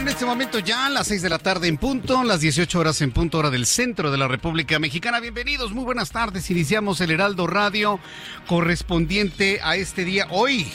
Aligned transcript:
En 0.00 0.08
este 0.08 0.26
momento 0.26 0.58
ya 0.58 0.88
las 0.90 1.06
6 1.06 1.22
de 1.22 1.28
la 1.28 1.38
tarde 1.38 1.68
en 1.68 1.78
punto, 1.78 2.24
las 2.24 2.40
18 2.40 2.78
horas 2.78 3.00
en 3.00 3.12
punto 3.12 3.38
hora 3.38 3.50
del 3.50 3.64
centro 3.64 4.10
de 4.10 4.18
la 4.18 4.28
República 4.28 4.78
Mexicana. 4.78 5.20
Bienvenidos, 5.20 5.72
muy 5.72 5.84
buenas 5.84 6.10
tardes. 6.10 6.50
Iniciamos 6.50 7.00
el 7.00 7.10
Heraldo 7.10 7.46
Radio 7.46 8.00
correspondiente 8.46 9.60
a 9.62 9.76
este 9.76 10.04
día 10.04 10.26
hoy. 10.30 10.66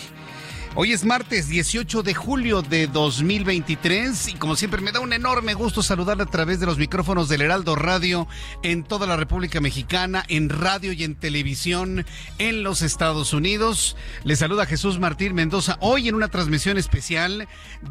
Hoy 0.75 0.93
es 0.93 1.03
martes 1.03 1.49
18 1.49 2.03
de 2.03 2.13
julio 2.13 2.61
de 2.61 2.85
2023 2.85 4.27
y 4.27 4.33
como 4.35 4.55
siempre 4.55 4.81
me 4.81 4.91
da 4.91 4.99
un 4.99 5.13
enorme 5.13 5.55
gusto 5.55 5.81
saludarle 5.81 6.23
a 6.23 6.27
través 6.27 6.59
de 6.59 6.67
los 6.67 6.77
micrófonos 6.77 7.27
del 7.27 7.41
Heraldo 7.41 7.75
Radio 7.75 8.27
en 8.61 8.83
toda 8.83 9.07
la 9.07 9.17
República 9.17 9.61
Mexicana, 9.61 10.23
en 10.27 10.47
radio 10.47 10.93
y 10.93 11.03
en 11.03 11.15
televisión 11.15 12.05
en 12.37 12.61
los 12.61 12.83
Estados 12.83 13.33
Unidos. 13.33 13.97
Le 14.23 14.35
saluda 14.35 14.67
Jesús 14.67 14.99
Martín 14.99 15.33
Mendoza 15.33 15.77
hoy 15.81 16.07
en 16.07 16.13
una 16.13 16.27
transmisión 16.27 16.77
especial 16.77 17.47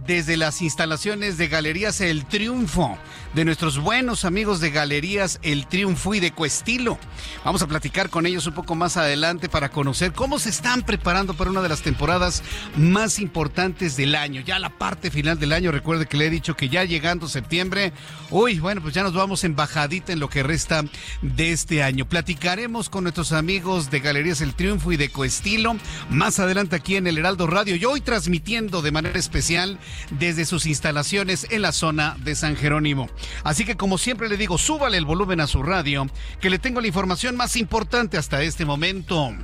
desde 0.07 0.37
las 0.37 0.63
instalaciones 0.63 1.37
de 1.37 1.49
Galerías 1.49 2.01
El 2.01 2.27
Triunfo, 2.27 2.97
de 3.35 3.45
nuestros 3.45 3.81
buenos 3.81 4.25
amigos 4.25 4.61
de 4.61 4.71
Galerías 4.71 5.41
El 5.43 5.67
Triunfo 5.67 6.15
y 6.15 6.21
de 6.21 6.31
Cuestilo. 6.31 6.97
Vamos 7.45 7.61
a 7.61 7.67
platicar 7.67 8.09
con 8.09 8.25
ellos 8.25 8.47
un 8.47 8.55
poco 8.55 8.77
más 8.77 8.97
adelante 8.97 9.49
para 9.49 9.69
conocer 9.69 10.13
cómo 10.13 10.39
se 10.39 10.51
están 10.51 10.83
preparando 10.83 11.35
para 11.35 11.51
una 11.51 11.61
de 11.61 11.69
las 11.69 11.83
temporadas 11.83 12.45
más 12.77 13.19
importantes 13.19 13.97
del 13.97 14.15
año. 14.15 14.41
Ya 14.41 14.59
la 14.59 14.71
parte 14.71 15.11
final 15.11 15.39
del 15.39 15.53
año, 15.53 15.73
recuerde 15.73 16.07
que 16.07 16.17
le 16.17 16.27
he 16.27 16.31
dicho 16.31 16.57
que 16.57 16.69
ya 16.69 16.85
llegando 16.85 17.29
septiembre, 17.29 17.93
uy, 18.31 18.59
bueno, 18.59 18.81
pues 18.81 18.95
ya 18.95 19.03
nos 19.03 19.15
vamos 19.15 19.45
embajadita 19.45 20.13
en 20.13 20.21
lo 20.21 20.29
que 20.29 20.43
resta 20.43 20.85
de 21.23 21.53
este 21.53 21.83
año. 21.83 22.09
Platicaremos 22.09 22.89
con 22.89 23.05
nuestros 23.05 23.33
amigos 23.33 23.91
de 23.91 24.01
Galerías 24.01 24.41
El 24.41 24.55
Triunfo 24.55 24.93
y 24.93 24.97
de 24.97 25.11
Coestilo 25.11 25.77
más 26.11 26.39
adelante 26.39 26.77
aquí 26.77 26.97
en 26.97 27.07
el 27.07 27.19
Heraldo 27.19 27.47
Radio 27.47 27.77
y 27.77 27.85
hoy 27.85 28.01
transmitiendo 28.01 28.83
de 28.83 28.93
manera 28.93 29.19
especial 29.19 29.79
desde 30.11 30.45
sus 30.45 30.67
instalaciones 30.67 31.47
en 31.51 31.63
la 31.63 31.73
zona 31.73 32.17
de 32.21 32.35
San 32.35 32.57
Jerónimo. 32.57 33.09
Así 33.45 33.65
que 33.65 33.77
como 33.77 33.99
siempre 33.99 34.29
le 34.29 34.37
digo, 34.37 34.59
súbale 34.59 34.97
el 34.97 35.05
volumen 35.05 35.41
a 35.41 35.47
su 35.47 35.63
radio, 35.63 36.07
que 36.41 36.51
le 36.51 36.59
tengo 36.59 36.81
la 36.81 36.87
información 36.87 37.37
más 37.37 37.57
importante 37.57 38.19
hasta 38.19 38.43
este 38.43 38.65
momento. 38.65 39.35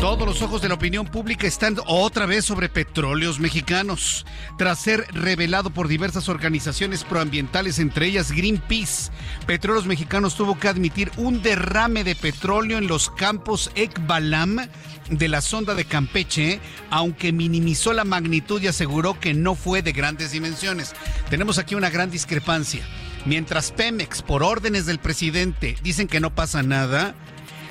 Todos 0.00 0.26
los 0.26 0.40
ojos 0.40 0.62
de 0.62 0.68
la 0.68 0.76
opinión 0.76 1.06
pública 1.06 1.46
están 1.46 1.76
otra 1.86 2.24
vez 2.24 2.46
sobre 2.46 2.70
petróleos 2.70 3.38
mexicanos, 3.38 4.24
tras 4.56 4.78
ser 4.78 5.06
revelado 5.12 5.68
por 5.68 5.88
diversas 5.88 6.30
organizaciones 6.30 7.04
proambientales, 7.04 7.78
entre 7.78 8.06
ellas 8.06 8.32
Greenpeace. 8.32 9.10
Petróleos 9.46 9.84
Mexicanos 9.84 10.36
tuvo 10.36 10.58
que 10.58 10.68
admitir 10.68 11.12
un 11.18 11.42
derrame 11.42 12.02
de 12.02 12.14
petróleo 12.14 12.78
en 12.78 12.86
los 12.86 13.10
campos 13.10 13.70
Ekbalam 13.74 14.66
de 15.10 15.28
la 15.28 15.42
sonda 15.42 15.74
de 15.74 15.84
Campeche, 15.84 16.60
aunque 16.88 17.30
minimizó 17.30 17.92
la 17.92 18.04
magnitud 18.04 18.62
y 18.62 18.68
aseguró 18.68 19.20
que 19.20 19.34
no 19.34 19.54
fue 19.54 19.82
de 19.82 19.92
grandes 19.92 20.32
dimensiones. 20.32 20.94
Tenemos 21.28 21.58
aquí 21.58 21.74
una 21.74 21.90
gran 21.90 22.10
discrepancia. 22.10 22.82
Mientras 23.26 23.70
Pemex, 23.70 24.22
por 24.22 24.42
órdenes 24.42 24.86
del 24.86 24.98
presidente, 24.98 25.76
dicen 25.82 26.08
que 26.08 26.20
no 26.20 26.34
pasa 26.34 26.62
nada, 26.62 27.14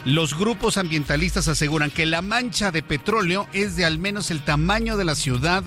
los 0.06 0.38
grupos 0.38 0.78
ambientalistas 0.78 1.48
aseguran 1.48 1.92
que 1.92 2.06
la 2.06 2.22
mancha 2.22 2.72
de 2.72 2.82
petróleo 2.82 3.48
es 3.54 3.76
de 3.76 3.86
al 3.86 4.00
menos 4.00 4.32
el 4.32 4.44
tamaño 4.44 4.98
de 4.98 5.06
la 5.06 5.16
ciudad 5.16 5.64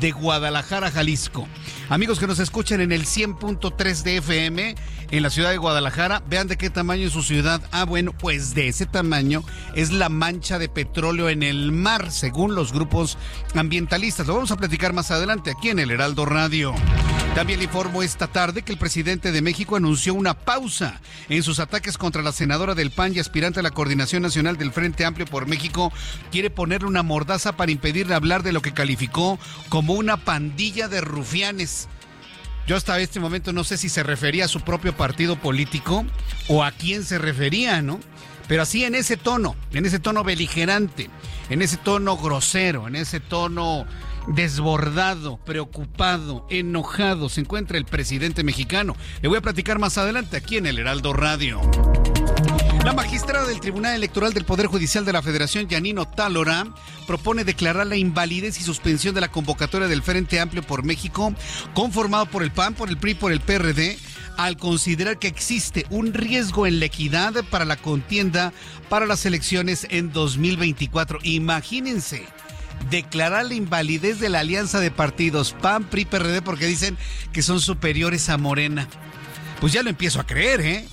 de 0.00 0.12
Guadalajara, 0.12 0.90
Jalisco. 0.90 1.46
Amigos 1.88 2.18
que 2.18 2.26
nos 2.26 2.38
escuchan 2.38 2.80
en 2.80 2.92
el 2.92 3.04
100.3 3.04 4.02
de 4.02 4.16
FM 4.18 4.74
en 5.10 5.22
la 5.22 5.30
ciudad 5.30 5.50
de 5.50 5.58
Guadalajara, 5.58 6.22
vean 6.28 6.48
de 6.48 6.56
qué 6.56 6.70
tamaño 6.70 7.06
es 7.06 7.12
su 7.12 7.22
ciudad. 7.22 7.62
Ah, 7.70 7.84
bueno, 7.84 8.12
pues 8.12 8.54
de 8.54 8.68
ese 8.68 8.86
tamaño 8.86 9.44
es 9.74 9.92
la 9.92 10.08
mancha 10.08 10.58
de 10.58 10.68
petróleo 10.68 11.28
en 11.28 11.42
el 11.42 11.72
mar, 11.72 12.10
según 12.10 12.54
los 12.54 12.72
grupos 12.72 13.18
ambientalistas. 13.54 14.26
Lo 14.26 14.34
vamos 14.34 14.50
a 14.50 14.56
platicar 14.56 14.92
más 14.92 15.10
adelante 15.10 15.50
aquí 15.50 15.68
en 15.68 15.78
el 15.78 15.90
Heraldo 15.90 16.24
Radio. 16.24 16.74
También 17.34 17.58
le 17.58 17.64
informo 17.64 18.04
esta 18.04 18.28
tarde 18.28 18.62
que 18.62 18.70
el 18.70 18.78
presidente 18.78 19.32
de 19.32 19.42
México 19.42 19.74
anunció 19.74 20.14
una 20.14 20.34
pausa 20.34 21.00
en 21.28 21.42
sus 21.42 21.58
ataques 21.58 21.98
contra 21.98 22.22
la 22.22 22.30
senadora 22.30 22.76
del 22.76 22.92
PAN 22.92 23.12
y 23.12 23.18
aspirante 23.18 23.58
a 23.58 23.64
la 23.64 23.72
coordinación 23.72 24.22
nacional 24.22 24.56
del 24.56 24.70
Frente 24.70 25.04
Amplio 25.04 25.26
por 25.26 25.48
México. 25.48 25.92
Quiere 26.30 26.48
ponerle 26.48 26.86
una 26.86 27.02
mordaza 27.02 27.56
para 27.56 27.72
impedirle 27.72 28.14
hablar 28.14 28.44
de 28.44 28.52
lo 28.52 28.62
que 28.62 28.72
calificó 28.72 29.40
como 29.74 29.94
una 29.94 30.18
pandilla 30.18 30.86
de 30.86 31.00
rufianes. 31.00 31.88
Yo 32.68 32.76
hasta 32.76 33.00
este 33.00 33.18
momento 33.18 33.52
no 33.52 33.64
sé 33.64 33.76
si 33.76 33.88
se 33.88 34.04
refería 34.04 34.44
a 34.44 34.48
su 34.48 34.60
propio 34.60 34.96
partido 34.96 35.34
político 35.34 36.04
o 36.46 36.62
a 36.62 36.70
quién 36.70 37.02
se 37.02 37.18
refería, 37.18 37.82
¿no? 37.82 37.98
Pero 38.46 38.62
así 38.62 38.84
en 38.84 38.94
ese 38.94 39.16
tono, 39.16 39.56
en 39.72 39.84
ese 39.84 39.98
tono 39.98 40.22
beligerante, 40.22 41.10
en 41.50 41.60
ese 41.60 41.76
tono 41.76 42.16
grosero, 42.16 42.86
en 42.86 42.94
ese 42.94 43.18
tono 43.18 43.84
desbordado, 44.28 45.38
preocupado, 45.38 46.46
enojado 46.50 47.28
se 47.28 47.40
encuentra 47.40 47.76
el 47.76 47.84
presidente 47.84 48.44
mexicano. 48.44 48.94
Le 49.22 49.28
voy 49.28 49.38
a 49.38 49.42
platicar 49.42 49.80
más 49.80 49.98
adelante 49.98 50.36
aquí 50.36 50.56
en 50.56 50.66
el 50.66 50.78
Heraldo 50.78 51.14
Radio. 51.14 51.60
La 52.84 52.92
magistrada 52.92 53.46
del 53.46 53.60
Tribunal 53.60 53.94
Electoral 53.94 54.34
del 54.34 54.44
Poder 54.44 54.66
Judicial 54.66 55.06
de 55.06 55.14
la 55.14 55.22
Federación, 55.22 55.68
Yanino 55.68 56.06
Talora, 56.06 56.66
propone 57.06 57.42
declarar 57.42 57.86
la 57.86 57.96
invalidez 57.96 58.60
y 58.60 58.62
suspensión 58.62 59.14
de 59.14 59.22
la 59.22 59.30
convocatoria 59.30 59.88
del 59.88 60.02
Frente 60.02 60.38
Amplio 60.38 60.62
por 60.62 60.84
México, 60.84 61.32
conformado 61.72 62.26
por 62.26 62.42
el 62.42 62.50
PAN, 62.50 62.74
por 62.74 62.90
el 62.90 62.98
PRI, 62.98 63.14
por 63.14 63.32
el 63.32 63.40
PRD, 63.40 63.96
al 64.36 64.58
considerar 64.58 65.18
que 65.18 65.28
existe 65.28 65.86
un 65.88 66.12
riesgo 66.12 66.66
en 66.66 66.78
la 66.78 66.84
equidad 66.84 67.32
para 67.50 67.64
la 67.64 67.78
contienda 67.78 68.52
para 68.90 69.06
las 69.06 69.24
elecciones 69.24 69.86
en 69.88 70.12
2024. 70.12 71.20
Imagínense 71.22 72.26
declarar 72.90 73.46
la 73.46 73.54
invalidez 73.54 74.20
de 74.20 74.28
la 74.28 74.40
alianza 74.40 74.78
de 74.78 74.90
partidos 74.90 75.56
PAN, 75.62 75.84
PRI, 75.84 76.04
PRD 76.04 76.42
porque 76.42 76.66
dicen 76.66 76.98
que 77.32 77.40
son 77.40 77.62
superiores 77.62 78.28
a 78.28 78.36
Morena. 78.36 78.88
Pues 79.58 79.72
ya 79.72 79.82
lo 79.82 79.88
empiezo 79.88 80.20
a 80.20 80.26
creer, 80.26 80.60
¿eh? 80.60 80.86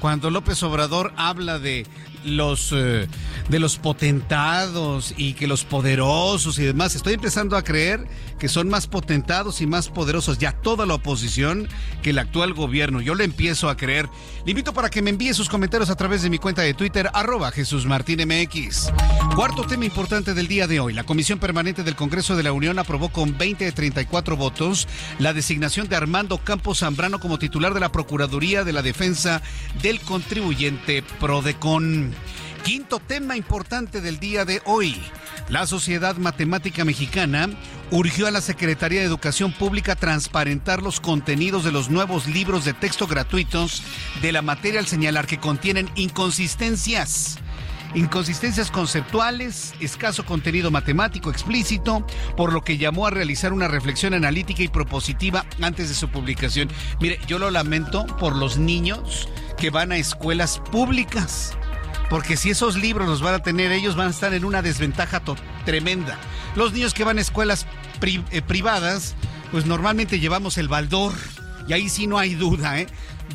Cuando 0.00 0.30
López 0.30 0.62
Obrador 0.62 1.12
habla 1.16 1.58
de 1.58 1.86
los 2.28 2.72
eh, 2.74 3.06
de 3.48 3.58
los 3.58 3.78
potentados 3.78 5.14
y 5.16 5.34
que 5.34 5.46
los 5.46 5.64
poderosos 5.64 6.58
y 6.58 6.64
demás, 6.64 6.94
estoy 6.94 7.14
empezando 7.14 7.56
a 7.56 7.64
creer 7.64 8.06
que 8.38 8.48
son 8.48 8.68
más 8.68 8.86
potentados 8.86 9.60
y 9.60 9.66
más 9.66 9.88
poderosos 9.88 10.38
ya 10.38 10.52
toda 10.52 10.86
la 10.86 10.94
oposición 10.94 11.68
que 12.02 12.10
el 12.10 12.18
actual 12.18 12.54
gobierno. 12.54 13.00
Yo 13.00 13.14
le 13.14 13.24
empiezo 13.24 13.68
a 13.68 13.76
creer. 13.76 14.08
Le 14.44 14.52
invito 14.52 14.72
para 14.72 14.90
que 14.90 15.02
me 15.02 15.10
envíe 15.10 15.34
sus 15.34 15.48
comentarios 15.48 15.90
a 15.90 15.96
través 15.96 16.22
de 16.22 16.30
mi 16.30 16.38
cuenta 16.38 16.62
de 16.62 16.74
Twitter, 16.74 17.10
arroba 17.12 17.50
Jesús 17.50 17.86
Martín 17.86 18.20
MX. 18.26 18.92
Cuarto 19.34 19.64
tema 19.64 19.84
importante 19.84 20.34
del 20.34 20.48
día 20.48 20.66
de 20.66 20.80
hoy. 20.80 20.92
La 20.92 21.04
Comisión 21.04 21.38
Permanente 21.38 21.82
del 21.82 21.96
Congreso 21.96 22.36
de 22.36 22.42
la 22.42 22.52
Unión 22.52 22.78
aprobó 22.78 23.10
con 23.10 23.36
20 23.36 23.64
de 23.64 23.72
34 23.72 24.36
votos 24.36 24.88
la 25.18 25.32
designación 25.32 25.88
de 25.88 25.96
Armando 25.96 26.38
Campos 26.38 26.78
Zambrano 26.78 27.20
como 27.20 27.38
titular 27.38 27.74
de 27.74 27.80
la 27.80 27.92
Procuraduría 27.92 28.64
de 28.64 28.72
la 28.72 28.82
Defensa 28.82 29.42
del 29.82 30.00
Contribuyente 30.00 31.02
Prodecon. 31.20 32.14
Quinto 32.64 33.00
tema 33.00 33.36
importante 33.36 34.00
del 34.00 34.18
día 34.18 34.44
de 34.44 34.60
hoy. 34.64 35.00
La 35.48 35.66
Sociedad 35.66 36.16
Matemática 36.16 36.84
Mexicana 36.84 37.48
urgió 37.90 38.26
a 38.26 38.30
la 38.30 38.42
Secretaría 38.42 39.00
de 39.00 39.06
Educación 39.06 39.52
Pública 39.52 39.96
transparentar 39.96 40.82
los 40.82 41.00
contenidos 41.00 41.64
de 41.64 41.72
los 41.72 41.88
nuevos 41.88 42.26
libros 42.26 42.66
de 42.66 42.74
texto 42.74 43.06
gratuitos 43.06 43.82
de 44.20 44.32
la 44.32 44.42
materia 44.42 44.80
al 44.80 44.86
señalar 44.86 45.26
que 45.26 45.38
contienen 45.38 45.88
inconsistencias. 45.94 47.38
inconsistencias 47.94 48.70
conceptuales, 48.70 49.72
escaso 49.80 50.26
contenido 50.26 50.70
matemático 50.70 51.30
explícito, 51.30 52.06
por 52.36 52.52
lo 52.52 52.62
que 52.62 52.76
llamó 52.76 53.06
a 53.06 53.10
realizar 53.10 53.54
una 53.54 53.68
reflexión 53.68 54.12
analítica 54.12 54.62
y 54.62 54.68
propositiva 54.68 55.46
antes 55.62 55.88
de 55.88 55.94
su 55.94 56.08
publicación. 56.10 56.68
Mire, 57.00 57.18
yo 57.26 57.38
lo 57.38 57.50
lamento 57.50 58.06
por 58.18 58.36
los 58.36 58.58
niños 58.58 59.30
que 59.56 59.70
van 59.70 59.92
a 59.92 59.96
escuelas 59.96 60.60
públicas. 60.70 61.57
Porque 62.10 62.36
si 62.36 62.50
esos 62.50 62.76
libros 62.76 63.08
los 63.08 63.20
van 63.20 63.34
a 63.34 63.38
tener, 63.40 63.70
ellos 63.72 63.96
van 63.96 64.08
a 64.08 64.10
estar 64.10 64.32
en 64.32 64.44
una 64.44 64.62
desventaja 64.62 65.22
tremenda. 65.64 66.18
Los 66.56 66.72
niños 66.72 66.94
que 66.94 67.04
van 67.04 67.18
a 67.18 67.20
escuelas 67.20 67.66
eh, 68.02 68.42
privadas, 68.42 69.14
pues 69.50 69.66
normalmente 69.66 70.18
llevamos 70.18 70.58
el 70.58 70.68
baldor. 70.68 71.12
Y 71.66 71.74
ahí 71.74 71.88
sí 71.90 72.06
no 72.06 72.18
hay 72.18 72.34
duda, 72.34 72.80
¿eh? 72.80 72.86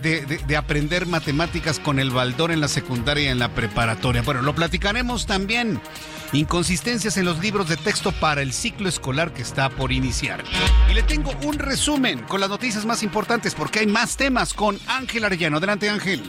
De, 0.01 0.57
aprender 0.57 1.05
matemáticas 1.05 1.79
con 1.79 1.99
el 1.99 2.09
baldor 2.09 2.51
en 2.51 2.59
la 2.59 2.67
secundaria 2.67 3.25
y 3.25 3.27
en 3.27 3.39
la 3.39 3.49
preparatoria. 3.49 4.21
Bueno, 4.23 4.41
lo 4.41 4.53
platicaremos 4.53 5.27
también. 5.27 5.79
Inconsistencias 6.33 7.15
en 7.17 7.25
los 7.25 7.39
libros 7.39 7.69
de 7.69 7.77
texto 7.77 8.11
para 8.11 8.41
el 8.41 8.53
ciclo 8.53 8.89
escolar 8.89 9.33
que 9.33 9.43
está 9.43 9.69
por 9.69 9.91
iniciar. 9.91 10.43
Y 10.89 10.93
le 10.93 11.03
tengo 11.03 11.31
un 11.43 11.59
resumen 11.59 12.23
con 12.23 12.41
las 12.41 12.49
noticias 12.49 12.85
más 12.85 13.03
importantes 13.03 13.53
porque 13.53 13.79
hay 13.79 13.87
más 13.87 14.17
temas 14.17 14.53
con 14.53 14.79
Ángel 14.87 15.23
Arellano. 15.25 15.57
Adelante, 15.57 15.89
Ángel. 15.89 16.23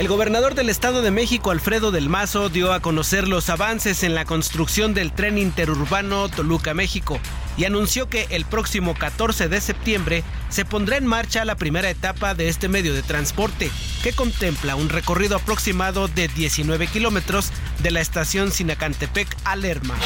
El 0.00 0.08
gobernador 0.08 0.54
del 0.54 0.70
Estado 0.70 1.02
de 1.02 1.10
México, 1.10 1.50
Alfredo 1.50 1.90
del 1.90 2.08
Mazo, 2.08 2.48
dio 2.48 2.72
a 2.72 2.80
conocer 2.80 3.28
los 3.28 3.50
avances 3.50 4.02
en 4.02 4.14
la 4.14 4.24
construcción 4.24 4.94
del 4.94 5.12
tren 5.12 5.36
interurbano 5.36 6.30
Toluca-México 6.30 7.20
y 7.58 7.66
anunció 7.66 8.08
que 8.08 8.26
el 8.30 8.46
próximo 8.46 8.94
14 8.94 9.50
de 9.50 9.60
septiembre 9.60 10.24
se 10.48 10.64
pondrá 10.64 10.96
en 10.96 11.04
marcha 11.04 11.44
la 11.44 11.56
primera 11.56 11.90
etapa 11.90 12.32
de 12.32 12.48
este 12.48 12.66
medio 12.70 12.94
de 12.94 13.02
transporte, 13.02 13.70
que 14.02 14.14
contempla 14.14 14.74
un 14.74 14.88
recorrido 14.88 15.36
aproximado 15.36 16.08
de 16.08 16.28
19 16.28 16.86
kilómetros 16.86 17.52
de 17.82 17.90
la 17.90 18.00
estación 18.00 18.52
Sinacantepec 18.52 19.28
a 19.44 19.54
Lerma. 19.54 19.96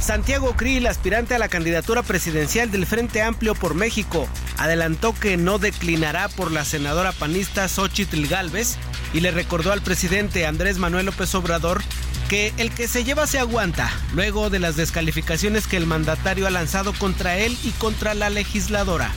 Santiago 0.00 0.54
Krill, 0.56 0.86
aspirante 0.86 1.34
a 1.34 1.38
la 1.38 1.48
candidatura 1.48 2.02
presidencial 2.02 2.70
del 2.70 2.86
Frente 2.86 3.20
Amplio 3.20 3.54
por 3.54 3.74
México, 3.74 4.26
adelantó 4.56 5.14
que 5.14 5.36
no 5.36 5.58
declinará 5.58 6.28
por 6.28 6.50
la 6.50 6.64
senadora 6.64 7.12
panista 7.12 7.68
Xochitl 7.68 8.26
Galvez 8.26 8.78
y 9.12 9.20
le 9.20 9.30
recordó 9.30 9.72
al 9.72 9.82
presidente 9.82 10.46
Andrés 10.46 10.78
Manuel 10.78 11.06
López 11.06 11.34
Obrador 11.34 11.82
que 12.30 12.54
el 12.56 12.70
que 12.70 12.88
se 12.88 13.04
lleva 13.04 13.26
se 13.26 13.38
aguanta, 13.38 13.90
luego 14.14 14.48
de 14.48 14.58
las 14.58 14.76
descalificaciones 14.76 15.66
que 15.66 15.76
el 15.76 15.86
mandatario 15.86 16.46
ha 16.46 16.50
lanzado 16.50 16.94
contra 16.94 17.36
él 17.36 17.56
y 17.62 17.70
contra 17.72 18.14
la 18.14 18.30
legisladora. 18.30 19.10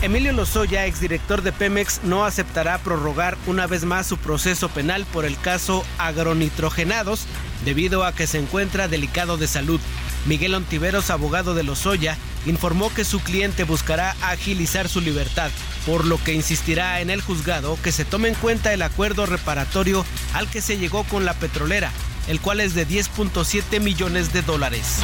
Emilio 0.00 0.32
Lozoya, 0.32 0.86
exdirector 0.86 1.42
de 1.42 1.52
Pemex, 1.52 2.04
no 2.04 2.24
aceptará 2.24 2.78
prorrogar 2.78 3.36
una 3.46 3.66
vez 3.66 3.84
más 3.84 4.06
su 4.06 4.16
proceso 4.16 4.68
penal 4.68 5.04
por 5.12 5.24
el 5.24 5.36
caso 5.36 5.84
agronitrogenados 5.98 7.26
debido 7.64 8.04
a 8.04 8.14
que 8.14 8.26
se 8.26 8.38
encuentra 8.38 8.88
delicado 8.88 9.36
de 9.36 9.46
salud. 9.46 9.80
Miguel 10.26 10.54
Ontiveros, 10.54 11.10
abogado 11.10 11.54
de 11.54 11.62
Lozoya, 11.62 12.16
informó 12.46 12.92
que 12.92 13.04
su 13.04 13.20
cliente 13.20 13.64
buscará 13.64 14.16
agilizar 14.22 14.88
su 14.88 15.00
libertad, 15.00 15.50
por 15.86 16.04
lo 16.04 16.22
que 16.22 16.34
insistirá 16.34 17.00
en 17.00 17.10
el 17.10 17.22
juzgado 17.22 17.78
que 17.82 17.92
se 17.92 18.04
tome 18.04 18.28
en 18.28 18.34
cuenta 18.34 18.72
el 18.72 18.82
acuerdo 18.82 19.26
reparatorio 19.26 20.04
al 20.34 20.48
que 20.48 20.60
se 20.60 20.78
llegó 20.78 21.04
con 21.04 21.24
la 21.24 21.34
petrolera, 21.34 21.90
el 22.28 22.40
cual 22.40 22.60
es 22.60 22.74
de 22.74 22.86
10.7 22.86 23.80
millones 23.80 24.32
de 24.32 24.42
dólares. 24.42 25.00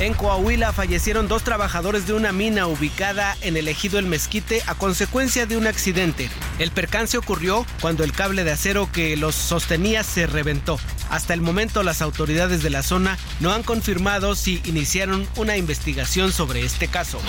En 0.00 0.14
Coahuila 0.14 0.72
fallecieron 0.72 1.28
dos 1.28 1.44
trabajadores 1.44 2.06
de 2.06 2.14
una 2.14 2.32
mina 2.32 2.66
ubicada 2.66 3.36
en 3.42 3.58
el 3.58 3.68
ejido 3.68 3.98
El 3.98 4.06
Mezquite 4.06 4.62
a 4.66 4.74
consecuencia 4.74 5.44
de 5.44 5.58
un 5.58 5.66
accidente. 5.66 6.30
El 6.58 6.70
percance 6.70 7.18
ocurrió 7.18 7.66
cuando 7.82 8.02
el 8.02 8.12
cable 8.12 8.42
de 8.42 8.50
acero 8.50 8.88
que 8.90 9.18
los 9.18 9.34
sostenía 9.34 10.02
se 10.02 10.26
reventó. 10.26 10.80
Hasta 11.10 11.34
el 11.34 11.42
momento 11.42 11.82
las 11.82 12.00
autoridades 12.00 12.62
de 12.62 12.70
la 12.70 12.82
zona 12.82 13.18
no 13.40 13.52
han 13.52 13.62
confirmado 13.62 14.34
si 14.36 14.62
iniciaron 14.64 15.28
una 15.36 15.58
investigación 15.58 16.32
sobre 16.32 16.64
este 16.64 16.88
caso. 16.88 17.20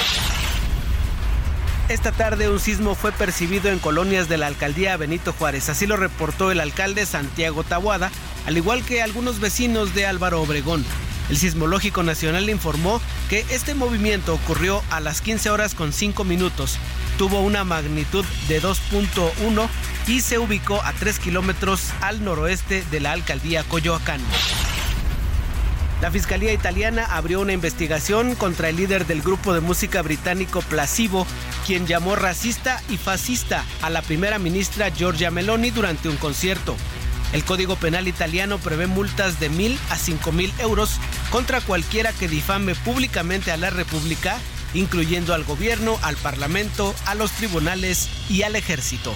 Esta 1.89 2.13
tarde 2.13 2.47
un 2.47 2.61
sismo 2.61 2.95
fue 2.95 3.11
percibido 3.11 3.69
en 3.69 3.79
colonias 3.79 4.29
de 4.29 4.37
la 4.37 4.47
alcaldía 4.47 4.95
Benito 4.95 5.33
Juárez, 5.33 5.67
así 5.67 5.87
lo 5.87 5.97
reportó 5.97 6.51
el 6.51 6.61
alcalde 6.61 7.05
Santiago 7.05 7.65
Tabuada, 7.65 8.11
al 8.45 8.55
igual 8.55 8.85
que 8.85 9.01
algunos 9.01 9.41
vecinos 9.41 9.93
de 9.93 10.05
Álvaro 10.05 10.41
Obregón. 10.41 10.85
El 11.31 11.37
Sismológico 11.37 12.03
Nacional 12.03 12.49
informó 12.49 13.01
que 13.29 13.45
este 13.51 13.73
movimiento 13.73 14.33
ocurrió 14.33 14.83
a 14.89 14.99
las 14.99 15.21
15 15.21 15.49
horas 15.49 15.75
con 15.75 15.93
5 15.93 16.25
minutos, 16.25 16.77
tuvo 17.17 17.39
una 17.39 17.63
magnitud 17.63 18.25
de 18.49 18.61
2.1 18.61 19.69
y 20.07 20.19
se 20.19 20.39
ubicó 20.39 20.83
a 20.83 20.91
3 20.91 21.19
kilómetros 21.19 21.91
al 22.01 22.25
noroeste 22.25 22.83
de 22.91 22.99
la 22.99 23.13
alcaldía 23.13 23.63
Coyoacán. 23.63 24.19
La 26.01 26.11
Fiscalía 26.11 26.51
Italiana 26.51 27.05
abrió 27.09 27.39
una 27.39 27.53
investigación 27.53 28.35
contra 28.35 28.67
el 28.67 28.75
líder 28.75 29.07
del 29.07 29.21
grupo 29.21 29.53
de 29.53 29.61
música 29.61 30.01
británico 30.01 30.61
Placebo, 30.61 31.25
quien 31.65 31.87
llamó 31.87 32.17
racista 32.17 32.83
y 32.89 32.97
fascista 32.97 33.63
a 33.81 33.89
la 33.89 34.01
primera 34.01 34.37
ministra 34.37 34.89
Giorgia 34.89 35.31
Meloni 35.31 35.69
durante 35.69 36.09
un 36.09 36.17
concierto. 36.17 36.75
El 37.33 37.45
Código 37.45 37.77
Penal 37.77 38.07
italiano 38.09 38.57
prevé 38.57 38.87
multas 38.87 39.39
de 39.39 39.49
mil 39.49 39.79
a 39.89 39.97
cinco 39.97 40.31
mil 40.31 40.53
euros 40.59 40.99
contra 41.29 41.61
cualquiera 41.61 42.11
que 42.11 42.27
difame 42.27 42.75
públicamente 42.75 43.51
a 43.51 43.57
la 43.57 43.69
República, 43.69 44.37
incluyendo 44.73 45.33
al 45.33 45.45
gobierno, 45.45 45.97
al 46.01 46.17
Parlamento, 46.17 46.93
a 47.05 47.15
los 47.15 47.31
tribunales 47.31 48.09
y 48.29 48.43
al 48.43 48.57
ejército. 48.57 49.13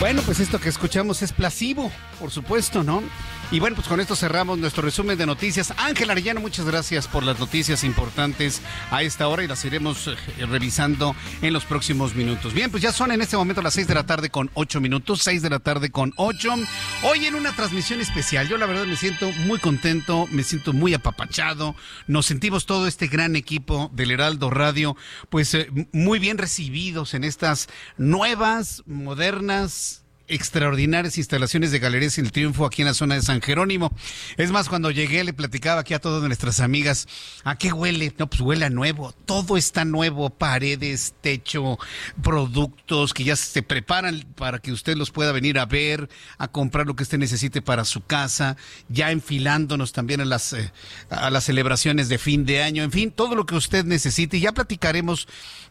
Bueno, 0.00 0.22
pues 0.22 0.38
esto 0.38 0.60
que 0.60 0.68
escuchamos 0.68 1.22
es 1.22 1.32
plasivo, 1.32 1.90
por 2.20 2.30
supuesto, 2.30 2.84
¿no? 2.84 3.02
Y 3.50 3.60
bueno, 3.60 3.76
pues 3.76 3.88
con 3.88 3.98
esto 3.98 4.14
cerramos 4.14 4.58
nuestro 4.58 4.82
resumen 4.82 5.16
de 5.16 5.24
noticias. 5.24 5.72
Ángel 5.78 6.10
Arellano, 6.10 6.38
muchas 6.38 6.66
gracias 6.66 7.08
por 7.08 7.22
las 7.22 7.40
noticias 7.40 7.82
importantes 7.82 8.60
a 8.90 9.02
esta 9.02 9.26
hora 9.26 9.42
y 9.42 9.46
las 9.46 9.64
iremos 9.64 10.06
eh, 10.06 10.44
revisando 10.44 11.16
en 11.40 11.54
los 11.54 11.64
próximos 11.64 12.14
minutos. 12.14 12.52
Bien, 12.52 12.70
pues 12.70 12.82
ya 12.82 12.92
son 12.92 13.10
en 13.10 13.22
este 13.22 13.38
momento 13.38 13.62
las 13.62 13.72
6 13.72 13.86
de 13.88 13.94
la 13.94 14.04
tarde 14.04 14.28
con 14.28 14.50
8 14.52 14.82
minutos, 14.82 15.22
6 15.22 15.40
de 15.40 15.48
la 15.48 15.60
tarde 15.60 15.90
con 15.90 16.12
8. 16.16 16.56
Hoy 17.04 17.24
en 17.24 17.36
una 17.36 17.56
transmisión 17.56 18.02
especial, 18.02 18.48
yo 18.48 18.58
la 18.58 18.66
verdad 18.66 18.84
me 18.84 18.96
siento 18.96 19.32
muy 19.46 19.58
contento, 19.58 20.26
me 20.30 20.42
siento 20.42 20.74
muy 20.74 20.92
apapachado. 20.92 21.74
Nos 22.06 22.26
sentimos 22.26 22.66
todo 22.66 22.86
este 22.86 23.06
gran 23.06 23.34
equipo 23.34 23.90
del 23.94 24.10
Heraldo 24.10 24.50
Radio, 24.50 24.94
pues 25.30 25.54
eh, 25.54 25.70
muy 25.92 26.18
bien 26.18 26.36
recibidos 26.36 27.14
en 27.14 27.24
estas 27.24 27.68
nuevas, 27.96 28.82
modernas, 28.84 30.04
extraordinarias 30.28 31.18
instalaciones 31.18 31.72
de 31.72 31.78
Galerías 31.78 32.18
El 32.18 32.32
Triunfo 32.32 32.66
aquí 32.66 32.82
en 32.82 32.88
la 32.88 32.94
zona 32.94 33.14
de 33.14 33.22
San 33.22 33.40
Jerónimo. 33.40 33.92
Es 34.36 34.50
más, 34.50 34.68
cuando 34.68 34.90
llegué 34.90 35.24
le 35.24 35.32
platicaba 35.32 35.80
aquí 35.80 35.94
a 35.94 36.00
todas 36.00 36.22
nuestras 36.22 36.60
amigas, 36.60 37.08
¿a 37.44 37.56
qué 37.56 37.72
huele? 37.72 38.14
No, 38.18 38.28
pues 38.28 38.40
huele 38.40 38.64
a 38.64 38.70
nuevo, 38.70 39.12
todo 39.26 39.56
está 39.56 39.84
nuevo, 39.84 40.30
paredes, 40.30 41.14
techo, 41.20 41.78
productos 42.22 43.14
que 43.14 43.24
ya 43.24 43.36
se 43.36 43.62
preparan 43.62 44.24
para 44.36 44.58
que 44.58 44.72
usted 44.72 44.96
los 44.96 45.10
pueda 45.10 45.32
venir 45.32 45.58
a 45.58 45.66
ver, 45.66 46.08
a 46.36 46.48
comprar 46.48 46.86
lo 46.86 46.94
que 46.94 47.02
usted 47.02 47.18
necesite 47.18 47.62
para 47.62 47.84
su 47.84 48.02
casa, 48.02 48.56
ya 48.88 49.10
enfilándonos 49.10 49.92
también 49.92 50.20
a 50.20 50.24
las, 50.24 50.52
eh, 50.52 50.72
a 51.10 51.30
las 51.30 51.44
celebraciones 51.44 52.08
de 52.08 52.18
fin 52.18 52.44
de 52.44 52.62
año, 52.62 52.82
en 52.82 52.92
fin, 52.92 53.10
todo 53.10 53.34
lo 53.34 53.46
que 53.46 53.54
usted 53.54 53.84
necesite. 53.84 54.36
Y 54.36 54.40
ya 54.40 54.52
platicaremos 54.52 55.26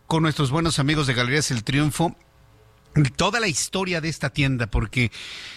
con 0.07 0.23
nuestros 0.23 0.51
buenos 0.51 0.79
amigos 0.79 1.07
de 1.07 1.13
Galerías 1.13 1.51
El 1.51 1.63
Triunfo 1.63 2.15
toda 3.03 3.39
la 3.39 3.47
historia 3.47 4.01
de 4.01 4.09
esta 4.09 4.29
tienda, 4.29 4.67
porque 4.67 5.11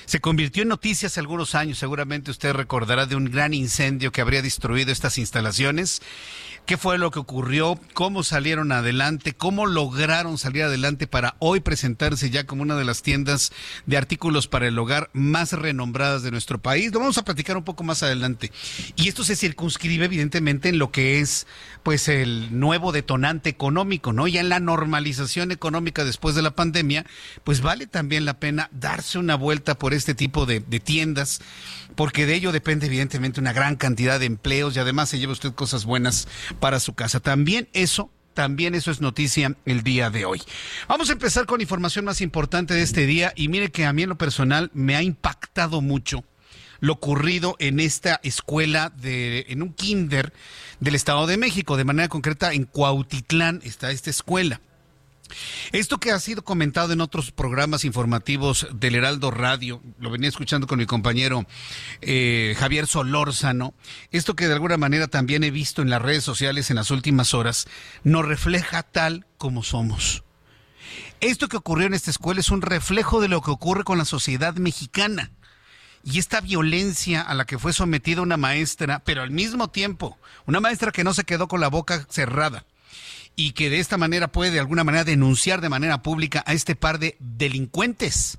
se 0.04 0.20
convirtió 0.20 0.62
en 0.62 0.68
noticia 0.68 1.06
hace 1.06 1.20
algunos 1.20 1.54
años, 1.54 1.78
seguramente 1.78 2.30
usted 2.30 2.52
recordará 2.52 3.06
de 3.06 3.16
un 3.16 3.30
gran 3.30 3.54
incendio 3.54 4.12
que 4.12 4.20
habría 4.20 4.42
destruido 4.42 4.92
estas 4.92 5.18
instalaciones 5.18 6.02
qué 6.70 6.76
fue 6.76 6.98
lo 6.98 7.10
que 7.10 7.18
ocurrió, 7.18 7.80
cómo 7.94 8.22
salieron 8.22 8.70
adelante, 8.70 9.32
cómo 9.32 9.66
lograron 9.66 10.38
salir 10.38 10.62
adelante 10.62 11.08
para 11.08 11.34
hoy 11.40 11.58
presentarse 11.58 12.30
ya 12.30 12.46
como 12.46 12.62
una 12.62 12.76
de 12.76 12.84
las 12.84 13.02
tiendas 13.02 13.50
de 13.86 13.96
artículos 13.96 14.46
para 14.46 14.68
el 14.68 14.78
hogar 14.78 15.10
más 15.12 15.52
renombradas 15.52 16.22
de 16.22 16.30
nuestro 16.30 16.58
país. 16.58 16.92
Lo 16.92 17.00
vamos 17.00 17.18
a 17.18 17.24
platicar 17.24 17.56
un 17.56 17.64
poco 17.64 17.82
más 17.82 18.04
adelante. 18.04 18.52
Y 18.94 19.08
esto 19.08 19.24
se 19.24 19.34
circunscribe 19.34 20.04
evidentemente 20.04 20.68
en 20.68 20.78
lo 20.78 20.92
que 20.92 21.18
es 21.18 21.48
pues 21.82 22.06
el 22.06 22.56
nuevo 22.56 22.92
detonante 22.92 23.50
económico, 23.50 24.12
¿no? 24.12 24.28
Ya 24.28 24.40
en 24.40 24.48
la 24.48 24.60
normalización 24.60 25.50
económica 25.50 26.04
después 26.04 26.36
de 26.36 26.42
la 26.42 26.54
pandemia, 26.54 27.04
pues 27.42 27.62
vale 27.62 27.88
también 27.88 28.24
la 28.24 28.38
pena 28.38 28.68
darse 28.70 29.18
una 29.18 29.34
vuelta 29.34 29.76
por 29.76 29.92
este 29.92 30.14
tipo 30.14 30.46
de, 30.46 30.60
de 30.60 30.78
tiendas 30.78 31.40
porque 31.94 32.26
de 32.26 32.34
ello 32.34 32.52
depende 32.52 32.86
evidentemente 32.86 33.40
una 33.40 33.52
gran 33.52 33.76
cantidad 33.76 34.20
de 34.20 34.26
empleos 34.26 34.76
y 34.76 34.78
además 34.78 35.08
se 35.08 35.18
lleva 35.18 35.32
usted 35.32 35.52
cosas 35.52 35.84
buenas 35.84 36.28
para 36.60 36.80
su 36.80 36.94
casa. 36.94 37.20
También 37.20 37.68
eso 37.72 38.10
también 38.34 38.74
eso 38.76 38.92
es 38.92 39.00
noticia 39.00 39.56
el 39.66 39.82
día 39.82 40.08
de 40.08 40.24
hoy. 40.24 40.40
Vamos 40.88 41.10
a 41.10 41.12
empezar 41.12 41.46
con 41.46 41.60
información 41.60 42.04
más 42.04 42.20
importante 42.20 42.74
de 42.74 42.82
este 42.82 43.04
día 43.04 43.32
y 43.34 43.48
mire 43.48 43.70
que 43.72 43.84
a 43.84 43.92
mí 43.92 44.04
en 44.04 44.08
lo 44.08 44.16
personal 44.16 44.70
me 44.72 44.94
ha 44.94 45.02
impactado 45.02 45.80
mucho 45.80 46.24
lo 46.80 46.94
ocurrido 46.94 47.56
en 47.58 47.78
esta 47.78 48.20
escuela 48.22 48.90
de 48.96 49.46
en 49.48 49.62
un 49.62 49.74
kinder 49.74 50.32
del 50.80 50.94
Estado 50.94 51.26
de 51.26 51.36
México, 51.36 51.76
de 51.76 51.84
manera 51.84 52.08
concreta 52.08 52.52
en 52.52 52.64
Cuautitlán 52.64 53.60
está 53.64 53.90
esta 53.90 54.10
escuela. 54.10 54.60
Esto 55.72 55.98
que 55.98 56.10
ha 56.10 56.18
sido 56.18 56.42
comentado 56.42 56.92
en 56.92 57.00
otros 57.00 57.30
programas 57.30 57.84
informativos 57.84 58.66
del 58.72 58.94
Heraldo 58.94 59.30
Radio, 59.30 59.82
lo 59.98 60.10
venía 60.10 60.28
escuchando 60.28 60.66
con 60.66 60.78
mi 60.78 60.86
compañero 60.86 61.46
eh, 62.00 62.54
Javier 62.58 62.86
Solórzano, 62.86 63.74
esto 64.10 64.34
que 64.34 64.48
de 64.48 64.54
alguna 64.54 64.76
manera 64.76 65.08
también 65.08 65.44
he 65.44 65.50
visto 65.50 65.82
en 65.82 65.90
las 65.90 66.02
redes 66.02 66.24
sociales 66.24 66.70
en 66.70 66.76
las 66.76 66.90
últimas 66.90 67.34
horas, 67.34 67.66
nos 68.04 68.24
refleja 68.24 68.82
tal 68.82 69.26
como 69.38 69.62
somos. 69.62 70.24
Esto 71.20 71.48
que 71.48 71.58
ocurrió 71.58 71.86
en 71.86 71.94
esta 71.94 72.10
escuela 72.10 72.40
es 72.40 72.50
un 72.50 72.62
reflejo 72.62 73.20
de 73.20 73.28
lo 73.28 73.42
que 73.42 73.50
ocurre 73.50 73.84
con 73.84 73.98
la 73.98 74.06
sociedad 74.06 74.54
mexicana. 74.54 75.30
Y 76.02 76.18
esta 76.18 76.40
violencia 76.40 77.20
a 77.20 77.34
la 77.34 77.44
que 77.44 77.58
fue 77.58 77.74
sometida 77.74 78.22
una 78.22 78.38
maestra, 78.38 79.02
pero 79.04 79.20
al 79.20 79.30
mismo 79.30 79.68
tiempo, 79.68 80.18
una 80.46 80.60
maestra 80.60 80.92
que 80.92 81.04
no 81.04 81.12
se 81.12 81.24
quedó 81.24 81.46
con 81.46 81.60
la 81.60 81.68
boca 81.68 82.06
cerrada, 82.08 82.64
y 83.40 83.52
que 83.52 83.70
de 83.70 83.78
esta 83.78 83.96
manera 83.96 84.28
puede 84.28 84.50
de 84.50 84.60
alguna 84.60 84.84
manera 84.84 85.02
denunciar 85.02 85.62
de 85.62 85.70
manera 85.70 86.02
pública 86.02 86.44
a 86.46 86.52
este 86.52 86.76
par 86.76 86.98
de 86.98 87.16
delincuentes. 87.20 88.36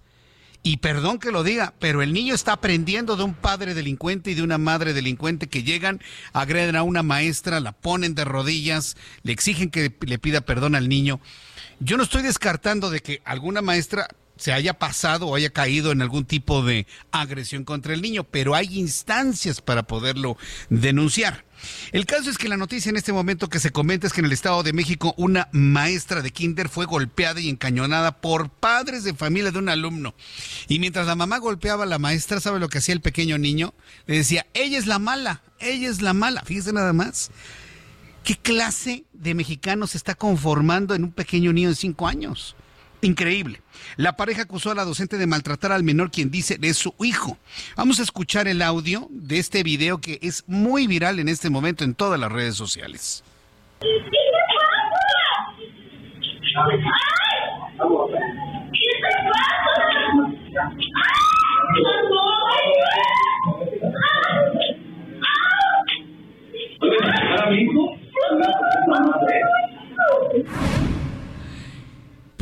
Y 0.62 0.78
perdón 0.78 1.18
que 1.18 1.32
lo 1.32 1.44
diga, 1.44 1.74
pero 1.80 2.04
el 2.04 2.14
niño 2.14 2.36
está 2.36 2.54
aprendiendo 2.54 3.16
de 3.16 3.24
un 3.24 3.34
padre 3.34 3.74
delincuente 3.74 4.30
y 4.30 4.36
de 4.36 4.44
una 4.44 4.60
madre 4.60 4.94
delincuente 4.94 5.48
que 5.48 5.64
llegan, 5.64 6.02
agreden 6.34 6.76
a 6.76 6.84
una 6.84 7.02
maestra, 7.02 7.60
la 7.60 7.72
ponen 7.72 8.14
de 8.14 8.26
rodillas, 8.26 8.96
le 9.24 9.34
exigen 9.34 9.72
que 9.72 9.92
le 10.02 10.20
pida 10.20 10.42
perdón 10.42 10.76
al 10.76 10.88
niño. 10.88 11.20
Yo 11.80 11.98
no 11.98 12.04
estoy 12.04 12.22
descartando 12.22 12.92
de 12.92 13.00
que 13.00 13.24
alguna 13.26 13.64
maestra 13.64 14.08
se 14.38 14.54
haya 14.54 14.78
pasado 14.78 15.26
o 15.26 15.36
haya 15.36 15.50
caído 15.50 15.92
en 15.92 16.04
algún 16.04 16.26
tipo 16.26 16.64
de 16.64 16.86
agresión 17.12 17.64
contra 17.64 17.96
el 17.96 18.04
niño, 18.04 18.24
pero 18.24 18.54
hay 18.54 18.78
instancias 18.78 19.62
para 19.62 19.82
poderlo 19.82 20.38
denunciar. 20.70 21.44
El 21.92 22.06
caso 22.06 22.30
es 22.30 22.38
que 22.38 22.50
la 22.50 22.58
noticia 22.58 22.90
en 22.90 22.98
este 22.98 23.14
momento 23.14 23.50
que 23.50 23.60
se 23.60 23.72
comenta 23.72 24.08
es 24.08 24.14
que 24.14 24.22
en 24.22 24.26
el 24.26 24.32
Estado 24.32 24.64
de 24.64 24.74
México 24.74 25.14
una 25.18 25.50
maestra 25.52 26.22
de 26.22 26.32
kinder 26.32 26.70
fue 26.70 26.86
golpeada 26.86 27.40
y 27.40 27.50
encañonada 27.50 28.22
por 28.22 28.50
padres 28.50 29.04
de 29.04 29.14
familia 29.14 29.52
de 29.52 29.60
un 29.60 29.70
alumno. 29.70 30.14
Y 30.68 30.80
mientras 30.80 31.08
la 31.08 31.16
mamá 31.16 31.38
golpeaba 31.38 31.84
a 31.84 31.88
la 31.88 32.00
maestra, 32.00 32.40
¿sabe 32.40 32.60
lo 32.60 32.70
que 32.70 32.80
hacía 32.80 32.94
el 32.94 33.02
pequeño 33.02 33.38
niño? 33.38 33.74
Le 34.06 34.18
decía, 34.18 34.46
ella 34.54 34.78
es 34.78 34.88
la 34.88 35.00
mala, 35.00 35.42
ella 35.60 35.90
es 35.90 36.02
la 36.02 36.14
mala. 36.14 36.44
Fíjese 36.44 36.74
nada 36.74 36.94
más. 36.94 37.32
¿Qué 38.24 38.38
clase 38.38 39.06
de 39.14 39.34
mexicano 39.34 39.88
se 39.88 39.98
está 39.98 40.14
conformando 40.14 40.94
en 40.94 41.04
un 41.04 41.12
pequeño 41.12 41.54
niño 41.54 41.70
de 41.70 41.76
cinco 41.76 42.08
años? 42.08 42.56
Increíble. 43.02 43.62
La 43.98 44.16
pareja 44.16 44.44
acusó 44.44 44.72
a 44.72 44.76
la 44.76 44.86
docente 44.86 45.18
de 45.18 45.26
maltratar 45.28 45.72
al 45.72 45.84
menor 45.84 46.12
quien 46.12 46.30
dice 46.30 46.58
de 46.58 46.74
su 46.74 46.94
hijo. 47.00 47.38
Vamos 47.76 48.00
a 48.00 48.04
escuchar 48.04 48.48
el 48.48 48.62
audio 48.62 49.08
de 49.10 49.40
este 49.40 49.64
video 49.64 50.00
que 50.00 50.20
es 50.22 50.44
muy 50.48 50.88
viral 50.88 51.20
en 51.20 51.28
este 51.28 51.50
momento 51.50 51.84
en 51.84 51.96
todas 51.96 52.20
las 52.20 52.32
redes 52.32 52.56
sociales. 52.56 53.24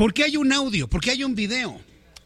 ¿Por 0.00 0.14
qué 0.14 0.24
hay 0.24 0.38
un 0.38 0.50
audio? 0.50 0.88
¿Por 0.88 1.02
qué 1.02 1.10
hay 1.10 1.24
un 1.24 1.34
video? 1.34 1.78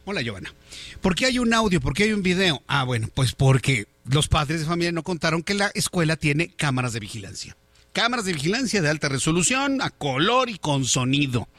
Hola, 0.05 0.21
Giovanna. 0.21 0.53
¿Por 1.01 1.13
qué 1.13 1.25
hay 1.25 1.39
un 1.39 1.53
audio? 1.53 1.81
¿Por 1.81 1.93
qué 1.93 2.03
hay 2.03 2.13
un 2.13 2.23
video? 2.23 2.63
Ah, 2.67 2.85
bueno, 2.85 3.09
pues 3.13 3.33
porque 3.33 3.85
los 4.05 4.29
padres 4.29 4.61
de 4.61 4.65
familia 4.65 4.93
no 4.93 5.03
contaron 5.03 5.43
que 5.43 5.55
la 5.55 5.71
escuela 5.75 6.15
tiene 6.15 6.47
cámaras 6.55 6.93
de 6.93 7.01
vigilancia. 7.01 7.57
Cámaras 7.91 8.23
de 8.23 8.31
vigilancia 8.31 8.81
de 8.81 8.89
alta 8.89 9.09
resolución, 9.09 9.81
a 9.81 9.89
color 9.89 10.47
y 10.47 10.57
con 10.57 10.85
sonido. 10.85 11.49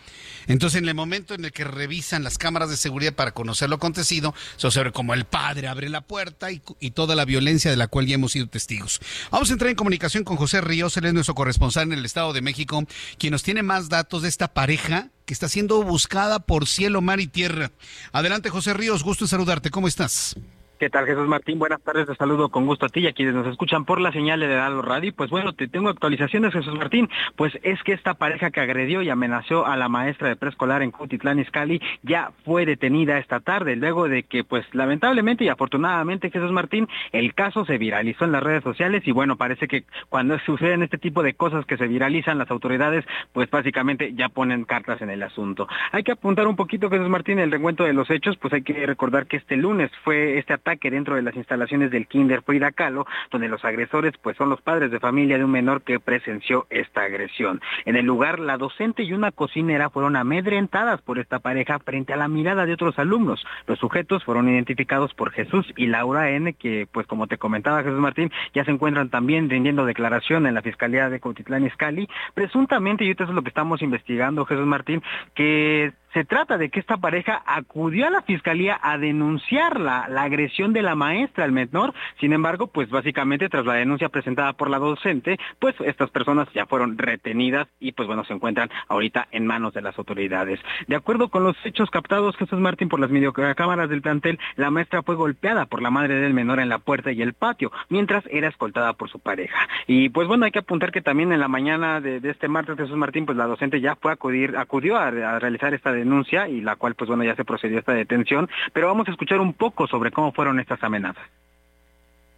Entonces, 0.46 0.80
en 0.80 0.88
el 0.88 0.94
momento 0.94 1.34
en 1.34 1.44
el 1.44 1.52
que 1.52 1.64
revisan 1.64 2.24
las 2.24 2.38
cámaras 2.38 2.70
de 2.70 2.78
seguridad 2.78 3.12
para 3.12 3.32
conocer 3.32 3.68
lo 3.68 3.76
acontecido, 3.76 4.34
se 4.56 4.68
observa 4.68 4.92
como 4.92 5.12
el 5.12 5.26
padre 5.26 5.68
abre 5.68 5.90
la 5.90 6.00
puerta 6.00 6.50
y, 6.50 6.62
y, 6.80 6.92
toda 6.92 7.14
la 7.14 7.26
violencia 7.26 7.70
de 7.70 7.76
la 7.76 7.88
cual 7.88 8.06
ya 8.06 8.14
hemos 8.14 8.32
sido 8.32 8.48
testigos. 8.48 9.00
Vamos 9.30 9.50
a 9.50 9.52
entrar 9.52 9.68
en 9.68 9.76
comunicación 9.76 10.24
con 10.24 10.38
José 10.38 10.62
Ríos, 10.62 10.96
él 10.96 11.04
es 11.04 11.12
nuestro 11.12 11.34
corresponsal 11.34 11.92
en 11.92 11.98
el 11.98 12.06
Estado 12.06 12.32
de 12.32 12.40
México, 12.40 12.86
quien 13.18 13.32
nos 13.32 13.42
tiene 13.42 13.62
más 13.62 13.90
datos 13.90 14.22
de 14.22 14.30
esta 14.30 14.54
pareja 14.54 15.10
que 15.26 15.34
está 15.34 15.48
siendo 15.48 15.82
buscada 15.82 16.38
por 16.38 16.66
cielo, 16.66 17.02
mar 17.02 17.20
y 17.20 17.26
tierra. 17.26 17.72
Adelante, 18.12 18.48
José 18.48 18.72
Ríos, 18.72 19.02
gusto 19.02 19.24
en 19.24 19.28
saludarte. 19.28 19.70
¿Cómo 19.70 19.88
estás? 19.88 20.36
¿Qué 20.78 20.90
tal, 20.90 21.06
Jesús 21.06 21.26
Martín? 21.26 21.58
Buenas 21.58 21.80
tardes, 21.80 22.06
te 22.06 22.14
saludo 22.16 22.50
con 22.50 22.66
gusto 22.66 22.84
a 22.84 22.90
ti 22.90 23.00
y 23.00 23.06
a 23.06 23.14
quienes 23.14 23.34
nos 23.34 23.46
escuchan 23.46 23.86
por 23.86 23.98
la 23.98 24.12
señal 24.12 24.40
de 24.40 24.46
Heraldo 24.46 24.82
Radio. 24.82 25.10
Pues 25.16 25.30
bueno, 25.30 25.54
te 25.54 25.68
tengo 25.68 25.88
actualizaciones, 25.88 26.52
Jesús 26.52 26.74
Martín. 26.74 27.08
Pues 27.34 27.58
es 27.62 27.82
que 27.82 27.94
esta 27.94 28.12
pareja 28.12 28.50
que 28.50 28.60
agredió 28.60 29.00
y 29.00 29.08
amenazó 29.08 29.64
a 29.64 29.78
la 29.78 29.88
maestra 29.88 30.28
de 30.28 30.36
preescolar 30.36 30.82
en 30.82 30.90
Cutitlán 30.90 31.38
Izcalli 31.38 31.80
ya 32.02 32.30
fue 32.44 32.66
detenida 32.66 33.16
esta 33.16 33.40
tarde, 33.40 33.74
luego 33.74 34.06
de 34.06 34.24
que, 34.24 34.44
pues 34.44 34.66
lamentablemente 34.74 35.44
y 35.44 35.48
afortunadamente, 35.48 36.30
Jesús 36.30 36.52
Martín, 36.52 36.86
el 37.12 37.32
caso 37.32 37.64
se 37.64 37.78
viralizó 37.78 38.26
en 38.26 38.32
las 38.32 38.42
redes 38.42 38.62
sociales 38.62 39.02
y 39.06 39.12
bueno, 39.12 39.36
parece 39.36 39.68
que 39.68 39.84
cuando 40.10 40.38
suceden 40.40 40.82
este 40.82 40.98
tipo 40.98 41.22
de 41.22 41.32
cosas 41.32 41.64
que 41.64 41.78
se 41.78 41.86
viralizan, 41.86 42.36
las 42.36 42.50
autoridades, 42.50 43.06
pues 43.32 43.48
básicamente 43.50 44.12
ya 44.12 44.28
ponen 44.28 44.66
cartas 44.66 45.00
en 45.00 45.08
el 45.08 45.22
asunto. 45.22 45.68
Hay 45.92 46.02
que 46.02 46.12
apuntar 46.12 46.46
un 46.46 46.56
poquito, 46.56 46.90
Jesús 46.90 47.08
Martín, 47.08 47.38
el 47.38 47.50
recuento 47.50 47.84
de 47.84 47.94
los 47.94 48.10
hechos, 48.10 48.36
pues 48.36 48.52
hay 48.52 48.60
que 48.60 48.84
recordar 48.84 49.26
que 49.26 49.38
este 49.38 49.56
lunes 49.56 49.90
fue 50.04 50.36
este 50.36 50.52
ataque 50.52 50.65
dentro 50.74 51.14
de 51.14 51.22
las 51.22 51.36
instalaciones 51.36 51.90
del 51.90 52.06
Kinder 52.06 52.42
Frida 52.42 52.72
Kahlo, 52.72 53.06
donde 53.30 53.48
los 53.48 53.64
agresores 53.64 54.14
pues 54.20 54.36
son 54.36 54.50
los 54.50 54.60
padres 54.60 54.90
de 54.90 54.98
familia 54.98 55.38
de 55.38 55.44
un 55.44 55.50
menor 55.50 55.82
que 55.82 56.00
presenció 56.00 56.66
esta 56.70 57.02
agresión. 57.02 57.60
En 57.84 57.96
el 57.96 58.04
lugar, 58.04 58.40
la 58.40 58.56
docente 58.56 59.04
y 59.04 59.12
una 59.12 59.30
cocinera 59.30 59.90
fueron 59.90 60.16
amedrentadas 60.16 61.00
por 61.02 61.18
esta 61.18 61.38
pareja 61.38 61.78
frente 61.78 62.12
a 62.12 62.16
la 62.16 62.28
mirada 62.28 62.66
de 62.66 62.72
otros 62.72 62.98
alumnos. 62.98 63.44
Los 63.66 63.78
sujetos 63.78 64.24
fueron 64.24 64.48
identificados 64.48 65.14
por 65.14 65.30
Jesús 65.30 65.72
y 65.76 65.86
Laura 65.86 66.30
N, 66.30 66.52
que 66.54 66.88
pues 66.90 67.06
como 67.06 67.26
te 67.26 67.38
comentaba 67.38 67.82
Jesús 67.82 67.98
Martín, 67.98 68.30
ya 68.54 68.64
se 68.64 68.70
encuentran 68.70 69.08
también 69.08 69.48
rindiendo 69.48 69.86
declaración 69.86 70.46
en 70.46 70.54
la 70.54 70.62
Fiscalía 70.62 71.08
de 71.08 71.20
Cotitlán 71.20 71.66
Izcalli, 71.66 72.08
presuntamente, 72.34 73.04
y 73.04 73.10
esto 73.10 73.24
es 73.24 73.30
lo 73.30 73.42
que 73.42 73.50
estamos 73.50 73.82
investigando, 73.82 74.44
Jesús 74.44 74.66
Martín, 74.66 75.02
que 75.34 75.92
se 76.16 76.24
trata 76.24 76.56
de 76.56 76.70
que 76.70 76.80
esta 76.80 76.96
pareja 76.96 77.42
acudió 77.44 78.06
a 78.06 78.10
la 78.10 78.22
fiscalía 78.22 78.80
a 78.82 78.96
denunciar 78.96 79.78
la, 79.78 80.06
agresión 80.26 80.55
de 80.56 80.82
la 80.82 80.94
maestra 80.94 81.44
al 81.44 81.52
menor. 81.52 81.92
Sin 82.18 82.32
embargo, 82.32 82.68
pues 82.68 82.88
básicamente 82.88 83.48
tras 83.48 83.66
la 83.66 83.74
denuncia 83.74 84.08
presentada 84.08 84.54
por 84.54 84.70
la 84.70 84.78
docente, 84.78 85.38
pues 85.58 85.74
estas 85.80 86.10
personas 86.10 86.48
ya 86.54 86.64
fueron 86.66 86.96
retenidas 86.96 87.68
y 87.78 87.92
pues 87.92 88.08
bueno, 88.08 88.24
se 88.24 88.32
encuentran 88.32 88.70
ahorita 88.88 89.28
en 89.32 89.46
manos 89.46 89.74
de 89.74 89.82
las 89.82 89.98
autoridades. 89.98 90.58
De 90.86 90.96
acuerdo 90.96 91.28
con 91.28 91.44
los 91.44 91.56
hechos 91.64 91.90
captados, 91.90 92.36
Jesús 92.36 92.58
Martín, 92.58 92.88
por 92.88 93.00
las 93.00 93.10
videocámaras 93.10 93.90
del 93.90 94.00
plantel, 94.00 94.38
la 94.56 94.70
maestra 94.70 95.02
fue 95.02 95.14
golpeada 95.14 95.66
por 95.66 95.82
la 95.82 95.90
madre 95.90 96.14
del 96.14 96.32
menor 96.32 96.58
en 96.60 96.70
la 96.70 96.78
puerta 96.78 97.12
y 97.12 97.20
el 97.20 97.34
patio, 97.34 97.70
mientras 97.90 98.24
era 98.30 98.48
escoltada 98.48 98.94
por 98.94 99.10
su 99.10 99.18
pareja. 99.18 99.68
Y 99.86 100.08
pues 100.08 100.26
bueno, 100.26 100.46
hay 100.46 100.52
que 100.52 100.60
apuntar 100.60 100.90
que 100.90 101.02
también 101.02 101.32
en 101.32 101.40
la 101.40 101.48
mañana 101.48 102.00
de, 102.00 102.20
este 102.24 102.48
martes, 102.48 102.76
Jesús 102.78 102.96
Martín, 102.96 103.26
pues 103.26 103.36
la 103.36 103.46
docente 103.46 103.80
ya 103.80 103.94
fue 103.96 104.10
a 104.10 104.14
acudir, 104.14 104.56
acudió 104.56 104.96
a, 104.96 105.10
realizar 105.10 105.74
esta 105.74 105.92
denuncia 105.92 106.48
y 106.48 106.60
la 106.60 106.76
cual 106.76 106.94
pues 106.94 107.08
bueno 107.08 107.24
ya 107.24 107.36
se 107.36 107.44
procedió 107.44 107.76
a 107.76 107.80
esta 107.80 107.92
detención, 107.92 108.48
pero 108.72 108.86
vamos 108.86 109.08
a 109.08 109.10
escuchar 109.10 109.40
un 109.40 109.52
poco 109.52 109.86
sobre 109.86 110.10
cómo 110.10 110.32
fueron 110.32 110.45
estas 110.60 110.82
amenazas. 110.82 111.28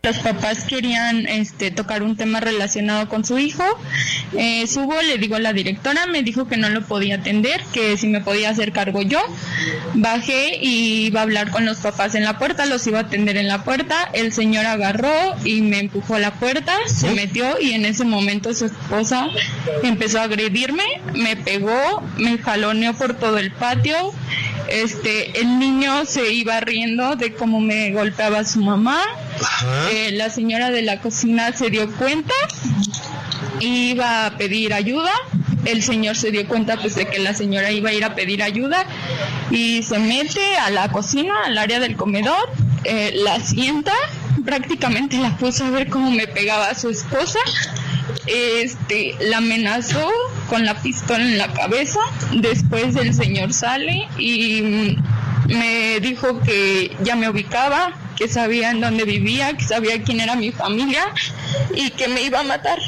Los 0.04 0.18
papás 0.20 0.62
querían 0.62 1.26
este, 1.26 1.72
tocar 1.72 2.04
un 2.04 2.16
tema 2.16 2.38
relacionado 2.38 3.08
con 3.08 3.24
su 3.24 3.36
hijo. 3.36 3.64
Eh, 4.36 4.64
subo, 4.68 4.94
le 5.02 5.18
digo 5.18 5.34
a 5.34 5.40
la 5.40 5.52
directora, 5.52 6.06
me 6.06 6.22
dijo 6.22 6.46
que 6.46 6.56
no 6.56 6.68
lo 6.68 6.82
podía 6.82 7.16
atender, 7.16 7.60
que 7.72 7.96
si 7.96 8.06
me 8.06 8.20
podía 8.20 8.50
hacer 8.50 8.70
cargo 8.70 9.02
yo. 9.02 9.18
Bajé 9.94 10.56
y 10.62 11.06
iba 11.06 11.18
a 11.18 11.22
hablar 11.24 11.50
con 11.50 11.66
los 11.66 11.78
papás 11.78 12.14
en 12.14 12.22
la 12.22 12.38
puerta, 12.38 12.64
los 12.64 12.86
iba 12.86 13.00
a 13.00 13.02
atender 13.02 13.36
en 13.36 13.48
la 13.48 13.64
puerta. 13.64 14.08
El 14.12 14.32
señor 14.32 14.66
agarró 14.66 15.12
y 15.44 15.62
me 15.62 15.80
empujó 15.80 16.14
a 16.14 16.20
la 16.20 16.32
puerta, 16.34 16.74
se 16.86 17.10
metió 17.10 17.60
y 17.60 17.72
en 17.72 17.84
ese 17.84 18.04
momento 18.04 18.54
su 18.54 18.66
esposa 18.66 19.26
empezó 19.82 20.20
a 20.20 20.24
agredirme, 20.24 20.84
me 21.14 21.34
pegó, 21.34 22.04
me 22.18 22.38
jaloneó 22.38 22.94
por 22.94 23.14
todo 23.14 23.38
el 23.38 23.50
patio. 23.50 23.96
Este, 24.68 25.40
el 25.40 25.58
niño 25.58 26.04
se 26.04 26.32
iba 26.32 26.60
riendo 26.60 27.16
de 27.16 27.34
cómo 27.34 27.60
me 27.60 27.90
golpeaba 27.90 28.44
su 28.44 28.60
mamá. 28.60 29.00
Eh, 29.92 30.12
la 30.12 30.30
señora 30.30 30.70
de 30.70 30.82
la 30.82 31.00
cocina 31.00 31.52
se 31.52 31.70
dio 31.70 31.90
cuenta, 31.96 32.34
iba 33.60 34.26
a 34.26 34.36
pedir 34.36 34.72
ayuda. 34.72 35.12
El 35.64 35.82
señor 35.82 36.16
se 36.16 36.30
dio 36.30 36.46
cuenta 36.46 36.76
pues 36.76 36.94
de 36.94 37.06
que 37.06 37.18
la 37.18 37.34
señora 37.34 37.70
iba 37.70 37.90
a 37.90 37.92
ir 37.92 38.04
a 38.04 38.14
pedir 38.14 38.42
ayuda 38.42 38.86
y 39.50 39.82
se 39.82 39.98
mete 39.98 40.56
a 40.56 40.70
la 40.70 40.90
cocina, 40.90 41.34
al 41.44 41.58
área 41.58 41.80
del 41.80 41.96
comedor, 41.96 42.48
eh, 42.84 43.12
la 43.14 43.40
sienta, 43.40 43.92
prácticamente 44.44 45.18
la 45.18 45.36
puso 45.36 45.64
a 45.64 45.70
ver 45.70 45.88
cómo 45.88 46.10
me 46.10 46.26
pegaba 46.26 46.74
su 46.74 46.88
esposa 46.88 47.40
este, 48.28 49.14
la 49.20 49.38
amenazó 49.38 50.10
con 50.48 50.64
la 50.64 50.74
pistola 50.80 51.24
en 51.24 51.38
la 51.38 51.52
cabeza. 51.52 52.00
Después 52.34 52.96
el 52.96 53.14
señor 53.14 53.52
sale 53.52 54.08
y 54.18 54.96
me 55.46 56.00
dijo 56.00 56.40
que 56.40 56.96
ya 57.02 57.16
me 57.16 57.28
ubicaba, 57.28 57.92
que 58.18 58.26
sabía 58.26 58.72
en 58.72 58.80
dónde 58.80 59.04
vivía, 59.04 59.56
que 59.56 59.62
sabía 59.62 60.02
quién 60.02 60.20
era 60.20 60.34
mi 60.34 60.50
familia 60.50 61.04
y 61.74 61.90
que 61.90 62.08
me 62.08 62.22
iba 62.22 62.40
a 62.40 62.42
matar. 62.42 62.78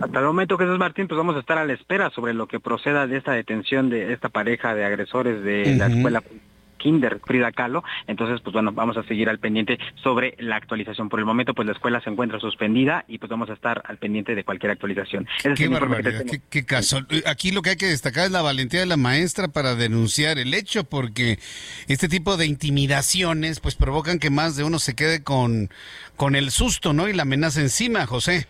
Hasta 0.00 0.18
el 0.20 0.26
momento, 0.26 0.58
Jesús 0.58 0.78
Martín, 0.78 1.08
pues 1.08 1.16
vamos 1.16 1.34
a 1.34 1.40
estar 1.40 1.58
a 1.58 1.64
la 1.64 1.72
espera 1.72 2.10
sobre 2.10 2.34
lo 2.34 2.46
que 2.46 2.60
proceda 2.60 3.06
de 3.06 3.16
esta 3.16 3.32
detención 3.32 3.88
de 3.88 4.12
esta 4.12 4.28
pareja 4.28 4.74
de 4.74 4.84
agresores 4.84 5.42
de 5.42 5.74
la 5.76 5.86
escuela 5.86 6.22
Kinder 6.78 7.20
Frida 7.24 7.52
Kahlo. 7.52 7.84
Entonces, 8.06 8.40
pues 8.42 8.52
bueno, 8.54 8.72
vamos 8.72 8.96
a 8.96 9.02
seguir 9.02 9.28
al 9.28 9.38
pendiente 9.38 9.78
sobre 10.02 10.34
la 10.38 10.56
actualización. 10.56 11.08
Por 11.08 11.20
el 11.20 11.26
momento, 11.26 11.54
pues 11.54 11.66
la 11.66 11.72
escuela 11.72 12.00
se 12.00 12.10
encuentra 12.10 12.40
suspendida 12.40 13.04
y 13.08 13.18
pues 13.18 13.28
vamos 13.28 13.50
a 13.50 13.52
estar 13.52 13.82
al 13.86 13.98
pendiente 13.98 14.34
de 14.34 14.44
cualquier 14.44 14.72
actualización. 14.72 15.26
qué 15.56 15.68
barbaridad, 15.68 16.24
qué, 16.50 16.64
caso. 16.64 17.00
Aquí 17.26 17.50
lo 17.50 17.62
que 17.62 17.70
hay 17.70 17.76
que 17.76 17.86
destacar 17.86 18.26
es 18.26 18.30
la 18.30 18.42
valentía 18.42 18.80
de 18.80 18.86
la 18.86 18.96
maestra 18.96 19.48
para 19.48 19.74
denunciar 19.74 20.38
el 20.38 20.54
hecho, 20.54 20.84
porque 20.84 21.38
este 21.88 22.08
tipo 22.08 22.36
de 22.36 22.46
intimidaciones 22.46 23.60
pues 23.60 23.74
provocan 23.74 24.18
que 24.18 24.30
más 24.30 24.56
de 24.56 24.64
uno 24.64 24.78
se 24.78 24.94
quede 24.94 25.22
con, 25.22 25.70
con 26.16 26.36
el 26.36 26.50
susto, 26.50 26.92
¿no? 26.92 27.08
Y 27.08 27.12
la 27.12 27.22
amenaza 27.22 27.60
encima, 27.60 28.06
José. 28.06 28.46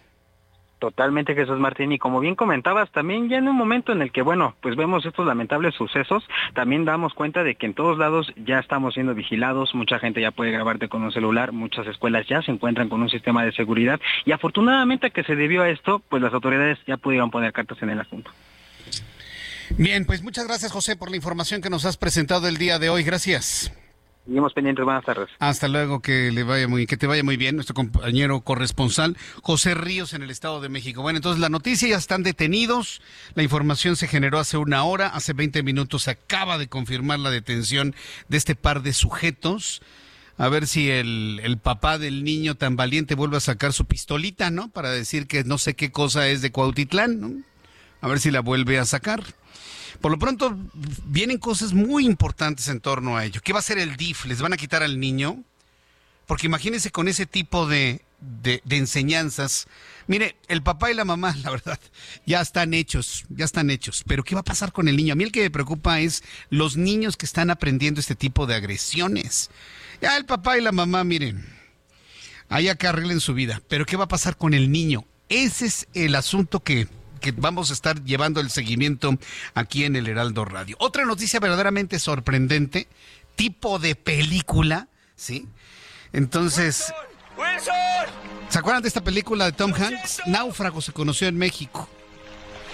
Totalmente, 0.78 1.34
Jesús 1.34 1.58
Martín. 1.58 1.90
Y 1.92 1.98
como 1.98 2.20
bien 2.20 2.36
comentabas, 2.36 2.90
también 2.92 3.28
ya 3.28 3.38
en 3.38 3.48
un 3.48 3.56
momento 3.56 3.92
en 3.92 4.00
el 4.00 4.12
que, 4.12 4.22
bueno, 4.22 4.54
pues 4.60 4.76
vemos 4.76 5.04
estos 5.04 5.26
lamentables 5.26 5.74
sucesos, 5.74 6.24
también 6.54 6.84
damos 6.84 7.14
cuenta 7.14 7.42
de 7.42 7.56
que 7.56 7.66
en 7.66 7.74
todos 7.74 7.98
lados 7.98 8.32
ya 8.36 8.60
estamos 8.60 8.94
siendo 8.94 9.14
vigilados, 9.14 9.74
mucha 9.74 9.98
gente 9.98 10.20
ya 10.20 10.30
puede 10.30 10.52
grabarte 10.52 10.88
con 10.88 11.02
un 11.02 11.12
celular, 11.12 11.52
muchas 11.52 11.86
escuelas 11.86 12.26
ya 12.28 12.42
se 12.42 12.52
encuentran 12.52 12.88
con 12.88 13.02
un 13.02 13.10
sistema 13.10 13.44
de 13.44 13.52
seguridad 13.52 14.00
y 14.24 14.32
afortunadamente 14.32 15.10
que 15.10 15.24
se 15.24 15.34
debió 15.34 15.62
a 15.62 15.68
esto, 15.68 16.00
pues 16.08 16.22
las 16.22 16.32
autoridades 16.32 16.78
ya 16.86 16.96
pudieron 16.96 17.30
poner 17.30 17.52
cartas 17.52 17.82
en 17.82 17.90
el 17.90 18.00
asunto. 18.00 18.30
Bien, 19.76 20.06
pues 20.06 20.22
muchas 20.22 20.46
gracias 20.46 20.72
José 20.72 20.96
por 20.96 21.10
la 21.10 21.16
información 21.16 21.60
que 21.60 21.70
nos 21.70 21.84
has 21.84 21.96
presentado 21.96 22.48
el 22.48 22.56
día 22.56 22.78
de 22.78 22.88
hoy. 22.88 23.02
Gracias. 23.02 23.72
Seguimos 24.28 24.52
pendientes, 24.52 24.84
buenas 24.84 25.06
tardes. 25.06 25.30
Hasta 25.38 25.68
luego, 25.68 26.00
que 26.00 26.30
le 26.30 26.42
vaya 26.42 26.68
muy, 26.68 26.86
que 26.86 26.98
te 26.98 27.06
vaya 27.06 27.24
muy 27.24 27.38
bien, 27.38 27.54
nuestro 27.54 27.74
compañero 27.74 28.42
corresponsal 28.42 29.16
José 29.42 29.72
Ríos 29.72 30.12
en 30.12 30.22
el 30.22 30.28
Estado 30.28 30.60
de 30.60 30.68
México. 30.68 31.00
Bueno, 31.00 31.16
entonces 31.16 31.40
la 31.40 31.48
noticia 31.48 31.88
ya 31.88 31.96
están 31.96 32.22
detenidos, 32.22 33.00
la 33.34 33.42
información 33.42 33.96
se 33.96 34.06
generó 34.06 34.38
hace 34.38 34.58
una 34.58 34.84
hora, 34.84 35.06
hace 35.06 35.32
20 35.32 35.62
minutos 35.62 36.02
se 36.02 36.10
acaba 36.10 36.58
de 36.58 36.68
confirmar 36.68 37.20
la 37.20 37.30
detención 37.30 37.94
de 38.28 38.36
este 38.36 38.54
par 38.54 38.82
de 38.82 38.92
sujetos. 38.92 39.80
A 40.36 40.50
ver 40.50 40.66
si 40.66 40.90
el, 40.90 41.40
el 41.42 41.56
papá 41.56 41.96
del 41.96 42.22
niño 42.22 42.54
tan 42.54 42.76
valiente 42.76 43.14
vuelve 43.14 43.38
a 43.38 43.40
sacar 43.40 43.72
su 43.72 43.86
pistolita, 43.86 44.50
¿no? 44.50 44.68
Para 44.68 44.90
decir 44.90 45.26
que 45.26 45.42
no 45.44 45.56
sé 45.56 45.72
qué 45.72 45.90
cosa 45.90 46.28
es 46.28 46.42
de 46.42 46.52
Cuautitlán, 46.52 47.18
¿no? 47.18 47.32
A 48.02 48.08
ver 48.08 48.20
si 48.20 48.30
la 48.30 48.40
vuelve 48.40 48.78
a 48.78 48.84
sacar. 48.84 49.22
Por 50.00 50.12
lo 50.12 50.18
pronto, 50.18 50.56
vienen 51.06 51.38
cosas 51.38 51.72
muy 51.72 52.06
importantes 52.06 52.68
en 52.68 52.80
torno 52.80 53.16
a 53.16 53.24
ello. 53.24 53.40
¿Qué 53.42 53.52
va 53.52 53.58
a 53.58 53.60
hacer 53.60 53.78
el 53.78 53.96
DIF? 53.96 54.26
¿Les 54.26 54.40
van 54.40 54.52
a 54.52 54.56
quitar 54.56 54.82
al 54.82 55.00
niño? 55.00 55.42
Porque 56.26 56.46
imagínense 56.46 56.90
con 56.92 57.08
ese 57.08 57.26
tipo 57.26 57.66
de, 57.66 58.02
de, 58.20 58.60
enseñanzas. 58.70 59.66
Mire, 60.06 60.36
el 60.48 60.62
papá 60.62 60.90
y 60.90 60.94
la 60.94 61.04
mamá, 61.04 61.34
la 61.42 61.50
verdad, 61.50 61.80
ya 62.26 62.40
están 62.40 62.74
hechos, 62.74 63.24
ya 63.28 63.44
están 63.44 63.70
hechos. 63.70 64.04
Pero 64.06 64.22
¿qué 64.22 64.34
va 64.34 64.42
a 64.42 64.44
pasar 64.44 64.72
con 64.72 64.88
el 64.88 64.96
niño? 64.96 65.12
A 65.12 65.16
mí 65.16 65.24
el 65.24 65.32
que 65.32 65.42
me 65.42 65.50
preocupa 65.50 66.00
es 66.00 66.22
los 66.50 66.76
niños 66.76 67.16
que 67.16 67.26
están 67.26 67.50
aprendiendo 67.50 68.00
este 68.00 68.14
tipo 68.14 68.46
de 68.46 68.54
agresiones. 68.54 69.50
Ya 70.00 70.16
el 70.16 70.26
papá 70.26 70.58
y 70.58 70.62
la 70.62 70.72
mamá, 70.72 71.02
miren, 71.02 71.44
allá 72.48 72.76
que 72.76 72.86
arreglen 72.86 73.20
su 73.20 73.34
vida. 73.34 73.62
Pero 73.68 73.84
¿qué 73.86 73.96
va 73.96 74.04
a 74.04 74.08
pasar 74.08 74.36
con 74.36 74.54
el 74.54 74.70
niño? 74.70 75.04
Ese 75.28 75.66
es 75.66 75.88
el 75.92 76.14
asunto 76.14 76.60
que 76.60 76.88
que 77.18 77.32
vamos 77.32 77.70
a 77.70 77.72
estar 77.72 78.02
llevando 78.04 78.40
el 78.40 78.50
seguimiento 78.50 79.18
aquí 79.54 79.84
en 79.84 79.96
el 79.96 80.08
Heraldo 80.08 80.44
Radio. 80.44 80.76
Otra 80.78 81.04
noticia 81.04 81.40
verdaderamente 81.40 81.98
sorprendente, 81.98 82.88
tipo 83.36 83.78
de 83.78 83.94
película, 83.94 84.88
¿sí? 85.16 85.46
Entonces... 86.12 86.92
¿Se 88.48 88.58
acuerdan 88.58 88.82
de 88.82 88.88
esta 88.88 89.04
película 89.04 89.44
de 89.44 89.52
Tom 89.52 89.72
Hanks? 89.72 90.22
Náufrago 90.26 90.80
se 90.80 90.92
conoció 90.92 91.28
en 91.28 91.36
México. 91.36 91.88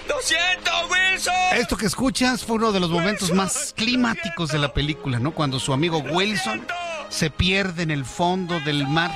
¡Lo 0.07 0.21
siento, 0.21 0.71
Wilson! 0.89 1.33
Esto 1.53 1.75
que 1.77 1.85
escuchas 1.85 2.43
fue 2.43 2.55
uno 2.55 2.71
de 2.71 2.79
los 2.79 2.89
momentos 2.89 3.33
más 3.33 3.73
climáticos 3.75 4.51
de 4.51 4.59
la 4.59 4.73
película, 4.73 5.19
¿no? 5.19 5.31
Cuando 5.31 5.59
su 5.59 5.73
amigo 5.73 5.97
Wilson 5.99 6.65
se 7.09 7.29
pierde 7.29 7.83
en 7.83 7.91
el 7.91 8.05
fondo 8.05 8.59
del 8.61 8.87
mar 8.87 9.11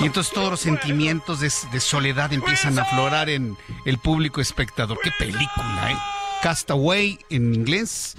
y 0.00 0.06
entonces 0.06 0.32
todos 0.32 0.50
los 0.50 0.60
sentimientos 0.60 1.40
de, 1.40 1.50
soledad 1.80 2.32
empiezan 2.32 2.78
a 2.78 2.82
aflorar 2.82 3.28
en 3.28 3.56
el 3.84 3.98
público 3.98 4.40
espectador. 4.40 4.98
¡Qué 5.02 5.10
película, 5.18 5.90
eh! 5.90 5.96
Castaway 6.42 7.18
en 7.28 7.54
inglés. 7.54 8.16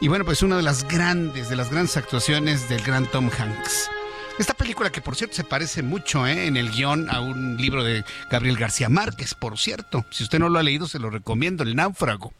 Y 0.00 0.08
bueno, 0.08 0.24
pues 0.24 0.42
una 0.42 0.56
de 0.56 0.62
las 0.62 0.86
grandes, 0.86 1.48
de 1.48 1.56
las 1.56 1.70
grandes 1.70 1.96
actuaciones 1.96 2.68
del 2.68 2.82
gran 2.82 3.06
Tom 3.06 3.30
Hanks. 3.36 3.90
Esta 4.38 4.54
película 4.54 4.90
que 4.90 5.00
por 5.00 5.16
cierto 5.16 5.34
se 5.34 5.42
parece 5.42 5.82
mucho 5.82 6.24
¿eh? 6.24 6.46
en 6.46 6.56
el 6.56 6.70
guion 6.70 7.10
a 7.10 7.20
un 7.20 7.56
libro 7.56 7.82
de 7.82 8.04
Gabriel 8.30 8.56
García 8.56 8.88
Márquez, 8.88 9.34
por 9.34 9.58
cierto. 9.58 10.06
Si 10.10 10.22
usted 10.22 10.38
no 10.38 10.48
lo 10.48 10.60
ha 10.60 10.62
leído, 10.62 10.86
se 10.86 11.00
lo 11.00 11.10
recomiendo, 11.10 11.64
El 11.64 11.74
náufrago. 11.74 12.32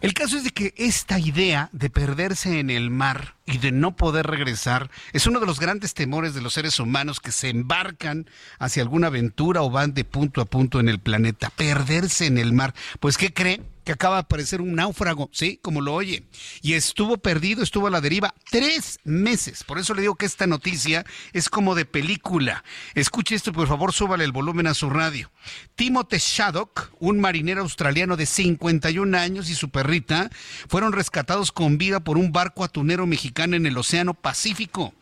El 0.00 0.14
caso 0.14 0.38
es 0.38 0.44
de 0.44 0.50
que 0.50 0.72
esta 0.78 1.18
idea 1.18 1.68
de 1.72 1.90
perderse 1.90 2.58
en 2.58 2.70
el 2.70 2.88
mar 2.88 3.34
y 3.44 3.58
de 3.58 3.70
no 3.70 3.96
poder 3.96 4.26
regresar 4.26 4.90
es 5.12 5.26
uno 5.26 5.40
de 5.40 5.46
los 5.46 5.60
grandes 5.60 5.92
temores 5.92 6.32
de 6.32 6.40
los 6.40 6.54
seres 6.54 6.80
humanos 6.80 7.20
que 7.20 7.32
se 7.32 7.50
embarcan 7.50 8.26
hacia 8.58 8.82
alguna 8.82 9.08
aventura 9.08 9.60
o 9.60 9.68
van 9.68 9.92
de 9.92 10.04
punto 10.04 10.40
a 10.40 10.46
punto 10.46 10.80
en 10.80 10.88
el 10.88 11.00
planeta. 11.00 11.50
Perderse 11.50 12.24
en 12.24 12.38
el 12.38 12.54
mar. 12.54 12.74
Pues, 12.98 13.18
¿qué 13.18 13.34
cree? 13.34 13.60
Que 13.84 13.92
acaba 13.92 14.16
de 14.16 14.20
aparecer 14.20 14.60
un 14.60 14.74
náufrago, 14.74 15.30
¿sí? 15.32 15.58
Como 15.62 15.80
lo 15.80 15.94
oye. 15.94 16.24
Y 16.62 16.74
estuvo 16.74 17.18
perdido, 17.18 17.62
estuvo 17.62 17.86
a 17.86 17.90
la 17.90 18.00
deriva 18.00 18.34
tres 18.50 18.98
meses. 19.04 19.64
Por 19.64 19.78
eso 19.78 19.94
le 19.94 20.02
digo 20.02 20.16
que 20.16 20.26
esta 20.26 20.46
noticia 20.46 21.04
es 21.32 21.48
como 21.48 21.74
de 21.74 21.84
película. 21.84 22.64
Escuche 22.94 23.34
esto, 23.34 23.52
por 23.52 23.68
favor, 23.68 23.92
súbale 23.92 24.24
el 24.24 24.32
volumen 24.32 24.66
a 24.66 24.74
su 24.74 24.90
radio. 24.90 25.30
Timothy 25.74 26.18
Shaddock, 26.18 26.92
un 26.98 27.20
marinero 27.20 27.62
australiano 27.62 28.16
de 28.16 28.26
51 28.26 29.16
años 29.16 29.50
y 29.50 29.54
su 29.54 29.70
perrita, 29.70 30.30
fueron 30.68 30.92
rescatados 30.92 31.52
con 31.52 31.78
vida 31.78 32.00
por 32.00 32.18
un 32.18 32.32
barco 32.32 32.64
atunero 32.64 33.06
mexicano 33.06 33.56
en 33.56 33.66
el 33.66 33.78
Océano 33.78 34.14
Pacífico. 34.14 34.94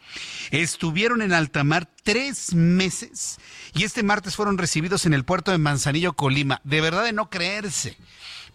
Estuvieron 0.51 1.23
en 1.23 1.33
alta 1.33 1.65
mar 1.65 1.89
tres 2.03 2.55
meses 2.55 3.39
y 3.75 3.85
este 3.85 4.03
martes 4.03 4.37
fueron 4.37 4.59
recibidos 4.59 5.05
en 5.05 5.15
el 5.15 5.25
puerto 5.25 5.51
de 5.51 5.59
Manzanillo, 5.59 6.15
Colima. 6.15 6.61
De 6.65 6.81
verdad 6.81 7.05
de 7.05 7.13
no 7.13 7.29
creerse. 7.29 7.97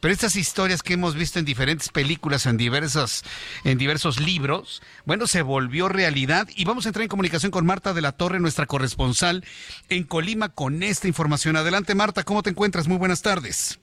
Pero 0.04 0.12
estas 0.12 0.36
historias 0.36 0.84
que 0.84 0.96
hemos 0.96 1.16
visto 1.16 1.40
en 1.40 1.46
diferentes 1.46 1.88
películas, 1.88 2.46
en 2.46 2.58
diversos, 2.58 3.24
en 3.64 3.78
diversos 3.78 4.20
libros, 4.20 4.84
bueno, 5.06 5.28
se 5.28 5.44
volvió 5.44 5.88
realidad 5.88 6.50
y 6.58 6.66
vamos 6.66 6.86
a 6.86 6.90
entrar 6.90 7.04
en 7.04 7.08
comunicación 7.08 7.54
con 7.54 7.66
Marta 7.66 7.94
de 7.94 8.02
la 8.02 8.12
Torre, 8.12 8.42
nuestra 8.42 8.66
corresponsal 8.66 9.46
en 9.88 10.04
Colima, 10.04 10.50
con 10.50 10.84
esta 10.84 11.08
información. 11.08 11.56
Adelante, 11.56 11.96
Marta, 11.96 12.26
¿cómo 12.26 12.44
te 12.44 12.50
encuentras? 12.50 12.90
Muy 12.90 12.98
buenas 12.98 13.22
tardes. 13.22 13.80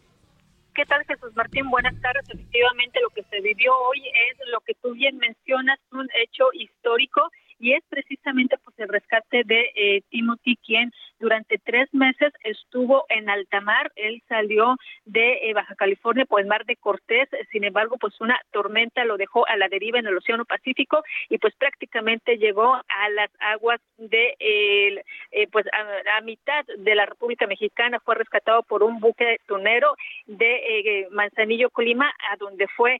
¿Qué 0.74 0.84
tal, 0.84 1.02
Jesús 1.06 1.34
Martín? 1.34 1.70
Buenas 1.70 1.98
tardes. 2.02 2.22
Efectivamente, 2.28 3.00
lo 3.00 3.08
que 3.14 3.22
se 3.30 3.40
vivió 3.40 3.72
hoy 3.88 4.02
es 4.30 4.36
lo 4.52 4.60
que 4.60 4.74
tú 4.74 4.92
bien 4.92 5.16
mencionas, 5.16 5.78
un 5.90 6.06
hecho 6.22 6.44
histórico 6.52 7.30
y 7.60 7.74
es 7.74 7.84
precisamente 7.88 8.56
pues 8.64 8.76
el 8.78 8.88
rescate 8.88 9.42
de 9.44 9.70
eh, 9.74 10.02
Timothy, 10.08 10.56
quien 10.64 10.90
durante 11.18 11.58
tres 11.58 11.92
meses 11.92 12.32
estuvo 12.42 13.04
en 13.10 13.28
alta 13.28 13.60
mar. 13.60 13.92
Él 13.96 14.22
salió 14.28 14.76
de 15.04 15.50
eh, 15.50 15.52
Baja 15.52 15.74
California 15.74 16.24
por 16.24 16.40
el 16.40 16.46
mar 16.46 16.64
de 16.64 16.76
Cortés. 16.76 17.28
Sin 17.52 17.64
embargo, 17.64 17.98
pues 18.00 18.18
una 18.20 18.40
tormenta 18.50 19.04
lo 19.04 19.18
dejó 19.18 19.46
a 19.46 19.58
la 19.58 19.68
deriva 19.68 19.98
en 19.98 20.06
el 20.06 20.16
Océano 20.16 20.46
Pacífico 20.46 21.02
y 21.28 21.36
pues 21.36 21.54
prácticamente 21.56 22.38
llegó 22.38 22.72
a 22.72 23.08
las 23.14 23.30
aguas 23.40 23.80
de 23.98 24.34
eh, 24.40 25.46
pues 25.52 25.66
a, 25.66 26.20
mitad 26.22 26.64
de 26.78 26.94
la 26.94 27.04
República 27.04 27.46
Mexicana. 27.46 28.00
Fue 28.00 28.14
rescatado 28.14 28.62
por 28.62 28.82
un 28.82 29.00
buque 29.00 29.36
tunero 29.46 29.94
de 30.26 31.06
Manzanillo, 31.10 31.68
Colima, 31.68 32.10
a 32.30 32.36
donde 32.36 32.66
fue 32.68 32.98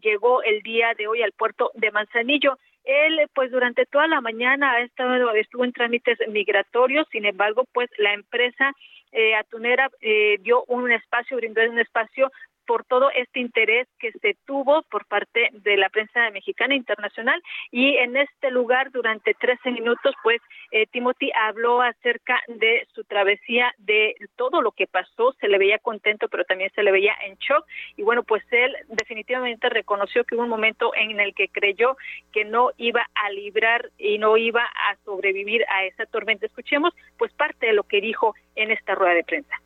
llegó 0.00 0.42
el 0.42 0.62
día 0.62 0.94
de 0.96 1.06
hoy 1.06 1.22
al 1.22 1.32
puerto 1.32 1.70
de 1.74 1.90
Manzanillo. 1.90 2.56
Él, 2.84 3.20
pues 3.34 3.50
durante 3.50 3.86
toda 3.86 4.06
la 4.08 4.20
mañana 4.20 4.72
ha 4.72 4.80
estado, 4.80 5.32
estuvo 5.34 5.64
en 5.64 5.72
trámites 5.72 6.18
migratorios, 6.28 7.06
sin 7.10 7.24
embargo, 7.24 7.64
pues 7.72 7.88
la 7.98 8.12
empresa 8.12 8.72
eh, 9.12 9.34
atunera 9.34 9.90
eh, 10.00 10.38
dio 10.40 10.64
un 10.68 10.90
espacio, 10.90 11.36
brindó 11.36 11.60
un 11.68 11.78
espacio 11.78 12.30
por 12.72 12.84
todo 12.84 13.10
este 13.10 13.38
interés 13.38 13.86
que 13.98 14.12
se 14.12 14.34
tuvo 14.46 14.80
por 14.84 15.04
parte 15.04 15.50
de 15.52 15.76
la 15.76 15.90
prensa 15.90 16.30
mexicana 16.30 16.74
internacional. 16.74 17.42
Y 17.70 17.98
en 17.98 18.16
este 18.16 18.50
lugar 18.50 18.90
durante 18.92 19.34
13 19.34 19.72
minutos 19.72 20.14
pues 20.22 20.40
eh, 20.70 20.86
Timothy 20.86 21.30
habló 21.38 21.82
acerca 21.82 22.40
de 22.48 22.88
su 22.94 23.04
travesía 23.04 23.74
de 23.76 24.14
todo 24.36 24.62
lo 24.62 24.72
que 24.72 24.86
pasó. 24.86 25.34
Se 25.38 25.48
le 25.48 25.58
veía 25.58 25.78
contento 25.80 26.30
pero 26.30 26.44
también 26.44 26.70
se 26.74 26.82
le 26.82 26.92
veía 26.92 27.12
en 27.26 27.34
shock. 27.34 27.66
Y 27.98 28.04
bueno 28.04 28.22
pues 28.22 28.42
él 28.50 28.74
definitivamente 28.88 29.68
reconoció 29.68 30.24
que 30.24 30.34
hubo 30.34 30.44
un 30.44 30.48
momento 30.48 30.94
en 30.94 31.20
el 31.20 31.34
que 31.34 31.48
creyó 31.48 31.98
que 32.32 32.46
no 32.46 32.70
iba 32.78 33.06
a 33.14 33.28
librar 33.32 33.90
y 33.98 34.16
no 34.16 34.38
iba 34.38 34.64
a 34.64 34.96
sobrevivir 35.04 35.62
a 35.68 35.84
esa 35.84 36.06
tormenta. 36.06 36.46
Escuchemos 36.46 36.94
pues 37.18 37.34
parte 37.34 37.66
de 37.66 37.74
lo 37.74 37.82
que 37.82 38.00
dijo 38.00 38.34
en 38.56 38.70
esta 38.70 38.94
rueda 38.94 39.12
de 39.12 39.24
prensa 39.24 39.60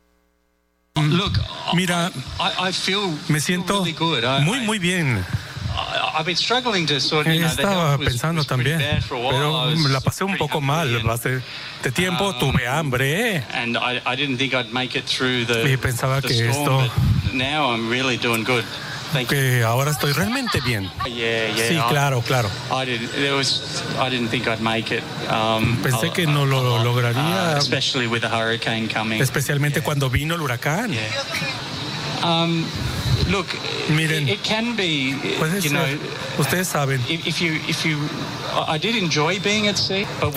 Mira, 1.73 2.11
me 3.27 3.39
siento 3.39 3.85
muy, 4.41 4.59
muy 4.61 4.79
bien. 4.79 5.23
Estaba 7.45 7.97
pensando 7.97 8.43
también, 8.43 8.81
pero 9.09 9.75
la 9.89 10.01
pasé 10.01 10.23
un 10.23 10.37
poco 10.37 10.59
mal. 10.61 11.07
Hace 11.09 11.41
de 11.83 11.91
tiempo 11.91 12.29
um, 12.29 12.39
tuve 12.39 12.67
hambre 12.67 13.43
y 15.65 15.77
pensaba 15.77 16.21
que 16.21 16.49
esto 16.49 16.89
que 19.27 19.63
ahora 19.63 19.91
estoy 19.91 20.13
realmente 20.13 20.61
bien. 20.61 20.89
Sí, 21.05 21.77
claro, 21.89 22.21
claro. 22.21 22.49
Pensé 25.83 26.11
que 26.11 26.27
no 26.27 26.45
lo 26.45 26.83
lograría, 26.83 27.55
uh, 27.55 27.57
especialmente 29.19 29.81
cuando 29.81 30.09
vino 30.09 30.35
el 30.35 30.41
huracán. 30.41 30.91
Um, 32.23 32.63
Miren, 33.89 34.27
puede 35.37 35.61
ser, 35.61 35.99
ustedes 36.37 36.67
saben, 36.67 37.01
he 37.07 37.31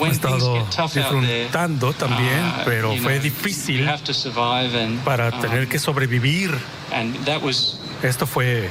estado 0.09 0.67
disfrutando 0.93 1.93
también, 1.93 2.45
uh, 2.45 2.61
pero 2.65 2.95
fue 2.97 3.19
difícil 3.19 3.89
para 5.05 5.31
tener 5.39 5.67
que 5.67 5.77
um, 5.77 5.83
sobrevivir. 5.83 6.57
Esto 8.03 8.25
fue. 8.25 8.69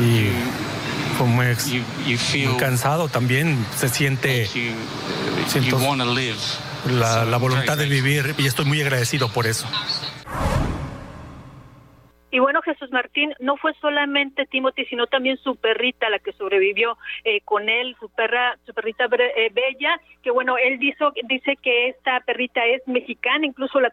y 0.00 0.30
fue 1.16 1.26
muy, 1.26 2.56
cansado 2.58 3.08
también. 3.08 3.64
Se 3.76 3.88
siente. 3.88 4.48
la, 6.86 7.24
la 7.24 7.36
voluntad 7.36 7.76
de 7.76 7.86
vivir 7.86 8.34
y 8.38 8.46
estoy 8.46 8.64
muy 8.64 8.80
agradecido 8.80 9.28
por 9.32 9.46
eso. 9.46 9.66
Y 12.30 12.40
bueno, 12.40 12.60
Jesús 12.60 12.90
Martín, 12.92 13.32
no 13.40 13.56
fue 13.56 13.72
solamente 13.80 14.44
Timothy, 14.46 14.84
sino 14.84 15.06
también 15.06 15.38
su 15.38 15.56
perrita 15.56 16.10
la 16.10 16.18
que 16.18 16.32
sobrevivió 16.32 16.98
eh, 17.24 17.40
con 17.40 17.70
él, 17.70 17.96
su 17.98 18.10
perra, 18.10 18.58
su 18.66 18.74
perrita 18.74 19.06
eh, 19.06 19.50
Bella, 19.50 19.98
que 20.22 20.30
bueno, 20.30 20.58
él 20.58 20.78
dice, 20.78 21.04
dice 21.24 21.56
que 21.56 21.88
esta 21.88 22.20
perrita 22.20 22.66
es 22.66 22.86
mexicana, 22.86 23.46
incluso 23.46 23.80
la, 23.80 23.90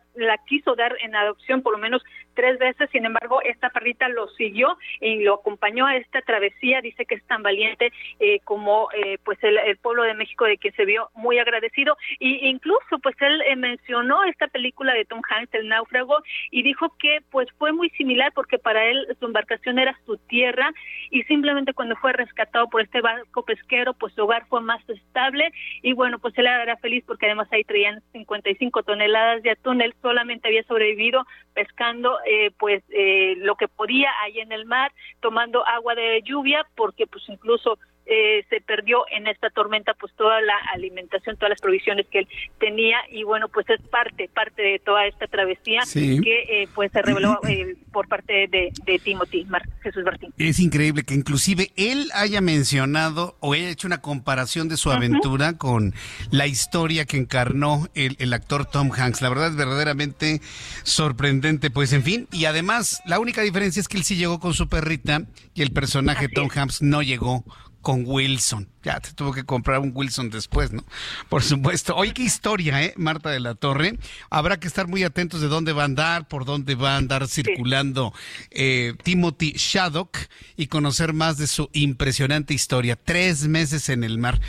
quiso 0.48 0.76
dar 0.76 0.98
en 1.02 1.16
adopción 1.16 1.62
por 1.62 1.74
lo 1.74 1.80
menos 1.80 2.04
tres 2.36 2.60
veces, 2.60 2.90
sin 2.92 3.06
embargo, 3.06 3.42
esta 3.42 3.70
perrita 3.70 4.08
lo 4.10 4.28
siguió 4.30 4.78
y 5.02 5.24
lo 5.24 5.36
acompañó 5.36 5.88
a 5.88 5.96
esta 5.96 6.22
travesía, 6.22 6.82
dice 6.82 7.06
que 7.06 7.16
es 7.16 7.24
tan 7.26 7.44
valiente 7.44 7.92
eh, 8.20 8.40
como 8.44 8.90
pues 9.24 9.38
el, 9.44 9.78
pueblo 9.78 10.04
de 10.04 10.14
México 10.14 10.46
de 10.46 10.58
que 10.58 10.72
se 10.72 10.86
vio 10.86 11.10
muy 11.16 11.40
agradecido, 11.40 11.98
y 12.20 12.48
incluso 12.48 13.00
pues 13.02 13.16
él 13.22 13.42
mencionó 13.58 14.24
esta 14.24 14.48
película 14.48 14.94
de 14.94 15.06
Tom 15.06 15.22
Hanks, 15.30 15.54
El 15.54 15.68
náufrago, 15.68 16.18
y 16.52 16.64
dijo 16.64 16.94
que 17.00 17.20
pues 17.32 17.48
fue 17.58 17.72
muy 17.72 17.90
similar 17.92 18.32
porque 18.34 18.60
para 18.60 18.86
él 18.86 19.08
su 19.20 19.26
embarcación 19.26 19.80
era 19.80 19.98
su 20.06 20.18
tierra 20.18 20.72
y 21.10 21.24
simplemente 21.24 21.74
cuando 21.74 21.96
fue 21.96 22.14
rescatado 22.14 22.68
por 22.70 22.82
este 22.82 23.02
barco 23.02 23.44
pesquero, 23.44 23.94
pues 23.94 24.14
su 24.14 24.24
hogar 24.24 24.46
fue 24.48 24.62
más 24.62 24.88
estable. 24.90 25.52
Y 25.82 25.94
bueno, 25.94 26.20
pues 26.20 26.38
él 26.38 26.48
era 26.48 26.78
feliz 26.78 27.04
porque 27.06 27.26
además 27.26 27.48
ahí 27.52 27.64
traían 27.64 28.02
55 28.12 28.84
toneladas 28.84 29.44
de 29.44 29.52
atún, 29.52 29.82
él 29.82 29.94
solamente 30.02 30.48
había 30.48 30.64
sobrevivido 30.64 31.26
pescando 31.54 32.18
eh, 32.26 32.52
pues 32.58 32.84
eh, 32.90 33.36
lo 33.38 33.56
que 33.56 33.68
podía 33.68 34.10
ahí 34.24 34.40
en 34.40 34.52
el 34.52 34.66
mar, 34.66 34.92
tomando 35.20 35.66
agua 35.66 35.96
de 35.96 36.22
lluvia 36.24 36.66
porque 36.76 37.08
pues 37.08 37.24
incluso 37.30 37.78
eh, 38.06 38.46
se 38.50 38.62
perdió 38.62 39.06
en 39.12 39.28
esta 39.28 39.50
tormenta 39.50 39.94
pues 39.94 40.14
toda 40.16 40.42
la 40.42 40.56
alimentación, 40.74 41.36
todas 41.38 41.50
las 41.50 41.62
provisiones 41.62 42.06
que 42.12 42.20
él 42.20 42.28
tenía. 42.60 42.98
Y 43.12 43.24
bueno 43.24 43.48
pues 43.50 43.70
es 43.70 43.82
parte, 43.90 44.30
parte 44.34 44.62
de 44.62 44.80
toda 44.80 45.06
esta 45.06 45.28
travesía 45.28 45.82
que 45.94 46.44
eh, 46.50 46.68
pues 46.74 46.92
se 46.92 47.02
reveló 47.02 47.40
eh, 47.48 47.76
por 47.92 48.08
parte 48.08 48.48
de, 48.48 48.72
de 48.86 49.00
Timothy 49.00 49.46
Jesús 49.82 50.04
Martín. 50.04 50.34
Es 50.38 50.60
increíble 50.60 51.04
que 51.04 51.14
inclusive 51.14 51.72
él 51.76 52.10
haya 52.14 52.42
mencionado 52.42 53.38
o 53.40 53.54
haya 53.54 53.70
hecho 53.70 53.88
una 53.88 54.02
comparación 54.02 54.70
de 54.70 54.78
su 54.78 54.92
aventura 54.92 55.58
con 55.58 55.94
la 56.32 56.48
historia 56.48 57.06
que 57.06 57.18
encarnó 57.18 57.88
el, 57.96 58.16
el 58.20 58.34
actor 58.34 58.66
Tom 58.66 58.92
Hanks. 58.92 59.22
La 59.22 59.30
verdad 59.30 59.48
es 59.48 59.56
verdaderamente 59.56 60.42
sorprendente, 60.84 61.70
pues 61.70 61.94
en 61.94 62.04
fin, 62.04 62.28
y 62.32 62.46
además 62.46 63.02
la 63.06 63.20
única 63.20 63.42
diferencia 63.42 63.80
es 63.80 63.88
que 63.88 63.98
él 63.98 64.04
sí 64.04 64.16
llegó 64.16 64.40
con 64.40 64.54
su 64.54 64.68
perrita 64.68 65.22
y 65.54 65.62
el 65.62 65.72
personaje 65.72 66.30
Tom 66.30 66.50
Hanks 66.54 66.82
no 66.82 67.02
llegó 67.02 67.44
con 67.86 68.04
Wilson. 68.04 68.68
Ya 68.84 69.00
te 69.00 69.14
tuvo 69.14 69.32
que 69.32 69.44
comprar 69.44 69.80
un 69.80 69.92
Wilson 69.94 70.32
después, 70.32 70.72
¿no? 70.72 70.84
Por 71.30 71.44
supuesto. 71.44 71.96
Oye, 71.96 72.16
qué 72.16 72.24
historia, 72.24 72.82
¿eh? 72.82 72.96
Marta 72.98 73.30
de 73.30 73.40
la 73.40 73.54
Torre. 73.54 74.00
Habrá 74.32 74.60
que 74.60 74.66
estar 74.68 74.88
muy 74.88 75.04
atentos 75.04 75.40
de 75.40 75.50
dónde 75.50 75.72
va 75.72 75.84
a 75.84 75.86
andar, 75.86 76.28
por 76.28 76.46
dónde 76.46 76.74
va 76.74 76.96
a 76.96 76.98
andar 76.98 77.28
circulando 77.28 78.12
eh, 78.50 78.96
Timothy 79.04 79.54
Shaddock 79.56 80.18
y 80.58 80.66
conocer 80.66 81.14
más 81.14 81.38
de 81.38 81.46
su 81.46 81.70
impresionante 81.74 82.56
historia. 82.56 82.96
Tres 82.96 83.48
meses 83.48 83.90
en 83.90 84.04
el 84.04 84.18
mar. 84.18 84.42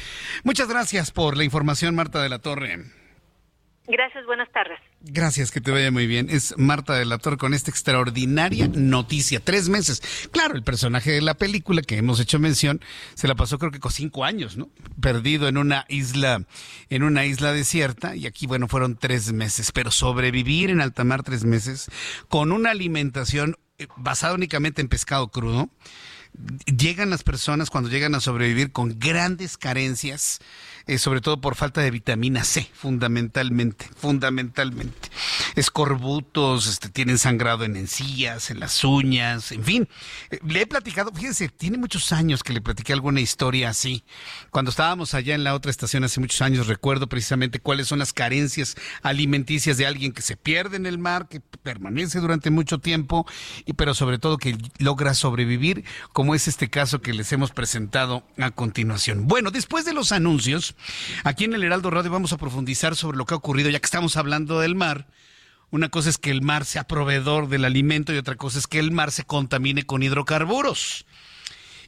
Muchas 0.43 0.67
gracias 0.67 1.11
por 1.11 1.37
la 1.37 1.45
información, 1.45 1.95
Marta 1.95 2.23
de 2.23 2.31
la 2.31 2.39
Torre. 2.39 2.96
Gracias, 3.89 4.27
buenas 4.27 4.51
tardes. 4.51 4.79
Gracias, 5.01 5.53
que 5.53 5.61
te 5.61 5.71
vaya 5.71 5.93
muy 5.93 6.09
bien. 6.09 6.29
Es 6.29 6.59
Marta 6.59 6.95
del 6.95 7.13
Actor 7.13 7.39
con 7.39 7.55
esta 7.55 7.71
extraordinaria 7.71 8.69
noticia. 8.69 9.39
Tres 9.39 9.69
meses. 9.69 10.29
Claro, 10.33 10.57
el 10.57 10.65
personaje 10.65 11.13
de 11.13 11.21
la 11.21 11.35
película 11.35 11.83
que 11.83 11.97
hemos 11.97 12.19
hecho 12.19 12.41
mención 12.41 12.81
se 13.15 13.29
la 13.29 13.37
pasó 13.37 13.59
creo 13.59 13.71
que 13.71 13.79
con 13.79 13.93
cinco 13.93 14.25
años, 14.25 14.57
¿no? 14.57 14.71
Perdido 15.01 15.47
en 15.47 15.57
una 15.57 15.85
isla, 15.89 16.43
en 16.91 17.05
una 17.05 17.27
isla 17.27 17.53
desierta 17.53 18.17
y 18.17 18.27
aquí, 18.27 18.49
bueno, 18.49 18.67
fueron 18.67 18.97
tres 18.97 19.33
meses. 19.33 19.71
Pero 19.71 19.93
sobrevivir 19.93 20.71
en 20.71 20.81
alta 20.81 21.05
mar 21.05 21.23
tres 21.23 21.45
meses 21.45 21.89
con 22.29 22.51
una 22.51 22.73
alimentación 22.73 23.57
eh, 23.79 23.87
basada 23.97 24.35
únicamente 24.35 24.81
en 24.81 24.89
pescado 24.89 25.29
crudo. 25.29 25.71
Llegan 26.67 27.09
las 27.09 27.23
personas 27.23 27.71
cuando 27.71 27.89
llegan 27.89 28.15
a 28.15 28.21
sobrevivir 28.21 28.73
con 28.73 28.99
grandes 28.99 29.57
carencias 29.57 30.41
eh, 30.89 30.99
sobre 30.99 31.21
todo 31.21 31.41
por 31.41 31.57
falta 31.57 31.81
de 31.81 31.91
vitamina 31.91 32.45
C, 32.45 32.71
fundamentalmente, 32.73 33.89
fundamentalmente. 33.97 35.11
Escorbutos, 35.57 36.69
este, 36.69 36.89
tienen 36.89 37.19
sangrado 37.19 37.65
en 37.65 37.75
encías, 37.75 38.51
en 38.53 38.61
las 38.61 38.85
uñas, 38.85 39.51
en 39.51 39.65
fin. 39.65 39.89
Eh, 40.31 40.39
le 40.47 40.61
he 40.61 40.67
platicado, 40.67 41.11
fíjense, 41.13 41.49
tiene 41.49 41.77
muchos 41.77 42.13
años 42.13 42.45
que 42.45 42.53
le 42.53 42.61
platiqué 42.61 42.93
alguna 42.93 43.21
historia 43.21 43.71
así. 43.71 44.05
Cuando 44.51 44.71
estábamos 44.71 45.15
allá 45.15 45.35
en 45.35 45.43
la 45.43 45.55
otra 45.55 45.73
estación 45.73 46.05
hace 46.05 46.21
muchos 46.21 46.41
años, 46.41 46.69
recuerdo 46.69 47.09
precisamente 47.09 47.59
cuáles 47.59 47.89
son 47.89 47.99
las 47.99 48.13
carencias 48.13 48.77
alimenticias 49.03 49.79
de 49.79 49.87
alguien 49.87 50.13
que 50.13 50.23
se 50.23 50.37
pierde 50.37 50.77
en 50.77 50.87
el 50.87 50.99
mar, 50.99 51.29
que 51.29 51.41
permanece 51.41 52.21
durante 52.21 52.51
mucho 52.51 52.79
tiempo, 52.79 53.27
y 53.65 53.73
pero 53.73 53.93
sobre 53.93 54.19
todo 54.21 54.39
que 54.39 54.57
logra 54.79 55.15
sobrevivir, 55.15 55.85
como 56.13 56.37
es 56.37 56.47
este 56.47 56.71
caso 56.71 57.01
que 57.01 57.13
les 57.13 57.33
hemos 57.33 57.51
presentado 57.51 58.23
a 58.39 58.53
continuación. 58.53 59.27
Bueno, 59.27 59.51
después 59.51 59.85
de 59.85 59.93
los 59.93 60.13
anuncios, 60.13 60.76
Aquí 61.25 61.45
en 61.45 61.55
el 61.55 61.65
Heraldo 61.65 61.91
Radio 61.91 62.11
vamos 62.11 62.33
a 62.33 62.39
profundizar 62.39 62.97
sobre 62.97 63.19
lo 63.19 63.27
que 63.27 63.35
ha 63.35 63.39
ocurrido, 63.39 63.71
ya 63.71 63.81
que 63.81 63.87
estamos 63.87 64.17
hablando 64.17 64.61
del 64.61 64.75
mar. 64.75 65.07
Una 65.71 65.89
cosa 65.89 66.11
es 66.11 66.19
que 66.19 66.31
el 66.31 66.43
mar 66.43 66.65
sea 66.65 66.85
proveedor 66.85 67.49
del 67.49 67.65
alimento 67.65 68.15
y 68.15 68.19
otra 68.19 68.37
cosa 68.37 68.59
es 68.59 68.67
que 68.67 68.79
el 68.79 68.93
mar 68.93 69.11
se 69.11 69.25
contamine 69.25 69.85
con 69.85 70.03
hidrocarburos. 70.03 71.07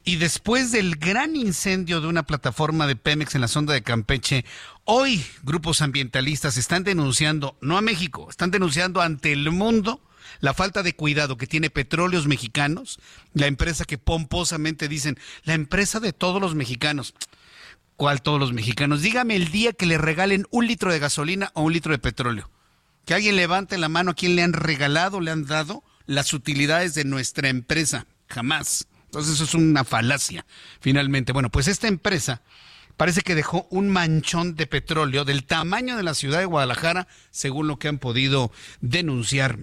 Y 0.05 0.17
después 0.17 0.73
del 0.73 0.97
gran 0.97 1.37
incendio 1.37 2.01
de 2.01 2.07
una 2.07 2.23
plataforma 2.23 2.87
de 2.87 2.97
Pemex 2.97 3.35
en 3.35 3.41
la 3.41 3.49
sonda 3.49 3.75
de 3.75 3.83
Campeche, 3.83 4.45
hoy 4.85 5.25
grupos 5.43 5.83
ambientalistas 5.83 6.57
están 6.57 6.83
denunciando, 6.83 7.57
no 7.61 7.77
a 7.77 7.83
México, 7.83 8.29
están 8.31 8.51
denunciando 8.51 9.01
ante 9.01 9.33
el 9.33 9.51
mundo 9.51 10.03
la 10.41 10.55
falta 10.55 10.83
de 10.83 10.95
cuidado 10.95 11.37
que 11.37 11.47
tiene 11.47 11.71
Petróleos 11.71 12.27
Mexicanos, 12.27 12.99
la 13.35 13.47
empresa 13.47 13.85
que 13.85 13.99
pomposamente 13.99 14.89
dicen, 14.89 15.19
la 15.45 15.55
empresa 15.55 16.01
de 16.01 16.13
todos 16.13 16.41
los 16.41 16.55
mexicanos. 16.55 17.15
¿Cuál 17.99 18.23
todos 18.23 18.39
los 18.39 18.53
mexicanos? 18.53 19.03
Dígame 19.03 19.35
el 19.35 19.51
día 19.51 19.73
que 19.73 19.85
le 19.85 19.99
regalen 19.99 20.47
un 20.53 20.69
litro 20.69 20.93
de 20.93 21.01
gasolina 21.01 21.51
o 21.55 21.63
un 21.63 21.73
litro 21.73 21.91
de 21.91 21.99
petróleo. 21.99 22.49
Que 23.05 23.15
alguien 23.15 23.35
levante 23.35 23.77
la 23.77 23.89
mano 23.89 24.13
a 24.13 24.15
quien 24.15 24.37
le 24.37 24.45
han 24.45 24.53
regalado, 24.53 25.21
le 25.21 25.33
han 25.33 25.47
dado 25.47 25.83
las 26.07 26.33
utilidades 26.33 26.95
de 26.95 27.03
nuestra 27.03 27.49
empresa. 27.49 28.07
Jamás. 28.29 28.87
Entonces 29.07 29.35
eso 29.35 29.43
es 29.43 29.55
una 29.55 29.83
falacia, 29.83 30.47
finalmente. 30.79 31.33
Bueno, 31.33 31.51
pues 31.51 31.67
esta 31.67 31.89
empresa 31.89 32.43
parece 32.97 33.23
que 33.23 33.35
dejó 33.35 33.67
un 33.69 33.89
manchón 33.89 34.55
de 34.55 34.69
petróleo 34.69 35.25
del 35.25 35.43
tamaño 35.43 35.97
de 35.97 36.05
la 36.05 36.15
ciudad 36.15 36.39
de 36.39 36.45
Guadalajara, 36.45 37.09
según 37.33 37.67
lo 37.67 37.81
que 37.81 37.89
han 37.89 37.99
podido 37.99 38.53
denunciar 38.81 39.59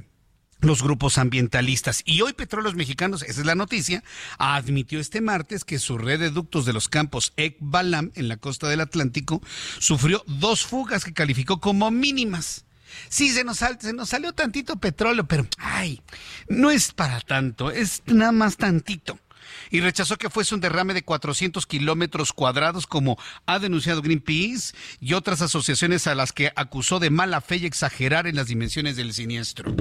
los 0.65 0.83
grupos 0.83 1.17
ambientalistas. 1.17 2.01
Y 2.05 2.21
hoy 2.21 2.33
Petróleos 2.33 2.75
Mexicanos, 2.75 3.23
esa 3.23 3.41
es 3.41 3.45
la 3.45 3.55
noticia, 3.55 4.03
admitió 4.37 4.99
este 4.99 5.21
martes 5.21 5.63
que 5.63 5.79
su 5.79 5.97
red 5.97 6.19
de 6.19 6.29
ductos 6.29 6.65
de 6.65 6.73
los 6.73 6.89
campos 6.89 7.33
Ekbalam 7.37 8.11
en 8.15 8.27
la 8.27 8.37
costa 8.37 8.67
del 8.67 8.81
Atlántico 8.81 9.41
sufrió 9.79 10.23
dos 10.27 10.65
fugas 10.65 11.05
que 11.05 11.13
calificó 11.13 11.59
como 11.59 11.91
mínimas. 11.91 12.65
Sí, 13.09 13.29
se 13.29 13.43
nos, 13.43 13.57
se 13.57 13.93
nos 13.93 14.09
salió 14.09 14.33
tantito 14.33 14.77
petróleo, 14.77 15.27
pero 15.27 15.45
ay, 15.57 16.01
no 16.47 16.71
es 16.71 16.93
para 16.93 17.19
tanto, 17.19 17.71
es 17.71 18.03
nada 18.05 18.31
más 18.31 18.57
tantito 18.57 19.19
y 19.69 19.81
rechazó 19.81 20.17
que 20.17 20.29
fuese 20.29 20.55
un 20.55 20.61
derrame 20.61 20.93
de 20.93 21.03
400 21.03 21.65
kilómetros 21.65 22.33
cuadrados, 22.33 22.87
como 22.87 23.17
ha 23.45 23.59
denunciado 23.59 24.01
Greenpeace 24.01 24.73
y 24.99 25.13
otras 25.13 25.41
asociaciones 25.41 26.07
a 26.07 26.15
las 26.15 26.31
que 26.33 26.51
acusó 26.55 26.99
de 26.99 27.09
mala 27.09 27.41
fe 27.41 27.57
y 27.57 27.65
exagerar 27.65 28.27
en 28.27 28.35
las 28.35 28.47
dimensiones 28.47 28.95
del 28.95 29.13
siniestro. 29.13 29.73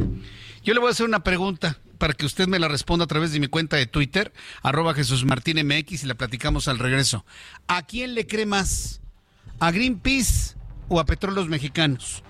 Yo 0.64 0.72
le 0.72 0.80
voy 0.80 0.88
a 0.88 0.92
hacer 0.92 1.04
una 1.04 1.22
pregunta, 1.22 1.76
para 1.98 2.14
que 2.14 2.24
usted 2.24 2.48
me 2.48 2.58
la 2.58 2.68
responda 2.68 3.04
a 3.04 3.06
través 3.06 3.32
de 3.32 3.38
mi 3.38 3.48
cuenta 3.48 3.76
de 3.76 3.84
Twitter, 3.84 4.32
arroba 4.62 4.94
Jesús 4.94 5.26
Martín 5.26 5.58
MX 5.62 6.04
y 6.04 6.06
la 6.06 6.14
platicamos 6.14 6.68
al 6.68 6.78
regreso. 6.78 7.26
¿A 7.68 7.82
quién 7.82 8.14
le 8.14 8.26
cree 8.26 8.46
más? 8.46 9.02
¿A 9.60 9.70
Greenpeace 9.70 10.56
o 10.88 11.00
a 11.00 11.04
Petróleos 11.04 11.48
Mexicanos? 11.48 12.22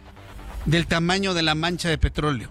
Del 0.65 0.89
tamaño 0.89 1.33
de 1.33 1.43
la 1.43 1.55
mancha 1.55 1.89
de 1.89 1.97
petróleo. 1.97 2.51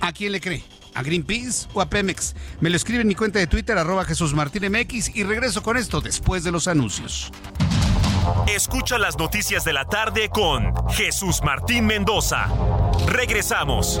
¿A 0.00 0.12
quién 0.12 0.32
le 0.32 0.40
cree? 0.40 0.64
¿A 0.94 1.04
Greenpeace 1.04 1.68
o 1.74 1.80
a 1.80 1.88
Pemex? 1.88 2.34
Me 2.60 2.68
lo 2.68 2.74
escribe 2.74 3.02
en 3.02 3.08
mi 3.08 3.14
cuenta 3.14 3.38
de 3.38 3.46
Twitter, 3.46 3.78
arroba 3.78 4.04
Jesús 4.04 4.34
Martín 4.34 4.64
MX 4.68 5.14
y 5.14 5.22
regreso 5.22 5.62
con 5.62 5.76
esto 5.76 6.00
después 6.00 6.42
de 6.42 6.50
los 6.50 6.66
anuncios. 6.66 7.30
Escucha 8.48 8.98
las 8.98 9.16
noticias 9.16 9.64
de 9.64 9.74
la 9.74 9.84
tarde 9.84 10.28
con 10.28 10.74
Jesús 10.90 11.40
Martín 11.44 11.86
Mendoza. 11.86 12.48
Regresamos. 13.06 14.00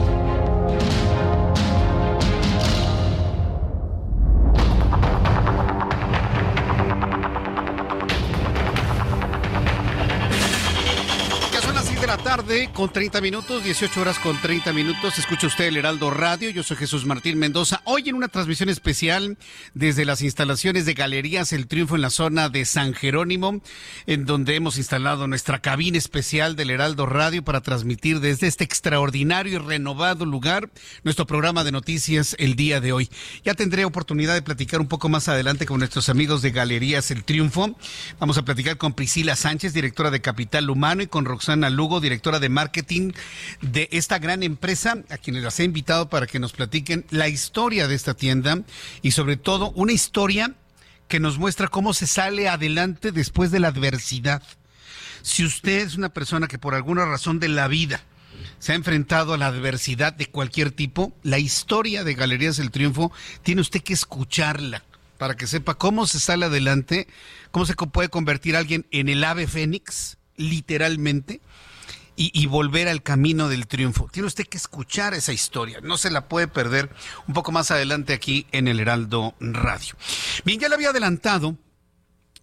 Con 12.73 12.91
30 12.91 13.21
minutos, 13.21 13.63
18 13.63 14.01
horas 14.01 14.19
con 14.19 14.35
30 14.35 14.73
minutos. 14.73 15.17
Escucha 15.17 15.47
usted 15.47 15.67
el 15.67 15.77
Heraldo 15.77 16.11
Radio. 16.11 16.49
Yo 16.49 16.63
soy 16.63 16.75
Jesús 16.75 17.05
Martín 17.05 17.39
Mendoza. 17.39 17.81
Hoy 17.85 18.09
en 18.09 18.15
una 18.15 18.27
transmisión 18.27 18.67
especial 18.67 19.37
desde 19.73 20.03
las 20.03 20.21
instalaciones 20.21 20.85
de 20.85 20.93
Galerías 20.93 21.53
El 21.53 21.67
Triunfo 21.67 21.95
en 21.95 22.01
la 22.01 22.09
zona 22.09 22.49
de 22.49 22.65
San 22.65 22.93
Jerónimo, 22.93 23.61
en 24.05 24.25
donde 24.25 24.55
hemos 24.55 24.77
instalado 24.77 25.27
nuestra 25.27 25.61
cabina 25.61 25.97
especial 25.97 26.57
del 26.57 26.71
Heraldo 26.71 27.05
Radio 27.05 27.41
para 27.41 27.61
transmitir 27.61 28.19
desde 28.19 28.47
este 28.47 28.65
extraordinario 28.65 29.53
y 29.53 29.57
renovado 29.57 30.25
lugar 30.25 30.69
nuestro 31.03 31.25
programa 31.25 31.63
de 31.63 31.71
noticias 31.71 32.35
el 32.37 32.57
día 32.57 32.81
de 32.81 32.91
hoy. 32.91 33.09
Ya 33.45 33.53
tendré 33.53 33.85
oportunidad 33.85 34.33
de 34.33 34.41
platicar 34.41 34.81
un 34.81 34.89
poco 34.89 35.07
más 35.07 35.29
adelante 35.29 35.65
con 35.65 35.79
nuestros 35.79 36.09
amigos 36.09 36.41
de 36.41 36.51
Galerías 36.51 37.11
El 37.11 37.23
Triunfo. 37.23 37.77
Vamos 38.19 38.37
a 38.37 38.43
platicar 38.43 38.75
con 38.75 38.91
Priscila 38.91 39.37
Sánchez, 39.37 39.73
directora 39.73 40.11
de 40.11 40.19
Capital 40.19 40.69
Humano, 40.69 41.01
y 41.01 41.07
con 41.07 41.23
Roxana 41.23 41.69
Lugo, 41.69 42.01
directora 42.01 42.40
de 42.41 42.49
marketing 42.49 43.13
de 43.61 43.87
esta 43.91 44.19
gran 44.19 44.43
empresa, 44.43 44.97
a 45.09 45.17
quienes 45.17 45.43
las 45.43 45.59
he 45.61 45.63
invitado 45.63 46.09
para 46.09 46.27
que 46.27 46.39
nos 46.39 46.51
platiquen 46.51 47.05
la 47.09 47.29
historia 47.29 47.87
de 47.87 47.95
esta 47.95 48.13
tienda 48.13 48.63
y 49.01 49.11
sobre 49.11 49.37
todo 49.37 49.71
una 49.71 49.93
historia 49.93 50.55
que 51.07 51.19
nos 51.21 51.37
muestra 51.37 51.69
cómo 51.69 51.93
se 51.93 52.07
sale 52.07 52.49
adelante 52.49 53.11
después 53.11 53.51
de 53.51 53.59
la 53.59 53.69
adversidad. 53.69 54.43
Si 55.21 55.45
usted 55.45 55.85
es 55.85 55.95
una 55.95 56.09
persona 56.09 56.47
que 56.47 56.57
por 56.57 56.73
alguna 56.73 57.05
razón 57.05 57.39
de 57.39 57.47
la 57.47 57.67
vida 57.67 58.01
se 58.59 58.71
ha 58.71 58.75
enfrentado 58.75 59.33
a 59.33 59.37
la 59.37 59.47
adversidad 59.47 60.13
de 60.13 60.27
cualquier 60.27 60.71
tipo, 60.71 61.13
la 61.23 61.39
historia 61.39 62.03
de 62.03 62.15
Galerías 62.15 62.57
del 62.57 62.71
Triunfo 62.71 63.11
tiene 63.43 63.61
usted 63.61 63.81
que 63.81 63.93
escucharla 63.93 64.83
para 65.17 65.35
que 65.35 65.45
sepa 65.45 65.75
cómo 65.75 66.07
se 66.07 66.19
sale 66.19 66.47
adelante, 66.47 67.07
cómo 67.51 67.67
se 67.67 67.75
puede 67.75 68.09
convertir 68.09 68.55
alguien 68.55 68.87
en 68.89 69.07
el 69.07 69.23
ave 69.23 69.45
fénix, 69.45 70.17
literalmente, 70.35 71.41
y, 72.15 72.45
volver 72.45 72.87
al 72.87 73.01
camino 73.01 73.49
del 73.49 73.67
triunfo. 73.67 74.07
Tiene 74.11 74.27
usted 74.27 74.47
que 74.47 74.57
escuchar 74.57 75.13
esa 75.13 75.33
historia, 75.33 75.79
no 75.81 75.97
se 75.97 76.11
la 76.11 76.27
puede 76.27 76.47
perder 76.47 76.89
un 77.27 77.33
poco 77.33 77.51
más 77.51 77.71
adelante 77.71 78.13
aquí 78.13 78.45
en 78.51 78.67
el 78.67 78.79
Heraldo 78.79 79.33
Radio. 79.39 79.95
Bien, 80.45 80.59
ya 80.59 80.69
le 80.69 80.75
había 80.75 80.89
adelantado 80.89 81.57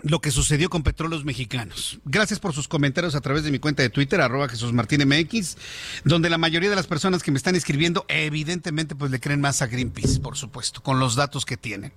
lo 0.02 0.20
que 0.20 0.30
sucedió 0.30 0.70
con 0.70 0.82
Petróleos 0.82 1.24
Mexicanos. 1.24 1.98
Gracias 2.04 2.38
por 2.38 2.52
sus 2.52 2.68
comentarios 2.68 3.14
a 3.14 3.20
través 3.20 3.42
de 3.42 3.50
mi 3.50 3.58
cuenta 3.58 3.82
de 3.82 3.90
Twitter, 3.90 4.20
arroba 4.20 4.48
Jesús 4.48 4.72
Martín 4.72 5.06
MX, 5.06 5.56
donde 6.04 6.30
la 6.30 6.38
mayoría 6.38 6.70
de 6.70 6.76
las 6.76 6.86
personas 6.86 7.22
que 7.22 7.32
me 7.32 7.36
están 7.36 7.56
escribiendo, 7.56 8.04
evidentemente, 8.08 8.94
pues 8.94 9.10
le 9.10 9.20
creen 9.20 9.40
más 9.40 9.60
a 9.60 9.66
Greenpeace, 9.66 10.20
por 10.20 10.36
supuesto, 10.36 10.82
con 10.82 11.00
los 11.00 11.16
datos 11.16 11.44
que 11.44 11.56
tienen. 11.56 11.92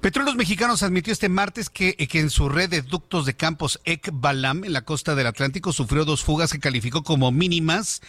Petróleos 0.00 0.36
Mexicanos 0.36 0.82
admitió 0.82 1.12
este 1.12 1.28
martes 1.28 1.70
que, 1.70 1.96
que 1.96 2.20
en 2.20 2.30
su 2.30 2.48
red 2.48 2.68
de 2.68 2.82
ductos 2.82 3.24
de 3.24 3.34
campos 3.34 3.80
Ekbalam, 3.84 4.64
en 4.64 4.72
la 4.72 4.84
costa 4.84 5.14
del 5.14 5.26
Atlántico, 5.26 5.72
sufrió 5.72 6.04
dos 6.04 6.22
fugas 6.22 6.52
que 6.52 6.60
calificó 6.60 7.02
como 7.02 7.32
mínimas 7.32 8.02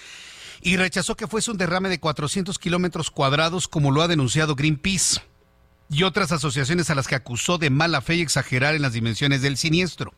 y 0.62 0.76
rechazó 0.78 1.16
que 1.16 1.28
fuese 1.28 1.52
un 1.52 1.58
derrame 1.58 1.90
de 1.90 2.00
400 2.00 2.60
kilómetros 2.60 3.12
cuadrados, 3.12 3.68
como 3.68 3.92
lo 3.92 4.02
ha 4.02 4.08
denunciado 4.08 4.56
Greenpeace 4.56 5.22
y 5.92 6.04
otras 6.04 6.32
asociaciones 6.32 6.90
a 6.90 6.96
las 6.96 7.10
que 7.10 7.16
acusó 7.16 7.58
de 7.58 7.70
mala 7.70 8.00
fe 8.00 8.16
y 8.16 8.22
exagerar 8.22 8.76
en 8.76 8.82
las 8.82 8.94
dimensiones 8.94 9.42
del 9.42 9.58
siniestro. 9.58 10.14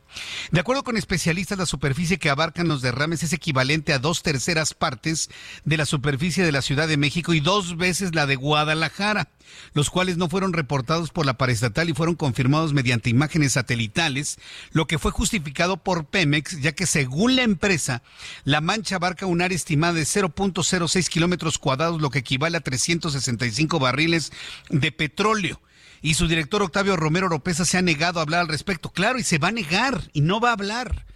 De 0.52 0.60
acuerdo 0.60 0.84
con 0.84 0.96
especialistas, 0.96 1.58
la 1.58 1.66
superficie 1.66 2.18
que 2.18 2.30
abarcan 2.30 2.68
los 2.68 2.80
derrames 2.80 3.24
es 3.24 3.32
equivalente 3.32 3.92
a 3.92 3.98
dos 3.98 4.22
terceras 4.22 4.72
partes 4.72 5.30
de 5.64 5.76
la 5.76 5.84
superficie 5.84 6.44
de 6.44 6.52
la 6.52 6.62
Ciudad 6.62 6.86
de 6.86 6.96
México 6.96 7.34
y 7.34 7.40
dos 7.40 7.76
veces 7.76 8.14
la 8.14 8.26
de 8.26 8.36
Guadalajara, 8.36 9.30
los 9.72 9.90
cuales 9.90 10.16
no 10.16 10.28
fueron 10.28 10.52
reportados 10.52 11.10
por 11.10 11.26
la 11.26 11.36
paraestatal 11.36 11.88
y 11.88 11.92
fueron 11.92 12.14
confirmados 12.14 12.72
mediante 12.72 13.10
imágenes 13.10 13.54
satelitales, 13.54 14.38
lo 14.70 14.86
que 14.86 15.00
fue 15.00 15.10
justificado 15.10 15.76
por 15.78 16.06
Pemex, 16.06 16.60
ya 16.60 16.70
que 16.70 16.86
según 16.86 17.34
la 17.34 17.42
empresa, 17.42 18.04
la 18.44 18.60
mancha 18.60 18.96
abarca 18.96 19.26
un 19.26 19.42
área 19.42 19.56
estimada 19.56 19.94
de 19.94 20.02
0.06 20.02 21.08
kilómetros 21.08 21.58
cuadrados, 21.58 22.00
lo 22.00 22.10
que 22.10 22.20
equivale 22.20 22.58
a 22.58 22.60
365 22.60 23.80
barriles 23.80 24.30
de 24.70 24.92
petróleo 24.92 25.63
y 26.04 26.12
su 26.12 26.28
director 26.28 26.60
Octavio 26.60 26.96
Romero 26.96 27.28
Oropesa 27.28 27.64
se 27.64 27.78
ha 27.78 27.82
negado 27.82 28.18
a 28.18 28.24
hablar 28.24 28.40
al 28.40 28.48
respecto. 28.48 28.90
Claro, 28.90 29.18
y 29.18 29.22
se 29.22 29.38
va 29.38 29.48
a 29.48 29.52
negar 29.52 30.10
y 30.12 30.20
no 30.20 30.38
va 30.38 30.50
a 30.50 30.52
hablar. 30.52 31.06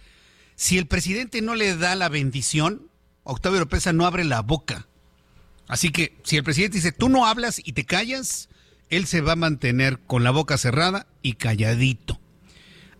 Si 0.55 0.79
el 0.79 0.87
presidente 0.87 1.43
no 1.43 1.53
le 1.53 1.77
da 1.77 1.95
la 1.95 2.09
bendición, 2.09 2.89
Octavio 3.21 3.59
Oropesa 3.59 3.93
no 3.93 4.07
abre 4.07 4.23
la 4.23 4.41
boca. 4.41 4.87
Así 5.67 5.91
que 5.91 6.17
si 6.23 6.37
el 6.37 6.43
presidente 6.43 6.77
dice, 6.77 6.91
tú 6.91 7.07
no 7.07 7.27
hablas 7.27 7.61
y 7.63 7.73
te 7.73 7.85
callas, 7.85 8.49
él 8.89 9.05
se 9.05 9.21
va 9.21 9.33
a 9.33 9.35
mantener 9.35 9.99
con 9.99 10.23
la 10.23 10.31
boca 10.31 10.57
cerrada 10.57 11.05
y 11.21 11.33
calladito. 11.33 12.19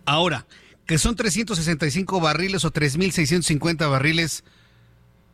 Ahora, 0.04 0.46
que 0.86 0.96
son 0.96 1.16
365 1.16 2.20
barriles 2.20 2.64
o 2.64 2.72
3.650 2.72 3.90
barriles, 3.90 4.44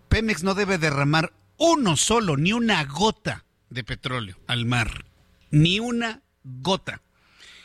Pemex 0.09 0.42
no 0.42 0.55
debe 0.55 0.79
derramar 0.79 1.35
uno 1.59 1.99
solo, 1.99 2.38
ni 2.38 2.55
una 2.55 2.83
gota 2.87 3.45
de 3.69 3.85
petróleo 3.85 4.38
al 4.47 4.64
mar. 4.64 5.05
Ni 5.51 5.81
una 5.81 6.23
gota. 6.63 7.03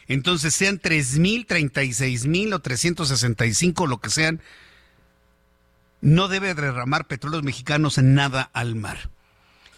Entonces, 0.08 0.54
sean 0.54 0.80
tres 0.80 1.18
mil, 1.20 1.46
treinta 1.46 1.84
y 1.84 1.94
seis 1.94 2.26
mil 2.26 2.54
o 2.54 2.60
365, 2.60 3.88
lo 3.88 4.00
que 4.00 4.10
sean, 4.10 4.42
no 6.02 6.28
debe 6.28 6.54
derramar 6.54 7.08
petróleos 7.08 7.44
mexicanos 7.44 7.98
en 7.98 8.14
nada 8.14 8.50
al 8.54 8.76
mar. 8.76 9.10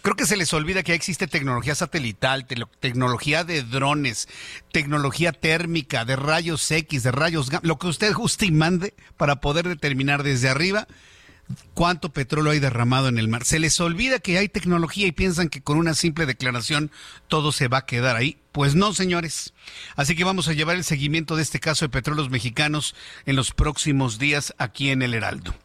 Creo 0.02 0.18
que 0.18 0.26
se 0.26 0.36
les 0.36 0.54
olvida 0.54 0.84
que 0.84 0.94
existe 0.94 1.28
tecnología 1.28 1.76
satelital, 1.76 2.46
tecnología 2.82 3.46
de 3.46 3.64
drones, 3.64 4.28
tecnología 4.74 5.32
térmica, 5.32 6.04
de 6.04 6.18
rayos 6.18 6.70
X, 6.70 7.04
de 7.04 7.12
rayos 7.12 7.50
gamma, 7.50 7.62
lo 7.64 7.80
que 7.80 7.88
usted 7.88 8.14
guste 8.14 8.46
y 8.46 8.52
mande 8.52 8.94
para 9.16 9.38
poder 9.38 9.66
determinar 9.66 10.24
desde 10.24 10.50
arriba 10.50 10.88
cuánto 11.74 12.14
petróleo 12.14 12.52
hay 12.52 12.60
derramado 12.60 13.08
en 13.08 13.18
el 13.18 13.28
mar. 13.28 13.46
Se 13.46 13.60
les 13.60 13.80
olvida 13.80 14.20
que 14.20 14.38
hay 14.38 14.50
tecnología 14.50 15.08
y 15.08 15.12
piensan 15.12 15.50
que 15.50 15.62
con 15.62 15.78
una 15.78 15.94
simple 15.94 16.26
declaración 16.26 16.92
todo 17.28 17.52
se 17.52 17.68
va 17.68 17.80
a 17.80 17.86
quedar 17.86 18.16
ahí. 18.16 18.38
Pues 18.52 18.76
no, 18.76 18.94
señores. 18.94 19.54
Así 19.96 20.16
que 20.16 20.24
vamos 20.24 20.48
a 20.48 20.54
llevar 20.54 20.76
el 20.76 20.84
seguimiento 20.84 21.36
de 21.36 21.44
este 21.44 21.60
caso 21.60 21.86
de 21.86 21.90
petróleos 21.90 22.30
mexicanos 22.30 22.96
en 23.26 23.36
los 23.36 23.52
próximos 23.52 24.20
días 24.20 24.54
aquí 24.58 24.90
en 24.90 25.02
el 25.02 25.14
Heraldo. 25.14 25.56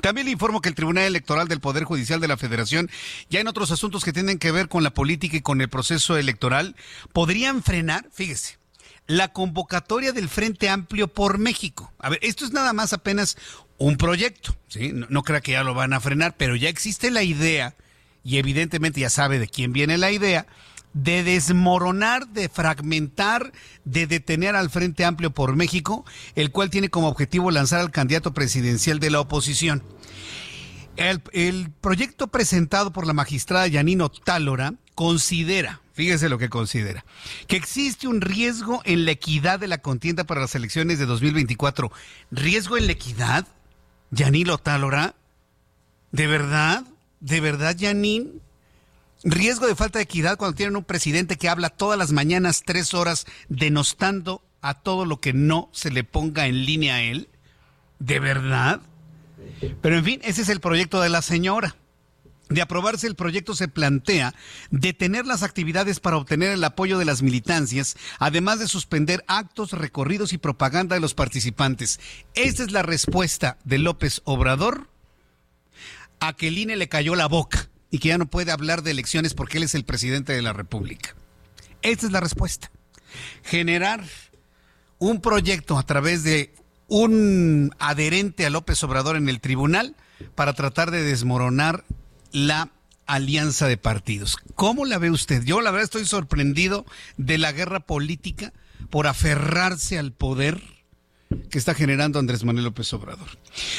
También 0.00 0.24
le 0.24 0.32
informo 0.32 0.62
que 0.62 0.70
el 0.70 0.74
Tribunal 0.74 1.04
Electoral 1.04 1.48
del 1.48 1.60
Poder 1.60 1.84
Judicial 1.84 2.18
de 2.20 2.28
la 2.28 2.38
Federación, 2.38 2.90
ya 3.28 3.40
en 3.40 3.48
otros 3.48 3.70
asuntos 3.70 4.04
que 4.04 4.12
tienen 4.12 4.38
que 4.38 4.50
ver 4.50 4.68
con 4.68 4.82
la 4.82 4.94
política 4.94 5.36
y 5.36 5.42
con 5.42 5.60
el 5.60 5.68
proceso 5.68 6.16
electoral, 6.16 6.76
podrían 7.12 7.62
frenar, 7.62 8.08
fíjese, 8.10 8.58
la 9.06 9.28
convocatoria 9.28 10.12
del 10.12 10.28
Frente 10.28 10.68
Amplio 10.68 11.08
por 11.08 11.38
México. 11.38 11.92
A 11.98 12.08
ver, 12.08 12.18
esto 12.22 12.44
es 12.44 12.52
nada 12.52 12.72
más 12.72 12.92
apenas 12.92 13.36
un 13.82 13.96
proyecto, 13.96 14.54
¿sí? 14.68 14.92
No, 14.92 15.22
crea 15.24 15.40
que 15.40 15.52
ya 15.52 15.64
lo 15.64 15.74
van 15.74 15.92
a 15.92 16.00
frenar, 16.00 16.36
pero 16.36 16.54
ya 16.54 16.68
existe 16.68 17.10
la 17.10 17.24
idea, 17.24 17.74
y 18.22 18.38
evidentemente 18.38 19.00
ya 19.00 19.10
sabe 19.10 19.40
de 19.40 19.48
quién 19.48 19.72
viene 19.72 19.98
la 19.98 20.12
idea, 20.12 20.46
de 20.92 21.24
desmoronar, 21.24 22.28
de 22.28 22.48
fragmentar, 22.48 23.52
de 23.84 24.06
detener 24.06 24.54
al 24.54 24.70
Frente 24.70 25.04
Amplio 25.04 25.32
por 25.32 25.56
México, 25.56 26.04
el 26.36 26.52
cual 26.52 26.70
tiene 26.70 26.90
como 26.90 27.08
objetivo 27.08 27.50
lanzar 27.50 27.80
al 27.80 27.90
candidato 27.90 28.32
presidencial 28.32 29.00
de 29.00 29.10
la 29.10 29.18
oposición. 29.18 29.82
El, 30.94 31.20
el 31.32 31.70
proyecto 31.80 32.28
presentado 32.28 32.92
por 32.92 33.06
la 33.06 33.14
magistrada 33.14 33.66
Yanino 33.66 34.10
Tálora 34.10 34.74
considera, 34.94 35.80
fíjese 35.92 36.28
lo 36.28 36.38
que 36.38 36.50
considera, 36.50 37.04
que 37.48 37.56
existe 37.56 38.06
un 38.06 38.20
riesgo 38.20 38.80
en 38.84 39.06
la 39.06 39.10
equidad 39.10 39.58
de 39.58 39.66
la 39.66 39.78
contienda 39.78 40.22
para 40.22 40.42
las 40.42 40.54
elecciones 40.54 41.00
de 41.00 41.06
2024. 41.06 41.90
¿Riesgo 42.30 42.76
en 42.76 42.86
la 42.86 42.92
equidad? 42.92 43.48
Yanilo 44.12 44.58
Tálora, 44.58 45.14
¿de 46.12 46.26
verdad? 46.26 46.84
¿De 47.20 47.40
verdad, 47.40 47.74
Yanin? 47.74 48.40
Riesgo 49.24 49.66
de 49.66 49.74
falta 49.74 49.98
de 49.98 50.04
equidad 50.04 50.36
cuando 50.36 50.54
tienen 50.54 50.76
un 50.76 50.84
presidente 50.84 51.36
que 51.36 51.48
habla 51.48 51.70
todas 51.70 51.98
las 51.98 52.12
mañanas 52.12 52.62
tres 52.64 52.92
horas 52.92 53.26
denostando 53.48 54.42
a 54.60 54.74
todo 54.74 55.06
lo 55.06 55.20
que 55.20 55.32
no 55.32 55.70
se 55.72 55.90
le 55.90 56.04
ponga 56.04 56.46
en 56.46 56.66
línea 56.66 56.96
a 56.96 57.02
él? 57.02 57.28
¿De 58.00 58.20
verdad? 58.20 58.80
Pero 59.80 59.96
en 59.96 60.04
fin, 60.04 60.20
ese 60.24 60.42
es 60.42 60.48
el 60.50 60.60
proyecto 60.60 61.00
de 61.00 61.08
la 61.08 61.22
señora. 61.22 61.74
De 62.52 62.60
aprobarse 62.60 63.06
el 63.06 63.14
proyecto 63.14 63.54
se 63.54 63.66
plantea 63.66 64.34
detener 64.70 65.24
las 65.26 65.42
actividades 65.42 66.00
para 66.00 66.18
obtener 66.18 66.50
el 66.50 66.62
apoyo 66.64 66.98
de 66.98 67.06
las 67.06 67.22
militancias, 67.22 67.96
además 68.18 68.58
de 68.58 68.68
suspender 68.68 69.24
actos, 69.26 69.72
recorridos 69.72 70.34
y 70.34 70.38
propaganda 70.38 70.94
de 70.94 71.00
los 71.00 71.14
participantes. 71.14 71.98
Esta 72.34 72.62
es 72.62 72.70
la 72.70 72.82
respuesta 72.82 73.56
de 73.64 73.78
López 73.78 74.20
Obrador 74.24 74.90
a 76.20 76.34
que 76.34 76.48
el 76.48 76.58
INE 76.58 76.76
le 76.76 76.90
cayó 76.90 77.14
la 77.14 77.26
boca 77.26 77.70
y 77.90 78.00
que 78.00 78.08
ya 78.08 78.18
no 78.18 78.26
puede 78.26 78.52
hablar 78.52 78.82
de 78.82 78.90
elecciones 78.90 79.32
porque 79.32 79.56
él 79.56 79.64
es 79.64 79.74
el 79.74 79.84
presidente 79.84 80.34
de 80.34 80.42
la 80.42 80.52
República. 80.52 81.14
Esta 81.80 82.06
es 82.06 82.12
la 82.12 82.20
respuesta. 82.20 82.70
Generar 83.44 84.04
un 84.98 85.22
proyecto 85.22 85.78
a 85.78 85.82
través 85.84 86.22
de 86.22 86.54
un 86.88 87.74
adherente 87.78 88.44
a 88.44 88.50
López 88.50 88.82
Obrador 88.84 89.16
en 89.16 89.30
el 89.30 89.40
tribunal 89.40 89.96
para 90.34 90.52
tratar 90.52 90.90
de 90.90 91.02
desmoronar 91.02 91.84
la 92.32 92.70
alianza 93.06 93.68
de 93.68 93.76
partidos. 93.76 94.36
¿Cómo 94.54 94.84
la 94.84 94.98
ve 94.98 95.10
usted? 95.10 95.44
Yo 95.44 95.60
la 95.60 95.70
verdad 95.70 95.84
estoy 95.84 96.06
sorprendido 96.06 96.84
de 97.16 97.38
la 97.38 97.52
guerra 97.52 97.80
política 97.80 98.52
por 98.90 99.06
aferrarse 99.06 99.98
al 99.98 100.12
poder 100.12 100.60
que 101.50 101.58
está 101.58 101.74
generando 101.74 102.18
Andrés 102.18 102.44
Manuel 102.44 102.64
López 102.64 102.92
Obrador. 102.92 103.28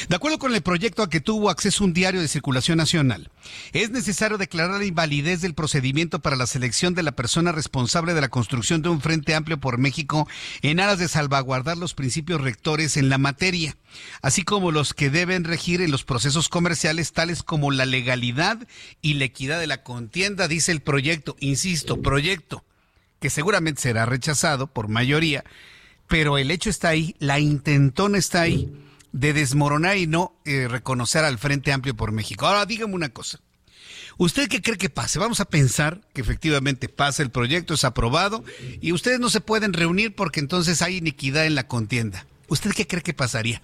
De 0.08 0.16
acuerdo 0.16 0.38
con 0.38 0.54
el 0.54 0.62
proyecto 0.62 1.02
a 1.02 1.10
que 1.10 1.20
tuvo 1.20 1.50
acceso 1.50 1.84
un 1.84 1.92
diario 1.92 2.20
de 2.20 2.28
circulación 2.28 2.78
nacional, 2.78 3.30
es 3.72 3.90
necesario 3.90 4.38
declarar 4.38 4.80
la 4.80 4.86
invalidez 4.86 5.40
del 5.40 5.54
procedimiento 5.54 6.20
para 6.20 6.36
la 6.36 6.46
selección 6.46 6.94
de 6.94 7.02
la 7.02 7.12
persona 7.12 7.52
responsable 7.52 8.14
de 8.14 8.20
la 8.20 8.28
construcción 8.28 8.82
de 8.82 8.88
un 8.88 9.00
Frente 9.00 9.34
Amplio 9.34 9.58
por 9.58 9.78
México 9.78 10.28
en 10.62 10.80
aras 10.80 10.98
de 10.98 11.08
salvaguardar 11.08 11.76
los 11.76 11.94
principios 11.94 12.40
rectores 12.40 12.96
en 12.96 13.08
la 13.08 13.18
materia, 13.18 13.76
así 14.22 14.42
como 14.42 14.70
los 14.70 14.94
que 14.94 15.10
deben 15.10 15.44
regir 15.44 15.80
en 15.80 15.90
los 15.90 16.04
procesos 16.04 16.48
comerciales 16.48 17.12
tales 17.12 17.42
como 17.42 17.70
la 17.70 17.86
legalidad 17.86 18.66
y 19.02 19.14
la 19.14 19.24
equidad 19.24 19.58
de 19.58 19.66
la 19.66 19.82
contienda, 19.82 20.48
dice 20.48 20.72
el 20.72 20.80
proyecto, 20.80 21.36
insisto, 21.40 22.00
proyecto 22.02 22.64
que 23.20 23.30
seguramente 23.30 23.80
será 23.80 24.04
rechazado 24.04 24.66
por 24.66 24.88
mayoría 24.88 25.44
pero 26.08 26.38
el 26.38 26.50
hecho 26.50 26.70
está 26.70 26.88
ahí, 26.88 27.14
la 27.18 27.40
intentona 27.40 28.18
está 28.18 28.42
ahí 28.42 28.72
de 29.12 29.32
desmoronar 29.32 29.96
y 29.96 30.06
no 30.06 30.36
eh, 30.44 30.66
reconocer 30.68 31.24
al 31.24 31.38
Frente 31.38 31.72
Amplio 31.72 31.94
por 31.94 32.12
México. 32.12 32.46
Ahora 32.46 32.66
dígame 32.66 32.94
una 32.94 33.10
cosa. 33.10 33.38
¿Usted 34.16 34.48
qué 34.48 34.62
cree 34.62 34.78
que 34.78 34.90
pase? 34.90 35.18
Vamos 35.18 35.40
a 35.40 35.44
pensar 35.44 36.00
que 36.12 36.20
efectivamente 36.20 36.88
pasa 36.88 37.22
el 37.22 37.30
proyecto, 37.30 37.74
es 37.74 37.84
aprobado 37.84 38.44
y 38.80 38.92
ustedes 38.92 39.18
no 39.18 39.28
se 39.28 39.40
pueden 39.40 39.72
reunir 39.72 40.14
porque 40.14 40.40
entonces 40.40 40.82
hay 40.82 40.96
iniquidad 40.96 41.46
en 41.46 41.54
la 41.54 41.66
contienda. 41.66 42.26
¿Usted 42.48 42.72
qué 42.72 42.86
cree 42.86 43.02
que 43.02 43.14
pasaría? 43.14 43.62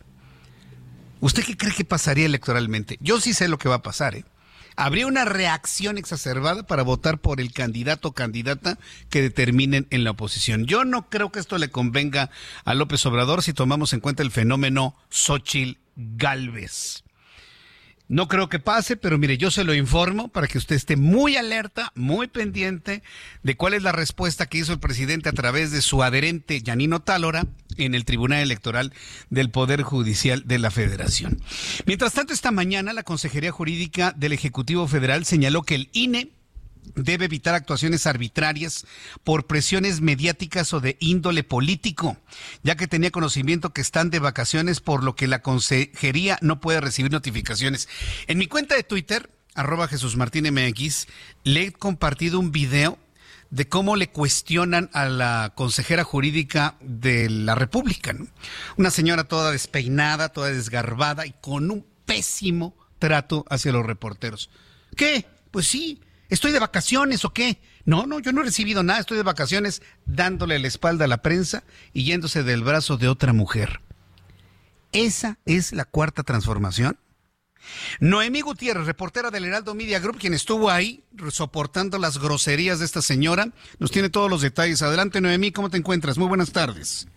¿Usted 1.21 1.45
qué 1.45 1.57
cree 1.57 1.75
que 1.75 1.85
pasaría 1.85 2.27
electoralmente? 2.27 2.99
Yo 3.01 3.21
sí 3.21 3.35
sé 3.35 3.47
lo 3.47 3.59
que 3.59 3.69
va 3.69 3.77
a 3.77 3.83
pasar, 3.83 4.15
¿eh? 4.15 4.25
Habría 4.81 5.07
una 5.07 5.27
reacción 5.27 5.99
exacerbada 5.99 6.63
para 6.63 6.83
votar 6.83 7.19
por 7.19 7.39
el 7.39 7.53
candidato 7.53 8.09
o 8.09 8.13
candidata 8.13 8.79
que 9.11 9.21
determinen 9.21 9.87
en 9.91 10.05
la 10.05 10.13
oposición. 10.13 10.65
Yo 10.65 10.87
no 10.87 11.11
creo 11.11 11.31
que 11.31 11.39
esto 11.39 11.59
le 11.59 11.71
convenga 11.71 12.31
a 12.65 12.73
López 12.73 13.05
Obrador 13.05 13.43
si 13.43 13.53
tomamos 13.53 13.93
en 13.93 14.01
cuenta 14.01 14.23
el 14.23 14.31
fenómeno 14.31 14.97
Xochitl 15.11 15.79
Galvez. 15.97 17.05
No 18.11 18.27
creo 18.27 18.49
que 18.49 18.59
pase, 18.59 18.97
pero 18.97 19.19
mire, 19.19 19.39
yo 19.39 19.53
se 19.53 19.63
lo 19.63 19.73
informo 19.73 20.27
para 20.27 20.49
que 20.49 20.59
usted 20.59 20.75
esté 20.75 20.97
muy 20.97 21.37
alerta, 21.37 21.93
muy 21.95 22.27
pendiente 22.27 23.05
de 23.45 23.57
cuál 23.57 23.73
es 23.73 23.85
la 23.85 23.93
respuesta 23.93 24.47
que 24.47 24.59
hizo 24.59 24.73
el 24.73 24.81
presidente 24.81 25.29
a 25.29 25.33
través 25.33 25.71
de 25.71 25.81
su 25.81 26.03
adherente 26.03 26.61
Yanino 26.61 27.03
Tálora 27.03 27.47
en 27.77 27.95
el 27.95 28.05
Tribunal 28.05 28.41
Electoral 28.41 28.93
del 29.31 29.51
Poder 29.51 29.83
Judicial 29.83 30.43
de 30.45 30.59
la 30.59 30.73
Federación. 30.73 31.41
Mientras 31.87 32.13
tanto, 32.13 32.33
esta 32.33 32.51
mañana 32.51 32.93
la 32.93 33.05
Consejería 33.05 33.53
Jurídica 33.53 34.13
del 34.17 34.33
Ejecutivo 34.33 34.89
Federal 34.89 35.25
señaló 35.25 35.63
que 35.63 35.77
el 35.77 35.89
INE 35.93 36.33
debe 36.95 37.27
evitar 37.27 37.55
actuaciones 37.55 38.07
arbitrarias 38.07 38.87
por 39.25 39.47
presiones 39.47 40.01
mediáticas 40.01 40.73
o 40.73 40.81
de 40.81 40.97
índole 41.01 41.45
político, 41.45 42.17
ya 42.63 42.77
que 42.77 42.89
tenía 42.89 43.11
conocimiento 43.11 43.73
que 43.73 43.81
están 43.81 44.11
de 44.11 44.19
vacaciones, 44.19 44.81
por 44.81 45.03
lo 45.03 45.15
que 45.15 45.27
la 45.27 45.43
consejería 45.43 46.39
no 46.43 46.61
puede 46.61 46.81
recibir 46.81 47.11
notificaciones. 47.11 47.89
En 48.27 48.39
mi 48.39 48.47
cuenta 48.47 48.75
de 48.75 48.83
Twitter, 48.83 49.31
arroba 49.55 49.89
Jesús 49.89 50.17
Martín 50.17 50.53
MX, 50.53 51.07
le 51.45 51.65
he 51.65 51.73
compartido 51.73 52.39
un 52.39 52.53
video 52.53 52.99
de 53.51 53.69
cómo 53.69 53.97
le 53.97 54.11
cuestionan 54.11 54.91
a 54.93 55.07
la 55.07 55.53
consejera 55.57 56.05
jurídica 56.05 56.77
de 56.81 57.29
la 57.29 57.55
República. 57.57 58.15
Una 58.77 58.91
señora 58.91 59.25
toda 59.25 59.51
despeinada, 59.51 60.29
toda 60.29 60.51
desgarbada 60.51 61.27
y 61.27 61.35
con 61.41 61.71
un 61.71 61.85
pésimo 62.07 62.77
trato 62.99 63.45
hacia 63.51 63.73
los 63.73 63.85
reporteros. 63.85 64.51
¿Qué? 64.97 65.27
Pues 65.51 65.67
sí, 65.67 66.01
¿Estoy 66.31 66.53
de 66.53 66.61
vacaciones 66.61 67.25
o 67.25 67.33
qué? 67.33 67.59
No, 67.85 68.07
no, 68.07 68.21
yo 68.21 68.33
no 68.33 68.41
he 68.41 68.45
recibido 68.45 68.83
nada, 68.85 69.01
estoy 69.01 69.17
de 69.17 69.25
vacaciones 69.25 69.83
dándole 70.07 70.59
la 70.61 70.69
espalda 70.69 71.05
a 71.05 71.09
la 71.09 71.23
prensa 71.23 71.65
y 71.93 72.05
yéndose 72.05 72.45
del 72.45 72.63
brazo 72.63 72.97
de 72.97 73.09
otra 73.09 73.33
mujer. 73.33 73.81
¿Esa 74.93 75.39
es 75.45 75.73
la 75.73 75.85
cuarta 75.85 76.23
transformación? 76.23 76.99
Noemí 78.01 78.41
Gutiérrez, 78.41 78.87
reportera 78.87 79.31
del 79.31 79.45
Heraldo 79.45 79.75
Media 79.75 79.99
Group, 79.99 80.19
quien 80.19 80.33
estuvo 80.33 80.71
ahí 80.71 81.05
soportando 81.31 81.99
las 81.99 82.19
groserías 82.19 82.79
de 82.79 82.85
esta 82.85 83.03
señora, 83.03 83.49
nos 83.79 83.91
tiene 83.91 84.09
todos 84.09 84.31
los 84.31 84.41
detalles. 84.41 84.83
Adelante, 84.83 85.21
Noemí, 85.21 85.53
¿cómo 85.53 85.69
te 85.69 85.77
encuentras? 85.77 86.17
Muy 86.17 86.29
buenas 86.29 86.53
tardes. 86.53 87.09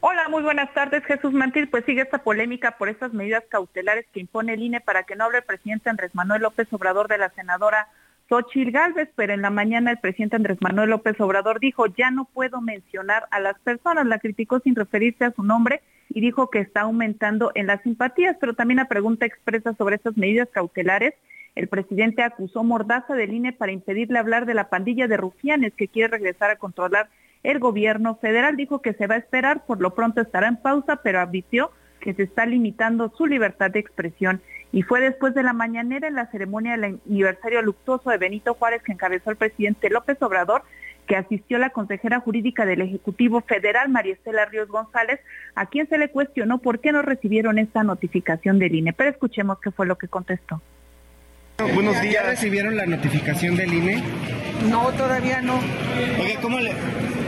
Hola, 0.00 0.28
muy 0.28 0.42
buenas 0.42 0.72
tardes, 0.74 1.04
Jesús 1.04 1.32
Mantil. 1.32 1.68
Pues 1.68 1.84
sigue 1.84 2.02
esta 2.02 2.22
polémica 2.22 2.76
por 2.78 2.88
estas 2.88 3.12
medidas 3.12 3.44
cautelares 3.48 4.06
que 4.12 4.20
impone 4.20 4.54
el 4.54 4.62
INE 4.62 4.80
para 4.80 5.04
que 5.04 5.16
no 5.16 5.24
hable 5.24 5.38
el 5.38 5.44
presidente 5.44 5.90
Andrés 5.90 6.14
Manuel 6.14 6.42
López 6.42 6.68
Obrador 6.72 7.08
de 7.08 7.18
la 7.18 7.30
senadora 7.30 7.88
Xochitl 8.28 8.72
Galvez, 8.72 9.08
pero 9.14 9.34
en 9.34 9.42
la 9.42 9.50
mañana 9.50 9.92
el 9.92 9.98
presidente 9.98 10.36
Andrés 10.36 10.58
Manuel 10.60 10.90
López 10.90 11.20
Obrador 11.20 11.60
dijo, 11.60 11.86
ya 11.86 12.10
no 12.10 12.24
puedo 12.24 12.60
mencionar 12.60 13.26
a 13.30 13.38
las 13.38 13.58
personas, 13.60 14.06
la 14.06 14.18
criticó 14.18 14.58
sin 14.60 14.74
referirse 14.74 15.24
a 15.24 15.32
su 15.32 15.44
nombre 15.44 15.80
y 16.08 16.20
dijo 16.20 16.50
que 16.50 16.58
está 16.58 16.82
aumentando 16.82 17.52
en 17.54 17.68
las 17.68 17.82
simpatías, 17.82 18.36
pero 18.40 18.54
también 18.54 18.80
a 18.80 18.88
pregunta 18.88 19.26
expresa 19.26 19.74
sobre 19.74 19.96
estas 19.96 20.16
medidas 20.16 20.48
cautelares, 20.50 21.14
el 21.54 21.68
presidente 21.68 22.22
acusó 22.22 22.64
Mordaza 22.64 23.14
del 23.14 23.32
INE 23.32 23.52
para 23.52 23.72
impedirle 23.72 24.18
hablar 24.18 24.44
de 24.44 24.54
la 24.54 24.68
pandilla 24.68 25.08
de 25.08 25.16
rufianes 25.16 25.72
que 25.74 25.88
quiere 25.88 26.08
regresar 26.08 26.50
a 26.50 26.56
controlar 26.56 27.08
el 27.42 27.60
gobierno 27.60 28.16
federal. 28.16 28.56
Dijo 28.56 28.82
que 28.82 28.92
se 28.92 29.06
va 29.06 29.14
a 29.14 29.18
esperar, 29.18 29.64
por 29.64 29.80
lo 29.80 29.94
pronto 29.94 30.20
estará 30.20 30.48
en 30.48 30.56
pausa, 30.56 30.96
pero 30.96 31.18
advirtió 31.18 31.70
que 32.00 32.14
se 32.14 32.24
está 32.24 32.46
limitando 32.46 33.12
su 33.16 33.26
libertad 33.26 33.70
de 33.70 33.80
expresión 33.80 34.40
y 34.72 34.82
fue 34.82 35.00
después 35.00 35.34
de 35.34 35.42
la 35.42 35.52
mañanera 35.52 36.08
en 36.08 36.14
la 36.14 36.30
ceremonia 36.30 36.72
del 36.72 37.00
aniversario 37.06 37.62
luctuoso 37.62 38.10
de 38.10 38.18
Benito 38.18 38.54
Juárez 38.54 38.82
que 38.82 38.92
encabezó 38.92 39.30
el 39.30 39.36
presidente 39.36 39.90
López 39.90 40.20
Obrador 40.22 40.62
que 41.06 41.16
asistió 41.16 41.58
la 41.58 41.70
consejera 41.70 42.20
jurídica 42.20 42.66
del 42.66 42.82
Ejecutivo 42.82 43.40
Federal, 43.40 43.88
María 43.88 44.14
Estela 44.14 44.44
Ríos 44.44 44.68
González, 44.68 45.20
a 45.54 45.66
quien 45.66 45.88
se 45.88 45.98
le 45.98 46.10
cuestionó 46.10 46.58
por 46.58 46.80
qué 46.80 46.92
no 46.92 47.02
recibieron 47.02 47.58
esta 47.58 47.84
notificación 47.84 48.58
del 48.58 48.74
INE. 48.74 48.92
Pero 48.92 49.10
escuchemos 49.10 49.58
qué 49.60 49.70
fue 49.70 49.86
lo 49.86 49.96
que 49.96 50.08
contestó. 50.08 50.60
Buenos 51.58 52.00
días. 52.02 52.14
¿Ya 52.14 52.22
recibieron 52.30 52.76
la 52.76 52.86
notificación 52.86 53.56
del 53.56 53.72
INE? 53.72 54.02
No, 54.68 54.90
todavía 54.92 55.40
no. 55.40 55.54
Oye, 56.20 56.36
¿cómo 56.42 56.58
le, 56.58 56.72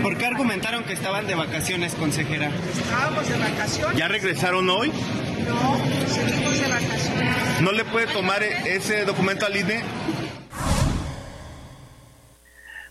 ¿por 0.02 0.16
qué 0.16 0.26
argumentaron 0.26 0.84
que 0.84 0.92
estaban 0.92 1.26
de 1.26 1.34
vacaciones, 1.34 1.94
consejera? 1.94 2.50
Estábamos 2.72 3.28
de 3.28 3.38
vacaciones. 3.38 3.96
¿Ya 3.96 4.08
regresaron 4.08 4.68
hoy? 4.70 4.92
No, 5.46 5.76
seguimos 6.06 6.60
de 6.60 6.68
vacaciones. 6.68 7.60
¿No 7.60 7.72
le 7.72 7.84
puede 7.84 8.06
tomar 8.06 8.42
ese 8.42 9.04
documento 9.04 9.46
al 9.46 9.56
INE? 9.56 9.82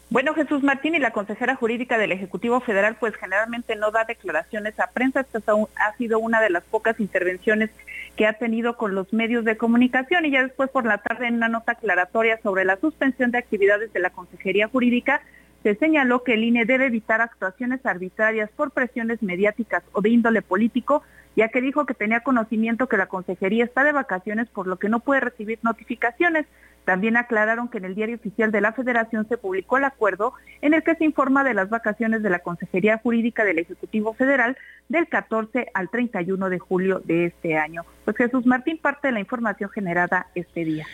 Bueno, 0.09 0.33
Jesús 0.33 0.63
Martín 0.63 0.95
y 0.95 0.99
la 0.99 1.11
consejera 1.11 1.55
jurídica 1.55 1.97
del 1.97 2.13
Ejecutivo 2.13 2.61
Federal, 2.61 2.95
pues 2.97 3.13
generalmente 3.15 3.75
no 3.75 3.91
da 3.91 4.05
declaraciones 4.05 4.79
a 4.79 4.87
prensa. 4.87 5.21
Esta 5.21 5.41
ha 5.75 5.97
sido 5.97 6.19
una 6.19 6.41
de 6.41 6.49
las 6.49 6.63
pocas 6.63 6.99
intervenciones 6.99 7.69
que 8.15 8.25
ha 8.25 8.33
tenido 8.33 8.77
con 8.77 8.95
los 8.95 9.11
medios 9.13 9.43
de 9.43 9.57
comunicación 9.57 10.25
y 10.25 10.31
ya 10.31 10.43
después 10.43 10.69
por 10.69 10.85
la 10.85 10.99
tarde 10.99 11.27
en 11.27 11.35
una 11.35 11.49
nota 11.49 11.73
aclaratoria 11.73 12.39
sobre 12.41 12.65
la 12.65 12.77
suspensión 12.77 13.31
de 13.31 13.37
actividades 13.37 13.91
de 13.91 13.99
la 13.99 14.09
Consejería 14.09 14.69
Jurídica, 14.69 15.21
se 15.63 15.75
señaló 15.75 16.23
que 16.23 16.33
el 16.33 16.43
INE 16.43 16.65
debe 16.65 16.85
evitar 16.85 17.21
actuaciones 17.21 17.85
arbitrarias 17.85 18.49
por 18.55 18.71
presiones 18.71 19.21
mediáticas 19.21 19.83
o 19.91 20.01
de 20.01 20.09
índole 20.09 20.41
político, 20.41 21.03
ya 21.35 21.49
que 21.49 21.61
dijo 21.61 21.85
que 21.85 21.93
tenía 21.93 22.21
conocimiento 22.21 22.87
que 22.87 22.97
la 22.97 23.07
consejería 23.07 23.65
está 23.65 23.83
de 23.83 23.91
vacaciones 23.91 24.47
por 24.49 24.67
lo 24.67 24.77
que 24.77 24.89
no 24.89 24.99
puede 24.99 25.21
recibir 25.21 25.59
notificaciones. 25.61 26.45
También 26.87 27.17
aclararon 27.17 27.67
que 27.67 27.79
en 27.79 27.83
el 27.83 27.95
diario 27.95 28.15
oficial 28.15 28.49
de 28.49 28.61
la 28.61 28.71
Federación 28.71 29.27
se 29.27 29.35
publicó 29.35 29.77
el 29.77 29.83
acuerdo 29.83 30.31
en 30.61 30.73
el 30.73 30.83
que 30.83 30.95
se 30.95 31.03
informa 31.03 31.43
de 31.43 31.53
las 31.53 31.69
vacaciones 31.69 32.23
de 32.23 32.29
la 32.29 32.39
Consejería 32.39 32.97
Jurídica 32.99 33.43
del 33.43 33.59
Ejecutivo 33.59 34.13
Federal 34.13 34.57
del 34.87 35.05
14 35.09 35.67
al 35.73 35.89
31 35.89 36.49
de 36.49 36.59
julio 36.59 37.01
de 37.03 37.25
este 37.25 37.57
año. 37.57 37.83
Pues 38.05 38.15
Jesús 38.15 38.45
Martín, 38.45 38.77
parte 38.77 39.09
de 39.09 39.11
la 39.11 39.19
información 39.19 39.69
generada 39.69 40.27
este 40.33 40.63
día. 40.63 40.87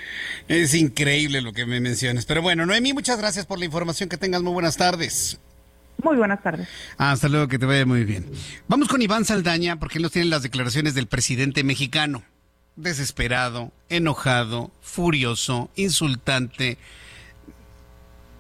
Es 0.47 0.73
increíble 0.73 1.41
lo 1.41 1.53
que 1.53 1.67
me 1.67 1.79
mencionas. 1.79 2.25
Pero 2.25 2.41
bueno, 2.41 2.65
Noemí, 2.65 2.91
muchas 2.93 3.19
gracias 3.19 3.45
por 3.45 3.59
la 3.59 3.65
información. 3.65 4.09
Que 4.09 4.17
tengas 4.17 4.41
muy 4.41 4.53
buenas 4.53 4.77
tardes. 4.77 5.39
Muy 6.01 6.15
buenas 6.15 6.41
tardes. 6.41 6.67
Hasta 6.97 7.29
luego, 7.29 7.47
que 7.47 7.59
te 7.59 7.67
vaya 7.67 7.85
muy 7.85 8.03
bien. 8.03 8.25
Vamos 8.67 8.87
con 8.87 9.03
Iván 9.03 9.25
Saldaña, 9.25 9.77
porque 9.77 9.99
él 9.99 10.01
nos 10.01 10.11
tiene 10.11 10.27
las 10.27 10.41
declaraciones 10.41 10.95
del 10.95 11.05
presidente 11.05 11.63
mexicano. 11.63 12.23
Desesperado, 12.75 13.71
enojado, 13.89 14.71
furioso, 14.81 15.69
insultante. 15.75 16.77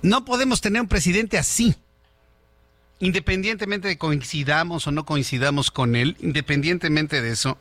No 0.01 0.25
podemos 0.25 0.61
tener 0.61 0.81
un 0.81 0.87
presidente 0.87 1.37
así 1.37 1.75
independientemente 3.03 3.89
de 3.89 3.97
coincidamos 3.97 4.87
o 4.87 4.91
no 4.91 5.05
coincidamos 5.05 5.71
con 5.71 5.97
él, 5.97 6.15
independientemente 6.21 7.21
de 7.21 7.31
eso, 7.31 7.57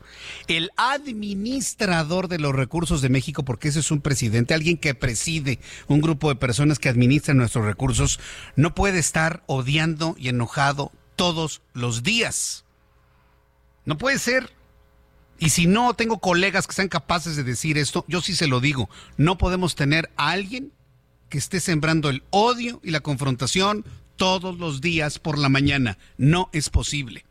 el 0.47 0.71
administrador 0.77 2.29
de 2.29 2.39
los 2.39 2.55
recursos 2.55 3.01
de 3.01 3.09
México, 3.09 3.43
porque 3.43 3.67
ese 3.67 3.81
es 3.81 3.91
un 3.91 3.99
presidente, 3.99 4.53
alguien 4.53 4.77
que 4.77 4.95
preside 4.95 5.59
un 5.87 5.99
grupo 5.99 6.29
de 6.29 6.37
personas 6.37 6.79
que 6.79 6.87
administran 6.87 7.37
nuestros 7.37 7.65
recursos, 7.65 8.21
no 8.55 8.73
puede 8.73 8.99
estar 8.99 9.43
odiando 9.45 10.15
y 10.17 10.29
enojado 10.29 10.93
todos 11.17 11.61
los 11.73 12.03
días. 12.03 12.63
No 13.83 13.97
puede 13.97 14.19
ser. 14.19 14.49
Y 15.43 15.49
si 15.49 15.67
no 15.67 15.93
tengo 15.93 16.19
colegas 16.19 16.67
que 16.67 16.73
sean 16.73 16.87
capaces 16.87 17.35
de 17.35 17.43
decir 17.43 17.77
esto, 17.77 18.05
yo 18.07 18.21
sí 18.21 18.33
se 18.33 18.47
lo 18.47 18.61
digo. 18.61 18.89
No 19.17 19.37
podemos 19.37 19.75
tener 19.75 20.09
a 20.15 20.29
alguien 20.29 20.71
que 21.27 21.37
esté 21.37 21.59
sembrando 21.59 22.09
el 22.09 22.23
odio 22.29 22.79
y 22.81 22.91
la 22.91 23.01
confrontación 23.01 23.83
todos 24.15 24.57
los 24.57 24.79
días 24.79 25.19
por 25.19 25.37
la 25.37 25.49
mañana. 25.49 25.97
No 26.17 26.49
es 26.53 26.69
posible. 26.69 27.25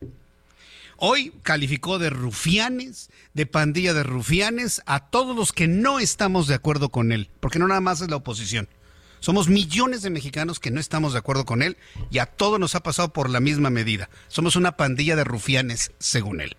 Hoy 0.97 1.33
calificó 1.41 1.97
de 1.97 2.11
rufianes, 2.11 3.09
de 3.33 3.47
pandilla 3.47 3.95
de 3.95 4.03
rufianes, 4.03 4.83
a 4.85 5.09
todos 5.09 5.35
los 5.35 5.51
que 5.51 5.67
no 5.67 5.97
estamos 5.97 6.45
de 6.47 6.53
acuerdo 6.53 6.89
con 6.89 7.11
él, 7.11 7.31
porque 7.39 7.57
no 7.57 7.67
nada 7.67 7.81
más 7.81 8.01
es 8.01 8.11
la 8.11 8.17
oposición. 8.17 8.69
Somos 9.21 9.47
millones 9.47 10.03
de 10.03 10.11
mexicanos 10.11 10.59
que 10.59 10.69
no 10.69 10.79
estamos 10.79 11.13
de 11.13 11.19
acuerdo 11.19 11.45
con 11.45 11.63
él 11.63 11.77
y 12.11 12.19
a 12.19 12.27
todos 12.27 12.59
nos 12.59 12.75
ha 12.75 12.83
pasado 12.83 13.11
por 13.11 13.31
la 13.31 13.39
misma 13.39 13.71
medida. 13.71 14.11
Somos 14.27 14.55
una 14.55 14.77
pandilla 14.77 15.15
de 15.15 15.23
rufianes, 15.23 15.93
según 15.97 16.41
él. 16.41 16.57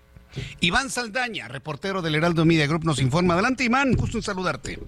Iván 0.60 0.90
Saldaña, 0.90 1.48
reportero 1.48 2.02
del 2.02 2.14
Heraldo 2.14 2.44
Media 2.44 2.66
Group, 2.66 2.84
nos 2.84 3.00
informa. 3.00 3.34
Adelante, 3.34 3.64
Iván, 3.64 3.92
gusto 3.92 4.18
en 4.18 4.22
saludarte. 4.22 4.78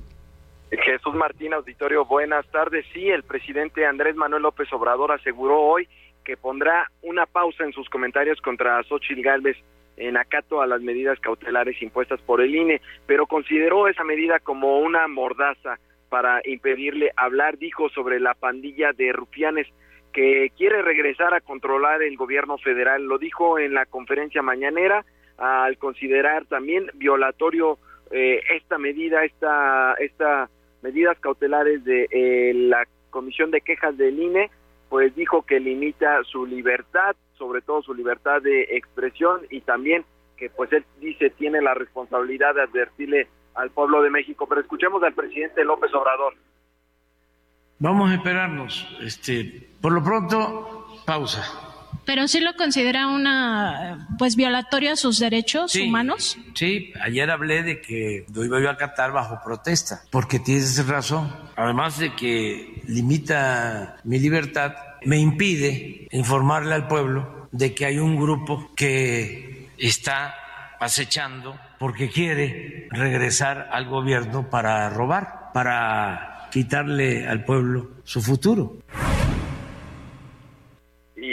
Jesús 0.71 1.15
Martín, 1.15 1.55
auditorio, 1.55 2.05
buenas 2.05 2.47
tardes. 2.47 2.85
Sí, 2.93 3.09
el 3.09 3.23
presidente 3.23 3.87
Andrés 3.87 4.17
Manuel 4.17 4.43
López 4.43 4.73
Obrador 4.73 5.13
aseguró 5.13 5.61
hoy 5.61 5.89
que 6.25 6.37
pondrá 6.37 6.91
una 7.03 7.25
pausa 7.27 7.65
en 7.65 7.73
sus 7.73 7.89
comentarios 7.89 8.41
contra 8.41 8.83
Xochitl 8.83 9.23
Gálvez 9.23 9.57
en 9.97 10.17
acato 10.17 10.61
a 10.61 10.67
las 10.67 10.83
medidas 10.83 11.19
cautelares 11.21 11.81
impuestas 11.81 12.21
por 12.21 12.41
el 12.41 12.55
INE, 12.55 12.83
pero 13.07 13.27
consideró 13.27 13.89
esa 13.89 14.05
medida 14.05 14.41
como 14.41 14.81
una 14.81 15.09
mordaza 15.09 15.79
para 16.09 16.41
impedirle 16.45 17.13
hablar, 17.17 17.59
dijo 17.59 17.89
sobre 17.91 18.21
la 18.21 18.35
pandilla 18.35 18.93
de 18.93 19.13
rufianes 19.13 19.67
que 20.13 20.51
quiere 20.57 20.83
regresar 20.83 21.35
a 21.35 21.41
controlar 21.41 22.03
el 22.03 22.17
gobierno 22.17 22.59
federal. 22.59 23.05
Lo 23.05 23.19
dijo 23.19 23.59
en 23.59 23.75
la 23.75 23.87
conferencia 23.87 24.43
mañanera 24.43 25.05
al 25.39 25.79
considerar 25.79 26.47
también 26.47 26.91
violatorio 26.95 27.79
eh, 28.11 28.41
esta 28.55 28.79
medida, 28.79 29.25
esta, 29.25 29.95
esta 29.95 30.49
medidas 30.83 31.19
cautelares 31.19 31.85
de 31.85 32.09
eh, 32.11 32.53
la 32.55 32.87
Comisión 33.11 33.51
de 33.51 33.61
Quejas 33.61 33.97
del 33.97 34.21
INE, 34.21 34.51
pues 34.89 35.15
dijo 35.15 35.43
que 35.43 35.59
limita 35.59 36.23
su 36.25 36.47
libertad, 36.47 37.17
sobre 37.37 37.61
todo 37.61 37.83
su 37.83 37.95
libertad 37.95 38.43
de 38.43 38.63
expresión 38.77 39.41
y 39.51 39.61
también 39.63 40.05
que 40.37 40.51
pues 40.51 40.73
él 40.73 40.85
dice 41.01 41.31
tiene 41.31 41.61
la 41.63 41.75
responsabilidad 41.75 42.55
de 42.55 42.63
advertirle 42.63 43.29
al 43.55 43.71
pueblo 43.71 44.03
de 44.03 44.11
México. 44.11 44.47
Pero 44.47 44.61
escuchemos 44.61 45.03
al 45.03 45.15
presidente 45.15 45.65
López 45.65 45.93
Obrador. 45.95 46.35
Vamos 47.79 48.11
a 48.11 48.15
esperarnos. 48.15 48.99
Este, 49.03 49.69
por 49.81 49.93
lo 49.93 50.03
pronto, 50.03 50.87
pausa 51.05 51.76
pero 52.07 52.29
sí 52.29 52.41
lo 52.41 52.55
considera 52.55 53.09
una, 53.09 54.09
pues, 54.17 54.37
violatoria 54.37 54.93
a 54.93 54.97
sus 54.97 55.19
derechos 55.19 55.75
humanos. 55.75 56.39
Sí, 56.55 56.93
ayer 57.03 57.31
hablé 57.31 57.63
de 57.65 57.81
que 57.83 58.25
lo 58.33 58.45
iba 58.45 58.71
a 58.71 58.73
acatar 58.73 59.13
bajo 59.13 59.41
protesta, 59.45 60.03
porque 60.11 60.39
tienes 60.39 60.87
razón. 60.87 61.31
Además 61.57 61.99
de 61.99 62.15
que 62.15 62.81
limita 62.87 63.97
mi 64.05 64.21
libertad, 64.21 64.75
me 65.05 65.19
impide 65.19 66.09
informarle 66.13 66.75
al 66.75 66.89
pueblo 66.89 67.49
de 67.51 67.75
que 67.75 67.87
hay 67.87 67.99
un 67.99 68.17
grupo 68.17 68.71
que 68.77 69.69
está 69.77 70.35
acechando 70.79 71.59
porque 71.79 72.09
quiere 72.09 72.89
regresar 72.91 73.69
al 73.73 73.87
gobierno 73.87 74.49
para 74.49 74.89
robar, 74.91 75.51
para 75.53 76.49
quitarle 76.51 77.27
al 77.27 77.45
pueblo 77.45 77.91
su 78.05 78.23
futuro. 78.23 78.79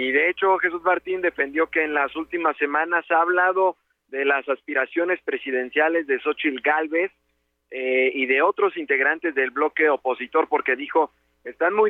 Y 0.03 0.11
de 0.11 0.29
hecho, 0.29 0.57
Jesús 0.57 0.83
Martín 0.83 1.21
defendió 1.21 1.67
que 1.67 1.81
en 1.81 1.93
las 1.93 2.13
últimas 2.17 2.57
semanas 2.57 3.09
ha 3.09 3.21
hablado 3.21 3.77
de 4.09 4.25
las 4.25 4.47
aspiraciones 4.49 5.21
presidenciales 5.23 6.07
de 6.07 6.19
Xochitl 6.19 6.59
Galvez 6.61 7.09
eh, 7.71 8.11
y 8.13 8.25
de 8.25 8.41
otros 8.41 8.75
integrantes 8.75 9.33
del 9.33 9.51
bloque 9.51 9.87
opositor, 9.87 10.49
porque 10.49 10.75
dijo 10.75 11.11
están 11.45 11.73
muy 11.73 11.89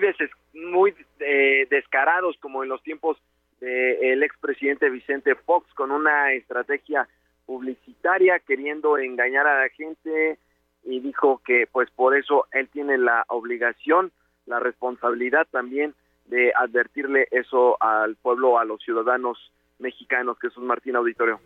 muy 0.53 0.93
eh, 1.21 1.65
descarados 1.71 2.37
como 2.37 2.61
en 2.61 2.69
los 2.69 2.83
tiempos 2.83 3.17
del 3.59 4.21
expresidente 4.21 4.91
Vicente 4.91 5.33
Fox 5.33 5.73
con 5.73 5.89
una 5.89 6.33
estrategia 6.33 7.07
publicitaria 7.47 8.37
queriendo 8.39 8.99
engañar 8.99 9.47
a 9.47 9.61
la 9.61 9.69
gente 9.69 10.37
y 10.83 10.99
dijo 10.99 11.41
que 11.43 11.67
pues 11.71 11.89
por 11.89 12.15
eso 12.15 12.45
él 12.51 12.67
tiene 12.69 12.99
la 12.99 13.25
obligación, 13.29 14.11
la 14.45 14.59
responsabilidad 14.59 15.47
también 15.49 15.95
de 16.25 16.51
advertirle 16.55 17.27
eso 17.31 17.81
al 17.81 18.15
pueblo, 18.15 18.59
a 18.59 18.65
los 18.65 18.81
ciudadanos 18.83 19.37
mexicanos. 19.79 20.37
Jesús 20.41 20.63
Martín 20.63 20.95
Auditorio. 20.95 21.39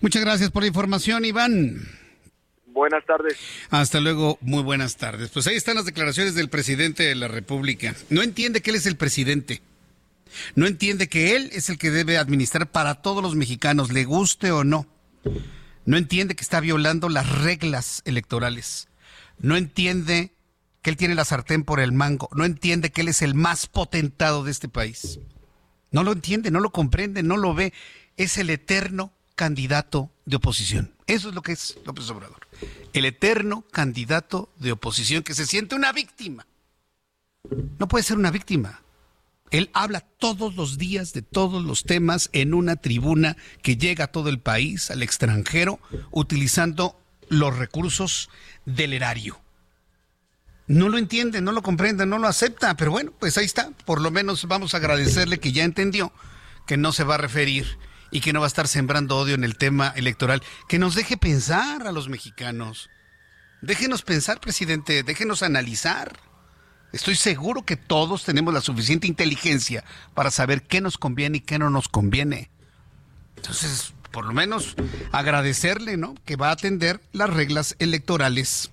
Muchas 0.00 0.22
gracias 0.22 0.50
por 0.50 0.62
la 0.62 0.68
información, 0.68 1.24
Iván. 1.24 1.76
Buenas 2.66 3.06
tardes. 3.06 3.38
Hasta 3.70 4.00
luego, 4.00 4.36
muy 4.42 4.62
buenas 4.62 4.98
tardes. 4.98 5.30
Pues 5.30 5.46
ahí 5.46 5.56
están 5.56 5.76
las 5.76 5.86
declaraciones 5.86 6.34
del 6.34 6.50
presidente 6.50 7.04
de 7.04 7.14
la 7.14 7.26
República. 7.26 7.94
No 8.10 8.22
entiende 8.22 8.60
que 8.60 8.70
él 8.70 8.76
es 8.76 8.86
el 8.86 8.96
presidente. 8.96 9.62
No 10.54 10.66
entiende 10.66 11.08
que 11.08 11.36
él 11.36 11.48
es 11.52 11.70
el 11.70 11.78
que 11.78 11.90
debe 11.90 12.18
administrar 12.18 12.66
para 12.70 12.96
todos 12.96 13.22
los 13.22 13.34
mexicanos, 13.34 13.92
le 13.92 14.04
guste 14.04 14.50
o 14.50 14.64
no. 14.64 14.86
No 15.86 15.96
entiende 15.96 16.34
que 16.34 16.42
está 16.42 16.60
violando 16.60 17.08
las 17.08 17.42
reglas 17.42 18.02
electorales. 18.04 18.88
No 19.38 19.56
entiende 19.56 20.32
que 20.86 20.90
él 20.90 20.96
tiene 20.96 21.16
la 21.16 21.24
sartén 21.24 21.64
por 21.64 21.80
el 21.80 21.90
mango, 21.90 22.28
no 22.32 22.44
entiende 22.44 22.92
que 22.92 23.00
él 23.00 23.08
es 23.08 23.20
el 23.20 23.34
más 23.34 23.66
potentado 23.66 24.44
de 24.44 24.52
este 24.52 24.68
país. 24.68 25.18
No 25.90 26.04
lo 26.04 26.12
entiende, 26.12 26.52
no 26.52 26.60
lo 26.60 26.70
comprende, 26.70 27.24
no 27.24 27.36
lo 27.36 27.54
ve. 27.54 27.72
Es 28.16 28.38
el 28.38 28.50
eterno 28.50 29.12
candidato 29.34 30.12
de 30.26 30.36
oposición. 30.36 30.94
Eso 31.08 31.30
es 31.30 31.34
lo 31.34 31.42
que 31.42 31.50
es 31.50 31.76
López 31.84 32.08
Obrador. 32.10 32.46
El 32.92 33.04
eterno 33.04 33.64
candidato 33.72 34.48
de 34.60 34.70
oposición 34.70 35.24
que 35.24 35.34
se 35.34 35.44
siente 35.44 35.74
una 35.74 35.90
víctima. 35.90 36.46
No 37.80 37.88
puede 37.88 38.04
ser 38.04 38.16
una 38.16 38.30
víctima. 38.30 38.80
Él 39.50 39.70
habla 39.72 40.02
todos 40.02 40.54
los 40.54 40.78
días 40.78 41.12
de 41.12 41.22
todos 41.22 41.64
los 41.64 41.82
temas 41.82 42.30
en 42.32 42.54
una 42.54 42.76
tribuna 42.76 43.36
que 43.60 43.76
llega 43.76 44.04
a 44.04 44.12
todo 44.12 44.28
el 44.28 44.38
país, 44.38 44.92
al 44.92 45.02
extranjero, 45.02 45.80
utilizando 46.12 46.96
los 47.28 47.58
recursos 47.58 48.30
del 48.66 48.92
erario 48.92 49.40
no 50.66 50.88
lo 50.88 50.98
entiende, 50.98 51.40
no 51.40 51.52
lo 51.52 51.62
comprende, 51.62 52.06
no 52.06 52.18
lo 52.18 52.26
acepta, 52.26 52.76
pero 52.76 52.90
bueno, 52.90 53.12
pues 53.18 53.38
ahí 53.38 53.44
está. 53.44 53.70
Por 53.84 54.00
lo 54.00 54.10
menos 54.10 54.46
vamos 54.46 54.74
a 54.74 54.78
agradecerle 54.78 55.38
que 55.38 55.52
ya 55.52 55.64
entendió 55.64 56.12
que 56.66 56.76
no 56.76 56.92
se 56.92 57.04
va 57.04 57.14
a 57.14 57.18
referir 57.18 57.78
y 58.10 58.20
que 58.20 58.32
no 58.32 58.40
va 58.40 58.46
a 58.46 58.48
estar 58.48 58.68
sembrando 58.68 59.16
odio 59.16 59.34
en 59.34 59.44
el 59.44 59.56
tema 59.56 59.92
electoral. 59.96 60.42
Que 60.68 60.78
nos 60.78 60.94
deje 60.94 61.16
pensar 61.16 61.86
a 61.86 61.92
los 61.92 62.08
mexicanos. 62.08 62.90
Déjenos 63.62 64.02
pensar, 64.02 64.40
presidente, 64.40 65.02
déjenos 65.02 65.42
analizar. 65.42 66.18
Estoy 66.92 67.14
seguro 67.14 67.64
que 67.64 67.76
todos 67.76 68.24
tenemos 68.24 68.52
la 68.52 68.60
suficiente 68.60 69.06
inteligencia 69.06 69.84
para 70.14 70.30
saber 70.30 70.62
qué 70.62 70.80
nos 70.80 70.98
conviene 70.98 71.38
y 71.38 71.40
qué 71.40 71.58
no 71.58 71.70
nos 71.70 71.88
conviene. 71.88 72.50
Entonces, 73.36 73.92
por 74.10 74.24
lo 74.24 74.32
menos 74.32 74.74
agradecerle, 75.12 75.96
¿no? 75.96 76.14
Que 76.24 76.36
va 76.36 76.48
a 76.48 76.52
atender 76.52 77.00
las 77.12 77.30
reglas 77.30 77.76
electorales 77.78 78.70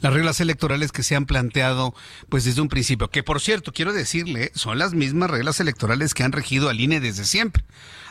las 0.00 0.12
reglas 0.12 0.40
electorales 0.40 0.92
que 0.92 1.02
se 1.02 1.16
han 1.16 1.26
planteado 1.26 1.94
pues 2.28 2.44
desde 2.44 2.60
un 2.60 2.68
principio, 2.68 3.08
que 3.08 3.22
por 3.22 3.40
cierto, 3.40 3.72
quiero 3.72 3.92
decirle, 3.92 4.50
son 4.54 4.78
las 4.78 4.94
mismas 4.94 5.30
reglas 5.30 5.60
electorales 5.60 6.14
que 6.14 6.22
han 6.22 6.32
regido 6.32 6.68
al 6.68 6.80
INE 6.80 7.00
desde 7.00 7.24
siempre. 7.24 7.64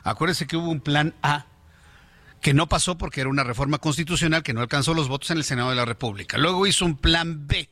Acuérdese 0.03 0.47
que 0.47 0.57
hubo 0.57 0.69
un 0.69 0.81
plan 0.81 1.13
A 1.21 1.45
que 2.41 2.53
no 2.53 2.67
pasó 2.67 2.97
porque 2.97 3.21
era 3.21 3.29
una 3.29 3.43
reforma 3.43 3.77
constitucional 3.77 4.43
que 4.43 4.53
no 4.53 4.61
alcanzó 4.61 4.93
los 4.93 5.07
votos 5.07 5.29
en 5.31 5.37
el 5.37 5.43
Senado 5.43 5.69
de 5.69 5.75
la 5.75 5.85
República. 5.85 6.37
Luego 6.37 6.65
hizo 6.65 6.85
un 6.85 6.97
plan 6.97 7.47
B 7.47 7.69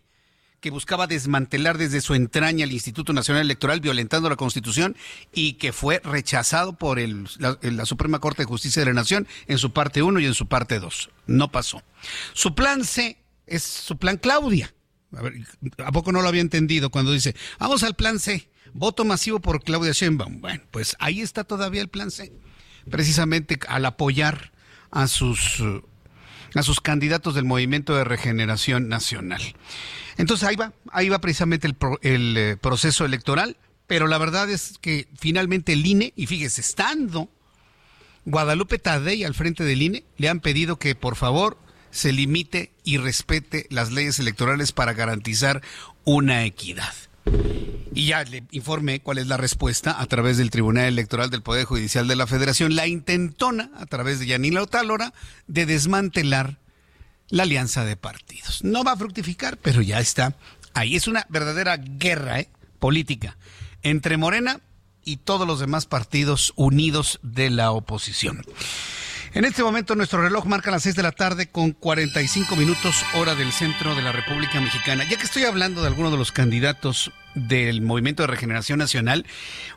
que 0.59 0.69
buscaba 0.71 1.07
desmantelar 1.07 1.77
desde 1.77 2.01
su 2.01 2.13
entraña 2.13 2.65
el 2.65 2.71
Instituto 2.71 3.13
Nacional 3.13 3.43
Electoral 3.43 3.79
violentando 3.79 4.29
la 4.29 4.35
Constitución 4.35 4.95
y 5.33 5.53
que 5.53 5.71
fue 5.71 6.01
rechazado 6.03 6.73
por 6.73 6.99
la, 6.99 7.57
la, 7.61 7.85
Suprema 7.85 8.19
Corte 8.19 8.43
de 8.43 8.47
Justicia 8.47 8.81
de 8.81 8.87
la 8.87 8.93
Nación 8.93 9.27
en 9.47 9.57
su 9.57 9.71
parte 9.71 10.03
1 10.03 10.19
y 10.19 10.25
en 10.25 10.33
su 10.33 10.47
parte 10.47 10.79
2. 10.79 11.09
No 11.27 11.51
pasó. 11.51 11.81
Su 12.33 12.55
plan 12.55 12.83
C 12.83 13.17
es 13.49 13.63
su 13.63 13.97
plan 13.97 14.17
Claudia. 14.17 14.73
A, 15.15 15.21
ver, 15.21 15.33
¿A 15.83 15.91
poco 15.91 16.11
no 16.11 16.21
lo 16.21 16.27
había 16.27 16.41
entendido 16.41 16.89
cuando 16.89 17.11
dice, 17.11 17.35
vamos 17.59 17.83
al 17.83 17.95
plan 17.95 18.19
C? 18.19 18.49
voto 18.73 19.05
masivo 19.05 19.39
por 19.39 19.63
Claudia 19.63 19.91
Sheinbaum. 19.91 20.41
Bueno, 20.41 20.63
pues 20.71 20.95
ahí 20.99 21.21
está 21.21 21.43
todavía 21.43 21.81
el 21.81 21.89
plan 21.89 22.11
C, 22.11 22.31
precisamente 22.89 23.59
al 23.67 23.85
apoyar 23.85 24.51
a 24.91 25.07
sus 25.07 25.63
a 26.55 26.63
sus 26.63 26.81
candidatos 26.81 27.35
del 27.35 27.45
Movimiento 27.45 27.95
de 27.95 28.03
Regeneración 28.03 28.89
Nacional. 28.89 29.41
Entonces 30.17 30.47
ahí 30.47 30.55
va, 30.55 30.73
ahí 30.91 31.07
va 31.07 31.19
precisamente 31.21 31.67
el, 31.67 31.75
el 32.01 32.37
eh, 32.37 32.57
proceso 32.57 33.05
electoral, 33.05 33.55
pero 33.85 34.07
la 34.07 34.17
verdad 34.17 34.49
es 34.49 34.79
que 34.81 35.07
finalmente 35.15 35.73
el 35.73 35.85
INE, 35.85 36.11
y 36.15 36.25
fíjese, 36.25 36.61
estando 36.61 37.29
Guadalupe 38.25 38.79
Tadei 38.79 39.23
al 39.23 39.35
frente 39.35 39.63
del 39.63 39.83
INE, 39.83 40.05
le 40.17 40.27
han 40.27 40.39
pedido 40.39 40.79
que 40.79 40.95
por 40.95 41.15
favor 41.15 41.59
se 41.91 42.11
limite 42.11 42.71
y 42.83 42.97
respete 42.97 43.67
las 43.69 43.91
leyes 43.91 44.19
electorales 44.19 44.71
para 44.71 44.93
garantizar 44.93 45.61
una 46.03 46.45
equidad. 46.45 46.93
Y 47.93 48.07
ya 48.07 48.23
le 48.23 48.43
informé 48.51 49.01
cuál 49.01 49.17
es 49.17 49.27
la 49.27 49.37
respuesta 49.37 49.99
a 49.99 50.05
través 50.05 50.37
del 50.37 50.51
Tribunal 50.51 50.85
Electoral 50.85 51.29
del 51.29 51.41
Poder 51.41 51.65
Judicial 51.65 52.07
de 52.07 52.15
la 52.15 52.27
Federación, 52.27 52.75
la 52.75 52.87
intentona 52.87 53.71
a 53.75 53.85
través 53.85 54.19
de 54.19 54.27
Yanila 54.27 54.61
Otálora 54.61 55.13
de 55.47 55.65
desmantelar 55.65 56.59
la 57.29 57.43
alianza 57.43 57.85
de 57.85 57.95
partidos. 57.95 58.63
No 58.63 58.83
va 58.83 58.93
a 58.93 58.97
fructificar, 58.97 59.57
pero 59.57 59.81
ya 59.81 59.99
está. 59.99 60.35
Ahí 60.73 60.95
es 60.95 61.07
una 61.07 61.25
verdadera 61.29 61.77
guerra 61.77 62.39
¿eh? 62.39 62.49
política 62.79 63.37
entre 63.81 64.17
Morena 64.17 64.61
y 65.03 65.17
todos 65.17 65.47
los 65.47 65.59
demás 65.59 65.85
partidos 65.85 66.53
unidos 66.55 67.19
de 67.23 67.49
la 67.49 67.71
oposición. 67.71 68.43
En 69.31 69.45
este 69.45 69.61
momento 69.61 69.93
nuestro 69.95 70.23
reloj 70.23 70.45
marca 70.45 70.71
las 70.71 70.81
6 70.83 70.95
de 70.95 71.03
la 71.03 71.11
tarde 71.11 71.47
con 71.47 71.71
45 71.71 72.55
minutos 72.55 73.05
hora 73.13 73.35
del 73.35 73.51
centro 73.51 73.93
de 73.93 74.01
la 74.01 74.11
República 74.11 74.59
Mexicana. 74.59 75.03
Ya 75.07 75.17
que 75.17 75.23
estoy 75.23 75.43
hablando 75.43 75.81
de 75.81 75.87
algunos 75.87 76.11
de 76.11 76.17
los 76.17 76.31
candidatos 76.31 77.11
del 77.35 77.83
Movimiento 77.83 78.23
de 78.23 78.27
Regeneración 78.27 78.79
Nacional, 78.79 79.27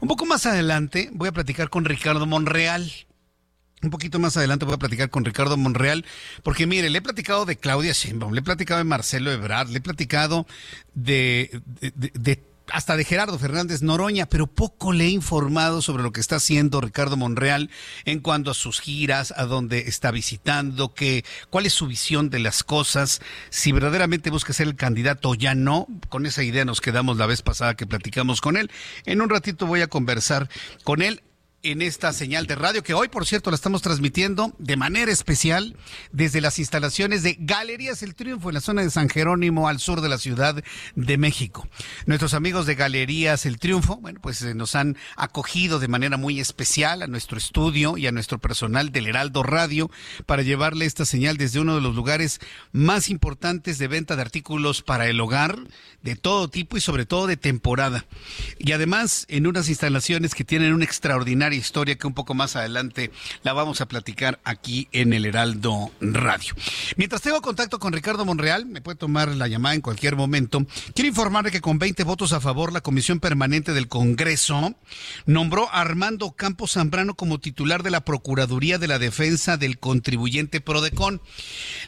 un 0.00 0.08
poco 0.08 0.24
más 0.24 0.46
adelante 0.46 1.10
voy 1.12 1.28
a 1.28 1.32
platicar 1.32 1.68
con 1.68 1.84
Ricardo 1.84 2.24
Monreal. 2.24 2.90
Un 3.82 3.90
poquito 3.90 4.18
más 4.18 4.38
adelante 4.38 4.64
voy 4.64 4.74
a 4.74 4.78
platicar 4.78 5.10
con 5.10 5.24
Ricardo 5.24 5.58
Monreal, 5.58 6.06
porque 6.42 6.66
mire, 6.66 6.88
le 6.88 6.98
he 6.98 7.02
platicado 7.02 7.44
de 7.44 7.56
Claudia 7.56 7.92
Sheinbaum, 7.92 8.32
le 8.32 8.40
he 8.40 8.44
platicado 8.44 8.78
de 8.78 8.84
Marcelo 8.84 9.30
Ebrard, 9.32 9.68
le 9.68 9.78
he 9.78 9.82
platicado 9.82 10.46
de, 10.94 11.60
de, 11.80 12.12
de 12.14 12.51
hasta 12.72 12.96
de 12.96 13.04
Gerardo 13.04 13.38
Fernández 13.38 13.82
Noroña, 13.82 14.26
pero 14.26 14.46
poco 14.46 14.92
le 14.92 15.04
he 15.04 15.10
informado 15.10 15.82
sobre 15.82 16.02
lo 16.02 16.10
que 16.10 16.20
está 16.20 16.36
haciendo 16.36 16.80
Ricardo 16.80 17.16
Monreal 17.16 17.70
en 18.04 18.20
cuanto 18.20 18.50
a 18.50 18.54
sus 18.54 18.80
giras, 18.80 19.32
a 19.36 19.44
dónde 19.44 19.84
está 19.88 20.10
visitando, 20.10 20.94
que, 20.94 21.24
cuál 21.50 21.66
es 21.66 21.74
su 21.74 21.86
visión 21.86 22.30
de 22.30 22.38
las 22.38 22.64
cosas, 22.64 23.20
si 23.50 23.72
verdaderamente 23.72 24.30
busca 24.30 24.52
ser 24.52 24.68
el 24.68 24.76
candidato 24.76 25.30
o 25.30 25.34
ya 25.34 25.54
no. 25.54 25.86
Con 26.08 26.24
esa 26.24 26.42
idea 26.42 26.64
nos 26.64 26.80
quedamos 26.80 27.18
la 27.18 27.26
vez 27.26 27.42
pasada 27.42 27.74
que 27.74 27.86
platicamos 27.86 28.40
con 28.40 28.56
él. 28.56 28.70
En 29.04 29.20
un 29.20 29.28
ratito 29.28 29.66
voy 29.66 29.82
a 29.82 29.88
conversar 29.88 30.48
con 30.82 31.02
él 31.02 31.22
en 31.64 31.80
esta 31.80 32.12
señal 32.12 32.48
de 32.48 32.56
radio 32.56 32.82
que 32.82 32.94
hoy, 32.94 33.08
por 33.08 33.24
cierto, 33.24 33.50
la 33.50 33.54
estamos 33.54 33.82
transmitiendo 33.82 34.52
de 34.58 34.76
manera 34.76 35.12
especial 35.12 35.76
desde 36.10 36.40
las 36.40 36.58
instalaciones 36.58 37.22
de 37.22 37.36
Galerías 37.38 38.02
El 38.02 38.16
Triunfo 38.16 38.50
en 38.50 38.54
la 38.54 38.60
zona 38.60 38.82
de 38.82 38.90
San 38.90 39.08
Jerónimo 39.08 39.68
al 39.68 39.78
sur 39.78 40.00
de 40.00 40.08
la 40.08 40.18
Ciudad 40.18 40.64
de 40.96 41.18
México. 41.18 41.68
Nuestros 42.06 42.34
amigos 42.34 42.66
de 42.66 42.74
Galerías 42.74 43.46
El 43.46 43.60
Triunfo, 43.60 43.96
bueno, 43.98 44.18
pues 44.20 44.42
eh, 44.42 44.54
nos 44.54 44.74
han 44.74 44.96
acogido 45.16 45.78
de 45.78 45.86
manera 45.86 46.16
muy 46.16 46.40
especial 46.40 47.00
a 47.00 47.06
nuestro 47.06 47.38
estudio 47.38 47.96
y 47.96 48.08
a 48.08 48.12
nuestro 48.12 48.38
personal 48.38 48.90
del 48.90 49.06
Heraldo 49.06 49.44
Radio 49.44 49.88
para 50.26 50.42
llevarle 50.42 50.84
esta 50.84 51.04
señal 51.04 51.36
desde 51.36 51.60
uno 51.60 51.76
de 51.76 51.80
los 51.80 51.94
lugares 51.94 52.40
más 52.72 53.08
importantes 53.08 53.78
de 53.78 53.86
venta 53.86 54.16
de 54.16 54.22
artículos 54.22 54.82
para 54.82 55.06
el 55.06 55.20
hogar 55.20 55.60
de 56.02 56.16
todo 56.16 56.48
tipo 56.48 56.76
y 56.76 56.80
sobre 56.80 57.06
todo 57.06 57.28
de 57.28 57.36
temporada. 57.36 58.04
Y 58.58 58.72
además 58.72 59.26
en 59.28 59.46
unas 59.46 59.68
instalaciones 59.68 60.34
que 60.34 60.44
tienen 60.44 60.74
un 60.74 60.82
extraordinario 60.82 61.51
historia 61.54 61.96
que 61.96 62.06
un 62.06 62.14
poco 62.14 62.34
más 62.34 62.56
adelante 62.56 63.10
la 63.42 63.52
vamos 63.52 63.80
a 63.80 63.86
platicar 63.86 64.40
aquí 64.44 64.88
en 64.92 65.12
el 65.12 65.24
Heraldo 65.24 65.90
Radio. 66.00 66.54
Mientras 66.96 67.22
tengo 67.22 67.40
contacto 67.42 67.78
con 67.78 67.92
Ricardo 67.92 68.24
Monreal, 68.24 68.66
me 68.66 68.80
puede 68.80 68.96
tomar 68.96 69.28
la 69.28 69.48
llamada 69.48 69.74
en 69.74 69.80
cualquier 69.80 70.16
momento, 70.16 70.66
quiero 70.94 71.08
informarle 71.08 71.50
que 71.50 71.60
con 71.60 71.78
20 71.78 72.04
votos 72.04 72.32
a 72.32 72.40
favor, 72.40 72.72
la 72.72 72.80
Comisión 72.80 73.20
Permanente 73.20 73.72
del 73.72 73.88
Congreso 73.88 74.74
nombró 75.26 75.68
a 75.68 75.80
Armando 75.80 76.32
Campos 76.32 76.72
Zambrano 76.72 77.14
como 77.14 77.38
titular 77.38 77.82
de 77.82 77.90
la 77.90 78.04
Procuraduría 78.04 78.78
de 78.78 78.88
la 78.88 78.98
Defensa 78.98 79.56
del 79.56 79.78
Contribuyente 79.78 80.60
Prodecon. 80.60 81.20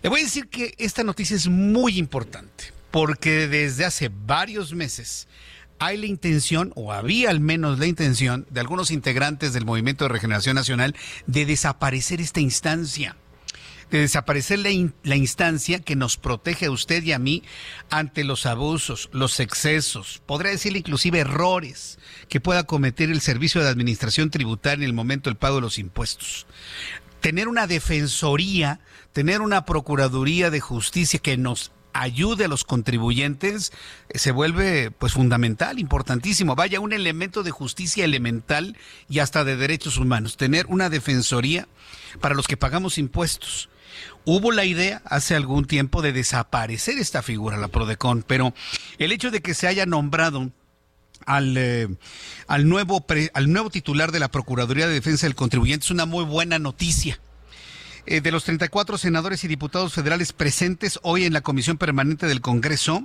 Le 0.02 0.08
voy 0.08 0.20
a 0.20 0.24
decir 0.24 0.48
que 0.48 0.74
esta 0.78 1.04
noticia 1.04 1.36
es 1.36 1.48
muy 1.48 1.98
importante 1.98 2.72
porque 2.90 3.48
desde 3.48 3.84
hace 3.84 4.08
varios 4.08 4.72
meses 4.72 5.26
hay 5.78 5.96
la 5.96 6.06
intención, 6.06 6.72
o 6.76 6.92
había 6.92 7.30
al 7.30 7.40
menos 7.40 7.78
la 7.78 7.86
intención, 7.86 8.46
de 8.50 8.60
algunos 8.60 8.90
integrantes 8.90 9.52
del 9.52 9.64
Movimiento 9.64 10.04
de 10.04 10.10
Regeneración 10.10 10.54
Nacional 10.54 10.94
de 11.26 11.46
desaparecer 11.46 12.20
esta 12.20 12.40
instancia 12.40 13.16
de 13.90 14.00
desaparecer 14.00 14.58
la, 14.58 15.16
instancia 15.16 15.78
que 15.78 15.96
nos 15.96 16.16
protege 16.16 16.66
a 16.66 16.70
usted 16.70 17.02
y 17.04 17.12
a 17.12 17.18
mí 17.18 17.42
ante 17.90 18.24
los 18.24 18.46
abusos, 18.46 19.08
los 19.12 19.40
excesos, 19.40 20.20
podría 20.26 20.50
decirle 20.50 20.80
inclusive 20.80 21.20
errores 21.20 21.98
que 22.28 22.40
pueda 22.40 22.64
cometer 22.64 23.10
el 23.10 23.20
Servicio 23.20 23.62
de 23.62 23.68
Administración 23.68 24.30
Tributaria 24.30 24.82
en 24.82 24.88
el 24.88 24.94
momento 24.94 25.30
del 25.30 25.36
pago 25.36 25.56
de 25.56 25.60
los 25.60 25.78
impuestos. 25.78 26.46
Tener 27.20 27.46
una 27.46 27.66
defensoría, 27.66 28.80
tener 29.12 29.40
una 29.40 29.64
Procuraduría 29.64 30.50
de 30.50 30.60
Justicia 30.60 31.20
que 31.20 31.36
nos 31.36 31.70
ayude 31.94 32.44
a 32.44 32.48
los 32.48 32.64
contribuyentes 32.64 33.72
eh, 34.10 34.18
se 34.18 34.32
vuelve 34.32 34.90
pues 34.90 35.12
fundamental, 35.12 35.78
importantísimo. 35.78 36.54
Vaya, 36.54 36.80
un 36.80 36.92
elemento 36.92 37.42
de 37.42 37.50
justicia 37.50 38.04
elemental 38.04 38.76
y 39.08 39.20
hasta 39.20 39.44
de 39.44 39.56
derechos 39.56 39.96
humanos. 39.96 40.36
Tener 40.36 40.66
una 40.66 40.90
defensoría 40.90 41.66
para 42.20 42.34
los 42.34 42.46
que 42.46 42.56
pagamos 42.56 42.98
impuestos. 42.98 43.70
Hubo 44.24 44.52
la 44.52 44.64
idea 44.64 45.02
hace 45.04 45.34
algún 45.36 45.66
tiempo 45.66 46.02
de 46.02 46.12
desaparecer 46.12 46.98
esta 46.98 47.22
figura, 47.22 47.56
la 47.56 47.68
Prodecon, 47.68 48.22
pero 48.26 48.52
el 48.98 49.12
hecho 49.12 49.30
de 49.30 49.40
que 49.40 49.54
se 49.54 49.68
haya 49.68 49.86
nombrado 49.86 50.50
al, 51.26 51.56
eh, 51.56 51.88
al, 52.48 52.68
nuevo 52.68 53.06
al 53.34 53.52
nuevo 53.52 53.70
titular 53.70 54.12
de 54.12 54.18
la 54.18 54.30
Procuraduría 54.30 54.88
de 54.88 54.94
Defensa 54.94 55.26
del 55.26 55.36
Contribuyente 55.36 55.84
es 55.84 55.90
una 55.90 56.06
muy 56.06 56.24
buena 56.24 56.58
noticia 56.58 57.20
eh, 58.06 58.20
de 58.20 58.30
los 58.30 58.44
34 58.44 58.98
senadores 58.98 59.44
y 59.44 59.48
diputados 59.48 59.94
federales 59.94 60.32
presentes 60.32 60.98
hoy 61.02 61.24
en 61.24 61.32
la 61.32 61.40
Comisión 61.40 61.78
Permanente 61.78 62.26
del 62.26 62.40
Congreso, 62.40 63.04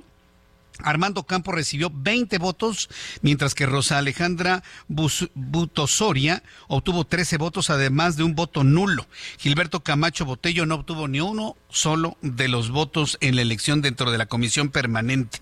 Armando 0.84 1.24
Campos 1.24 1.56
recibió 1.56 1.92
20 1.94 2.38
votos, 2.38 2.90
mientras 3.22 3.54
que 3.54 3.66
Rosa 3.66 3.98
Alejandra 3.98 4.64
Butosoria 4.88 6.42
obtuvo 6.68 7.06
13 7.06 7.38
votos, 7.38 7.70
además 7.70 8.16
de 8.16 8.24
un 8.24 8.36
voto 8.36 8.64
nulo. 8.64 9.06
Gilberto 9.38 9.82
Camacho 9.82 10.26
Botello 10.26 10.66
no 10.66 10.76
obtuvo 10.76 11.08
ni 11.08 11.20
uno 11.20 11.58
solo 11.70 12.18
de 12.22 12.48
los 12.48 12.70
votos 12.70 13.18
en 13.22 13.36
la 13.36 13.42
elección 13.42 13.82
dentro 13.82 14.12
de 14.12 14.18
la 14.18 14.28
comisión 14.28 14.70
permanente. 14.70 15.40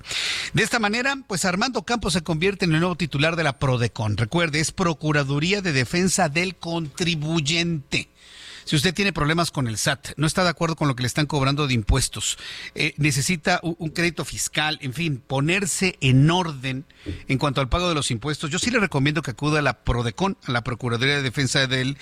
De 0.53 0.63
esta 0.63 0.79
manera, 0.79 1.15
pues 1.27 1.45
Armando 1.45 1.83
Campos 1.83 2.13
se 2.13 2.23
convierte 2.23 2.65
en 2.65 2.73
el 2.73 2.79
nuevo 2.79 2.95
titular 2.95 3.35
de 3.35 3.43
la 3.43 3.59
PRODECON. 3.59 4.17
Recuerde, 4.17 4.59
es 4.59 4.71
Procuraduría 4.71 5.61
de 5.61 5.71
Defensa 5.71 6.29
del 6.29 6.55
Contribuyente 6.55 8.09
si 8.67 8.75
usted 8.75 8.93
tiene 8.93 9.13
problemas 9.13 9.49
con 9.49 9.69
el 9.69 9.77
SAT, 9.77 10.09
no 10.17 10.27
está 10.27 10.43
de 10.43 10.49
acuerdo 10.49 10.75
con 10.75 10.89
lo 10.89 10.95
que 10.95 11.03
le 11.03 11.07
están 11.07 11.25
cobrando 11.25 11.67
de 11.67 11.73
impuestos, 11.73 12.37
eh, 12.75 12.93
necesita 12.97 13.61
un, 13.63 13.89
crédito 13.91 14.25
fiscal, 14.25 14.77
en 14.81 14.93
fin, 14.93 15.23
ponerse 15.25 15.97
en 16.01 16.29
orden 16.29 16.83
en 17.29 17.37
cuanto 17.37 17.61
al 17.61 17.69
pago 17.69 17.87
de 17.87 17.95
los 17.95 18.11
impuestos, 18.11 18.51
yo 18.51 18.59
sí 18.59 18.69
le 18.69 18.81
recomiendo 18.81 19.21
que 19.21 19.31
acuda 19.31 19.59
a 19.59 19.61
la 19.61 19.85
PRODECON, 19.85 20.37
a 20.43 20.51
la 20.51 20.65
Procuraduría 20.65 21.15
de 21.15 21.21
Defensa 21.21 21.65
del 21.65 21.97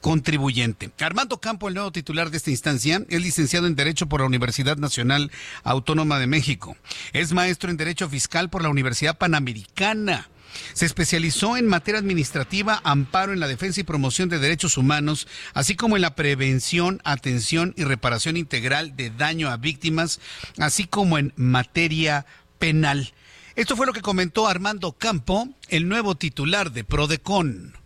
contribuyente. 0.00 0.92
Armando 1.00 1.40
Campo, 1.40 1.66
el 1.66 1.74
nuevo 1.74 1.90
titular 1.90 2.30
de 2.30 2.36
esta 2.36 2.50
instancia, 2.50 3.04
es 3.08 3.20
licenciado 3.20 3.66
en 3.66 3.74
Derecho 3.74 4.08
por 4.08 4.20
la 4.20 4.26
Universidad 4.26 4.76
Nacional 4.76 5.32
Autónoma 5.64 6.20
de 6.20 6.28
México. 6.28 6.76
Es 7.12 7.32
maestro 7.32 7.70
en 7.70 7.76
Derecho 7.76 8.08
Fiscal 8.08 8.50
por 8.50 8.62
la 8.62 8.68
Universidad 8.68 9.18
Panamericana. 9.18 10.28
Se 10.72 10.86
especializó 10.86 11.56
en 11.56 11.66
materia 11.66 12.00
administrativa, 12.00 12.80
amparo 12.84 13.32
en 13.32 13.40
la 13.40 13.48
defensa 13.48 13.80
y 13.80 13.84
promoción 13.84 14.28
de 14.28 14.38
derechos 14.38 14.76
humanos, 14.76 15.26
así 15.52 15.76
como 15.76 15.96
en 15.96 16.02
la 16.02 16.14
prevención, 16.14 17.00
atención 17.04 17.74
y 17.76 17.84
reparación 17.84 18.36
integral 18.36 18.96
de 18.96 19.10
daño 19.10 19.50
a 19.50 19.56
víctimas, 19.56 20.20
así 20.58 20.84
como 20.84 21.18
en 21.18 21.32
materia 21.36 22.26
penal. 22.58 23.12
Esto 23.56 23.76
fue 23.76 23.86
lo 23.86 23.92
que 23.92 24.00
comentó 24.00 24.48
Armando 24.48 24.92
Campo, 24.92 25.48
el 25.68 25.88
nuevo 25.88 26.16
titular 26.16 26.72
de 26.72 26.82
Prodecon. 26.82 27.76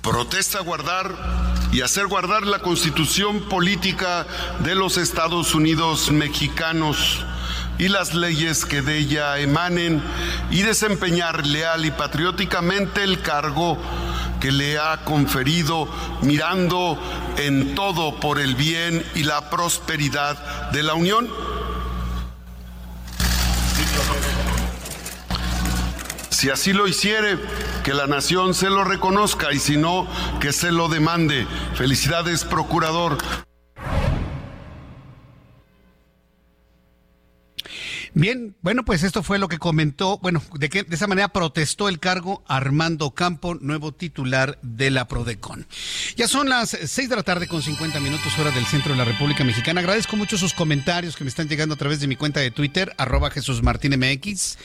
Protesta 0.00 0.60
guardar 0.60 1.14
y 1.72 1.82
hacer 1.82 2.06
guardar 2.06 2.46
la 2.46 2.60
constitución 2.60 3.48
política 3.48 4.26
de 4.64 4.74
los 4.74 4.96
Estados 4.96 5.54
Unidos 5.54 6.10
mexicanos 6.12 7.24
y 7.78 7.88
las 7.88 8.14
leyes 8.14 8.64
que 8.64 8.82
de 8.82 8.98
ella 8.98 9.38
emanen 9.38 10.02
y 10.50 10.62
desempeñar 10.62 11.46
leal 11.46 11.84
y 11.84 11.90
patrióticamente 11.90 13.02
el 13.02 13.20
cargo 13.20 13.78
que 14.40 14.52
le 14.52 14.78
ha 14.78 15.04
conferido 15.04 15.88
mirando 16.22 16.98
en 17.36 17.74
todo 17.74 18.18
por 18.20 18.38
el 18.38 18.54
bien 18.54 19.04
y 19.14 19.24
la 19.24 19.50
prosperidad 19.50 20.70
de 20.70 20.82
la 20.82 20.94
Unión. 20.94 21.28
Si 26.30 26.50
así 26.50 26.74
lo 26.74 26.86
hiciere, 26.86 27.38
que 27.82 27.94
la 27.94 28.06
nación 28.06 28.52
se 28.52 28.68
lo 28.68 28.84
reconozca 28.84 29.52
y 29.52 29.58
si 29.58 29.78
no, 29.78 30.06
que 30.38 30.52
se 30.52 30.70
lo 30.70 30.88
demande. 30.88 31.46
Felicidades, 31.74 32.44
procurador. 32.44 33.16
Bien, 38.18 38.56
bueno, 38.62 38.82
pues 38.82 39.02
esto 39.02 39.22
fue 39.22 39.38
lo 39.38 39.46
que 39.46 39.58
comentó, 39.58 40.16
bueno, 40.16 40.42
de 40.54 40.70
que 40.70 40.84
de 40.84 40.96
esa 40.96 41.06
manera 41.06 41.28
protestó 41.28 41.86
el 41.86 41.98
cargo 41.98 42.42
Armando 42.48 43.10
Campo, 43.10 43.56
nuevo 43.56 43.92
titular 43.92 44.58
de 44.62 44.90
la 44.90 45.06
Prodecon. 45.06 45.66
Ya 46.16 46.26
son 46.26 46.48
las 46.48 46.70
seis 46.70 47.10
de 47.10 47.16
la 47.16 47.22
tarde 47.24 47.46
con 47.46 47.60
50 47.60 48.00
minutos 48.00 48.38
hora 48.38 48.52
del 48.52 48.64
centro 48.64 48.92
de 48.92 48.96
la 48.96 49.04
República 49.04 49.44
Mexicana. 49.44 49.80
Agradezco 49.80 50.16
mucho 50.16 50.38
sus 50.38 50.54
comentarios 50.54 51.14
que 51.14 51.24
me 51.24 51.28
están 51.28 51.46
llegando 51.46 51.74
a 51.74 51.76
través 51.76 52.00
de 52.00 52.06
mi 52.06 52.16
cuenta 52.16 52.40
de 52.40 52.50
Twitter, 52.50 52.94
arroba 52.96 53.30
Jesús 53.30 53.62
Martín 53.62 53.92
MX, 54.00 54.56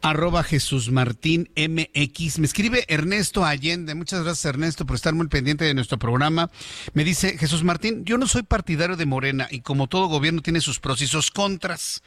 arroba 0.00 0.44
Jesús 0.44 0.92
Martín 0.92 1.50
MX. 1.56 2.38
Me 2.38 2.46
escribe 2.46 2.84
Ernesto 2.86 3.44
Allende. 3.44 3.96
Muchas 3.96 4.22
gracias 4.22 4.44
Ernesto 4.44 4.86
por 4.86 4.94
estar 4.94 5.12
muy 5.12 5.26
pendiente 5.26 5.64
de 5.64 5.74
nuestro 5.74 5.98
programa. 5.98 6.52
Me 6.94 7.02
dice 7.02 7.36
Jesús 7.36 7.64
Martín, 7.64 8.04
yo 8.04 8.16
no 8.16 8.28
soy 8.28 8.44
partidario 8.44 8.96
de 8.96 9.06
Morena 9.06 9.48
y 9.50 9.62
como 9.62 9.88
todo 9.88 10.06
gobierno 10.06 10.40
tiene 10.40 10.60
sus 10.60 10.78
pros 10.78 11.02
y 11.02 11.08
sus 11.08 11.32
contras. 11.32 12.00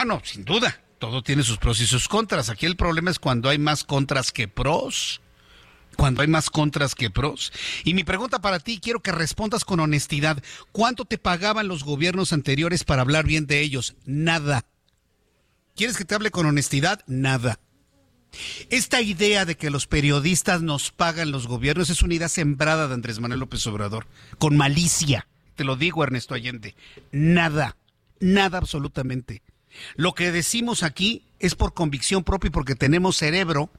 Ah, 0.00 0.06
no, 0.06 0.22
sin 0.24 0.46
duda. 0.46 0.80
Todo 0.98 1.22
tiene 1.22 1.42
sus 1.42 1.58
pros 1.58 1.78
y 1.82 1.86
sus 1.86 2.08
contras. 2.08 2.48
Aquí 2.48 2.64
el 2.64 2.76
problema 2.76 3.10
es 3.10 3.18
cuando 3.18 3.50
hay 3.50 3.58
más 3.58 3.84
contras 3.84 4.32
que 4.32 4.48
pros. 4.48 5.20
Cuando 5.94 6.22
hay 6.22 6.28
más 6.28 6.48
contras 6.48 6.94
que 6.94 7.10
pros. 7.10 7.52
Y 7.84 7.92
mi 7.92 8.02
pregunta 8.02 8.40
para 8.40 8.60
ti, 8.60 8.80
quiero 8.82 9.00
que 9.00 9.12
respondas 9.12 9.62
con 9.62 9.78
honestidad. 9.78 10.42
¿Cuánto 10.72 11.04
te 11.04 11.18
pagaban 11.18 11.68
los 11.68 11.84
gobiernos 11.84 12.32
anteriores 12.32 12.82
para 12.82 13.02
hablar 13.02 13.26
bien 13.26 13.46
de 13.46 13.60
ellos? 13.60 13.94
Nada. 14.06 14.64
¿Quieres 15.76 15.98
que 15.98 16.06
te 16.06 16.14
hable 16.14 16.30
con 16.30 16.46
honestidad? 16.46 17.04
Nada. 17.06 17.60
Esta 18.70 19.02
idea 19.02 19.44
de 19.44 19.58
que 19.58 19.68
los 19.68 19.86
periodistas 19.86 20.62
nos 20.62 20.92
pagan 20.92 21.30
los 21.30 21.46
gobiernos 21.46 21.90
es 21.90 22.00
una 22.00 22.14
idea 22.14 22.30
sembrada 22.30 22.88
de 22.88 22.94
Andrés 22.94 23.20
Manuel 23.20 23.40
López 23.40 23.66
Obrador, 23.66 24.06
con 24.38 24.56
malicia. 24.56 25.28
Te 25.56 25.64
lo 25.64 25.76
digo, 25.76 26.02
Ernesto 26.02 26.32
Allende. 26.32 26.74
Nada. 27.12 27.76
Nada 28.18 28.56
absolutamente. 28.56 29.42
Lo 29.96 30.14
que 30.14 30.32
decimos 30.32 30.82
aquí 30.82 31.24
es 31.38 31.54
por 31.54 31.74
convicción 31.74 32.24
propia 32.24 32.48
y 32.48 32.52
porque 32.52 32.74
tenemos 32.74 33.16
cerebro. 33.16 33.70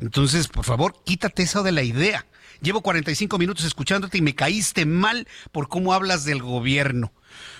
Entonces, 0.00 0.48
por 0.48 0.64
favor, 0.64 0.94
quítate 1.04 1.44
eso 1.44 1.62
de 1.62 1.72
la 1.72 1.82
idea. 1.82 2.26
Llevo 2.60 2.82
45 2.82 3.38
minutos 3.38 3.64
escuchándote 3.64 4.18
y 4.18 4.22
me 4.22 4.34
caíste 4.34 4.86
mal 4.86 5.28
por 5.52 5.68
cómo 5.68 5.92
hablas 5.92 6.24
del 6.24 6.40
gobierno. 6.40 7.12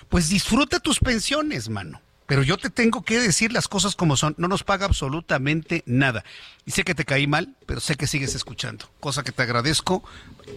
Pues 0.09 0.29
disfruta 0.29 0.81
tus 0.81 0.99
pensiones, 1.01 1.69
mano. 1.69 2.01
Pero 2.27 2.43
yo 2.43 2.57
te 2.57 2.71
tengo 2.71 3.03
que 3.03 3.21
decir 3.21 3.53
las 3.53 3.69
cosas 3.69 3.97
como 3.97 4.17
son. 4.17 4.35
No 4.39 4.49
nos 4.49 4.65
paga 4.65 4.87
absolutamente 4.87 5.83
nada. 5.87 6.25
Y 6.65 6.71
sé 6.71 6.83
que 6.83 6.95
te 6.95 7.05
caí 7.05 7.27
mal, 7.27 7.55
pero 7.67 7.81
sé 7.81 7.97
que 7.97 8.07
sigues 8.07 8.35
escuchando. 8.35 8.87
Cosa 9.01 9.23
que 9.23 9.33
te 9.33 9.43
agradezco, 9.43 10.03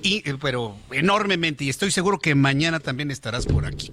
y, 0.01 0.27
eh, 0.29 0.37
pero 0.41 0.77
enormemente. 0.91 1.65
Y 1.65 1.69
estoy 1.69 1.91
seguro 1.91 2.19
que 2.19 2.35
mañana 2.35 2.79
también 2.79 3.11
estarás 3.11 3.45
por 3.45 3.65
aquí. 3.65 3.91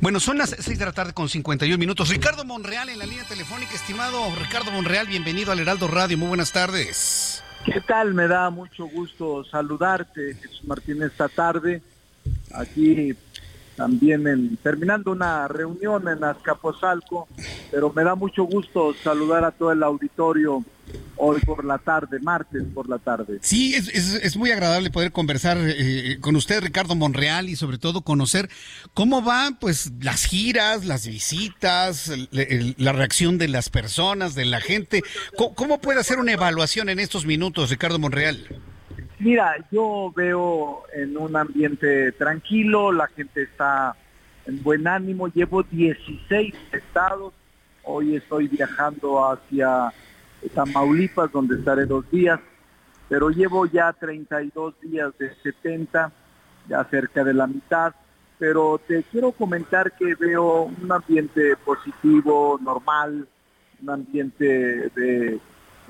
Bueno, 0.00 0.18
son 0.18 0.38
las 0.38 0.50
6 0.58 0.78
de 0.78 0.84
la 0.84 0.92
tarde 0.92 1.12
con 1.12 1.28
51 1.28 1.78
minutos. 1.78 2.08
Ricardo 2.08 2.44
Monreal 2.44 2.88
en 2.88 2.98
la 2.98 3.06
línea 3.06 3.24
telefónica. 3.24 3.74
Estimado 3.74 4.34
Ricardo 4.36 4.72
Monreal, 4.72 5.06
bienvenido 5.06 5.52
al 5.52 5.60
Heraldo 5.60 5.86
Radio. 5.86 6.18
Muy 6.18 6.28
buenas 6.28 6.50
tardes. 6.50 7.42
¿Qué 7.64 7.80
tal? 7.80 8.14
Me 8.14 8.26
da 8.26 8.50
mucho 8.50 8.86
gusto 8.86 9.44
saludarte, 9.44 10.34
Jesús 10.34 10.64
Martín, 10.64 11.00
esta 11.02 11.28
tarde. 11.28 11.80
Aquí 12.52 13.14
también 13.76 14.26
en, 14.26 14.56
terminando 14.58 15.12
una 15.12 15.48
reunión 15.48 16.08
en 16.08 16.22
Azcapotzalco, 16.24 17.28
pero 17.70 17.92
me 17.92 18.04
da 18.04 18.14
mucho 18.14 18.44
gusto 18.44 18.94
saludar 19.02 19.44
a 19.44 19.50
todo 19.50 19.72
el 19.72 19.82
auditorio 19.82 20.64
hoy 21.16 21.40
por 21.40 21.64
la 21.64 21.78
tarde, 21.78 22.18
martes 22.20 22.64
por 22.74 22.88
la 22.88 22.98
tarde. 22.98 23.38
Sí, 23.42 23.74
es, 23.74 23.88
es, 23.88 24.36
muy 24.36 24.50
agradable 24.50 24.90
poder 24.90 25.12
conversar 25.12 25.56
eh, 25.60 26.18
con 26.20 26.36
usted, 26.36 26.62
Ricardo 26.62 26.94
Monreal, 26.94 27.48
y 27.48 27.56
sobre 27.56 27.78
todo 27.78 28.02
conocer 28.02 28.50
cómo 28.92 29.22
van 29.22 29.58
pues 29.58 29.92
las 30.00 30.24
giras, 30.24 30.84
las 30.84 31.06
visitas, 31.06 32.12
la 32.30 32.92
reacción 32.92 33.38
de 33.38 33.48
las 33.48 33.70
personas, 33.70 34.34
de 34.34 34.44
la 34.44 34.60
gente. 34.60 35.02
¿Cómo, 35.36 35.54
¿Cómo 35.54 35.80
puede 35.80 36.00
hacer 36.00 36.18
una 36.18 36.32
evaluación 36.32 36.88
en 36.88 36.98
estos 36.98 37.24
minutos, 37.24 37.70
Ricardo 37.70 37.98
Monreal? 37.98 38.46
Mira, 39.22 39.54
yo 39.70 40.12
veo 40.16 40.82
en 40.92 41.16
un 41.16 41.36
ambiente 41.36 42.10
tranquilo, 42.10 42.90
la 42.90 43.06
gente 43.06 43.44
está 43.44 43.94
en 44.46 44.60
buen 44.64 44.88
ánimo, 44.88 45.28
llevo 45.28 45.62
16 45.62 46.52
estados, 46.72 47.32
hoy 47.84 48.16
estoy 48.16 48.48
viajando 48.48 49.24
hacia 49.24 49.92
Tamaulipas, 50.52 51.30
donde 51.30 51.54
estaré 51.54 51.86
dos 51.86 52.10
días, 52.10 52.40
pero 53.08 53.30
llevo 53.30 53.66
ya 53.66 53.92
32 53.92 54.74
días 54.80 55.16
de 55.18 55.32
70, 55.36 56.10
ya 56.68 56.82
cerca 56.90 57.22
de 57.22 57.34
la 57.34 57.46
mitad, 57.46 57.94
pero 58.40 58.80
te 58.84 59.04
quiero 59.04 59.30
comentar 59.30 59.92
que 59.92 60.16
veo 60.16 60.62
un 60.64 60.90
ambiente 60.90 61.56
positivo, 61.64 62.58
normal, 62.60 63.28
un 63.82 63.88
ambiente 63.88 64.90
de 64.96 65.38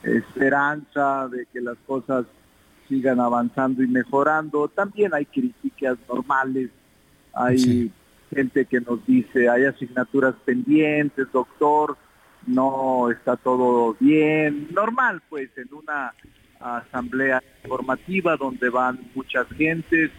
esperanza, 0.02 1.28
de 1.28 1.46
que 1.46 1.62
las 1.62 1.78
cosas 1.86 2.26
sigan 2.88 3.20
avanzando 3.20 3.82
y 3.82 3.88
mejorando. 3.88 4.68
También 4.68 5.14
hay 5.14 5.24
críticas 5.26 5.98
normales, 6.08 6.70
hay 7.34 7.90
gente 8.34 8.64
que 8.64 8.80
nos 8.80 9.04
dice, 9.06 9.48
hay 9.48 9.64
asignaturas 9.64 10.34
pendientes, 10.44 11.26
doctor, 11.32 11.96
no 12.46 13.10
está 13.10 13.36
todo 13.36 13.96
bien, 14.00 14.68
normal 14.72 15.22
pues 15.28 15.50
en 15.56 15.68
una 15.72 16.12
asamblea 16.60 17.42
informativa 17.62 18.36
donde 18.36 18.68
van 18.68 19.00
muchas 19.14 19.46
gentes 19.48 20.10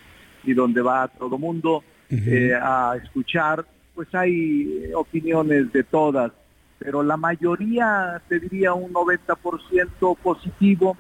y 0.44 0.54
donde 0.54 0.82
va 0.82 1.08
todo 1.08 1.38
mundo 1.38 1.84
eh, 2.10 2.54
a 2.54 2.96
escuchar, 3.02 3.66
pues 3.96 4.14
hay 4.14 4.92
opiniones 4.94 5.72
de 5.72 5.84
todas, 5.84 6.32
pero 6.78 7.02
la 7.02 7.18
mayoría, 7.18 8.22
te 8.28 8.40
diría 8.40 8.74
un 8.74 8.94
90% 8.94 10.18
positivo, 10.18 10.98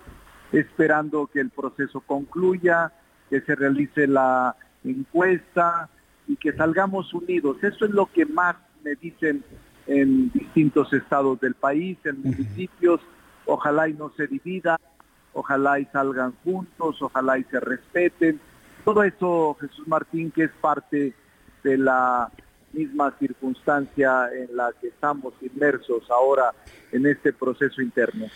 esperando 0.53 1.27
que 1.27 1.39
el 1.39 1.49
proceso 1.49 1.99
concluya, 2.01 2.93
que 3.29 3.41
se 3.41 3.55
realice 3.55 4.07
la 4.07 4.55
encuesta 4.83 5.89
y 6.27 6.35
que 6.35 6.53
salgamos 6.53 7.13
unidos. 7.13 7.57
Eso 7.63 7.85
es 7.85 7.91
lo 7.91 8.05
que 8.05 8.25
más 8.25 8.55
me 8.83 8.95
dicen 8.95 9.43
en 9.87 10.31
distintos 10.31 10.93
estados 10.93 11.39
del 11.41 11.55
país, 11.55 11.97
en 12.05 12.21
municipios. 12.21 13.01
Ojalá 13.45 13.89
y 13.89 13.93
no 13.93 14.11
se 14.15 14.27
divida, 14.27 14.79
ojalá 15.33 15.79
y 15.79 15.85
salgan 15.85 16.33
juntos, 16.43 17.01
ojalá 17.01 17.37
y 17.37 17.43
se 17.45 17.59
respeten. 17.59 18.39
Todo 18.85 19.03
eso, 19.03 19.57
Jesús 19.59 19.87
Martín, 19.87 20.31
que 20.31 20.43
es 20.43 20.51
parte 20.61 21.13
de 21.63 21.77
la 21.77 22.29
misma 22.73 23.13
circunstancia 23.19 24.29
en 24.33 24.55
la 24.55 24.71
que 24.79 24.87
estamos 24.87 25.33
inmersos 25.41 26.09
ahora 26.09 26.51
en 26.91 27.05
este 27.05 27.33
proceso 27.33 27.81
interno. 27.81 28.27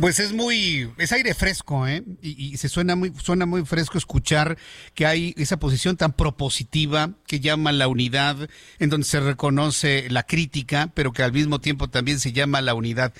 Pues 0.00 0.20
es 0.20 0.32
muy, 0.32 0.90
es 0.96 1.12
aire 1.12 1.34
fresco, 1.34 1.86
¿eh? 1.86 2.02
Y, 2.22 2.56
se 2.56 2.70
suena 2.70 2.96
muy, 2.96 3.12
suena 3.22 3.44
muy 3.44 3.66
fresco 3.66 3.98
escuchar 3.98 4.56
que 4.94 5.04
hay 5.04 5.34
esa 5.36 5.58
posición 5.58 5.98
tan 5.98 6.14
propositiva 6.14 7.10
que 7.26 7.40
llama 7.40 7.72
la 7.72 7.88
unidad, 7.88 8.48
en 8.78 8.88
donde 8.88 9.06
se 9.06 9.20
reconoce 9.20 10.08
la 10.08 10.22
crítica, 10.22 10.90
pero 10.94 11.12
que 11.12 11.22
al 11.22 11.32
mismo 11.32 11.60
tiempo 11.60 11.90
también 11.90 12.20
se 12.20 12.32
llama 12.32 12.62
la 12.62 12.72
unidad. 12.72 13.12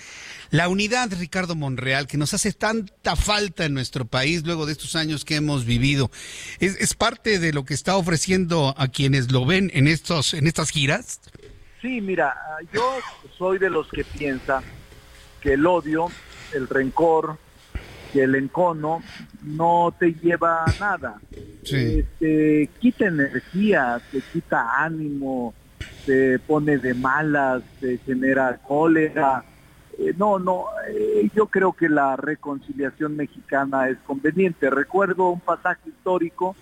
La 0.51 0.69
unidad, 0.69 1.13
Ricardo 1.13 1.55
Monreal, 1.55 2.07
que 2.07 2.17
nos 2.17 2.33
hace 2.33 2.53
tanta 2.53 3.17
falta 3.17 3.67
en 3.67 3.75
nuestro 3.75 4.07
país 4.07 4.43
luego 4.45 4.65
de 4.65 4.73
estos 4.73 4.97
años 4.97 5.27
que 5.27 5.37
hemos 5.37 5.67
vivido, 5.67 6.11
es, 6.59 6.77
es 6.77 6.95
parte 6.95 7.39
de 7.39 7.53
lo 7.53 7.67
que 7.67 7.75
está 7.75 7.97
ofreciendo 7.97 8.75
a 8.79 8.89
quienes 8.89 9.31
lo 9.31 9.45
ven 9.45 9.71
en 9.75 9.89
estos, 9.89 10.33
en 10.33 10.47
estas 10.47 10.71
giras. 10.71 11.21
Sí, 11.83 12.01
mira, 12.01 12.35
yo 12.73 12.99
soy 13.37 13.59
de 13.59 13.69
los 13.69 13.89
que 13.89 14.05
piensa 14.05 14.63
que 15.43 15.55
el 15.55 15.67
odio 15.67 16.09
el 16.55 16.69
rencor, 16.69 17.37
que 18.13 18.25
el 18.25 18.35
encono 18.35 19.03
no 19.43 19.95
te 19.99 20.13
lleva 20.13 20.65
a 20.65 20.75
nada. 20.79 21.21
Te 21.63 22.69
quita 22.79 23.07
energía, 23.07 24.01
te 24.11 24.21
quita 24.33 24.83
ánimo, 24.85 25.55
te 26.05 26.39
pone 26.39 26.79
de 26.79 26.95
malas, 26.95 27.63
te 27.81 27.99
genera 27.99 28.59
cólera. 28.59 29.45
Eh, 29.99 30.15
no, 30.17 30.39
no, 30.39 30.67
eh, 30.89 31.29
yo 31.35 31.47
creo 31.47 31.73
que 31.73 31.89
la 31.89 32.17
reconciliación 32.17 33.17
mexicana 33.17 33.89
es 33.89 33.99
conveniente. 34.07 34.71
Recuerdo 34.71 35.29
un 35.29 35.41
pasaje 35.41 35.89
histórico 35.89 36.57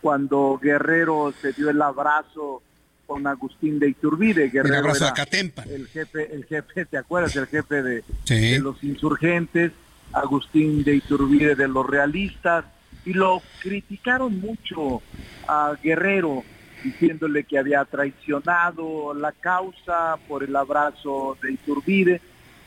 cuando 0.00 0.58
Guerrero 0.62 1.32
se 1.40 1.52
dio 1.52 1.70
el 1.70 1.82
abrazo 1.82 2.62
con 3.08 3.26
Agustín 3.26 3.78
de 3.78 3.88
Iturbide. 3.88 4.50
Guerrero 4.50 4.92
el 4.92 5.86
jefe, 5.88 6.32
el 6.32 6.44
jefe, 6.44 6.84
¿te 6.84 6.98
acuerdas? 6.98 7.34
El 7.36 7.46
jefe 7.46 7.82
de, 7.82 8.04
de, 8.26 8.58
los 8.60 8.84
insurgentes, 8.84 9.72
Agustín 10.12 10.84
de 10.84 10.96
Iturbide 10.96 11.54
de 11.54 11.68
los 11.68 11.86
realistas, 11.86 12.66
y 13.06 13.14
lo 13.14 13.40
criticaron 13.60 14.38
mucho 14.38 15.00
a 15.46 15.74
Guerrero, 15.82 16.44
diciéndole 16.84 17.44
que 17.44 17.58
había 17.58 17.82
traicionado 17.86 19.14
la 19.14 19.32
causa 19.32 20.18
por 20.28 20.44
el 20.44 20.54
abrazo 20.54 21.38
de 21.42 21.52
Iturbide. 21.52 22.20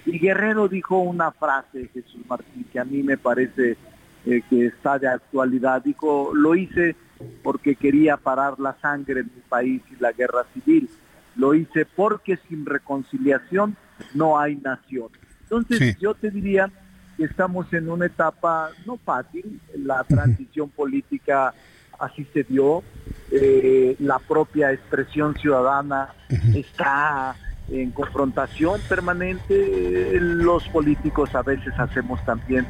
Y 0.07 0.17
Guerrero 0.17 0.67
dijo 0.67 0.97
una 0.97 1.31
frase, 1.31 1.87
Jesús 1.93 2.21
Martín, 2.27 2.65
que 2.73 2.79
a 2.79 2.83
mí 2.83 3.03
me 3.03 3.17
parece 3.17 3.77
eh, 4.25 4.41
que 4.49 4.65
está 4.65 4.97
de 4.97 5.07
actualidad. 5.07 5.83
Dijo, 5.83 6.31
lo 6.33 6.55
hice 6.55 6.95
porque 7.43 7.75
quería 7.75 8.17
parar 8.17 8.59
la 8.59 8.75
sangre 8.81 9.21
en 9.21 9.31
mi 9.35 9.41
país 9.47 9.81
y 9.91 10.01
la 10.01 10.11
guerra 10.11 10.45
civil. 10.53 10.89
Lo 11.35 11.53
hice 11.53 11.85
porque 11.85 12.37
sin 12.47 12.65
reconciliación 12.65 13.75
no 14.13 14.39
hay 14.39 14.55
nación. 14.57 15.09
Entonces 15.43 15.97
yo 15.99 16.13
te 16.13 16.31
diría 16.31 16.71
que 17.17 17.25
estamos 17.25 17.71
en 17.73 17.89
una 17.89 18.05
etapa 18.05 18.69
no 18.85 18.97
fácil, 18.97 19.59
la 19.75 20.03
transición 20.03 20.69
política 20.69 21.53
así 21.99 22.25
se 22.33 22.43
dio, 22.43 22.83
eh, 23.31 23.95
la 23.99 24.19
propia 24.19 24.71
expresión 24.71 25.35
ciudadana 25.35 26.09
está 26.55 27.35
en 27.69 27.91
confrontación 27.91 28.81
permanente, 28.89 30.17
los 30.19 30.67
políticos 30.69 31.33
a 31.35 31.41
veces 31.41 31.73
hacemos 31.77 32.23
también 32.25 32.67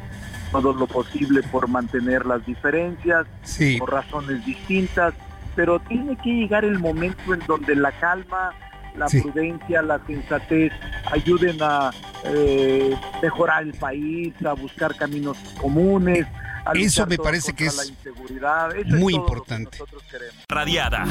todo 0.52 0.72
lo 0.74 0.86
posible 0.86 1.42
por 1.44 1.66
mantener 1.66 2.26
las 2.26 2.44
diferencias, 2.46 3.26
por 3.78 3.90
razones 3.90 4.44
distintas, 4.44 5.14
pero 5.56 5.80
tiene 5.80 6.16
que 6.16 6.30
llegar 6.30 6.64
el 6.64 6.78
momento 6.78 7.34
en 7.34 7.40
donde 7.46 7.74
la 7.74 7.90
calma, 7.92 8.52
la 8.96 9.06
prudencia, 9.06 9.82
la 9.82 9.98
sensatez 10.06 10.72
ayuden 11.10 11.56
a 11.62 11.90
eh, 12.24 12.94
mejorar 13.22 13.62
el 13.62 13.72
país, 13.72 14.34
a 14.44 14.52
buscar 14.52 14.94
caminos 14.94 15.38
comunes. 15.60 16.26
A 16.64 16.72
Eso 16.74 17.06
me 17.06 17.16
parece 17.16 17.54
que 17.54 17.66
es 17.66 17.92
muy 18.86 19.14
importante. 19.14 19.78
Radiada. 20.48 21.04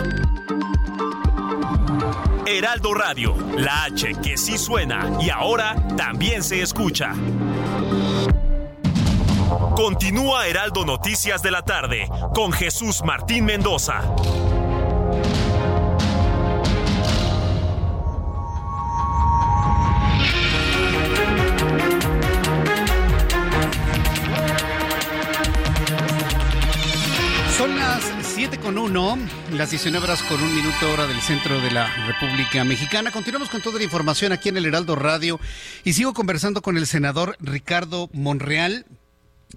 Heraldo 2.46 2.94
Radio, 2.94 3.36
la 3.58 3.86
H 3.86 4.14
que 4.24 4.38
sí 4.38 4.58
suena 4.58 5.10
y 5.22 5.30
ahora 5.30 5.76
también 5.98 6.44
se 6.44 6.62
escucha. 6.62 7.14
Continúa 9.82 10.46
Heraldo 10.46 10.86
Noticias 10.86 11.42
de 11.42 11.50
la 11.50 11.64
tarde 11.64 12.08
con 12.36 12.52
Jesús 12.52 13.02
Martín 13.04 13.46
Mendoza. 13.46 14.04
Son 27.58 27.76
las 27.76 28.04
7 28.22 28.60
con 28.60 28.78
1, 28.78 29.18
las 29.54 29.72
19 29.72 30.06
horas 30.06 30.22
con 30.22 30.44
un 30.44 30.56
minuto 30.56 30.94
hora 30.94 31.08
del 31.08 31.20
centro 31.22 31.60
de 31.60 31.72
la 31.72 31.92
República 32.06 32.64
Mexicana. 32.64 33.12
Continuamos 33.12 33.50
con 33.50 33.64
toda 33.64 33.80
la 33.80 33.84
información 33.86 34.32
aquí 34.32 34.50
en 34.50 34.58
el 34.58 34.68
Heraldo 34.68 34.96
Radio 34.96 35.40
y 35.84 35.94
sigo 35.94 36.14
conversando 36.14 36.62
con 36.62 36.78
el 36.78 36.86
senador 36.86 37.36
Ricardo 37.40 38.12
Monreal. 38.14 38.86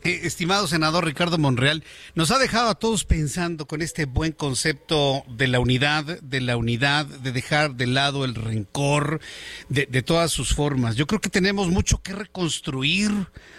Eh, 0.03 0.21
estimado 0.25 0.67
senador 0.67 1.05
Ricardo 1.05 1.39
Monreal, 1.39 1.85
nos 2.15 2.31
ha 2.31 2.39
dejado 2.39 2.69
a 2.69 2.75
todos 2.75 3.05
pensando 3.05 3.67
con 3.67 3.83
este 3.83 4.07
buen 4.07 4.33
concepto 4.33 5.23
de 5.29 5.49
la 5.49 5.61
unidad, 5.61 6.05
de 6.21 6.41
la 6.41 6.57
unidad, 6.57 7.07
de 7.07 7.33
dejar 7.33 7.75
de 7.75 7.87
lado 7.87 8.25
el 8.25 8.35
rencor 8.35 9.21
de, 9.69 9.87
de 9.87 10.03
todas 10.03 10.31
sus 10.31 10.55
formas. 10.55 10.97
Yo 10.97 11.07
creo 11.07 11.21
que 11.21 11.31
tenemos 11.31 11.69
mucho 11.69 12.03
que 12.03 12.13
reconstruir 12.13 13.11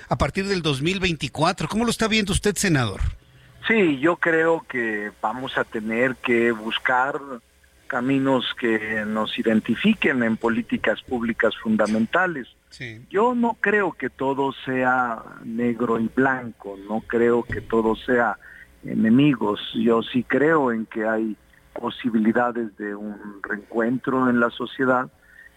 a 0.09 0.17
partir 0.17 0.47
del 0.47 0.61
2024. 0.61 1.67
¿Cómo 1.67 1.85
lo 1.85 1.91
está 1.91 2.07
viendo 2.07 2.33
usted, 2.33 2.55
senador? 2.55 3.01
Sí, 3.67 3.97
yo 3.99 4.17
creo 4.17 4.65
que 4.67 5.11
vamos 5.21 5.57
a 5.57 5.63
tener 5.63 6.15
que 6.17 6.51
buscar 6.51 7.19
caminos 7.87 8.45
que 8.59 9.03
nos 9.05 9.37
identifiquen 9.39 10.23
en 10.23 10.37
políticas 10.37 11.01
públicas 11.01 11.55
fundamentales. 11.61 12.47
Yo 13.09 13.33
no 13.35 13.57
creo 13.59 13.93
que 13.93 14.09
todo 14.09 14.51
sea 14.65 15.23
negro 15.43 15.99
y 15.99 16.09
blanco, 16.13 16.77
no 16.89 17.01
creo 17.01 17.43
que 17.43 17.61
todo 17.61 17.95
sea 17.95 18.37
enemigos, 18.83 19.59
yo 19.73 20.03
sí 20.03 20.23
creo 20.23 20.71
en 20.71 20.85
que 20.85 21.07
hay 21.07 21.37
posibilidades 21.73 22.75
de 22.77 22.95
un 22.95 23.41
reencuentro 23.41 24.29
en 24.29 24.39
la 24.39 24.49
sociedad 24.49 25.09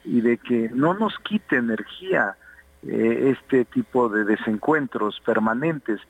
y 0.04 0.20
de 0.20 0.38
que 0.38 0.70
no 0.72 0.94
nos 0.94 1.18
quite 1.18 1.56
energía 1.56 2.36
eh, 2.82 3.34
este 3.36 3.64
tipo 3.64 4.08
de 4.08 4.24
desencuentros 4.24 5.20
permanentes. 5.24 6.00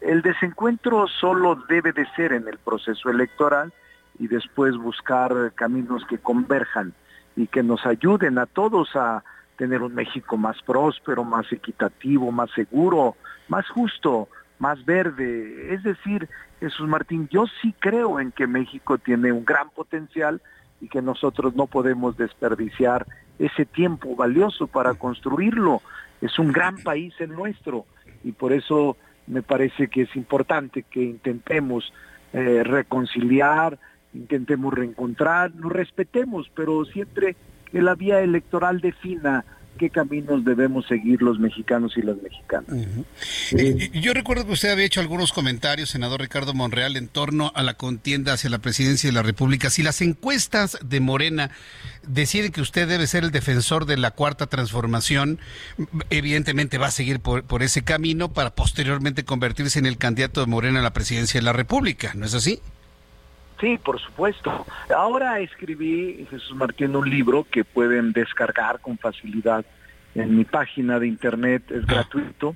El 0.00 0.22
desencuentro 0.22 1.06
solo 1.08 1.56
debe 1.68 1.92
de 1.92 2.06
ser 2.14 2.32
en 2.32 2.46
el 2.46 2.58
proceso 2.58 3.10
electoral 3.10 3.72
y 4.18 4.28
después 4.28 4.76
buscar 4.76 5.52
caminos 5.54 6.04
que 6.06 6.18
converjan 6.18 6.92
y 7.36 7.46
que 7.46 7.62
nos 7.62 7.84
ayuden 7.86 8.38
a 8.38 8.46
todos 8.46 8.94
a 8.94 9.24
tener 9.58 9.82
un 9.82 9.94
México 9.94 10.38
más 10.38 10.56
próspero, 10.62 11.24
más 11.24 11.52
equitativo, 11.52 12.30
más 12.30 12.48
seguro, 12.52 13.16
más 13.48 13.68
justo, 13.68 14.28
más 14.58 14.82
verde. 14.84 15.74
Es 15.74 15.82
decir, 15.82 16.28
Jesús 16.60 16.88
Martín, 16.88 17.28
yo 17.30 17.44
sí 17.60 17.74
creo 17.78 18.20
en 18.20 18.30
que 18.32 18.46
México 18.46 18.96
tiene 18.98 19.32
un 19.32 19.44
gran 19.44 19.68
potencial 19.70 20.40
y 20.80 20.88
que 20.88 21.02
nosotros 21.02 21.56
no 21.56 21.66
podemos 21.66 22.16
desperdiciar 22.16 23.04
ese 23.38 23.66
tiempo 23.66 24.14
valioso 24.14 24.68
para 24.68 24.94
construirlo. 24.94 25.82
Es 26.20 26.38
un 26.38 26.52
gran 26.52 26.76
país 26.78 27.12
el 27.18 27.32
nuestro 27.32 27.84
y 28.22 28.32
por 28.32 28.52
eso 28.52 28.96
me 29.26 29.42
parece 29.42 29.88
que 29.88 30.02
es 30.02 30.16
importante 30.16 30.84
que 30.84 31.02
intentemos 31.02 31.92
eh, 32.32 32.62
reconciliar, 32.62 33.76
intentemos 34.14 34.72
reencontrar, 34.72 35.52
nos 35.54 35.72
respetemos, 35.72 36.48
pero 36.54 36.84
siempre 36.84 37.36
que 37.70 37.82
la 37.82 37.94
vía 37.94 38.20
electoral 38.20 38.80
defina 38.80 39.44
qué 39.78 39.88
caminos 39.88 40.44
debemos 40.44 40.86
seguir 40.86 41.22
los 41.22 41.38
mexicanos 41.38 41.96
y 41.96 42.02
las 42.02 42.20
mexicanas. 42.20 42.68
Eh, 43.52 43.90
yo 43.94 44.12
recuerdo 44.12 44.44
que 44.44 44.52
usted 44.52 44.70
había 44.70 44.84
hecho 44.84 45.00
algunos 45.00 45.32
comentarios, 45.32 45.88
senador 45.88 46.20
Ricardo 46.20 46.52
Monreal, 46.52 46.96
en 46.96 47.08
torno 47.08 47.52
a 47.54 47.62
la 47.62 47.74
contienda 47.74 48.34
hacia 48.34 48.50
la 48.50 48.58
presidencia 48.58 49.08
de 49.08 49.14
la 49.14 49.22
República. 49.22 49.70
Si 49.70 49.82
las 49.82 50.02
encuestas 50.02 50.78
de 50.84 51.00
Morena 51.00 51.50
deciden 52.06 52.52
que 52.52 52.60
usted 52.60 52.88
debe 52.88 53.06
ser 53.06 53.24
el 53.24 53.30
defensor 53.30 53.86
de 53.86 53.96
la 53.96 54.10
cuarta 54.10 54.46
transformación, 54.46 55.38
evidentemente 56.10 56.76
va 56.76 56.88
a 56.88 56.90
seguir 56.90 57.20
por, 57.20 57.44
por 57.44 57.62
ese 57.62 57.82
camino 57.82 58.32
para 58.32 58.50
posteriormente 58.50 59.24
convertirse 59.24 59.78
en 59.78 59.86
el 59.86 59.96
candidato 59.96 60.40
de 60.40 60.46
Morena 60.46 60.80
a 60.80 60.82
la 60.82 60.92
presidencia 60.92 61.40
de 61.40 61.44
la 61.44 61.52
República, 61.52 62.12
¿no 62.14 62.26
es 62.26 62.34
así? 62.34 62.60
Sí, 63.60 63.78
por 63.78 64.00
supuesto. 64.00 64.66
Ahora 64.94 65.40
escribí, 65.40 66.26
Jesús 66.30 66.54
Martín, 66.54 66.94
un 66.94 67.10
libro 67.10 67.44
que 67.50 67.64
pueden 67.64 68.12
descargar 68.12 68.80
con 68.80 68.98
facilidad 68.98 69.64
en 70.14 70.36
mi 70.36 70.44
página 70.44 70.98
de 70.98 71.08
internet, 71.08 71.70
es 71.70 71.84
gratuito, 71.84 72.54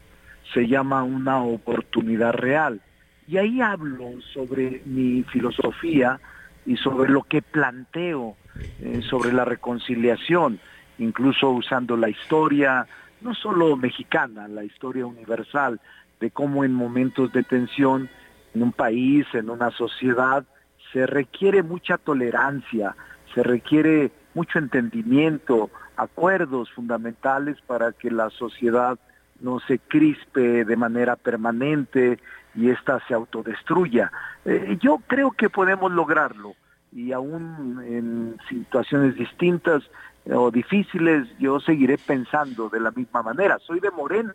se 0.55 0.67
llama 0.69 1.03
Una 1.03 1.43
oportunidad 1.43 2.33
real. 2.35 2.81
Y 3.27 3.37
ahí 3.39 3.61
hablo 3.61 4.21
sobre 4.33 4.83
mi 4.85 5.23
filosofía 5.25 6.21
y 6.67 6.77
sobre 6.77 7.11
lo 7.11 7.23
que 7.23 7.43
planteo 7.43 8.37
eh, 8.81 9.01
sobre 9.09 9.33
la 9.33 9.45
reconciliación, 9.45 10.61
incluso 10.99 11.51
usando 11.51 11.97
la 11.97 12.11
historia, 12.11 12.87
no 13.21 13.35
solo 13.35 13.77
mexicana, 13.77 14.47
la 14.47 14.65
historia 14.65 15.07
universal, 15.07 15.81
de 16.21 16.31
cómo 16.31 16.65
en 16.65 16.73
momentos 16.73 17.33
de 17.33 17.43
tensión 17.43 18.09
en 18.55 18.63
un 18.63 18.73
país, 18.73 19.27
en 19.33 19.51
una 19.51 19.71
sociedad, 19.71 20.45
se 20.93 21.07
requiere 21.07 21.63
mucha 21.63 21.99
tolerancia, 21.99 22.95
se 23.35 23.43
requiere 23.43 24.13
mucho 24.35 24.59
entendimiento, 24.59 25.71
acuerdos 25.97 26.71
fundamentales 26.73 27.59
para 27.67 27.93
que 27.93 28.11
la 28.11 28.31
sociedad 28.31 28.99
no 29.41 29.61
se 29.61 29.79
crispe 29.79 30.65
de 30.65 30.77
manera 30.77 31.17
permanente 31.17 32.19
y 32.55 32.71
ésta 32.71 33.01
se 33.09 33.15
autodestruya. 33.15 34.13
Eh, 34.45 34.79
yo 34.81 34.99
creo 35.07 35.33
que 35.33 35.51
podemos 35.51 35.91
lograrlo 35.93 36.55
y 36.93 37.13
aún 37.13 37.83
en 37.87 38.37
situaciones 38.49 39.15
distintas 39.17 39.83
o 40.31 40.51
difíciles 40.51 41.27
yo 41.39 41.59
seguiré 41.59 41.99
pensando 41.99 42.69
de 42.69 42.81
la 42.81 42.91
misma 42.91 43.23
manera. 43.23 43.59
Soy 43.59 43.81
de 43.81 43.91
Morena, 43.91 44.35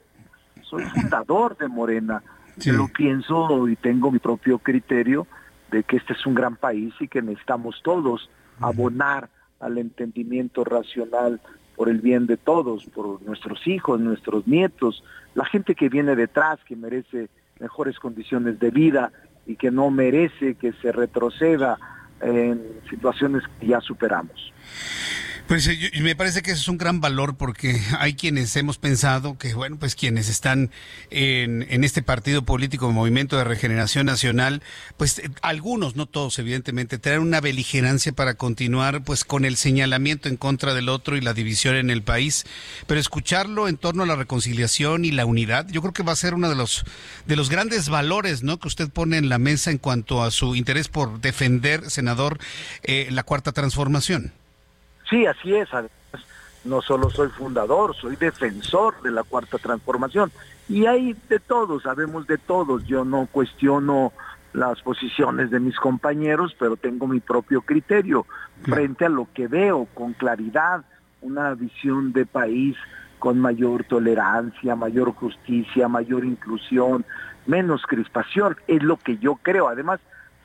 soy 0.63 0.83
fundador 0.95 1.55
de 1.57 1.67
Morena, 1.67 2.21
yo 2.57 2.87
pienso 2.87 3.67
y 3.67 3.75
tengo 3.75 4.11
mi 4.11 4.19
propio 4.19 4.57
criterio 4.57 5.27
de 5.71 5.83
que 5.83 5.97
este 5.97 6.13
es 6.13 6.25
un 6.25 6.33
gran 6.33 6.55
país 6.55 6.93
y 6.99 7.07
que 7.07 7.21
necesitamos 7.21 7.81
todos 7.83 8.29
abonar 8.59 9.29
al 9.59 9.77
entendimiento 9.77 10.63
racional 10.63 11.39
por 11.75 11.89
el 11.89 12.01
bien 12.01 12.25
de 12.25 12.37
todos, 12.37 12.85
por 12.85 13.21
nuestros 13.21 13.67
hijos, 13.67 13.99
nuestros 13.99 14.47
nietos, 14.47 15.03
la 15.35 15.45
gente 15.45 15.75
que 15.75 15.89
viene 15.89 16.15
detrás, 16.15 16.59
que 16.65 16.75
merece 16.75 17.29
mejores 17.59 17.99
condiciones 17.99 18.59
de 18.59 18.71
vida 18.71 19.11
y 19.45 19.55
que 19.55 19.71
no 19.71 19.89
merece 19.91 20.55
que 20.55 20.73
se 20.73 20.91
retroceda 20.91 21.77
en 22.21 22.61
situaciones 22.89 23.43
que 23.59 23.67
ya 23.67 23.81
superamos. 23.81 24.53
Pues 25.47 25.69
me 26.01 26.13
parece 26.13 26.41
que 26.41 26.51
eso 26.51 26.59
es 26.59 26.67
un 26.67 26.77
gran 26.77 26.99
valor 26.99 27.37
porque 27.37 27.81
hay 27.99 28.15
quienes 28.15 28.53
hemos 28.57 28.77
pensado 28.77 29.37
que, 29.37 29.53
bueno, 29.53 29.77
pues 29.79 29.95
quienes 29.95 30.27
están 30.27 30.71
en, 31.09 31.65
en 31.69 31.85
este 31.85 32.03
partido 32.03 32.41
político, 32.41 32.91
Movimiento 32.91 33.37
de 33.37 33.45
Regeneración 33.45 34.07
Nacional, 34.07 34.61
pues 34.97 35.19
eh, 35.19 35.29
algunos, 35.41 35.95
no 35.95 36.05
todos, 36.05 36.37
evidentemente, 36.39 36.97
traen 36.97 37.21
una 37.21 37.39
beligerancia 37.39 38.11
para 38.11 38.33
continuar 38.33 39.05
pues 39.05 39.23
con 39.23 39.45
el 39.45 39.55
señalamiento 39.55 40.27
en 40.27 40.35
contra 40.35 40.73
del 40.73 40.89
otro 40.89 41.15
y 41.15 41.21
la 41.21 41.33
división 41.33 41.77
en 41.77 41.91
el 41.91 42.03
país. 42.03 42.43
Pero 42.85 42.99
escucharlo 42.99 43.69
en 43.69 43.77
torno 43.77 44.03
a 44.03 44.07
la 44.07 44.17
reconciliación 44.17 45.05
y 45.05 45.11
la 45.11 45.25
unidad, 45.25 45.69
yo 45.69 45.79
creo 45.79 45.93
que 45.93 46.03
va 46.03 46.11
a 46.11 46.17
ser 46.17 46.33
uno 46.33 46.49
de 46.49 46.55
los, 46.55 46.83
de 47.25 47.37
los 47.37 47.49
grandes 47.49 47.87
valores, 47.87 48.43
¿no? 48.43 48.59
Que 48.59 48.67
usted 48.67 48.89
pone 48.89 49.15
en 49.15 49.29
la 49.29 49.37
mesa 49.37 49.71
en 49.71 49.77
cuanto 49.77 50.23
a 50.23 50.31
su 50.31 50.57
interés 50.57 50.89
por 50.89 51.21
defender, 51.21 51.89
senador, 51.89 52.37
eh, 52.83 53.07
la 53.11 53.23
cuarta 53.23 53.53
transformación. 53.53 54.33
Sí, 55.09 55.25
así 55.25 55.55
es. 55.55 55.73
Además, 55.73 55.91
no 56.63 56.81
solo 56.81 57.09
soy 57.09 57.29
fundador, 57.29 57.95
soy 57.95 58.15
defensor 58.15 59.01
de 59.01 59.11
la 59.11 59.23
cuarta 59.23 59.57
transformación. 59.57 60.31
Y 60.69 60.85
hay 60.85 61.15
de 61.29 61.39
todos, 61.39 61.83
sabemos 61.83 62.27
de 62.27 62.37
todos. 62.37 62.85
Yo 62.85 63.05
no 63.05 63.27
cuestiono 63.31 64.11
las 64.53 64.81
posiciones 64.81 65.51
de 65.51 65.59
mis 65.59 65.77
compañeros, 65.77 66.55
pero 66.59 66.75
tengo 66.75 67.07
mi 67.07 67.19
propio 67.19 67.61
criterio 67.61 68.25
frente 68.63 69.05
a 69.05 69.09
lo 69.09 69.27
que 69.33 69.47
veo 69.47 69.87
con 69.93 70.13
claridad, 70.13 70.83
una 71.21 71.53
visión 71.53 72.11
de 72.11 72.25
país 72.25 72.75
con 73.19 73.39
mayor 73.39 73.83
tolerancia, 73.83 74.75
mayor 74.75 75.13
justicia, 75.13 75.87
mayor 75.87 76.25
inclusión, 76.25 77.05
menos 77.45 77.83
crispación, 77.87 78.57
es 78.67 78.83
lo 78.83 78.97
que 78.97 79.17
yo 79.17 79.35
creo. 79.41 79.67
Además, 79.67 79.99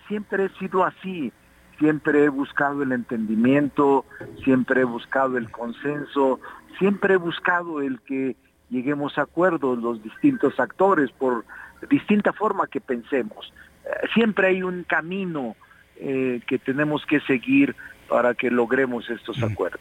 siempre 0.08 0.46
he 0.46 0.58
sido 0.58 0.84
así 0.84 1.32
siempre 1.78 2.24
he 2.24 2.28
buscado 2.28 2.82
el 2.82 2.92
entendimiento, 2.92 4.04
siempre 4.44 4.82
he 4.82 4.84
buscado 4.84 5.36
el 5.36 5.50
consenso, 5.50 6.40
siempre 6.78 7.14
he 7.14 7.16
buscado 7.18 7.80
el 7.80 8.00
que 8.00 8.36
lleguemos 8.70 9.18
a 9.18 9.22
acuerdos 9.22 9.78
los 9.78 10.02
distintos 10.02 10.58
actores 10.58 11.10
por 11.12 11.44
distinta 11.90 12.32
forma 12.32 12.66
que 12.66 12.80
pensemos. 12.80 13.52
Eh, 13.84 14.08
siempre 14.14 14.48
hay 14.48 14.62
un 14.62 14.84
camino 14.84 15.56
eh, 15.96 16.40
que 16.46 16.58
tenemos 16.58 17.04
que 17.06 17.20
seguir 17.20 17.76
para 18.12 18.34
que 18.34 18.50
logremos 18.50 19.08
estos 19.08 19.42
acuerdos. 19.42 19.80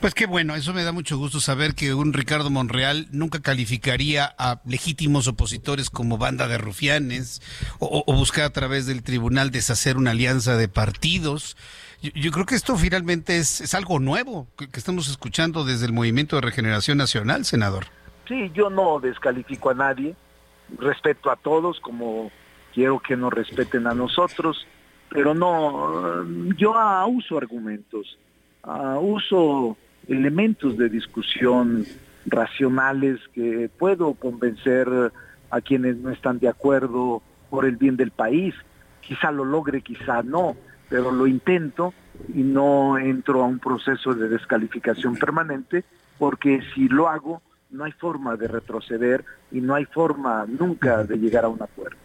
Pues 0.00 0.12
qué 0.12 0.26
bueno, 0.26 0.54
eso 0.54 0.74
me 0.74 0.84
da 0.84 0.92
mucho 0.92 1.16
gusto 1.16 1.40
saber 1.40 1.74
que 1.74 1.94
un 1.94 2.12
Ricardo 2.12 2.50
Monreal 2.50 3.06
nunca 3.10 3.40
calificaría 3.40 4.34
a 4.36 4.60
legítimos 4.66 5.26
opositores 5.28 5.88
como 5.88 6.18
banda 6.18 6.46
de 6.46 6.58
rufianes 6.58 7.40
o, 7.78 8.04
buscar 8.12 8.44
a 8.44 8.50
través 8.50 8.84
del 8.84 9.02
tribunal 9.02 9.50
deshacer 9.50 9.96
una 9.96 10.10
alianza 10.10 10.58
de 10.58 10.68
partidos. 10.68 11.56
Yo, 12.02 12.30
creo 12.32 12.44
que 12.44 12.54
esto 12.54 12.76
finalmente 12.76 13.38
es, 13.38 13.74
algo 13.74 13.98
nuevo 13.98 14.46
que, 14.58 14.68
que 14.68 14.78
estamos 14.78 15.08
escuchando 15.08 15.64
desde 15.64 15.86
el 15.86 15.94
Movimiento 15.94 16.36
de 16.36 16.42
Regeneración 16.42 16.98
Nacional, 16.98 17.46
senador. 17.46 17.86
Sí, 18.28 18.50
yo 18.52 18.68
no 18.68 19.00
descalifico 19.00 19.70
a 19.70 19.74
nadie, 19.74 20.14
respeto 20.78 21.30
a 21.30 21.36
todos 21.36 21.80
como 21.80 22.30
quiero 22.74 23.00
que 23.00 23.16
nos 23.16 23.32
respeten 23.32 23.86
a 23.86 23.94
nosotros 23.94 24.66
pero 25.10 25.34
no, 25.34 26.24
yo 26.56 26.74
uso 27.08 27.36
argumentos, 27.36 28.18
uso 29.00 29.76
elementos 30.08 30.76
de 30.76 30.88
discusión 30.88 31.84
racionales 32.26 33.20
que 33.34 33.70
puedo 33.78 34.14
convencer 34.14 34.88
a 35.50 35.60
quienes 35.60 35.96
no 35.96 36.10
están 36.10 36.38
de 36.38 36.48
acuerdo 36.48 37.22
por 37.48 37.64
el 37.64 37.76
bien 37.76 37.96
del 37.96 38.12
país. 38.12 38.54
Quizá 39.00 39.32
lo 39.32 39.44
logre, 39.44 39.82
quizá 39.82 40.22
no, 40.22 40.56
pero 40.88 41.10
lo 41.10 41.26
intento 41.26 41.92
y 42.28 42.42
no 42.42 42.98
entro 42.98 43.42
a 43.42 43.46
un 43.46 43.58
proceso 43.58 44.14
de 44.14 44.28
descalificación 44.28 45.16
permanente 45.16 45.84
porque 46.18 46.60
si 46.74 46.88
lo 46.88 47.08
hago 47.08 47.42
no 47.70 47.84
hay 47.84 47.92
forma 47.92 48.36
de 48.36 48.48
retroceder 48.48 49.24
y 49.50 49.60
no 49.60 49.74
hay 49.74 49.84
forma 49.86 50.46
nunca 50.46 51.04
de 51.04 51.16
llegar 51.16 51.44
a 51.44 51.48
un 51.48 51.62
acuerdo. 51.62 51.96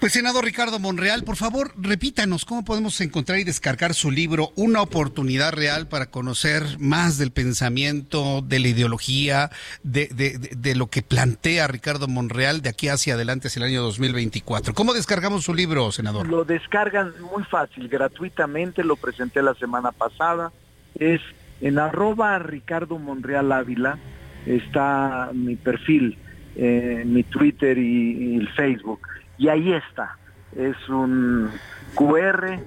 Pues 0.00 0.14
senador 0.14 0.44
Ricardo 0.44 0.80
Monreal, 0.80 1.22
por 1.22 1.36
favor, 1.36 1.72
repítanos 1.76 2.44
cómo 2.44 2.64
podemos 2.64 3.00
encontrar 3.00 3.38
y 3.38 3.44
descargar 3.44 3.94
su 3.94 4.10
libro 4.10 4.50
Una 4.56 4.82
oportunidad 4.82 5.52
real 5.52 5.86
para 5.86 6.06
conocer 6.06 6.64
más 6.80 7.18
del 7.18 7.30
pensamiento, 7.30 8.42
de 8.42 8.58
la 8.58 8.68
ideología, 8.68 9.50
de, 9.84 10.08
de, 10.08 10.74
lo 10.74 10.88
que 10.88 11.02
plantea 11.02 11.68
Ricardo 11.68 12.08
Monreal 12.08 12.62
de 12.62 12.70
aquí 12.70 12.88
hacia 12.88 13.14
adelante, 13.14 13.46
hacia 13.46 13.60
el 13.60 13.66
año 13.66 13.82
2024. 13.82 14.74
¿Cómo 14.74 14.92
descargamos 14.92 15.44
su 15.44 15.54
libro, 15.54 15.92
senador? 15.92 16.26
Lo 16.26 16.44
descargan 16.44 17.12
muy 17.32 17.44
fácil, 17.44 17.88
gratuitamente, 17.88 18.82
lo 18.82 18.96
presenté 18.96 19.40
la 19.42 19.54
semana 19.54 19.92
pasada. 19.92 20.52
Es 20.96 21.20
en 21.60 21.78
arroba 21.78 22.38
Ricardo 22.40 22.98
Monreal 22.98 23.52
Ávila, 23.52 23.98
está 24.46 25.30
mi 25.32 25.56
perfil, 25.56 26.18
eh, 26.56 27.02
mi 27.06 27.22
Twitter 27.24 27.78
y 27.78 28.36
el 28.36 28.48
Facebook 28.50 29.00
y 29.38 29.48
ahí 29.48 29.72
está. 29.72 30.18
Es 30.56 30.76
un 30.88 31.50
QR 31.94 32.60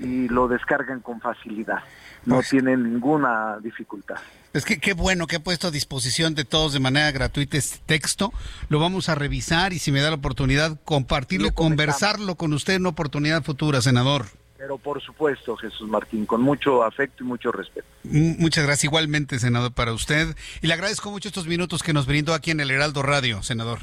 y 0.00 0.28
lo 0.28 0.48
descargan 0.48 1.00
con 1.00 1.20
facilidad. 1.20 1.80
No 2.24 2.36
pues 2.36 2.50
tienen 2.50 2.84
ninguna 2.84 3.58
dificultad. 3.62 4.16
Es 4.54 4.64
que 4.64 4.78
qué 4.78 4.94
bueno 4.94 5.26
que 5.26 5.36
he 5.36 5.40
puesto 5.40 5.68
a 5.68 5.70
disposición 5.70 6.34
de 6.34 6.44
todos 6.44 6.72
de 6.72 6.80
manera 6.80 7.10
gratuita 7.10 7.58
este 7.58 7.80
texto. 7.84 8.32
Lo 8.68 8.78
vamos 8.78 9.08
a 9.08 9.14
revisar 9.14 9.72
y 9.72 9.78
si 9.78 9.92
me 9.92 10.00
da 10.00 10.10
la 10.10 10.16
oportunidad, 10.16 10.80
compartirlo, 10.84 11.52
conversarlo 11.52 12.36
con 12.36 12.52
usted 12.52 12.74
en 12.74 12.82
una 12.82 12.90
oportunidad 12.90 13.42
futura, 13.42 13.82
senador. 13.82 14.26
Pero 14.62 14.78
por 14.78 15.02
supuesto, 15.02 15.56
Jesús 15.56 15.88
Martín, 15.88 16.24
con 16.24 16.40
mucho 16.40 16.84
afecto 16.84 17.24
y 17.24 17.26
mucho 17.26 17.50
respeto. 17.50 17.88
Muchas 18.04 18.64
gracias 18.64 18.84
igualmente, 18.84 19.40
senador, 19.40 19.72
para 19.72 19.92
usted. 19.92 20.36
Y 20.60 20.68
le 20.68 20.74
agradezco 20.74 21.10
mucho 21.10 21.26
estos 21.26 21.48
minutos 21.48 21.82
que 21.82 21.92
nos 21.92 22.06
brindó 22.06 22.32
aquí 22.32 22.52
en 22.52 22.60
el 22.60 22.70
Heraldo 22.70 23.02
Radio, 23.02 23.42
senador 23.42 23.80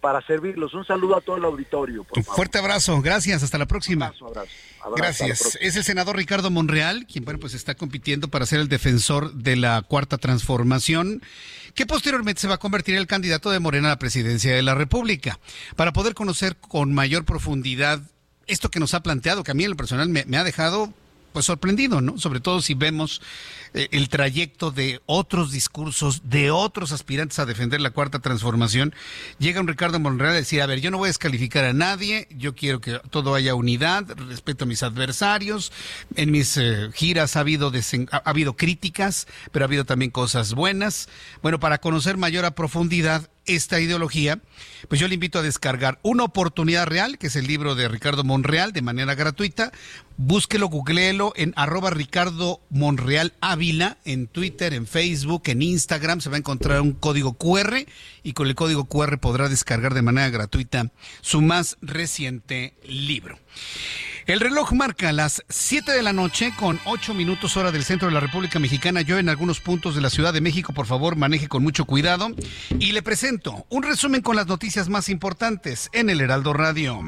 para 0.00 0.20
servirlos. 0.26 0.74
Un 0.74 0.84
saludo 0.84 1.16
a 1.16 1.20
todo 1.20 1.36
el 1.36 1.44
auditorio. 1.44 2.04
Un 2.14 2.24
fuerte 2.24 2.58
abrazo, 2.58 3.00
gracias, 3.02 3.42
hasta 3.44 3.56
la 3.56 3.66
próxima. 3.66 4.06
Abrazo, 4.06 4.26
abrazo, 4.26 4.96
gracias. 4.96 5.58
Es 5.60 5.76
el 5.76 5.84
senador 5.84 6.16
Ricardo 6.16 6.50
Monreal, 6.50 7.06
quien 7.06 7.24
bueno, 7.24 7.38
pues 7.38 7.54
está 7.54 7.76
compitiendo 7.76 8.28
para 8.28 8.46
ser 8.46 8.58
el 8.58 8.68
defensor 8.68 9.32
de 9.32 9.54
la 9.54 9.82
cuarta 9.82 10.18
transformación, 10.18 11.22
que 11.74 11.86
posteriormente 11.86 12.40
se 12.40 12.48
va 12.48 12.54
a 12.54 12.58
convertir 12.58 12.94
en 12.94 13.00
el 13.00 13.06
candidato 13.06 13.50
de 13.50 13.60
Morena 13.60 13.88
a 13.88 13.92
la 13.92 13.98
presidencia 13.98 14.54
de 14.54 14.62
la 14.62 14.74
República. 14.74 15.38
Para 15.76 15.92
poder 15.92 16.14
conocer 16.14 16.56
con 16.56 16.92
mayor 16.92 17.24
profundidad 17.24 18.02
esto 18.46 18.70
que 18.70 18.80
nos 18.80 18.94
ha 18.94 19.02
planteado, 19.02 19.42
que 19.42 19.50
a 19.50 19.54
mí 19.54 19.64
en 19.64 19.70
lo 19.70 19.76
personal 19.76 20.08
me 20.08 20.36
ha 20.36 20.44
dejado 20.44 20.92
pues 21.32 21.46
sorprendido, 21.46 22.00
¿no? 22.00 22.18
Sobre 22.18 22.40
todo 22.40 22.60
si 22.60 22.74
vemos 22.74 23.22
eh, 23.74 23.88
el 23.92 24.08
trayecto 24.08 24.70
de 24.70 25.00
otros 25.06 25.50
discursos, 25.50 26.22
de 26.24 26.50
otros 26.50 26.92
aspirantes 26.92 27.38
a 27.38 27.46
defender 27.46 27.80
la 27.80 27.90
cuarta 27.90 28.18
transformación. 28.18 28.94
Llega 29.38 29.60
un 29.60 29.68
Ricardo 29.68 29.98
Monreal 29.98 30.32
a 30.32 30.36
decir, 30.36 30.60
a 30.62 30.66
ver, 30.66 30.80
yo 30.80 30.90
no 30.90 30.98
voy 30.98 31.06
a 31.06 31.08
descalificar 31.08 31.64
a 31.64 31.72
nadie, 31.72 32.28
yo 32.30 32.54
quiero 32.54 32.80
que 32.80 33.00
todo 33.10 33.34
haya 33.34 33.54
unidad, 33.54 34.06
respeto 34.28 34.64
a 34.64 34.68
mis 34.68 34.82
adversarios. 34.82 35.72
En 36.16 36.30
mis 36.30 36.56
eh, 36.56 36.90
giras 36.94 37.36
ha 37.36 37.40
habido, 37.40 37.72
ha 38.10 38.16
habido 38.30 38.56
críticas, 38.56 39.26
pero 39.50 39.64
ha 39.64 39.68
habido 39.68 39.84
también 39.84 40.10
cosas 40.10 40.54
buenas. 40.54 41.08
Bueno, 41.42 41.58
para 41.58 41.78
conocer 41.78 42.16
mayor 42.16 42.44
a 42.44 42.54
profundidad 42.54 43.28
esta 43.46 43.80
ideología, 43.80 44.40
pues 44.88 45.00
yo 45.00 45.08
le 45.08 45.14
invito 45.14 45.38
a 45.38 45.42
descargar 45.42 45.98
Una 46.02 46.24
oportunidad 46.24 46.86
real, 46.86 47.18
que 47.18 47.28
es 47.28 47.36
el 47.36 47.46
libro 47.46 47.74
de 47.74 47.88
Ricardo 47.88 48.24
Monreal, 48.24 48.72
de 48.72 48.82
manera 48.82 49.14
gratuita. 49.14 49.72
Búsquelo, 50.16 50.68
googleelo 50.68 51.32
en 51.36 51.52
arroba 51.56 51.90
Ricardo 51.90 52.60
Monreal 52.70 53.32
Ávila, 53.40 53.98
en 54.04 54.26
Twitter, 54.26 54.74
en 54.74 54.86
Facebook, 54.86 55.42
en 55.46 55.62
Instagram. 55.62 56.20
Se 56.20 56.30
va 56.30 56.36
a 56.36 56.38
encontrar 56.38 56.80
un 56.80 56.92
código 56.92 57.34
QR 57.34 57.86
y 58.22 58.32
con 58.32 58.46
el 58.46 58.54
código 58.54 58.84
QR 58.84 59.18
podrá 59.18 59.48
descargar 59.48 59.94
de 59.94 60.02
manera 60.02 60.30
gratuita 60.30 60.90
su 61.20 61.40
más 61.40 61.78
reciente 61.80 62.74
libro. 62.86 63.38
El 64.26 64.38
reloj 64.38 64.72
marca 64.72 65.12
las 65.12 65.42
7 65.48 65.90
de 65.90 66.02
la 66.02 66.12
noche 66.12 66.52
con 66.56 66.78
8 66.84 67.12
minutos 67.12 67.56
hora 67.56 67.72
del 67.72 67.82
centro 67.82 68.06
de 68.06 68.14
la 68.14 68.20
República 68.20 68.60
Mexicana. 68.60 69.00
Yo 69.00 69.18
en 69.18 69.28
algunos 69.28 69.60
puntos 69.60 69.96
de 69.96 70.00
la 70.00 70.10
Ciudad 70.10 70.32
de 70.32 70.40
México, 70.40 70.72
por 70.72 70.86
favor, 70.86 71.16
maneje 71.16 71.48
con 71.48 71.64
mucho 71.64 71.86
cuidado. 71.86 72.28
Y 72.78 72.92
le 72.92 73.02
presento 73.02 73.66
un 73.68 73.82
resumen 73.82 74.22
con 74.22 74.36
las 74.36 74.46
noticias 74.46 74.88
más 74.88 75.08
importantes 75.08 75.90
en 75.92 76.08
el 76.08 76.20
Heraldo 76.20 76.52
Radio. 76.52 77.00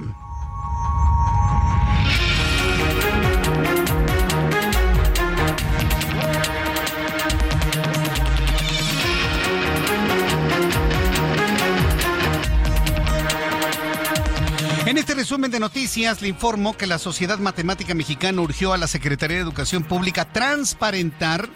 En 14.94 14.98
este 14.98 15.14
resumen 15.14 15.50
de 15.50 15.58
noticias 15.58 16.22
le 16.22 16.28
informo 16.28 16.76
que 16.76 16.86
la 16.86 17.00
Sociedad 17.00 17.40
Matemática 17.40 17.94
Mexicana 17.94 18.40
urgió 18.40 18.72
a 18.72 18.78
la 18.78 18.86
Secretaría 18.86 19.38
de 19.38 19.42
Educación 19.42 19.82
Pública 19.82 20.24
transparentar 20.32 21.48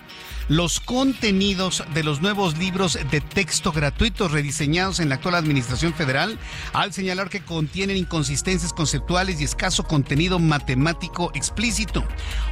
los 0.48 0.80
contenidos 0.80 1.84
de 1.92 2.02
los 2.02 2.22
nuevos 2.22 2.58
libros 2.58 2.98
de 3.10 3.20
texto 3.20 3.70
gratuitos 3.70 4.32
rediseñados 4.32 4.98
en 4.98 5.10
la 5.10 5.16
actual 5.16 5.34
administración 5.34 5.92
federal 5.92 6.38
al 6.72 6.92
señalar 6.92 7.28
que 7.28 7.42
contienen 7.42 7.98
inconsistencias 7.98 8.72
conceptuales 8.72 9.40
y 9.40 9.44
escaso 9.44 9.84
contenido 9.84 10.38
matemático 10.38 11.30
explícito. 11.34 12.02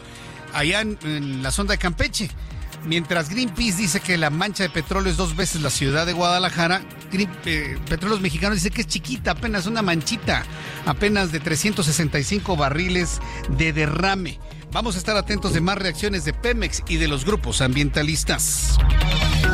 allá 0.53 0.81
en, 0.81 1.43
la 1.43 1.51
zona 1.51 1.73
de 1.73 1.77
Campeche. 1.77 2.29
Mientras 2.85 3.29
Greenpeace 3.29 3.77
dice 3.77 3.99
que 3.99 4.17
la 4.17 4.31
mancha 4.31 4.63
de 4.63 4.69
petróleo 4.69 5.11
es 5.11 5.17
dos 5.17 5.35
veces 5.35 5.61
la 5.61 5.69
ciudad 5.69 6.05
de 6.05 6.13
Guadalajara, 6.13 6.81
eh, 7.13 7.77
Petróleos 7.87 8.21
Mexicanos 8.21 8.57
dice 8.57 8.71
que 8.71 8.81
es 8.81 8.87
chiquita, 8.87 9.31
apenas 9.31 9.67
una 9.67 9.81
manchita, 9.81 10.43
apenas 10.85 11.31
de 11.31 11.39
365 11.39 12.55
barriles 12.57 13.19
de 13.57 13.73
derrame. 13.73 14.39
Vamos 14.71 14.95
a 14.95 14.97
estar 14.97 15.15
atentos 15.15 15.53
de 15.53 15.61
más 15.61 15.77
reacciones 15.77 16.25
de 16.25 16.33
Pemex 16.33 16.83
y 16.89 16.97
de 16.97 17.07
los 17.07 17.23
grupos 17.25 17.61
ambientalistas. 17.61 18.77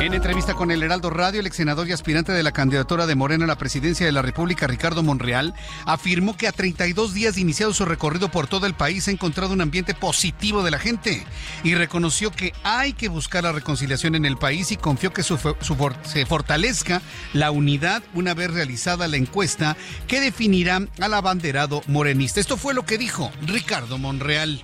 En 0.01 0.15
entrevista 0.15 0.55
con 0.55 0.71
el 0.71 0.81
Heraldo 0.81 1.11
Radio, 1.11 1.39
el 1.39 1.45
ex 1.45 1.57
senador 1.57 1.87
y 1.87 1.91
aspirante 1.91 2.31
de 2.31 2.41
la 2.41 2.51
candidatura 2.51 3.05
de 3.05 3.13
Morena 3.13 3.43
a 3.43 3.47
la 3.47 3.59
presidencia 3.59 4.03
de 4.03 4.11
la 4.11 4.23
República, 4.23 4.65
Ricardo 4.65 5.03
Monreal, 5.03 5.53
afirmó 5.85 6.35
que 6.35 6.47
a 6.47 6.51
32 6.51 7.13
días 7.13 7.35
de 7.35 7.41
iniciado 7.41 7.71
su 7.71 7.85
recorrido 7.85 8.31
por 8.31 8.47
todo 8.47 8.65
el 8.65 8.73
país 8.73 9.07
ha 9.07 9.11
encontrado 9.11 9.53
un 9.53 9.61
ambiente 9.61 9.93
positivo 9.93 10.63
de 10.63 10.71
la 10.71 10.79
gente 10.79 11.23
y 11.63 11.75
reconoció 11.75 12.31
que 12.31 12.51
hay 12.63 12.93
que 12.93 13.09
buscar 13.09 13.43
la 13.43 13.51
reconciliación 13.51 14.15
en 14.15 14.25
el 14.25 14.37
país 14.37 14.71
y 14.71 14.77
confió 14.77 15.13
que 15.13 15.21
se 15.21 16.25
fortalezca 16.25 17.03
la 17.33 17.51
unidad 17.51 18.01
una 18.15 18.33
vez 18.33 18.51
realizada 18.51 19.07
la 19.07 19.17
encuesta 19.17 19.77
que 20.07 20.19
definirá 20.19 20.81
al 20.99 21.13
abanderado 21.13 21.83
morenista. 21.85 22.39
Esto 22.39 22.57
fue 22.57 22.73
lo 22.73 22.87
que 22.87 22.97
dijo 22.97 23.31
Ricardo 23.45 23.99
Monreal 23.99 24.63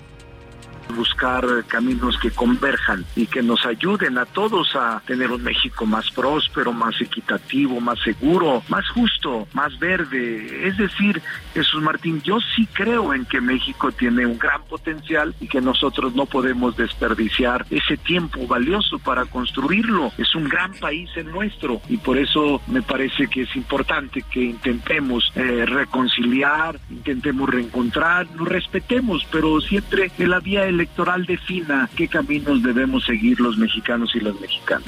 buscar 0.94 1.44
caminos 1.66 2.18
que 2.18 2.30
converjan 2.30 3.04
y 3.16 3.26
que 3.26 3.42
nos 3.42 3.64
ayuden 3.66 4.18
a 4.18 4.26
todos 4.26 4.74
a 4.76 5.02
tener 5.06 5.30
un 5.30 5.42
México 5.42 5.86
más 5.86 6.10
próspero, 6.10 6.72
más 6.72 7.00
equitativo, 7.00 7.80
más 7.80 7.98
seguro, 8.00 8.62
más 8.68 8.88
justo, 8.90 9.46
más 9.52 9.78
verde. 9.78 10.68
Es 10.68 10.76
decir, 10.76 11.20
Jesús 11.54 11.82
Martín, 11.82 12.20
yo 12.22 12.38
sí 12.54 12.66
creo 12.72 13.14
en 13.14 13.24
que 13.24 13.40
México 13.40 13.92
tiene 13.92 14.26
un 14.26 14.38
gran 14.38 14.62
potencial 14.64 15.34
y 15.40 15.48
que 15.48 15.60
nosotros 15.60 16.14
no 16.14 16.26
podemos 16.26 16.76
desperdiciar 16.76 17.66
ese 17.70 17.96
tiempo 17.96 18.46
valioso 18.46 18.98
para 18.98 19.24
construirlo. 19.24 20.12
Es 20.18 20.34
un 20.34 20.48
gran 20.48 20.72
país 20.74 21.10
el 21.16 21.30
nuestro 21.30 21.80
y 21.88 21.96
por 21.96 22.18
eso 22.18 22.60
me 22.66 22.82
parece 22.82 23.28
que 23.28 23.42
es 23.42 23.56
importante 23.56 24.22
que 24.22 24.42
intentemos 24.42 25.32
eh, 25.34 25.64
reconciliar, 25.66 26.78
intentemos 26.90 27.48
reencontrar, 27.48 28.26
nos 28.36 28.48
respetemos, 28.48 29.26
pero 29.30 29.60
siempre 29.60 30.10
en 30.18 30.30
la 30.30 30.40
vía 30.40 30.64
electoral 30.78 31.26
defina 31.26 31.90
qué 31.96 32.06
caminos 32.06 32.62
debemos 32.62 33.04
seguir 33.04 33.40
los 33.40 33.58
mexicanos 33.58 34.14
y 34.14 34.20
las 34.20 34.38
mexicanas. 34.40 34.86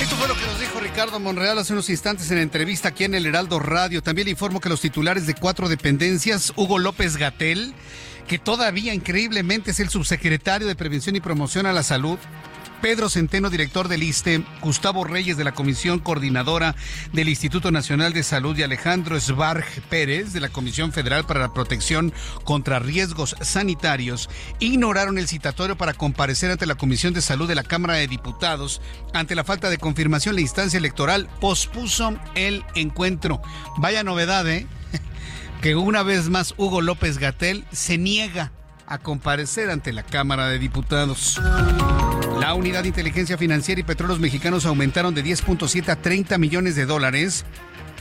Esto 0.00 0.16
fue 0.16 0.26
lo 0.26 0.34
que 0.34 0.44
nos 0.44 0.58
dijo 0.58 0.80
Ricardo 0.80 1.20
Monreal 1.20 1.58
hace 1.58 1.72
unos 1.72 1.88
instantes 1.88 2.28
en 2.30 2.38
la 2.38 2.42
entrevista 2.42 2.88
aquí 2.88 3.04
en 3.04 3.14
el 3.14 3.26
Heraldo 3.26 3.60
Radio. 3.60 4.02
También 4.02 4.24
le 4.24 4.32
informo 4.32 4.60
que 4.60 4.68
los 4.68 4.80
titulares 4.80 5.28
de 5.28 5.34
cuatro 5.34 5.68
dependencias, 5.68 6.52
Hugo 6.56 6.80
López 6.80 7.16
Gatel, 7.16 7.74
que 8.26 8.38
todavía 8.38 8.92
increíblemente 8.92 9.70
es 9.70 9.78
el 9.78 9.88
subsecretario 9.88 10.66
de 10.66 10.74
Prevención 10.74 11.14
y 11.14 11.20
Promoción 11.20 11.66
a 11.66 11.72
la 11.72 11.84
Salud, 11.84 12.18
Pedro 12.82 13.08
Centeno, 13.08 13.48
director 13.48 13.86
del 13.86 14.02
ISTE, 14.02 14.42
Gustavo 14.60 15.04
Reyes 15.04 15.36
de 15.36 15.44
la 15.44 15.52
Comisión 15.52 16.00
Coordinadora 16.00 16.74
del 17.12 17.28
Instituto 17.28 17.70
Nacional 17.70 18.12
de 18.12 18.24
Salud 18.24 18.58
y 18.58 18.64
Alejandro 18.64 19.18
Sbarg 19.20 19.64
Pérez 19.88 20.32
de 20.32 20.40
la 20.40 20.48
Comisión 20.48 20.92
Federal 20.92 21.24
para 21.24 21.38
la 21.38 21.54
Protección 21.54 22.12
contra 22.42 22.80
Riesgos 22.80 23.36
Sanitarios 23.40 24.28
ignoraron 24.58 25.16
el 25.16 25.28
citatorio 25.28 25.78
para 25.78 25.94
comparecer 25.94 26.50
ante 26.50 26.66
la 26.66 26.74
Comisión 26.74 27.14
de 27.14 27.22
Salud 27.22 27.46
de 27.46 27.54
la 27.54 27.62
Cámara 27.62 27.94
de 27.94 28.08
Diputados. 28.08 28.80
Ante 29.14 29.36
la 29.36 29.44
falta 29.44 29.70
de 29.70 29.78
confirmación, 29.78 30.34
la 30.34 30.40
instancia 30.40 30.78
electoral 30.78 31.30
pospuso 31.40 32.18
el 32.34 32.64
encuentro. 32.74 33.40
Vaya 33.78 34.02
novedad, 34.02 34.48
¿eh? 34.50 34.66
que 35.62 35.76
una 35.76 36.02
vez 36.02 36.28
más 36.30 36.52
Hugo 36.56 36.80
López 36.80 37.18
Gatel 37.18 37.64
se 37.70 37.96
niega 37.96 38.50
a 38.92 38.98
comparecer 38.98 39.70
ante 39.70 39.92
la 39.92 40.02
Cámara 40.02 40.48
de 40.48 40.58
Diputados. 40.58 41.40
La 42.38 42.52
unidad 42.54 42.82
de 42.82 42.88
inteligencia 42.88 43.38
financiera 43.38 43.80
y 43.80 43.84
petróleos 43.84 44.20
mexicanos 44.20 44.66
aumentaron 44.66 45.14
de 45.14 45.24
10.7 45.24 45.88
a 45.88 45.96
30 45.96 46.36
millones 46.36 46.76
de 46.76 46.84
dólares 46.84 47.44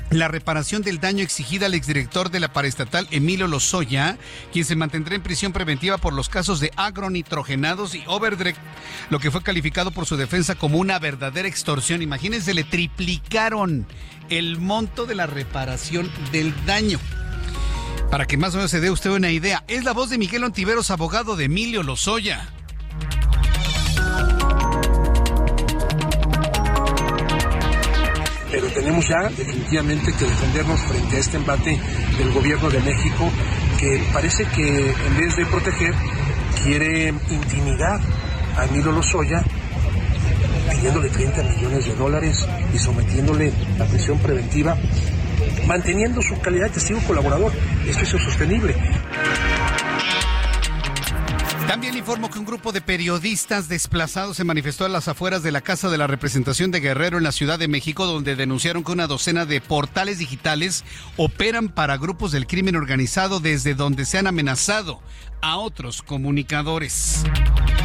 la 0.09 0.27
reparación 0.27 0.81
del 0.81 0.99
daño 0.99 1.23
exigida 1.23 1.67
al 1.67 1.73
exdirector 1.73 2.31
de 2.31 2.41
la 2.41 2.51
paraestatal 2.51 3.07
Emilio 3.11 3.47
Lozoya, 3.47 4.17
quien 4.51 4.65
se 4.65 4.75
mantendrá 4.75 5.15
en 5.15 5.23
prisión 5.23 5.53
preventiva 5.53 5.97
por 5.97 6.11
los 6.11 6.27
casos 6.27 6.59
de 6.59 6.73
agronitrogenados 6.75 7.95
y 7.95 8.03
overdreck, 8.07 8.57
lo 9.09 9.19
que 9.19 9.31
fue 9.31 9.41
calificado 9.41 9.91
por 9.91 10.05
su 10.05 10.17
defensa 10.17 10.55
como 10.55 10.79
una 10.79 10.99
verdadera 10.99 11.47
extorsión. 11.47 12.01
Imagínense, 12.01 12.53
le 12.53 12.65
triplicaron 12.65 13.87
el 14.29 14.59
monto 14.59 15.05
de 15.05 15.15
la 15.15 15.27
reparación 15.27 16.11
del 16.33 16.53
daño. 16.65 16.99
Para 18.11 18.25
que 18.25 18.35
más 18.35 18.53
o 18.53 18.57
menos 18.57 18.69
se 18.69 18.81
dé 18.81 18.91
usted 18.91 19.09
una 19.09 19.31
idea, 19.31 19.63
es 19.69 19.85
la 19.85 19.93
voz 19.93 20.09
de 20.09 20.17
Miguel 20.17 20.43
Ontiveros, 20.43 20.91
abogado 20.91 21.37
de 21.37 21.45
Emilio 21.45 21.81
Lozoya. 21.81 22.45
Pero 28.51 28.67
tenemos 28.67 29.07
ya 29.07 29.29
definitivamente 29.29 30.11
que 30.11 30.25
defendernos 30.25 30.79
frente 30.81 31.15
a 31.15 31.19
este 31.19 31.37
embate 31.37 31.79
del 32.17 32.33
gobierno 32.33 32.69
de 32.69 32.81
México 32.81 33.31
que 33.79 34.03
parece 34.11 34.43
que 34.43 34.91
en 34.91 35.17
vez 35.17 35.37
de 35.37 35.45
proteger 35.45 35.95
quiere 36.65 37.13
intimidar 37.29 38.01
a 38.57 38.65
Emilio 38.65 38.91
Lozoya 38.91 39.41
pidiéndole 40.71 41.09
30 41.09 41.43
millones 41.43 41.85
de 41.85 41.95
dólares 41.95 42.45
y 42.73 42.77
sometiéndole 42.77 43.53
a 43.79 43.85
prisión 43.85 44.17
preventiva 44.19 44.77
manteniendo 45.67 46.21
su 46.21 46.39
calidad 46.39 46.67
de 46.67 46.73
testigo 46.73 46.99
colaborador. 47.07 47.51
Esto 47.87 48.03
es 48.03 48.09
sostenible. 48.09 48.75
También 51.67 51.95
informo 51.95 52.29
que 52.29 52.37
un 52.37 52.45
grupo 52.45 52.73
de 52.73 52.81
periodistas 52.81 53.69
desplazados 53.69 54.35
se 54.35 54.43
manifestó 54.43 54.83
a 54.83 54.89
las 54.89 55.07
afueras 55.07 55.41
de 55.41 55.53
la 55.53 55.61
Casa 55.61 55.89
de 55.89 55.97
la 55.97 56.05
Representación 56.05 56.69
de 56.69 56.81
Guerrero 56.81 57.17
en 57.17 57.23
la 57.23 57.31
Ciudad 57.31 57.57
de 57.57 57.69
México, 57.69 58.05
donde 58.05 58.35
denunciaron 58.35 58.83
que 58.83 58.91
una 58.91 59.07
docena 59.07 59.45
de 59.45 59.61
portales 59.61 60.19
digitales 60.19 60.83
operan 61.15 61.69
para 61.69 61.97
grupos 61.97 62.33
del 62.33 62.45
crimen 62.45 62.75
organizado 62.75 63.39
desde 63.39 63.73
donde 63.73 64.03
se 64.03 64.17
han 64.17 64.27
amenazado 64.27 64.99
a 65.41 65.57
otros 65.57 66.01
comunicadores. 66.01 67.23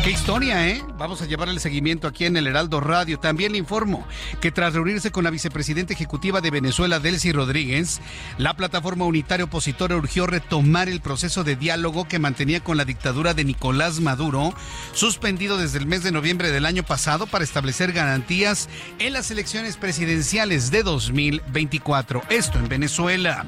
Qué 0.05 0.13
historia, 0.13 0.69
¿eh? 0.69 0.85
Vamos 0.99 1.21
a 1.21 1.27
llevar 1.27 1.49
el 1.49 1.59
seguimiento 1.59 2.07
aquí 2.07 2.27
en 2.27 2.37
el 2.37 2.47
Heraldo 2.47 2.81
Radio. 2.81 3.19
También 3.19 3.51
le 3.51 3.59
informo 3.59 4.07
que 4.41 4.53
tras 4.53 4.73
reunirse 4.73 5.11
con 5.11 5.25
la 5.25 5.31
vicepresidenta 5.31 5.95
ejecutiva 5.95 6.41
de 6.41 6.53
Venezuela, 6.53 7.01
Delcy 7.01 7.33
Rodríguez, 7.33 8.01
la 8.39 8.55
plataforma 8.55 9.05
unitaria 9.05 9.47
opositora 9.47 9.97
urgió 9.97 10.29
retomar 10.29 10.89
el 10.89 11.01
proceso 11.01 11.43
de 11.43 11.57
diálogo 11.57 12.07
que 12.07 12.21
mantenía 12.21 12.63
con 12.63 12.77
la 12.77 12.85
dictadura 12.85 13.35
de 13.35 13.45
Nicolás 13.45 13.99
Maduro, 13.99 14.55
suspendido 14.93 15.59
desde 15.59 15.79
el 15.79 15.87
mes 15.87 16.05
de 16.05 16.13
noviembre 16.13 16.53
del 16.53 16.67
año 16.67 16.85
pasado 16.85 17.27
para 17.27 17.43
establecer 17.43 17.93
garantías 17.93 18.69
en 19.01 19.13
las 19.13 19.33
elecciones 19.33 19.77
presidenciales 19.77 20.71
de 20.71 20.85
2024. 20.85 22.23
Esto 22.31 22.61
en 22.61 22.69
Venezuela. 22.69 23.45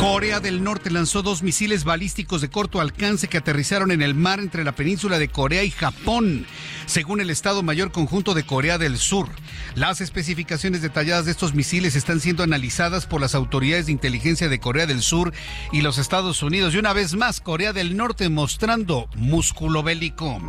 Corea 0.00 0.40
del 0.40 0.64
Norte 0.64 0.90
lanzó 0.90 1.20
dos 1.20 1.42
misiles 1.42 1.84
balísticos 1.84 2.40
de 2.40 2.48
corto 2.48 2.80
alcance 2.80 3.28
que 3.28 3.36
aterrizaron 3.36 3.90
en 3.90 4.00
el 4.00 4.14
mar 4.14 4.40
entre 4.40 4.64
la 4.64 4.72
península 4.72 5.18
de 5.18 5.28
Corea 5.28 5.62
y 5.62 5.70
Japón, 5.70 6.46
según 6.86 7.20
el 7.20 7.28
Estado 7.28 7.62
Mayor 7.62 7.92
Conjunto 7.92 8.32
de 8.32 8.46
Corea 8.46 8.78
del 8.78 8.96
Sur. 8.96 9.28
Las 9.74 10.00
especificaciones 10.00 10.80
detalladas 10.80 11.26
de 11.26 11.32
estos 11.32 11.52
misiles 11.52 11.96
están 11.96 12.18
siendo 12.20 12.42
analizadas 12.42 13.04
por 13.04 13.20
las 13.20 13.34
autoridades 13.34 13.86
de 13.86 13.92
inteligencia 13.92 14.48
de 14.48 14.58
Corea 14.58 14.86
del 14.86 15.02
Sur 15.02 15.34
y 15.70 15.82
los 15.82 15.98
Estados 15.98 16.42
Unidos. 16.42 16.74
Y 16.74 16.78
una 16.78 16.94
vez 16.94 17.14
más, 17.14 17.42
Corea 17.42 17.74
del 17.74 17.94
Norte 17.94 18.30
mostrando 18.30 19.06
músculo 19.16 19.82
bélico. 19.82 20.40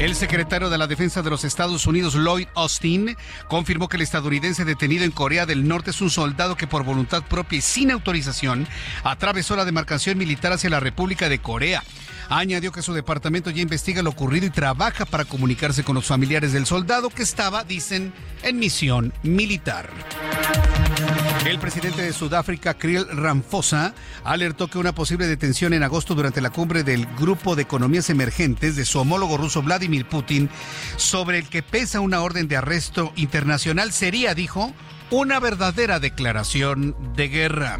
El 0.00 0.16
secretario 0.16 0.70
de 0.70 0.78
la 0.78 0.86
Defensa 0.86 1.20
de 1.20 1.28
los 1.28 1.44
Estados 1.44 1.86
Unidos, 1.86 2.14
Lloyd 2.14 2.48
Austin, 2.54 3.18
confirmó 3.48 3.86
que 3.86 3.98
el 3.98 4.02
estadounidense 4.02 4.64
detenido 4.64 5.04
en 5.04 5.10
Corea 5.10 5.44
del 5.44 5.68
Norte 5.68 5.90
es 5.90 6.00
un 6.00 6.08
soldado 6.08 6.56
que 6.56 6.66
por 6.66 6.84
voluntad 6.84 7.22
propia 7.22 7.58
y 7.58 7.60
sin 7.60 7.90
autorización 7.90 8.66
atravesó 9.04 9.56
la 9.56 9.66
demarcación 9.66 10.16
militar 10.16 10.54
hacia 10.54 10.70
la 10.70 10.80
República 10.80 11.28
de 11.28 11.40
Corea. 11.40 11.84
Añadió 12.30 12.72
que 12.72 12.80
su 12.80 12.94
departamento 12.94 13.50
ya 13.50 13.60
investiga 13.60 14.02
lo 14.02 14.08
ocurrido 14.08 14.46
y 14.46 14.50
trabaja 14.50 15.04
para 15.04 15.26
comunicarse 15.26 15.84
con 15.84 15.96
los 15.96 16.06
familiares 16.06 16.54
del 16.54 16.64
soldado 16.64 17.10
que 17.10 17.22
estaba, 17.22 17.62
dicen, 17.62 18.14
en 18.42 18.58
misión 18.58 19.12
militar. 19.22 19.90
El 21.44 21.58
presidente 21.58 22.02
de 22.02 22.12
Sudáfrica, 22.12 22.74
Kriel 22.74 23.06
Ramaphosa, 23.08 23.94
alertó 24.24 24.68
que 24.68 24.76
una 24.76 24.94
posible 24.94 25.26
detención 25.26 25.72
en 25.72 25.82
agosto 25.82 26.14
durante 26.14 26.42
la 26.42 26.50
cumbre 26.50 26.84
del 26.84 27.06
Grupo 27.16 27.56
de 27.56 27.62
Economías 27.62 28.10
Emergentes 28.10 28.76
de 28.76 28.84
su 28.84 28.98
homólogo 29.00 29.38
ruso 29.38 29.62
Vladimir 29.62 30.06
Putin, 30.06 30.50
sobre 30.96 31.38
el 31.38 31.48
que 31.48 31.62
pesa 31.62 32.00
una 32.00 32.20
orden 32.20 32.46
de 32.46 32.58
arresto 32.58 33.12
internacional, 33.16 33.90
sería, 33.92 34.34
dijo, 34.34 34.74
una 35.10 35.40
verdadera 35.40 35.98
declaración 35.98 36.94
de 37.16 37.28
guerra. 37.28 37.78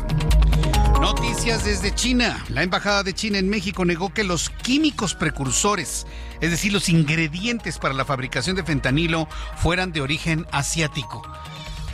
Noticias 1.01 1.65
desde 1.65 1.95
China. 1.95 2.43
La 2.49 2.63
Embajada 2.63 3.03
de 3.03 3.13
China 3.13 3.39
en 3.39 3.51
México 3.51 3.85
negó 3.85 4.13
que 4.13 4.25
los 4.25 4.49
químicos 4.49 5.15
precursores, 5.15 6.07
es 6.41 6.51
decir, 6.51 6.73
los 6.73 6.89
ingredientes 6.89 7.79
para 7.79 7.95
la 7.95 8.07
fabricación 8.07 8.57
de 8.57 8.65
fentanilo, 8.65 9.29
fueran 9.57 9.93
de 9.93 10.01
origen 10.01 10.47
asiático. 10.51 11.23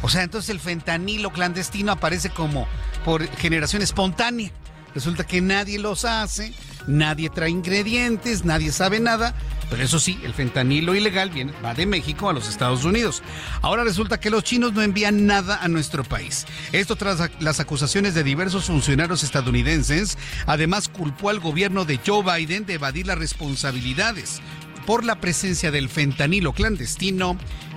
O 0.03 0.09
sea, 0.09 0.23
entonces 0.23 0.51
el 0.51 0.61
fentanilo 0.61 1.31
clandestino 1.31 1.93
aparece 1.93 2.31
como 2.31 2.67
por 3.05 3.27
generación 3.37 3.83
espontánea. 3.83 4.51
Resulta 4.95 5.25
que 5.25 5.43
nadie 5.43 5.79
los 5.79 6.07
hace, 6.07 6.55
nadie 6.87 7.29
trae 7.29 7.51
ingredientes, 7.51 8.47
nadie 8.47 8.73
sabe 8.73 8.99
nada, 8.99 9.35
pero 9.69 9.83
eso 9.83 9.99
sí, 10.01 10.19
el 10.23 10.33
fentanilo 10.33 10.95
ilegal 10.95 11.29
viene, 11.31 11.53
va 11.63 11.75
de 11.75 11.85
México 11.85 12.31
a 12.31 12.33
los 12.33 12.49
Estados 12.49 12.85
Unidos. 12.85 13.23
Ahora 13.61 13.85
resulta 13.85 14.21
que 14.21 14.31
los 14.31 14.45
chinos 14.45 14.73
no 14.73 14.83
envían 14.83 15.27
nada 15.27 15.63
a 15.63 15.69
nuestro 15.69 16.05
país. 16.05 16.47
Esto 16.73 16.97
tras 16.97 17.31
las 17.41 17.61
acusaciones 17.61 18.15
de 18.15 18.23
diversos 18.23 18.67
funcionarios 18.67 19.23
estadounidenses. 19.23 20.17
Además, 20.47 20.89
culpó 20.89 21.31
al 21.31 21.41
gobierno 21.41 21.85
de 21.85 22.01
Joe 22.05 22.23
Biden 22.23 22.65
de 22.65 22.75
evadir 22.75 23.07
las 23.07 23.19
responsabilidades 23.19 24.41
por 24.87 25.05
la 25.05 25.21
presencia 25.21 25.71
del 25.71 25.89
fentanilo 25.89 26.53
clandestino 26.53 27.37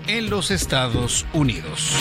en 0.09 0.31
los 0.31 0.49
Estados 0.49 1.27
Unidos. 1.33 1.93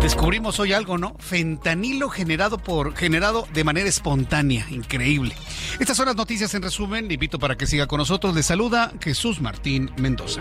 Descubrimos 0.00 0.58
hoy 0.58 0.72
algo, 0.72 0.96
¿no? 0.96 1.14
Fentanilo 1.18 2.08
generado 2.08 2.56
por 2.56 2.96
generado 2.96 3.46
de 3.52 3.62
manera 3.62 3.90
espontánea, 3.90 4.66
increíble. 4.70 5.34
Estas 5.78 5.98
son 5.98 6.06
las 6.06 6.16
noticias 6.16 6.54
en 6.54 6.62
resumen. 6.62 7.08
Le 7.08 7.14
invito 7.14 7.38
para 7.38 7.58
que 7.58 7.66
siga 7.66 7.86
con 7.86 7.98
nosotros. 7.98 8.34
Le 8.34 8.42
saluda 8.42 8.90
Jesús 9.02 9.42
Martín 9.42 9.90
Mendoza. 9.98 10.40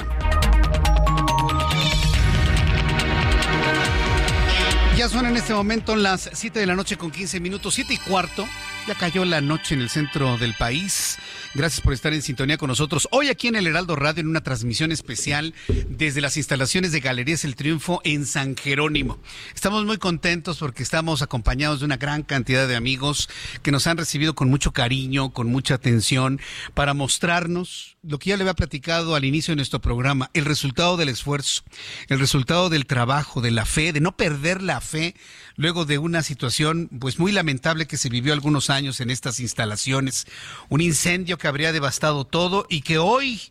Ya 4.95 5.09
son 5.09 5.25
en 5.25 5.35
este 5.35 5.53
momento 5.53 5.97
las 5.97 6.29
7 6.31 6.61
de 6.61 6.65
la 6.65 6.75
noche 6.75 6.97
con 6.97 7.11
15 7.11 7.41
minutos, 7.41 7.73
7 7.73 7.93
y 7.93 7.97
cuarto. 7.97 8.47
Ya 8.87 8.95
cayó 8.95 9.25
la 9.25 9.41
noche 9.41 9.75
en 9.75 9.81
el 9.81 9.89
centro 9.89 10.37
del 10.37 10.53
país. 10.53 11.17
Gracias 11.53 11.81
por 11.81 11.91
estar 11.91 12.13
en 12.13 12.21
sintonía 12.21 12.57
con 12.57 12.69
nosotros. 12.69 13.09
Hoy 13.11 13.27
aquí 13.27 13.49
en 13.49 13.57
el 13.57 13.67
Heraldo 13.67 13.97
Radio 13.97 14.21
en 14.21 14.29
una 14.29 14.43
transmisión 14.43 14.93
especial 14.93 15.53
desde 15.89 16.21
las 16.21 16.37
instalaciones 16.37 16.93
de 16.93 17.01
Galerías 17.01 17.43
El 17.43 17.57
Triunfo 17.57 17.99
en 18.05 18.25
San 18.25 18.55
Jerónimo. 18.55 19.19
Estamos 19.53 19.83
muy 19.85 19.97
contentos 19.97 20.59
porque 20.59 20.83
estamos 20.83 21.21
acompañados 21.21 21.79
de 21.79 21.85
una 21.85 21.97
gran 21.97 22.23
cantidad 22.23 22.65
de 22.65 22.77
amigos 22.77 23.27
que 23.61 23.73
nos 23.73 23.87
han 23.87 23.97
recibido 23.97 24.35
con 24.35 24.49
mucho 24.49 24.71
cariño, 24.71 25.33
con 25.33 25.47
mucha 25.47 25.73
atención, 25.73 26.39
para 26.73 26.93
mostrarnos 26.93 27.97
lo 28.03 28.19
que 28.19 28.29
ya 28.29 28.37
le 28.37 28.43
había 28.43 28.53
platicado 28.53 29.15
al 29.15 29.25
inicio 29.25 29.51
de 29.51 29.57
nuestro 29.57 29.81
programa, 29.81 30.29
el 30.33 30.45
resultado 30.45 30.95
del 30.95 31.09
esfuerzo, 31.09 31.63
el 32.07 32.19
resultado 32.19 32.69
del 32.69 32.85
trabajo, 32.85 33.41
de 33.41 33.51
la 33.51 33.65
fe, 33.65 33.91
de 33.91 33.99
no 33.99 34.15
perder 34.15 34.61
la 34.61 34.79
fe 34.79 35.13
luego 35.57 35.85
de 35.85 35.97
una 35.97 36.23
situación 36.23 36.89
pues 36.99 37.19
muy 37.19 37.31
lamentable 37.31 37.87
que 37.87 37.97
se 37.97 38.09
vivió 38.09 38.31
algunos 38.31 38.69
años 38.69 39.01
en 39.01 39.09
estas 39.09 39.39
instalaciones, 39.39 40.25
un 40.69 40.81
incendio 40.81 41.37
que 41.37 41.47
habría 41.47 41.73
devastado 41.73 42.25
todo 42.25 42.65
y 42.69 42.81
que 42.81 42.97
hoy 42.97 43.41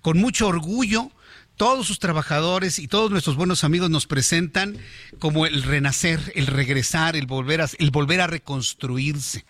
con 0.00 0.18
mucho 0.18 0.46
orgullo 0.46 1.10
todos 1.56 1.86
sus 1.86 1.98
trabajadores 1.98 2.78
y 2.78 2.88
todos 2.88 3.10
nuestros 3.10 3.36
buenos 3.36 3.64
amigos 3.64 3.90
nos 3.90 4.06
presentan 4.06 4.78
como 5.18 5.44
el 5.44 5.62
renacer, 5.62 6.32
el 6.34 6.46
regresar, 6.46 7.16
el 7.16 7.26
volver 7.26 7.60
a, 7.60 7.68
el 7.78 7.90
volver 7.90 8.22
a 8.22 8.26
reconstruirse. 8.26 9.44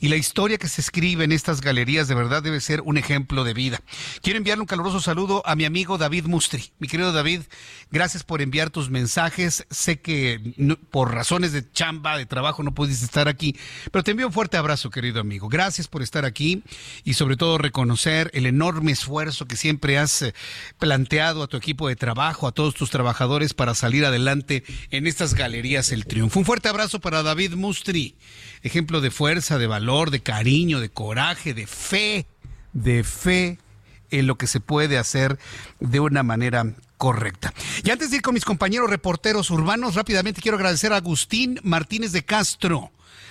Y 0.00 0.08
la 0.08 0.16
historia 0.16 0.58
que 0.58 0.68
se 0.68 0.80
escribe 0.80 1.24
en 1.24 1.32
estas 1.32 1.60
galerías 1.60 2.08
de 2.08 2.14
verdad 2.14 2.42
debe 2.42 2.60
ser 2.60 2.80
un 2.82 2.98
ejemplo 2.98 3.44
de 3.44 3.54
vida. 3.54 3.80
Quiero 4.22 4.38
enviarle 4.38 4.62
un 4.62 4.66
caluroso 4.66 5.00
saludo 5.00 5.42
a 5.46 5.56
mi 5.56 5.64
amigo 5.64 5.98
David 5.98 6.26
Mustri. 6.26 6.72
Mi 6.78 6.88
querido 6.88 7.12
David, 7.12 7.42
gracias 7.90 8.22
por 8.22 8.42
enviar 8.42 8.70
tus 8.70 8.90
mensajes. 8.90 9.66
Sé 9.70 10.00
que 10.00 10.54
por 10.90 11.14
razones 11.14 11.52
de 11.52 11.70
chamba, 11.70 12.16
de 12.16 12.26
trabajo, 12.26 12.62
no 12.62 12.74
pudiste 12.74 13.04
estar 13.04 13.28
aquí, 13.28 13.56
pero 13.90 14.02
te 14.02 14.10
envío 14.12 14.26
un 14.26 14.32
fuerte 14.32 14.56
abrazo, 14.56 14.90
querido 14.90 15.20
amigo. 15.20 15.48
Gracias 15.48 15.88
por 15.88 16.02
estar 16.02 16.24
aquí 16.24 16.62
y 17.04 17.14
sobre 17.14 17.36
todo 17.36 17.58
reconocer 17.58 18.30
el 18.34 18.46
enorme 18.46 18.92
esfuerzo 18.92 19.46
que 19.46 19.56
siempre 19.56 19.98
has 19.98 20.22
eh, 20.22 20.34
planteado 20.78 21.42
a 21.42 21.46
tu 21.46 21.56
equipo 21.56 21.88
de 21.88 21.96
trabajo, 21.96 22.46
a 22.46 22.52
todos 22.52 22.74
tus 22.74 22.90
trabajadores 22.90 23.54
para 23.54 23.74
salir 23.74 24.04
adelante 24.04 24.64
en 24.90 25.06
estas 25.06 25.34
galerías 25.34 25.92
El 25.92 26.06
Triunfo. 26.06 26.38
Un 26.38 26.44
fuerte 26.44 26.68
abrazo 26.68 27.00
para 27.00 27.22
David 27.22 27.54
Mustri 27.54 28.16
ejemplo 28.66 29.00
de 29.00 29.10
fuerza, 29.10 29.58
de 29.58 29.66
valor, 29.66 30.10
de 30.10 30.20
cariño, 30.20 30.80
de 30.80 30.90
coraje, 30.90 31.54
de 31.54 31.66
fe, 31.66 32.26
de 32.72 33.04
fe 33.04 33.58
en 34.10 34.26
lo 34.26 34.36
que 34.36 34.46
se 34.46 34.60
puede 34.60 34.98
hacer 34.98 35.38
de 35.80 36.00
una 36.00 36.22
manera 36.22 36.74
correcta. 36.98 37.52
Y 37.84 37.90
antes 37.90 38.10
de 38.10 38.16
ir 38.16 38.22
con 38.22 38.34
mis 38.34 38.44
compañeros 38.44 38.90
reporteros 38.90 39.50
urbanos, 39.50 39.94
rápidamente 39.94 40.40
quiero 40.40 40.56
agradecer 40.56 40.92
a 40.92 40.96
Agustín 40.96 41.60
Martínez 41.62 42.12
de 42.12 42.24
Castro 42.24 42.90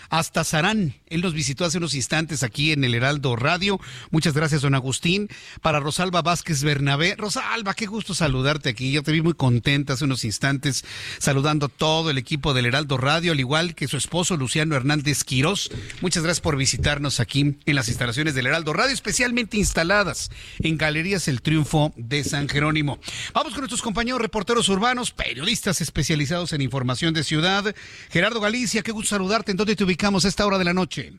hasta 0.10 0.44
Sarán. 0.44 0.96
Él 1.08 1.22
nos 1.22 1.34
visitó 1.34 1.66
hace 1.66 1.78
unos 1.78 1.94
instantes 1.94 2.44
aquí 2.44 2.72
en 2.72 2.84
el 2.84 2.96
Heraldo 2.96 3.36
Radio. 3.36 3.80
Muchas 4.12 4.34
gracias, 4.34 4.62
don 4.62 4.76
Agustín. 4.76 5.30
Para 5.62 5.80
Rosalba 5.80 6.22
Vázquez 6.22 6.64
Bernabé. 6.64 7.16
Rosalba, 7.16 7.74
qué 7.74 7.86
gusto 7.86 8.14
saludarte 8.14 8.70
aquí. 8.70 8.92
Yo 8.92 9.04
te 9.04 9.12
vi 9.12 9.22
muy 9.22 9.34
contenta 9.34 9.94
hace 9.94 10.06
unos 10.06 10.26
instantes 10.26 10.84
saludando 11.20 11.68
a 11.68 11.70
todo 11.70 12.10
el 12.10 12.18
equipo 12.18 12.54
del 12.54 12.66
Heraldo 12.66 12.98
Radio, 12.98 13.32
al 13.32 13.40
igual 13.40 13.76
que 13.76 13.88
su 13.88 13.98
esposo 13.98 14.38
Luciano 14.38 14.76
Hernández 14.76 15.24
Quirós. 15.24 15.72
Muchas 16.02 16.24
gracias 16.24 16.42
por 16.42 16.58
visitarnos 16.58 17.20
aquí 17.20 17.58
en 17.66 17.76
las 17.76 17.88
instalaciones 17.88 18.36
del 18.36 18.48
Heraldo 18.48 18.74
Radio, 18.74 18.94
especialmente 18.94 19.58
instaladas 19.58 20.32
en 20.60 20.78
Galerías 20.78 21.28
El 21.28 21.42
Triunfo 21.42 21.94
de 21.96 22.24
San 22.24 22.50
Jerónimo. 22.50 23.00
Vamos 23.34 23.54
con 23.54 23.62
nuestros 23.62 23.82
compañeros 23.82 24.22
reporteros 24.22 24.70
urbanos, 24.70 25.12
periodistas 25.12 25.82
especializados 25.82 26.54
en 26.54 26.62
información 26.62 27.14
de 27.14 27.24
ciudad. 27.24 27.76
Gerardo 28.10 28.40
Galicia, 28.40 28.82
qué 28.82 28.92
gusto 28.92 29.10
saludarte. 29.10 29.52
¿En 29.52 29.58
dónde 29.58 29.76
te 29.76 29.84
ubicamos 29.96 30.26
a 30.26 30.28
esta 30.28 30.46
hora 30.46 30.58
de 30.58 30.66
la 30.66 30.74
noche? 30.74 31.14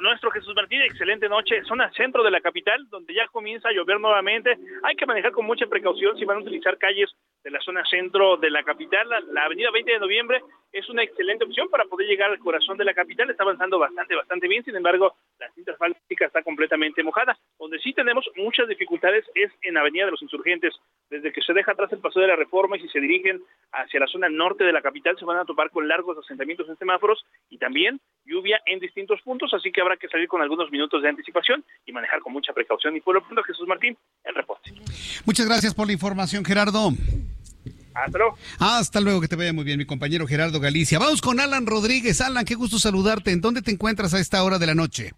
Nuestro, 0.00 0.30
Jesús 0.30 0.54
Martín. 0.54 0.82
Excelente 0.82 1.28
noche. 1.28 1.62
Zona 1.64 1.90
centro 1.92 2.22
de 2.22 2.30
la 2.30 2.40
capital, 2.40 2.88
donde 2.88 3.14
ya 3.14 3.26
comienza 3.28 3.68
a 3.68 3.72
llover 3.72 4.00
nuevamente. 4.00 4.56
Hay 4.82 4.96
que 4.96 5.06
manejar 5.06 5.32
con 5.32 5.46
mucha 5.46 5.66
precaución 5.66 6.16
si 6.18 6.24
van 6.24 6.38
a 6.38 6.40
utilizar 6.40 6.78
calles 6.78 7.10
de 7.42 7.50
la 7.50 7.60
zona 7.60 7.84
centro 7.86 8.36
de 8.36 8.50
la 8.50 8.62
capital. 8.62 9.08
La, 9.32 9.44
avenida 9.44 9.70
20 9.70 9.92
de 9.92 9.98
noviembre 9.98 10.42
es 10.72 10.88
una 10.88 11.02
excelente 11.02 11.44
opción 11.44 11.68
para 11.68 11.84
poder 11.84 12.06
llegar 12.06 12.30
al 12.30 12.38
corazón 12.38 12.76
de 12.76 12.84
la 12.84 12.94
capital. 12.94 13.30
Está 13.30 13.42
avanzando 13.42 13.78
bastante, 13.78 14.14
bastante 14.14 14.48
bien. 14.48 14.64
Sin 14.64 14.76
embargo, 14.76 15.14
la 15.38 15.50
cinta 15.52 15.72
asfáltica 15.72 16.26
está 16.26 16.42
completamente 16.42 17.02
mojada. 17.02 17.36
Donde 17.58 17.78
sí 17.78 17.92
tenemos 17.92 18.28
muchas 18.36 18.68
dificultades 18.68 19.24
es 19.34 19.50
en 19.62 19.76
Avenida 19.76 20.04
de 20.06 20.12
los 20.12 20.22
Insurgentes. 20.22 20.74
Desde 21.08 21.32
que 21.32 21.42
se 21.42 21.52
deja 21.52 21.72
atrás 21.72 21.92
el 21.92 22.00
paso 22.00 22.20
de 22.20 22.26
la 22.26 22.36
reforma 22.36 22.76
y 22.76 22.80
si 22.80 22.88
se 22.88 23.00
dirigen 23.00 23.40
hacia 23.72 24.00
la 24.00 24.06
zona 24.06 24.28
norte 24.28 24.64
de 24.64 24.72
la 24.72 24.82
capital, 24.82 25.18
se 25.18 25.24
van 25.24 25.38
a 25.38 25.44
topar 25.44 25.70
con 25.70 25.88
largos 25.88 26.18
asentamientos 26.18 26.68
en 26.68 26.76
semáforos 26.76 27.24
y 27.48 27.58
también 27.58 28.00
lluvia 28.24 28.60
en 28.66 28.78
distintos 28.80 29.20
puntos. 29.22 29.52
Así 29.54 29.72
que 29.72 29.80
habrá 29.80 29.89
que 29.96 30.08
salir 30.08 30.28
con 30.28 30.42
algunos 30.42 30.70
minutos 30.70 31.02
de 31.02 31.08
anticipación 31.08 31.64
y 31.86 31.92
manejar 31.92 32.20
con 32.20 32.32
mucha 32.32 32.52
precaución. 32.52 32.96
Y 32.96 33.00
por 33.00 33.14
lo 33.14 33.22
pronto, 33.22 33.42
Jesús 33.42 33.66
Martín, 33.66 33.96
el 34.24 34.34
reporte. 34.34 34.72
Muchas 35.24 35.46
gracias 35.46 35.74
por 35.74 35.86
la 35.86 35.92
información, 35.92 36.44
Gerardo. 36.44 36.90
Hasta 37.94 38.18
luego. 38.18 38.38
Hasta 38.58 39.00
luego, 39.00 39.20
que 39.20 39.28
te 39.28 39.36
vaya 39.36 39.52
muy 39.52 39.64
bien, 39.64 39.78
mi 39.78 39.84
compañero 39.84 40.26
Gerardo 40.26 40.60
Galicia. 40.60 40.98
Vamos 40.98 41.20
con 41.20 41.40
Alan 41.40 41.66
Rodríguez. 41.66 42.20
Alan, 42.20 42.44
qué 42.44 42.54
gusto 42.54 42.78
saludarte. 42.78 43.32
¿En 43.32 43.40
dónde 43.40 43.62
te 43.62 43.70
encuentras 43.70 44.14
a 44.14 44.20
esta 44.20 44.42
hora 44.42 44.58
de 44.58 44.66
la 44.66 44.74
noche? 44.74 45.12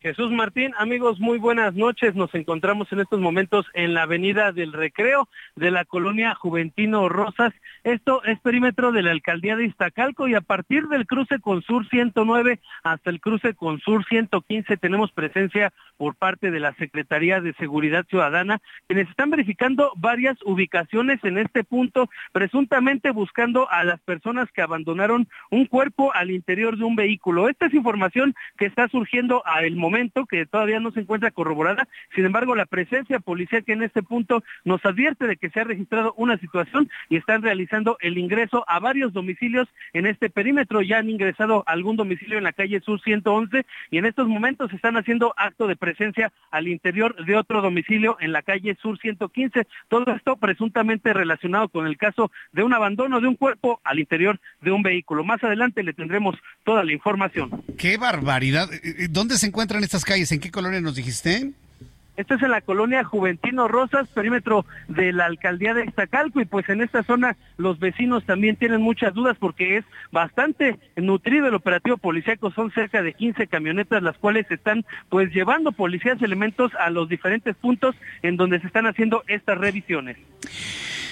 Jesús 0.00 0.30
Martín, 0.30 0.72
amigos, 0.78 1.18
muy 1.18 1.38
buenas 1.38 1.74
noches. 1.74 2.14
Nos 2.14 2.32
encontramos 2.34 2.86
en 2.92 3.00
estos 3.00 3.18
momentos 3.18 3.66
en 3.74 3.94
la 3.94 4.02
avenida 4.02 4.52
del 4.52 4.72
Recreo 4.72 5.28
de 5.56 5.72
la 5.72 5.84
colonia 5.84 6.36
Juventino 6.36 7.08
Rosas. 7.08 7.52
Esto 7.88 8.22
es 8.24 8.38
perímetro 8.40 8.92
de 8.92 9.02
la 9.02 9.12
alcaldía 9.12 9.56
de 9.56 9.64
Iztacalco 9.64 10.28
y 10.28 10.34
a 10.34 10.42
partir 10.42 10.88
del 10.88 11.06
cruce 11.06 11.38
con 11.40 11.62
Sur 11.62 11.88
109 11.88 12.60
hasta 12.84 13.08
el 13.08 13.18
cruce 13.18 13.54
con 13.54 13.80
Sur 13.80 14.04
115 14.04 14.76
tenemos 14.76 15.10
presencia 15.10 15.72
por 15.96 16.14
parte 16.14 16.50
de 16.50 16.60
la 16.60 16.74
Secretaría 16.74 17.40
de 17.40 17.54
Seguridad 17.54 18.04
Ciudadana, 18.06 18.60
quienes 18.86 19.08
están 19.08 19.30
verificando 19.30 19.90
varias 19.96 20.36
ubicaciones 20.44 21.18
en 21.24 21.38
este 21.38 21.64
punto, 21.64 22.10
presuntamente 22.32 23.10
buscando 23.10 23.70
a 23.70 23.82
las 23.84 24.00
personas 24.00 24.52
que 24.52 24.62
abandonaron 24.62 25.26
un 25.50 25.64
cuerpo 25.64 26.14
al 26.14 26.30
interior 26.30 26.76
de 26.76 26.84
un 26.84 26.94
vehículo. 26.94 27.48
Esta 27.48 27.66
es 27.66 27.74
información 27.74 28.34
que 28.58 28.66
está 28.66 28.88
surgiendo 28.88 29.42
a 29.46 29.62
el 29.62 29.76
momento 29.76 29.88
momento, 29.88 30.26
que 30.26 30.44
todavía 30.44 30.80
no 30.80 30.90
se 30.90 31.00
encuentra 31.00 31.30
corroborada. 31.30 31.88
Sin 32.14 32.26
embargo, 32.26 32.54
la 32.54 32.66
presencia 32.66 33.20
policial 33.20 33.64
que 33.64 33.72
en 33.72 33.82
este 33.82 34.02
punto 34.02 34.44
nos 34.64 34.84
advierte 34.84 35.26
de 35.26 35.38
que 35.38 35.48
se 35.48 35.60
ha 35.60 35.64
registrado 35.64 36.12
una 36.18 36.36
situación 36.36 36.90
y 37.08 37.16
están 37.16 37.40
realizando 37.40 37.77
el 38.00 38.18
ingreso 38.18 38.64
a 38.66 38.78
varios 38.78 39.12
domicilios 39.12 39.68
en 39.92 40.06
este 40.06 40.30
perímetro. 40.30 40.82
Ya 40.82 40.98
han 40.98 41.10
ingresado 41.10 41.64
a 41.66 41.72
algún 41.72 41.96
domicilio 41.96 42.38
en 42.38 42.44
la 42.44 42.52
calle 42.52 42.80
Sur 42.80 43.00
111 43.00 43.64
y 43.90 43.98
en 43.98 44.06
estos 44.06 44.28
momentos 44.28 44.72
están 44.72 44.96
haciendo 44.96 45.34
acto 45.36 45.66
de 45.66 45.76
presencia 45.76 46.32
al 46.50 46.68
interior 46.68 47.24
de 47.24 47.36
otro 47.36 47.62
domicilio 47.62 48.16
en 48.20 48.32
la 48.32 48.42
calle 48.42 48.76
Sur 48.80 48.98
115. 48.98 49.66
Todo 49.88 50.12
esto 50.14 50.36
presuntamente 50.36 51.12
relacionado 51.12 51.68
con 51.68 51.86
el 51.86 51.96
caso 51.96 52.30
de 52.52 52.62
un 52.62 52.72
abandono 52.72 53.20
de 53.20 53.28
un 53.28 53.36
cuerpo 53.36 53.80
al 53.84 53.98
interior 53.98 54.40
de 54.60 54.70
un 54.70 54.82
vehículo. 54.82 55.24
Más 55.24 55.42
adelante 55.44 55.82
le 55.82 55.92
tendremos 55.92 56.36
toda 56.64 56.84
la 56.84 56.92
información. 56.92 57.62
¡Qué 57.76 57.96
barbaridad! 57.96 58.72
Eh, 58.72 58.80
eh, 58.82 59.08
¿Dónde 59.10 59.36
se 59.36 59.46
encuentran 59.46 59.84
estas 59.84 60.04
calles? 60.04 60.32
¿En 60.32 60.40
qué 60.40 60.50
colonia 60.50 60.80
nos 60.80 60.96
dijiste? 60.96 61.52
Esto 62.18 62.34
es 62.34 62.42
en 62.42 62.50
la 62.50 62.62
colonia 62.62 63.04
Juventino 63.04 63.68
Rosas, 63.68 64.08
perímetro 64.08 64.66
de 64.88 65.12
la 65.12 65.26
alcaldía 65.26 65.72
de 65.72 65.84
Iztacalco 65.84 66.40
y 66.40 66.46
pues 66.46 66.68
en 66.68 66.80
esta 66.80 67.04
zona 67.04 67.36
los 67.58 67.78
vecinos 67.78 68.26
también 68.26 68.56
tienen 68.56 68.82
muchas 68.82 69.14
dudas 69.14 69.36
porque 69.38 69.76
es 69.76 69.84
bastante 70.10 70.80
nutrido 70.96 71.46
el 71.46 71.54
operativo 71.54 71.96
policíaco, 71.96 72.50
son 72.50 72.72
cerca 72.72 73.02
de 73.02 73.14
15 73.14 73.46
camionetas 73.46 74.02
las 74.02 74.18
cuales 74.18 74.50
están 74.50 74.84
pues 75.08 75.32
llevando 75.32 75.70
policías 75.70 76.20
elementos 76.20 76.72
a 76.80 76.90
los 76.90 77.08
diferentes 77.08 77.54
puntos 77.54 77.94
en 78.22 78.36
donde 78.36 78.58
se 78.58 78.66
están 78.66 78.88
haciendo 78.88 79.22
estas 79.28 79.56
revisiones. 79.56 80.16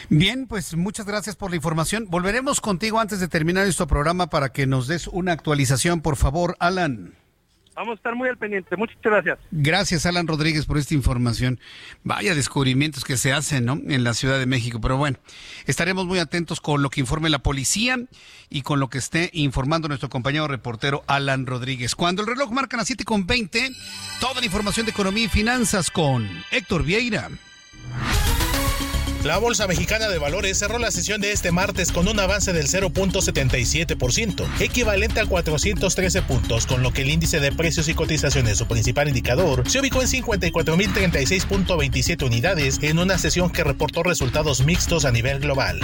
Bien, 0.09 0.49
pues 0.49 0.75
muchas 0.75 1.07
gracias 1.07 1.37
por 1.37 1.51
la 1.51 1.57
información. 1.57 2.07
Volveremos 2.11 2.61
contigo 2.61 2.99
antes 2.99 3.21
de 3.21 3.29
terminar 3.29 3.63
nuestro 3.63 3.87
programa 3.87 4.29
para 4.29 4.49
que 4.49 4.67
nos 4.67 4.89
des 4.89 5.07
una 5.07 5.31
actualización, 5.31 6.01
por 6.01 6.17
favor, 6.17 6.57
Alan. 6.59 7.15
Vamos 7.77 7.93
a 7.93 7.95
estar 7.97 8.15
muy 8.15 8.29
al 8.29 8.39
pendiente. 8.39 8.75
Muchas 8.75 8.97
gracias. 9.03 9.39
Gracias, 9.51 10.07
Alan 10.07 10.27
Rodríguez, 10.27 10.65
por 10.65 10.79
esta 10.79 10.95
información. 10.95 11.61
Vaya 12.05 12.35
descubrimientos 12.35 13.05
que 13.05 13.19
se 13.19 13.35
hacen, 13.35 13.67
¿no? 13.67 13.75
En 13.87 14.03
la 14.03 14.15
Ciudad 14.15 14.39
de 14.39 14.47
México. 14.47 14.81
Pero 14.81 14.97
bueno, 14.97 15.19
estaremos 15.67 16.07
muy 16.07 16.19
atentos 16.19 16.63
con 16.63 16.83
lo 16.83 16.89
que 16.89 17.01
informe 17.01 17.29
la 17.29 17.41
policía 17.41 17.99
y 18.49 18.63
con 18.63 18.81
lo 18.81 18.89
que 18.89 18.97
esté 18.97 19.29
informando 19.35 19.89
nuestro 19.89 20.09
compañero 20.09 20.49
reportero 20.49 21.05
Alan 21.07 21.45
Rodríguez. 21.45 21.95
Cuando 21.95 22.23
el 22.23 22.29
reloj 22.29 22.51
marca 22.51 22.79
las 22.79 22.91
7.20, 22.91 23.77
toda 24.21 24.41
la 24.41 24.47
información 24.47 24.87
de 24.87 24.93
economía 24.93 25.25
y 25.25 25.29
finanzas 25.29 25.91
con 25.91 26.27
Héctor 26.51 26.83
Vieira. 26.83 27.29
La 29.27 29.39
Bolsa 29.39 29.67
Mexicana 29.67 30.07
de 30.07 30.19
Valores 30.19 30.57
cerró 30.57 30.79
la 30.79 30.93
sesión 30.93 31.21
de 31.21 31.33
este 31.33 31.51
martes 31.51 31.91
con 31.91 32.07
un 32.07 32.21
avance 32.21 32.53
del 32.53 32.69
0.77%, 32.69 34.47
equivalente 34.61 35.19
a 35.19 35.27
413 35.27 36.23
puntos, 36.23 36.65
con 36.65 36.85
lo 36.85 36.93
que 36.93 37.03
el 37.03 37.11
índice 37.11 37.41
de 37.41 37.51
precios 37.51 37.89
y 37.89 37.95
cotizaciones, 37.95 38.59
su 38.59 38.69
principal 38.69 39.09
indicador, 39.09 39.69
se 39.69 39.81
ubicó 39.81 40.01
en 40.01 40.07
54.036.27 40.07 42.25
unidades 42.25 42.79
en 42.83 43.01
una 43.01 43.19
sesión 43.19 43.51
que 43.51 43.65
reportó 43.65 44.05
resultados 44.05 44.65
mixtos 44.65 45.05
a 45.05 45.11
nivel 45.11 45.41
global. 45.41 45.81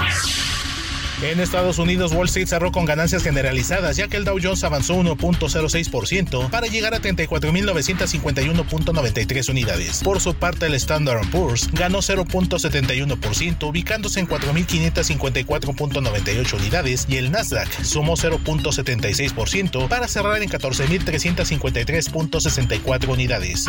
En 1.23 1.39
Estados 1.39 1.79
Unidos, 1.79 2.13
Wall 2.13 2.27
Street 2.27 2.49
cerró 2.49 2.73
con 2.73 2.85
ganancias 2.85 3.23
generalizadas, 3.23 3.97
ya 3.97 4.09
que 4.09 4.17
el 4.17 4.25
Dow 4.25 4.41
Jones 4.43 4.65
avanzó 4.65 4.97
1.06% 4.97 6.51
para 6.51 6.67
llegar 6.67 6.95
a 6.95 7.01
34.951.93 7.01 9.49
unidades. 9.49 10.01
Por 10.03 10.21
su 10.21 10.35
parte, 10.35 10.67
el 10.67 10.75
Standard 10.75 11.25
Poor's 11.31 11.71
ganó 11.71 11.99
0.71%, 11.99 13.69
ubicándose 13.69 14.19
en 14.19 14.27
4.554.98 14.27 16.55
unidades, 16.55 17.07
y 17.09 17.19
el 17.19 17.31
Nasdaq 17.31 17.69
sumó 17.85 18.17
0.76% 18.17 19.89
para 19.89 20.09
cerrar 20.09 20.43
en 20.43 20.51
14.353.64 20.51 23.09
unidades. 23.09 23.67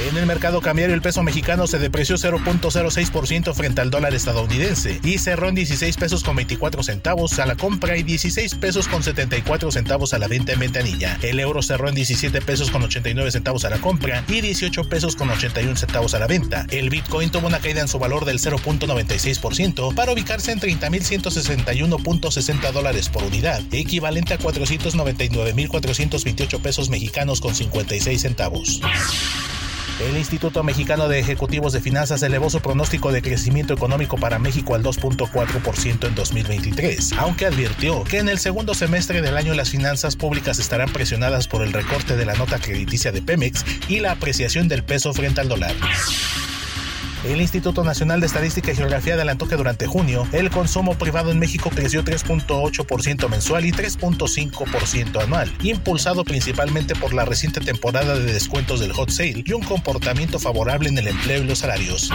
En 0.00 0.16
el 0.16 0.24
mercado 0.26 0.62
cambiario 0.62 0.94
el 0.94 1.02
peso 1.02 1.22
mexicano 1.22 1.66
se 1.66 1.78
depreció 1.78 2.16
0.06% 2.16 3.52
frente 3.54 3.82
al 3.82 3.90
dólar 3.90 4.14
estadounidense 4.14 4.98
y 5.04 5.18
cerró 5.18 5.48
en 5.48 5.54
16 5.54 5.98
pesos 5.98 6.24
con 6.24 6.34
24 6.36 6.82
centavos 6.82 7.38
a 7.38 7.44
la 7.46 7.56
compra 7.56 7.98
y 7.98 8.02
16 8.02 8.54
pesos 8.54 8.88
con 8.88 9.02
74 9.02 9.70
centavos 9.70 10.14
a 10.14 10.18
la 10.18 10.28
venta 10.28 10.52
en 10.52 10.60
ventanilla. 10.60 11.18
El 11.22 11.38
euro 11.40 11.60
cerró 11.62 11.90
en 11.90 11.94
17 11.94 12.40
pesos 12.40 12.70
con 12.70 12.82
89 12.82 13.30
centavos 13.30 13.66
a 13.66 13.70
la 13.70 13.78
compra 13.78 14.24
y 14.28 14.40
18 14.40 14.88
pesos 14.88 15.14
con 15.14 15.28
81 15.30 15.76
centavos 15.76 16.14
a 16.14 16.18
la 16.18 16.26
venta. 16.26 16.64
El 16.70 16.88
Bitcoin 16.88 17.28
tuvo 17.30 17.46
una 17.46 17.60
caída 17.60 17.82
en 17.82 17.88
su 17.88 17.98
valor 17.98 18.24
del 18.24 18.38
0.96% 18.38 19.94
para 19.94 20.12
ubicarse 20.12 20.52
en 20.52 20.60
30.161.60 20.60 22.72
dólares 22.72 23.10
por 23.10 23.24
unidad, 23.24 23.60
equivalente 23.72 24.32
a 24.34 24.38
499.428 24.38 26.60
pesos 26.60 26.88
mexicanos 26.88 27.40
con 27.40 27.52
56 27.54 28.22
centavos. 28.22 28.80
El 30.08 30.16
Instituto 30.16 30.64
Mexicano 30.64 31.08
de 31.08 31.20
Ejecutivos 31.20 31.72
de 31.72 31.80
Finanzas 31.80 32.22
elevó 32.24 32.50
su 32.50 32.60
pronóstico 32.60 33.12
de 33.12 33.22
crecimiento 33.22 33.72
económico 33.72 34.16
para 34.16 34.40
México 34.40 34.74
al 34.74 34.82
2.4% 34.82 36.08
en 36.08 36.14
2023, 36.16 37.12
aunque 37.18 37.46
advirtió 37.46 38.02
que 38.02 38.18
en 38.18 38.28
el 38.28 38.40
segundo 38.40 38.74
semestre 38.74 39.22
del 39.22 39.36
año 39.36 39.54
las 39.54 39.70
finanzas 39.70 40.16
públicas 40.16 40.58
estarán 40.58 40.92
presionadas 40.92 41.46
por 41.46 41.62
el 41.62 41.72
recorte 41.72 42.16
de 42.16 42.26
la 42.26 42.34
nota 42.34 42.58
crediticia 42.58 43.12
de 43.12 43.22
Pemex 43.22 43.64
y 43.88 44.00
la 44.00 44.12
apreciación 44.12 44.66
del 44.66 44.82
peso 44.82 45.14
frente 45.14 45.40
al 45.40 45.48
dólar. 45.48 45.74
El 47.24 47.40
Instituto 47.40 47.84
Nacional 47.84 48.18
de 48.18 48.26
Estadística 48.26 48.72
y 48.72 48.76
Geografía 48.76 49.14
adelantó 49.14 49.46
que 49.46 49.54
durante 49.54 49.86
junio 49.86 50.26
el 50.32 50.50
consumo 50.50 50.98
privado 50.98 51.30
en 51.30 51.38
México 51.38 51.70
creció 51.70 52.02
3.8% 52.02 53.28
mensual 53.28 53.64
y 53.64 53.70
3.5% 53.70 55.22
anual, 55.22 55.52
impulsado 55.62 56.24
principalmente 56.24 56.96
por 56.96 57.14
la 57.14 57.24
reciente 57.24 57.60
temporada 57.60 58.18
de 58.18 58.32
descuentos 58.32 58.80
del 58.80 58.92
hot 58.92 59.10
sale 59.10 59.44
y 59.46 59.52
un 59.52 59.62
comportamiento 59.62 60.40
favorable 60.40 60.88
en 60.88 60.98
el 60.98 61.08
empleo 61.08 61.42
y 61.42 61.46
los 61.46 61.60
salarios. 61.60 62.10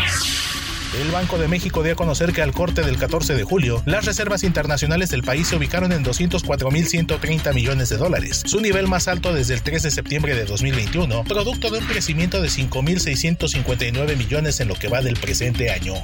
El 0.95 1.11
Banco 1.11 1.38
de 1.38 1.47
México 1.47 1.84
dio 1.84 1.93
a 1.93 1.95
conocer 1.95 2.31
que 2.31 2.41
al 2.41 2.53
corte 2.53 2.81
del 2.81 2.97
14 2.97 3.35
de 3.35 3.43
julio, 3.43 3.84
las 3.85 4.05
reservas 4.05 4.43
internacionales 4.43 5.09
del 5.09 5.22
país 5.22 5.47
se 5.47 5.57
ubicaron 5.57 5.91
en 5.91 6.03
204.130 6.03 7.53
millones 7.53 7.89
de 7.89 7.97
dólares, 7.97 8.43
su 8.45 8.61
nivel 8.61 8.88
más 8.88 9.07
alto 9.07 9.34
desde 9.34 9.53
el 9.53 9.61
3 9.61 9.84
de 9.84 9.91
septiembre 9.91 10.34
de 10.34 10.45
2021, 10.45 11.26
producto 11.26 11.69
de 11.72 11.80
un 11.80 11.85
crecimiento 11.85 12.41
de 12.41 12.47
5.659 12.47 14.15
millones 14.15 14.59
en 14.61 14.69
lo 14.69 14.76
que 14.76 14.88
va 14.88 15.01
del 15.01 15.18
presente 15.18 15.72
año. 15.72 15.95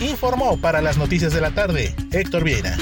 Informó 0.00 0.56
para 0.58 0.80
las 0.80 0.96
noticias 0.96 1.32
de 1.32 1.40
la 1.40 1.50
tarde 1.50 1.94
Héctor 2.12 2.44
Vieira. 2.44 2.76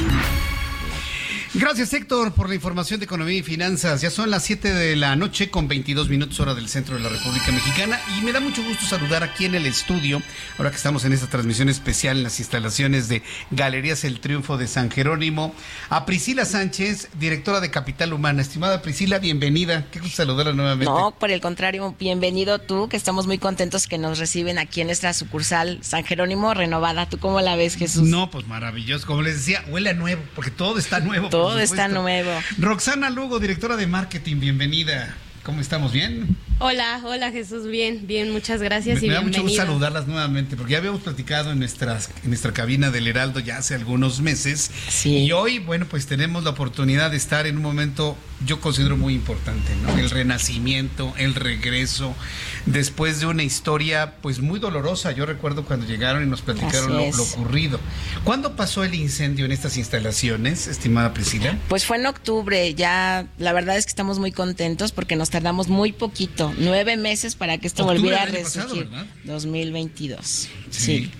Gracias 1.53 1.93
Héctor 1.93 2.33
por 2.33 2.49
la 2.49 2.55
información 2.55 3.01
de 3.01 3.07
economía 3.07 3.39
y 3.39 3.43
finanzas. 3.43 4.01
Ya 4.01 4.11
son 4.11 4.31
las 4.31 4.45
7 4.45 4.73
de 4.73 4.95
la 4.95 5.17
noche 5.17 5.51
con 5.51 5.67
22 5.67 6.09
minutos 6.09 6.39
hora 6.39 6.55
del 6.55 6.69
centro 6.69 6.95
de 6.95 7.01
la 7.01 7.09
República 7.09 7.51
Mexicana 7.51 7.99
y 8.17 8.23
me 8.23 8.31
da 8.31 8.39
mucho 8.39 8.63
gusto 8.63 8.87
saludar 8.87 9.25
aquí 9.25 9.47
en 9.47 9.57
el 9.57 9.67
estudio, 9.67 10.23
ahora 10.59 10.71
que 10.71 10.77
estamos 10.77 11.05
en 11.05 11.13
esta 11.13 11.27
transmisión 11.27 11.69
especial 11.69 12.19
en 12.19 12.23
las 12.23 12.39
instalaciones 12.39 13.09
de 13.09 13.25
Galerías 13.51 14.05
El 14.05 14.21
Triunfo 14.21 14.59
de 14.59 14.69
San 14.69 14.93
Jerónimo, 14.93 15.53
a 15.89 16.07
Priscila 16.07 16.45
Sánchez, 16.45 17.09
directora 17.19 17.59
de 17.59 17.73
Capital 17.73 18.13
Humana. 18.13 18.43
Estimada 18.43 18.81
Priscila, 18.81 19.19
bienvenida. 19.19 19.89
Qué 19.91 19.99
gusto 19.99 20.19
saludarla 20.19 20.53
nuevamente. 20.53 20.93
No, 20.93 21.11
por 21.11 21.33
el 21.33 21.41
contrario, 21.41 21.97
bienvenido 21.99 22.61
tú, 22.61 22.89
que 22.89 22.97
estamos 22.97 23.27
muy 23.27 23.39
contentos 23.39 23.89
que 23.89 23.99
nos 23.99 24.21
reciben 24.21 24.61
aquí 24.61 24.83
en 24.83 24.87
nuestra 24.87 25.13
sucursal 25.15 25.81
San 25.83 26.05
Jerónimo 26.05 26.55
renovada. 26.55 27.09
¿Tú 27.09 27.19
cómo 27.19 27.41
la 27.41 27.57
ves, 27.57 27.75
Jesús? 27.75 28.05
No, 28.05 28.31
pues 28.31 28.47
maravilloso. 28.47 29.05
Como 29.05 29.23
les 29.23 29.35
decía, 29.35 29.65
huele 29.69 29.91
a 29.91 29.95
nuevo, 29.95 30.23
porque 30.37 30.53
todo 30.53 30.79
está 30.79 31.01
nuevo. 31.01 31.29
Todo 31.29 31.40
está 31.61 31.89
nuevo. 31.89 32.31
Roxana 32.59 33.11
Lugo, 33.11 33.39
directora 33.39 33.77
de 33.77 33.87
marketing, 33.87 34.41
bienvenida. 34.41 35.15
¿Cómo 35.43 35.61
estamos? 35.61 35.93
¿Bien? 35.93 36.37
Hola, 36.59 37.01
hola 37.03 37.31
Jesús, 37.31 37.67
bien, 37.67 38.07
bien, 38.07 38.31
muchas 38.31 38.61
gracias 38.61 39.01
me, 39.01 39.07
y 39.07 39.09
me 39.09 39.15
da 39.15 39.23
mucho 39.23 39.43
gusto 39.43 39.57
saludarlas 39.57 40.07
nuevamente, 40.07 40.55
porque 40.55 40.73
ya 40.73 40.79
habíamos 40.79 41.01
platicado 41.01 41.51
en, 41.53 41.59
nuestras, 41.59 42.11
en 42.23 42.29
nuestra 42.29 42.53
cabina 42.53 42.91
del 42.91 43.07
Heraldo 43.07 43.41
ya 43.41 43.57
hace 43.57 43.75
algunos 43.75 44.21
meses. 44.21 44.71
Sí. 44.89 45.25
Y 45.25 45.33
hoy, 45.33 45.59
bueno, 45.59 45.87
pues 45.89 46.07
tenemos 46.07 46.45
la 46.45 46.51
oportunidad 46.51 47.11
de 47.13 47.17
estar 47.17 47.47
en 47.47 47.57
un 47.57 47.63
momento, 47.63 48.19
yo 48.47 48.61
considero 48.61 48.97
muy 48.97 49.15
importante, 49.15 49.75
¿no? 49.83 49.99
El 49.99 50.11
renacimiento, 50.11 51.13
el 51.19 51.35
regreso, 51.35 52.15
después 52.67 53.21
de 53.21 53.27
una 53.27 53.43
historia, 53.43 54.15
pues 54.23 54.41
muy 54.41 54.59
dolorosa. 54.59 55.13
Yo 55.13 55.27
recuerdo 55.27 55.65
cuando 55.65 55.87
llegaron 55.87 56.23
y 56.23 56.27
nos 56.27 56.41
platicaron 56.41 56.93
lo, 56.93 57.11
lo, 57.11 57.23
ocurrido. 57.23 57.79
¿Cuándo 58.25 58.57
pasó 58.57 58.83
el 58.85 58.95
incendio 58.95 59.45
en 59.45 59.53
estas 59.53 59.77
instalaciones, 59.77 60.67
estimada 60.69 61.13
Priscila? 61.13 61.59
Pues 61.69 61.85
fue 61.85 61.99
en 61.99 62.07
octubre, 62.07 62.75
ya 62.75 63.27
la 63.39 63.53
verdad 63.53 63.77
es 63.77 63.85
que 63.85 63.91
estamos 63.91 64.19
muy 64.19 64.33
contentos 64.33 64.93
porque 64.93 65.17
nos 65.17 65.31
tardamos 65.31 65.69
muy 65.69 65.93
poquito, 65.93 66.53
nueve 66.59 66.97
meses 66.97 67.35
para 67.35 67.59
que 67.59 67.67
esto 67.67 67.85
volviera 67.85 68.23
a 68.23 68.27
resurgir. 68.27 68.89
Pasado, 68.89 69.07
2022. 69.25 70.27
Sí. 70.27 70.49
Sí. 70.71 71.11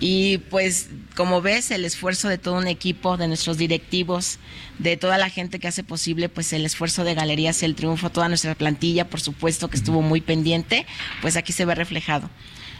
Y 0.00 0.38
pues, 0.38 0.88
como 1.16 1.42
ves, 1.42 1.70
el 1.70 1.84
esfuerzo 1.84 2.28
de 2.28 2.38
todo 2.38 2.54
un 2.54 2.66
equipo, 2.66 3.16
de 3.16 3.28
nuestros 3.28 3.58
directivos, 3.58 4.38
de 4.78 4.96
toda 4.96 5.18
la 5.18 5.28
gente 5.28 5.58
que 5.58 5.68
hace 5.68 5.84
posible, 5.84 6.28
pues 6.28 6.52
el 6.52 6.64
esfuerzo 6.64 7.04
de 7.04 7.14
Galerías 7.14 7.62
El 7.62 7.74
Triunfo, 7.74 8.10
toda 8.10 8.28
nuestra 8.28 8.54
plantilla, 8.54 9.08
por 9.08 9.20
supuesto, 9.20 9.68
que 9.68 9.76
estuvo 9.76 10.02
muy 10.02 10.20
pendiente, 10.20 10.86
pues 11.20 11.36
aquí 11.36 11.52
se 11.52 11.64
ve 11.64 11.74
reflejado. 11.74 12.30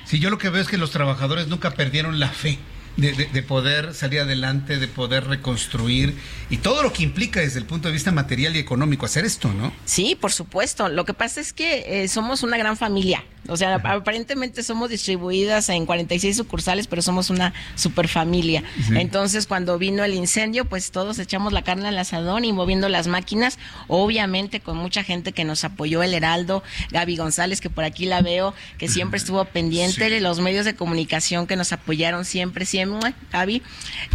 Sí, 0.05 0.19
yo 0.19 0.31
lo 0.31 0.39
que 0.39 0.51
veo 0.51 0.63
es 0.63 0.69
que 0.69 0.79
los 0.79 0.91
trabajadores 0.91 1.49
nunca 1.49 1.73
perdieron 1.73 2.19
la 2.19 2.29
fe 2.29 2.59
de, 3.01 3.43
poder 3.43 3.95
salir 3.95 4.21
adelante, 4.21 4.79
de 4.79 4.89
poder 4.89 5.27
reconstruir 5.27 6.15
y 6.51 6.59
todo 6.59 6.83
lo 6.83 6.93
que 6.93 7.03
implica 7.03 7.41
desde 7.41 7.59
el 7.59 7.65
punto 7.65 7.89
de 7.89 7.95
vista 7.95 8.13
material 8.13 8.57
y 8.57 8.59
económico 8.59 9.07
hacer 9.07 9.25
esto, 9.25 9.53
¿no? 9.53 9.73
Sí, 9.85 10.17
por 10.21 10.33
supuesto. 10.33 10.89
Lo 10.89 11.05
que 11.05 11.15
pasa 11.15 11.41
es 11.41 11.53
que 11.53 12.03
eh, 12.03 12.09
somos 12.09 12.43
una 12.43 12.59
gran 12.59 12.77
familia. 12.77 13.25
O 13.49 13.57
sea, 13.57 13.77
aparentemente 13.77 14.63
somos 14.63 14.91
distribuidas 14.91 15.69
en 15.71 15.87
46 15.87 16.37
sucursales, 16.37 16.87
pero 16.87 17.01
somos 17.01 17.31
una 17.31 17.55
super 17.75 18.07
familia. 18.07 18.63
Entonces, 18.91 19.47
cuando 19.47 19.79
vino 19.79 20.05
el 20.05 20.15
incendio, 20.15 20.67
pues 20.67 20.91
todos 20.91 21.19
echamos 21.19 21.53
la 21.53 21.63
carne 21.63 21.89
al 21.89 21.99
asadón 21.99 22.45
y 22.45 22.53
moviendo 22.53 22.89
las 22.89 23.07
máquinas, 23.07 23.59
obviamente 23.89 24.61
con 24.61 24.77
mucha 24.77 25.03
gente 25.03 25.33
que 25.33 25.45
nos 25.45 25.65
apoyó, 25.65 26.03
el 26.03 26.15
Heraldo, 26.15 26.63
Gaby 26.91 27.17
González, 27.17 27.61
que 27.61 27.71
por 27.71 27.85
aquí 27.85 28.05
la 28.05 28.21
veo, 28.21 28.55
que 28.79 28.89
siempre 28.89 29.17
estuvo 29.19 29.45
pendiente, 29.47 30.11
de 30.11 30.21
los 30.21 30.41
medios 30.41 30.65
de 30.65 30.75
comunicación 30.75 31.47
que 31.47 31.57
nos 31.57 31.73
apoyaron 31.73 32.25
siempre, 32.25 32.67
siempre, 32.67 32.90
Gaby. 33.31 33.63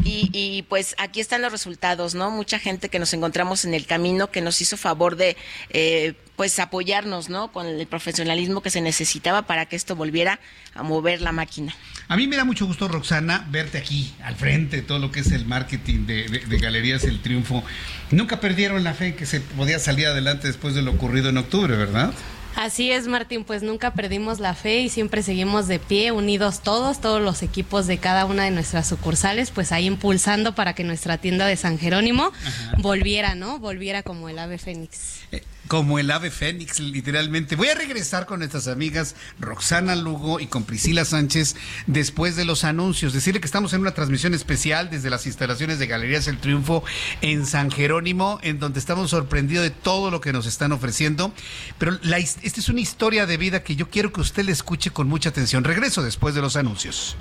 Y, 0.03 0.29
y 0.33 0.63
pues 0.63 0.95
aquí 0.97 1.21
están 1.21 1.41
los 1.41 1.51
resultados, 1.51 2.15
¿no? 2.15 2.31
Mucha 2.31 2.59
gente 2.59 2.89
que 2.89 2.99
nos 2.99 3.13
encontramos 3.13 3.63
en 3.63 3.73
el 3.73 3.85
camino, 3.85 4.31
que 4.31 4.41
nos 4.41 4.59
hizo 4.61 4.75
favor 4.75 5.15
de... 5.15 5.37
Eh, 5.69 6.15
pues 6.35 6.59
apoyarnos, 6.59 7.29
¿no? 7.29 7.51
Con 7.51 7.65
el 7.65 7.87
profesionalismo 7.87 8.61
que 8.61 8.69
se 8.69 8.81
necesitaba 8.81 9.43
para 9.43 9.67
que 9.67 9.75
esto 9.75 9.95
volviera 9.95 10.39
a 10.73 10.83
mover 10.83 11.21
la 11.21 11.31
máquina. 11.31 11.73
A 12.07 12.17
mí 12.17 12.27
me 12.27 12.35
da 12.35 12.43
mucho 12.43 12.65
gusto, 12.65 12.87
Roxana, 12.87 13.47
verte 13.49 13.77
aquí, 13.77 14.13
al 14.23 14.35
frente 14.35 14.77
de 14.77 14.83
todo 14.83 14.99
lo 14.99 15.11
que 15.11 15.21
es 15.21 15.31
el 15.31 15.45
marketing 15.45 16.05
de, 16.05 16.27
de, 16.27 16.57
Galerías 16.57 17.03
El 17.05 17.21
Triunfo. 17.21 17.63
Nunca 18.11 18.39
perdieron 18.39 18.83
la 18.83 18.93
fe 18.93 19.15
que 19.15 19.25
se 19.25 19.39
podía 19.39 19.79
salir 19.79 20.07
adelante 20.07 20.47
después 20.47 20.75
de 20.75 20.81
lo 20.81 20.91
ocurrido 20.91 21.29
en 21.29 21.37
octubre, 21.37 21.75
¿verdad? 21.75 22.13
Así 22.55 22.89
es, 22.89 23.07
Martín, 23.07 23.43
pues 23.43 23.63
nunca 23.63 23.93
perdimos 23.93 24.39
la 24.39 24.53
fe 24.53 24.79
y 24.79 24.89
siempre 24.89 25.23
seguimos 25.23 25.67
de 25.67 25.77
pie, 25.77 26.11
unidos 26.13 26.61
todos, 26.61 27.01
todos 27.01 27.21
los 27.21 27.43
equipos 27.43 27.85
de 27.85 27.97
cada 27.97 28.25
una 28.25 28.45
de 28.45 28.51
nuestras 28.51 28.87
sucursales, 28.87 29.51
pues 29.51 29.73
ahí 29.73 29.85
impulsando 29.85 30.55
para 30.55 30.73
que 30.73 30.85
nuestra 30.85 31.17
tienda 31.17 31.47
de 31.47 31.57
San 31.57 31.77
Jerónimo 31.77 32.31
volviera, 32.77 33.35
¿no? 33.35 33.59
Volviera 33.59 34.03
como 34.03 34.29
el 34.29 34.39
ave 34.39 34.57
fénix. 34.57 35.19
Eh, 35.33 35.43
como 35.67 35.99
el 35.99 36.11
ave 36.11 36.31
fénix, 36.31 36.79
literalmente. 36.79 37.55
Voy 37.55 37.69
a 37.69 37.75
regresar 37.75 38.25
con 38.25 38.39
nuestras 38.39 38.67
amigas 38.67 39.15
Roxana 39.39 39.95
Lugo 39.95 40.39
y 40.39 40.47
con 40.47 40.63
Priscila 40.63 41.05
Sánchez 41.05 41.55
después 41.87 42.35
de 42.35 42.45
los 42.45 42.63
anuncios. 42.63 43.13
Decirle 43.13 43.39
que 43.39 43.45
estamos 43.45 43.73
en 43.73 43.81
una 43.81 43.93
transmisión 43.93 44.33
especial 44.33 44.89
desde 44.89 45.09
las 45.09 45.25
instalaciones 45.25 45.79
de 45.79 45.87
Galerías 45.87 46.27
El 46.27 46.39
Triunfo 46.39 46.83
en 47.21 47.45
San 47.45 47.71
Jerónimo, 47.71 48.39
en 48.41 48.59
donde 48.59 48.79
estamos 48.79 49.09
sorprendidos 49.09 49.63
de 49.63 49.71
todo 49.71 50.11
lo 50.11 50.21
que 50.21 50.33
nos 50.33 50.45
están 50.45 50.71
ofreciendo. 50.71 51.33
Pero 51.77 51.97
esta 52.03 52.59
es 52.59 52.69
una 52.69 52.81
historia 52.81 53.25
de 53.25 53.37
vida 53.37 53.63
que 53.63 53.75
yo 53.75 53.89
quiero 53.89 54.11
que 54.11 54.21
usted 54.21 54.45
le 54.45 54.51
escuche 54.51 54.91
con 54.91 55.07
mucha 55.07 55.29
atención. 55.29 55.63
Regreso 55.63 56.03
después 56.03 56.35
de 56.35 56.41
los 56.41 56.55
anuncios. 56.55 57.15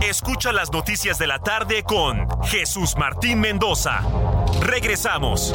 Escucha 0.00 0.52
las 0.52 0.72
noticias 0.72 1.18
de 1.18 1.26
la 1.26 1.38
tarde 1.38 1.82
con 1.82 2.26
Jesús 2.44 2.94
Martín 2.96 3.40
Mendoza. 3.40 4.02
Regresamos. 4.60 5.54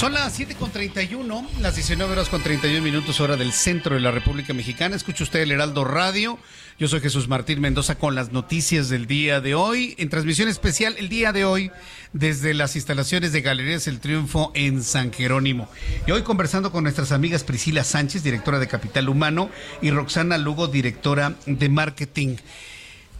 Son 0.00 0.14
las 0.14 0.32
7 0.32 0.54
con 0.54 0.70
31, 0.70 1.46
las 1.60 1.74
19 1.74 2.10
horas 2.10 2.30
con 2.30 2.42
31 2.42 2.82
minutos 2.82 3.20
hora 3.20 3.36
del 3.36 3.52
centro 3.52 3.96
de 3.96 4.00
la 4.00 4.10
República 4.10 4.54
Mexicana. 4.54 4.96
Escucha 4.96 5.24
usted 5.24 5.40
el 5.40 5.52
Heraldo 5.52 5.84
Radio. 5.84 6.38
Yo 6.78 6.88
soy 6.88 7.00
Jesús 7.00 7.28
Martín 7.28 7.60
Mendoza 7.60 7.96
con 7.96 8.14
las 8.14 8.32
noticias 8.32 8.88
del 8.88 9.06
día 9.06 9.42
de 9.42 9.54
hoy. 9.54 9.94
En 9.98 10.08
transmisión 10.08 10.48
especial 10.48 10.94
el 10.96 11.10
día 11.10 11.34
de 11.34 11.44
hoy 11.44 11.70
desde 12.14 12.54
las 12.54 12.76
instalaciones 12.76 13.32
de 13.32 13.42
Galerías 13.42 13.88
El 13.88 14.00
Triunfo 14.00 14.52
en 14.54 14.82
San 14.82 15.12
Jerónimo. 15.12 15.68
Y 16.06 16.12
hoy 16.12 16.22
conversando 16.22 16.72
con 16.72 16.84
nuestras 16.84 17.12
amigas 17.12 17.44
Priscila 17.44 17.84
Sánchez, 17.84 18.22
directora 18.22 18.58
de 18.58 18.68
Capital 18.68 19.06
Humano, 19.10 19.50
y 19.82 19.90
Roxana 19.90 20.38
Lugo, 20.38 20.66
directora 20.66 21.34
de 21.44 21.68
Marketing. 21.68 22.36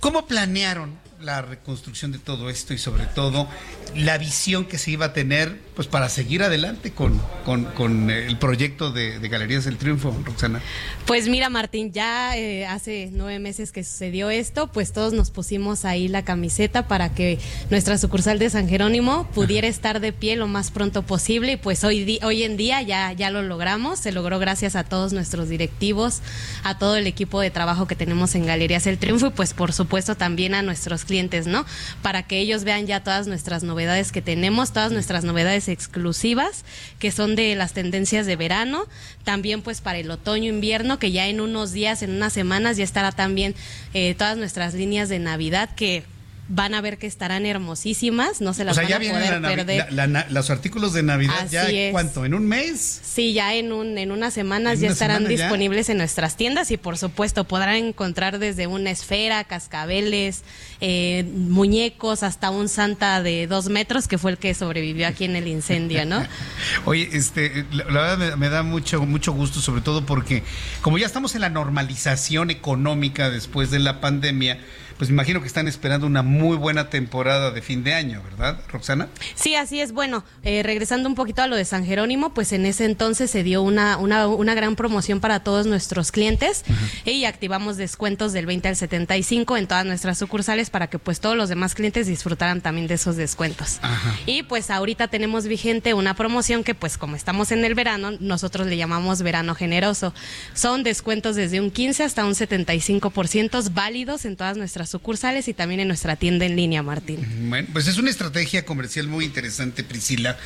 ¿Cómo 0.00 0.26
planearon 0.26 1.09
la 1.22 1.42
reconstrucción 1.42 2.12
de 2.12 2.18
todo 2.18 2.48
esto 2.48 2.72
y 2.72 2.78
sobre 2.78 3.04
todo 3.06 3.48
la 3.94 4.18
visión 4.18 4.64
que 4.64 4.78
se 4.78 4.90
iba 4.90 5.06
a 5.06 5.12
tener 5.12 5.58
pues 5.74 5.88
para 5.88 6.08
seguir 6.08 6.42
adelante 6.42 6.92
con, 6.92 7.20
con, 7.44 8.10
el 8.10 8.36
proyecto 8.38 8.92
de, 8.92 9.18
Galerías 9.28 9.64
del 9.64 9.78
Triunfo, 9.78 10.14
Roxana? 10.24 10.60
Pues 11.06 11.28
mira, 11.28 11.48
Martín, 11.48 11.92
ya 11.92 12.36
eh, 12.36 12.66
hace 12.66 13.08
nueve 13.12 13.38
meses 13.38 13.72
que 13.72 13.82
sucedió 13.82 14.30
esto, 14.30 14.66
pues 14.66 14.92
todos 14.92 15.12
nos 15.12 15.30
pusimos 15.30 15.84
ahí 15.84 16.08
la 16.08 16.22
camiseta 16.22 16.86
para 16.86 17.14
que 17.14 17.38
nuestra 17.70 17.96
sucursal 17.98 18.38
de 18.38 18.50
San 18.50 18.68
Jerónimo 18.68 19.26
pudiera 19.34 19.68
estar 19.68 20.00
de 20.00 20.12
pie 20.12 20.36
lo 20.36 20.48
más 20.48 20.70
pronto 20.70 21.02
posible 21.02 21.52
y 21.52 21.56
pues 21.56 21.82
hoy, 21.84 22.18
hoy 22.22 22.42
en 22.42 22.56
día 22.56 22.82
ya, 22.82 23.12
ya 23.12 23.30
lo 23.30 23.42
logramos, 23.42 23.98
se 23.98 24.12
logró 24.12 24.38
gracias 24.38 24.76
a 24.76 24.84
todos 24.84 25.12
nuestros 25.12 25.48
directivos, 25.48 26.20
a 26.62 26.78
todo 26.78 26.96
el 26.96 27.06
equipo 27.06 27.40
de 27.40 27.50
trabajo 27.50 27.86
que 27.86 27.96
tenemos 27.96 28.34
en 28.34 28.46
Galerías 28.46 28.84
del 28.84 28.98
Triunfo 28.98 29.28
y 29.28 29.30
pues 29.30 29.54
por 29.54 29.72
supuesto 29.72 30.14
también 30.16 30.54
a 30.54 30.62
nuestros 30.62 31.04
clientes, 31.10 31.48
¿no? 31.48 31.66
Para 32.02 32.22
que 32.22 32.38
ellos 32.38 32.62
vean 32.62 32.86
ya 32.86 33.02
todas 33.02 33.26
nuestras 33.26 33.64
novedades 33.64 34.12
que 34.12 34.22
tenemos, 34.22 34.72
todas 34.72 34.92
nuestras 34.92 35.24
novedades 35.24 35.66
exclusivas, 35.66 36.64
que 37.00 37.10
son 37.10 37.34
de 37.34 37.56
las 37.56 37.72
tendencias 37.72 38.26
de 38.26 38.36
verano, 38.36 38.86
también 39.24 39.60
pues 39.60 39.80
para 39.80 39.98
el 39.98 40.08
otoño-invierno, 40.08 41.00
que 41.00 41.10
ya 41.10 41.26
en 41.26 41.40
unos 41.40 41.72
días, 41.72 42.04
en 42.04 42.12
unas 42.12 42.32
semanas, 42.32 42.76
ya 42.76 42.84
estará 42.84 43.10
también 43.10 43.56
eh, 43.92 44.14
todas 44.14 44.36
nuestras 44.36 44.74
líneas 44.74 45.08
de 45.08 45.18
Navidad 45.18 45.68
que 45.74 46.04
van 46.50 46.74
a 46.74 46.80
ver 46.80 46.98
que 46.98 47.06
estarán 47.06 47.46
hermosísimas, 47.46 48.40
no 48.40 48.52
se 48.54 48.64
las 48.64 48.76
van 48.76 48.92
a 48.92 48.98
poder 48.98 49.40
perder. 49.40 49.86
los 50.30 50.50
artículos 50.50 50.92
de 50.92 51.04
Navidad 51.04 51.48
ya 51.48 51.66
cuánto, 51.92 52.24
en 52.24 52.34
un 52.34 52.46
mes? 52.48 53.00
Sí, 53.04 53.32
ya 53.32 53.54
en 53.54 53.72
un 53.72 53.96
en 53.96 54.10
unas 54.10 54.34
semanas 54.34 54.80
ya 54.80 54.88
estarán 54.88 55.28
disponibles 55.28 55.88
en 55.88 55.98
nuestras 55.98 56.36
tiendas 56.36 56.72
y 56.72 56.76
por 56.76 56.98
supuesto 56.98 57.44
podrán 57.44 57.76
encontrar 57.76 58.40
desde 58.40 58.66
una 58.66 58.90
esfera, 58.90 59.44
cascabeles, 59.44 60.42
eh, 60.80 61.24
muñecos 61.32 62.24
hasta 62.24 62.50
un 62.50 62.68
santa 62.68 63.22
de 63.22 63.46
dos 63.46 63.68
metros 63.68 64.08
que 64.08 64.18
fue 64.18 64.32
el 64.32 64.38
que 64.38 64.52
sobrevivió 64.52 65.06
aquí 65.06 65.26
en 65.26 65.36
el 65.36 65.46
incendio, 65.46 66.04
¿no? 66.04 66.20
Oye, 66.84 67.10
este, 67.12 67.64
la, 67.70 67.84
verdad 67.84 68.18
me, 68.18 68.36
me, 68.36 68.48
da 68.48 68.64
mucho 68.64 69.06
mucho 69.06 69.32
gusto 69.32 69.60
sobre 69.60 69.82
todo 69.82 70.04
porque 70.04 70.42
como 70.82 70.98
ya 70.98 71.06
estamos 71.06 71.36
en 71.36 71.42
la 71.42 71.48
normalización 71.48 72.50
económica 72.50 73.30
después 73.30 73.70
de 73.70 73.78
la 73.78 74.00
pandemia 74.00 74.58
pues 75.00 75.08
imagino 75.08 75.40
que 75.40 75.46
están 75.46 75.66
esperando 75.66 76.06
una 76.06 76.20
muy 76.20 76.58
buena 76.58 76.90
temporada 76.90 77.52
de 77.52 77.62
fin 77.62 77.82
de 77.82 77.94
año, 77.94 78.22
¿verdad, 78.22 78.58
Roxana? 78.68 79.08
Sí, 79.34 79.54
así 79.54 79.80
es. 79.80 79.92
Bueno, 79.92 80.24
eh, 80.42 80.62
regresando 80.62 81.08
un 81.08 81.14
poquito 81.14 81.40
a 81.40 81.46
lo 81.46 81.56
de 81.56 81.64
San 81.64 81.86
Jerónimo, 81.86 82.34
pues 82.34 82.52
en 82.52 82.66
ese 82.66 82.84
entonces 82.84 83.30
se 83.30 83.42
dio 83.42 83.62
una, 83.62 83.96
una, 83.96 84.26
una 84.26 84.52
gran 84.52 84.76
promoción 84.76 85.20
para 85.20 85.40
todos 85.40 85.64
nuestros 85.64 86.12
clientes 86.12 86.64
y 87.06 87.24
activamos 87.24 87.78
descuentos 87.78 88.34
del 88.34 88.44
20 88.44 88.68
al 88.68 88.76
75 88.76 89.56
en 89.56 89.66
todas 89.66 89.86
nuestras 89.86 90.18
sucursales 90.18 90.68
para 90.68 90.88
que 90.88 90.98
pues 90.98 91.18
todos 91.18 91.34
los 91.34 91.48
demás 91.48 91.74
clientes 91.74 92.06
disfrutaran 92.06 92.60
también 92.60 92.86
de 92.86 92.96
esos 92.96 93.16
descuentos. 93.16 93.80
Y 94.26 94.42
pues 94.42 94.70
ahorita 94.70 95.08
tenemos 95.08 95.46
vigente 95.46 95.94
una 95.94 96.12
promoción 96.12 96.62
que 96.62 96.74
pues 96.74 96.98
como 96.98 97.16
estamos 97.16 97.52
en 97.52 97.64
el 97.64 97.74
verano, 97.74 98.10
nosotros 98.20 98.66
le 98.66 98.76
llamamos 98.76 99.22
verano 99.22 99.54
generoso. 99.54 100.12
Son 100.52 100.82
descuentos 100.82 101.36
desde 101.36 101.58
un 101.58 101.70
15 101.70 102.04
hasta 102.04 102.26
un 102.26 102.34
75% 102.34 103.72
válidos 103.72 104.26
en 104.26 104.36
todas 104.36 104.58
nuestras 104.58 104.89
sucursales 104.90 105.48
y 105.48 105.54
también 105.54 105.80
en 105.80 105.88
nuestra 105.88 106.16
tienda 106.16 106.44
en 106.44 106.56
línea, 106.56 106.82
Martín. 106.82 107.48
Bueno, 107.48 107.68
pues 107.72 107.86
es 107.86 107.98
una 107.98 108.10
estrategia 108.10 108.64
comercial 108.64 109.06
muy 109.06 109.24
interesante, 109.24 109.84
Priscila, 109.84 110.36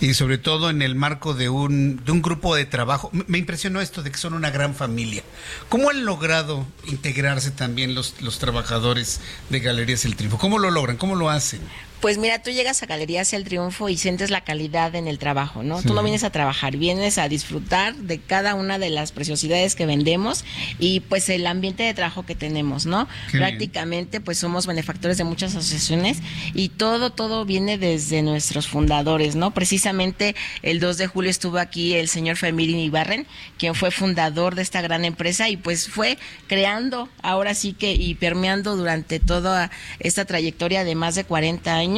y 0.00 0.14
sobre 0.14 0.38
todo 0.38 0.70
en 0.70 0.82
el 0.82 0.94
marco 0.94 1.34
de 1.34 1.48
un, 1.48 2.04
de 2.04 2.12
un 2.12 2.22
grupo 2.22 2.54
de 2.54 2.66
trabajo. 2.66 3.10
Me 3.26 3.38
impresionó 3.38 3.80
esto 3.80 4.02
de 4.02 4.10
que 4.10 4.18
son 4.18 4.34
una 4.34 4.50
gran 4.50 4.74
familia. 4.74 5.22
¿Cómo 5.68 5.90
han 5.90 6.04
logrado 6.04 6.66
integrarse 6.86 7.50
también 7.50 7.94
los, 7.94 8.20
los 8.20 8.38
trabajadores 8.38 9.20
de 9.50 9.60
Galerías 9.60 10.04
El 10.04 10.16
Triunfo? 10.16 10.38
¿Cómo 10.38 10.58
lo 10.58 10.70
logran? 10.70 10.96
¿Cómo 10.96 11.16
lo 11.16 11.30
hacen? 11.30 11.60
Pues 12.04 12.18
mira, 12.18 12.42
tú 12.42 12.50
llegas 12.50 12.82
a 12.82 12.86
Galerías 12.86 13.32
El 13.32 13.44
Triunfo 13.44 13.88
y 13.88 13.96
sientes 13.96 14.28
la 14.28 14.42
calidad 14.42 14.94
en 14.94 15.08
el 15.08 15.18
trabajo, 15.18 15.62
¿no? 15.62 15.80
Tú 15.80 15.94
no 15.94 16.02
vienes 16.02 16.22
a 16.22 16.28
trabajar, 16.28 16.76
vienes 16.76 17.16
a 17.16 17.30
disfrutar 17.30 17.94
de 17.94 18.18
cada 18.18 18.54
una 18.54 18.78
de 18.78 18.90
las 18.90 19.10
preciosidades 19.10 19.74
que 19.74 19.86
vendemos 19.86 20.44
y 20.78 21.00
pues 21.00 21.30
el 21.30 21.46
ambiente 21.46 21.82
de 21.82 21.94
trabajo 21.94 22.26
que 22.26 22.34
tenemos, 22.34 22.84
¿no? 22.84 23.08
Qué 23.30 23.38
bien. 23.38 23.48
Prácticamente 23.48 24.20
pues 24.20 24.36
somos 24.36 24.66
benefactores 24.66 25.16
de 25.16 25.24
muchas 25.24 25.56
asociaciones 25.56 26.18
y 26.52 26.68
todo, 26.68 27.08
todo 27.08 27.46
viene 27.46 27.78
desde 27.78 28.20
nuestros 28.20 28.68
fundadores, 28.68 29.34
¿no? 29.34 29.54
Precisamente 29.54 30.36
el 30.60 30.80
2 30.80 30.98
de 30.98 31.06
julio 31.06 31.30
estuvo 31.30 31.56
aquí 31.56 31.94
el 31.94 32.08
señor 32.08 32.36
Femirin 32.36 32.80
Ibarren, 32.80 33.26
quien 33.56 33.74
fue 33.74 33.90
fundador 33.90 34.56
de 34.56 34.60
esta 34.60 34.82
gran 34.82 35.06
empresa 35.06 35.48
y 35.48 35.56
pues 35.56 35.88
fue 35.88 36.18
creando 36.48 37.08
ahora 37.22 37.54
sí 37.54 37.72
que 37.72 37.94
y 37.94 38.14
permeando 38.14 38.76
durante 38.76 39.20
toda 39.20 39.70
esta 40.00 40.26
trayectoria 40.26 40.84
de 40.84 40.94
más 40.94 41.14
de 41.14 41.24
40 41.24 41.74
años, 41.74 41.93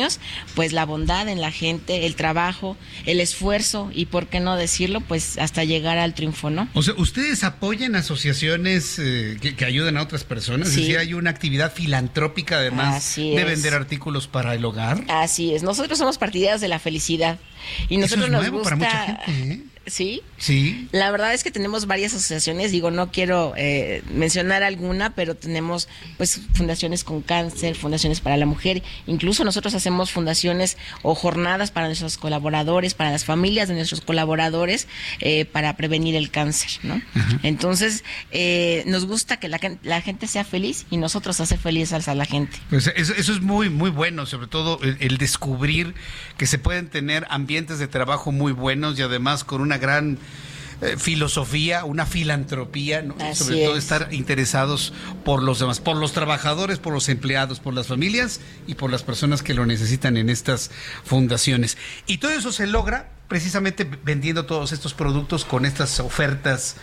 pues 0.54 0.72
la 0.72 0.84
bondad 0.84 1.28
en 1.28 1.40
la 1.40 1.50
gente, 1.50 2.06
el 2.06 2.14
trabajo, 2.16 2.76
el 3.06 3.20
esfuerzo 3.20 3.90
y 3.92 4.06
por 4.06 4.26
qué 4.28 4.40
no 4.40 4.56
decirlo, 4.56 5.00
pues 5.00 5.38
hasta 5.38 5.64
llegar 5.64 5.98
al 5.98 6.14
triunfo, 6.14 6.50
¿no? 6.50 6.68
O 6.74 6.82
sea, 6.82 6.94
¿ustedes 6.96 7.44
apoyan 7.44 7.96
asociaciones 7.96 8.98
eh, 8.98 9.36
que, 9.40 9.54
que 9.56 9.64
ayuden 9.64 9.96
a 9.96 10.02
otras 10.02 10.24
personas? 10.24 10.68
Sí. 10.68 10.74
Es 10.74 10.80
decir, 10.86 10.98
hay 10.98 11.14
una 11.14 11.30
actividad 11.30 11.72
filantrópica 11.72 12.58
además 12.58 12.96
Así 12.96 13.30
de 13.34 13.42
es. 13.42 13.46
vender 13.46 13.74
artículos 13.74 14.26
para 14.28 14.54
el 14.54 14.64
hogar. 14.64 15.04
Así 15.08 15.54
es, 15.54 15.62
nosotros 15.62 15.98
somos 15.98 16.18
partidarios 16.18 16.60
de 16.60 16.68
la 16.68 16.78
felicidad 16.78 17.38
y 17.88 17.94
Eso 17.94 18.00
nosotros 18.02 18.26
es 18.26 18.32
nos 18.32 18.40
nuevo 18.42 18.58
gusta 18.58 18.76
para 18.76 18.76
mucha 18.76 19.24
gente, 19.24 19.52
¿eh? 19.54 19.62
Sí. 19.86 20.22
Sí. 20.38 20.88
La 20.92 21.10
verdad 21.10 21.32
es 21.32 21.42
que 21.44 21.50
tenemos 21.50 21.86
varias 21.86 22.12
asociaciones, 22.12 22.72
digo, 22.72 22.90
no 22.90 23.10
quiero 23.10 23.54
eh, 23.56 24.02
mencionar 24.12 24.62
alguna, 24.62 25.14
pero 25.14 25.34
tenemos 25.34 25.88
pues 26.16 26.40
fundaciones 26.54 27.04
con 27.04 27.22
cáncer, 27.22 27.74
fundaciones 27.76 28.20
para 28.20 28.36
la 28.36 28.46
mujer, 28.46 28.82
incluso 29.06 29.44
nosotros 29.44 29.74
hacemos 29.74 30.10
fundaciones 30.10 30.76
o 31.02 31.14
jornadas 31.14 31.70
para 31.70 31.86
nuestros 31.86 32.18
colaboradores, 32.18 32.94
para 32.94 33.10
las 33.10 33.24
familias 33.24 33.68
de 33.68 33.74
nuestros 33.74 34.00
colaboradores, 34.00 34.88
eh, 35.20 35.44
para 35.44 35.76
prevenir 35.76 36.16
el 36.16 36.30
cáncer, 36.30 36.70
¿no? 36.82 37.00
Entonces, 37.42 38.04
eh, 38.32 38.82
nos 38.86 39.06
gusta 39.06 39.38
que 39.38 39.48
la, 39.48 39.58
gen- 39.58 39.78
la 39.82 40.00
gente 40.00 40.26
sea 40.26 40.44
feliz 40.44 40.86
y 40.90 40.96
nosotros 40.96 41.40
hacer 41.40 41.58
felices 41.58 42.08
a 42.08 42.14
la 42.14 42.24
gente. 42.26 42.58
Pues 42.70 42.90
eso, 42.94 43.14
eso 43.16 43.32
es 43.32 43.40
muy, 43.40 43.70
muy 43.70 43.90
bueno, 43.90 44.26
sobre 44.26 44.48
todo 44.48 44.80
el, 44.82 44.96
el 45.00 45.16
descubrir 45.18 45.94
que 46.36 46.46
se 46.46 46.58
pueden 46.58 46.88
tener 46.88 47.26
ambientes 47.30 47.78
de 47.78 47.88
trabajo 47.88 48.32
muy 48.32 48.52
buenos 48.52 48.98
y 48.98 49.02
además 49.02 49.44
con 49.44 49.60
una 49.60 49.75
gran 49.78 50.18
eh, 50.82 50.96
filosofía, 50.98 51.84
una 51.84 52.04
filantropía, 52.04 53.02
sobre 53.34 53.64
todo 53.64 53.76
es. 53.76 53.84
estar 53.84 54.08
interesados 54.12 54.92
por 55.24 55.42
los 55.42 55.58
demás, 55.58 55.80
por 55.80 55.96
los 55.96 56.12
trabajadores, 56.12 56.78
por 56.78 56.92
los 56.92 57.08
empleados, 57.08 57.60
por 57.60 57.72
las 57.72 57.86
familias 57.86 58.40
y 58.66 58.74
por 58.74 58.90
las 58.90 59.02
personas 59.02 59.42
que 59.42 59.54
lo 59.54 59.64
necesitan 59.64 60.16
en 60.18 60.28
estas 60.28 60.70
fundaciones. 61.04 61.78
Y 62.06 62.18
todo 62.18 62.30
eso 62.32 62.52
se 62.52 62.66
logra 62.66 63.08
precisamente 63.28 63.88
vendiendo 64.04 64.44
todos 64.46 64.72
estos 64.72 64.92
productos 64.94 65.44
con 65.44 65.64
estas 65.64 65.98
ofertas 66.00 66.76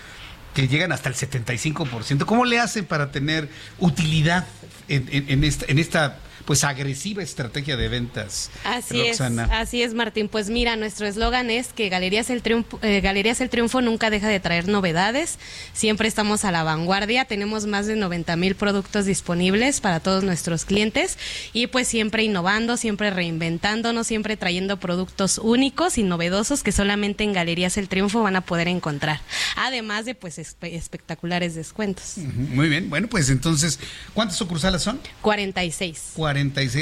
que 0.56 0.68
llegan 0.68 0.92
hasta 0.92 1.10
el 1.10 1.16
75%. 1.16 2.26
¿Cómo 2.26 2.46
le 2.46 2.60
hacen 2.60 2.86
para 2.86 3.12
tener 3.12 3.50
utilidad 3.80 4.46
en, 4.88 5.08
en- 5.12 5.30
en 5.30 5.44
esta, 5.44 5.66
en 5.68 5.80
esta 5.80 6.18
pues 6.46 6.64
agresiva 6.64 7.24
estrategia 7.24 7.78
de 7.78 7.88
ventas? 7.88 8.50
Así 8.64 9.02
Roxana? 9.08 9.46
es, 9.46 9.52
así 9.52 9.82
es, 9.84 9.94
Martín. 9.94 10.28
Pues 10.28 10.50
mira, 10.50 10.76
nuestro 10.76 11.08
eslogan 11.08 11.50
es 11.50 11.68
que 11.74 11.90
Galerías 11.90 12.30
el, 12.30 12.42
Triunfo, 12.42 12.80
eh, 12.82 13.02
Galerías 13.02 13.42
el 13.42 13.50
Triunfo 13.50 13.82
nunca 13.82 14.10
deja 14.10 14.28
de 14.28 14.40
traer 14.40 14.68
novedades. 14.68 15.38
Siempre 15.74 16.08
estamos 16.08 16.46
a 16.46 16.52
la 16.52 16.64
vanguardia. 16.64 17.26
Tenemos 17.26 17.66
más 17.66 17.88
de 17.88 17.96
90 17.96 18.36
mil 18.36 18.56
productos 18.56 19.06
disponibles 19.06 19.82
para 19.82 20.00
todos 20.00 20.24
nuestros 20.24 20.66
clientes 20.66 21.18
y 21.54 21.68
pues 21.68 21.88
siempre 21.88 22.24
innovando, 22.24 22.78
siempre 22.78 23.10
reinventándonos, 23.12 24.08
siempre 24.08 24.38
trayendo 24.38 24.78
productos 24.80 25.38
únicos 25.38 25.98
y 25.98 26.04
novedosos 26.04 26.64
que 26.64 26.72
solamente 26.72 27.24
en 27.24 27.34
Galerías 27.34 27.78
el 27.78 27.88
Triunfo 27.90 28.22
van 28.24 28.36
a 28.36 28.42
poder 28.42 28.68
encontrar. 28.68 29.22
Además 29.56 30.06
de 30.06 30.16
pues 30.16 30.38
espe- 30.40 30.74
espectaculares 30.74 31.56
descuentos. 31.56 32.18
Muy 32.18 32.70
bien, 32.70 32.90
bueno, 32.90 33.08
pues 33.08 33.30
entonces, 33.30 33.80
¿cuántas 34.14 34.38
sucursales 34.38 34.82
son? 34.82 35.00
46. 35.22 36.12
46 36.16 36.33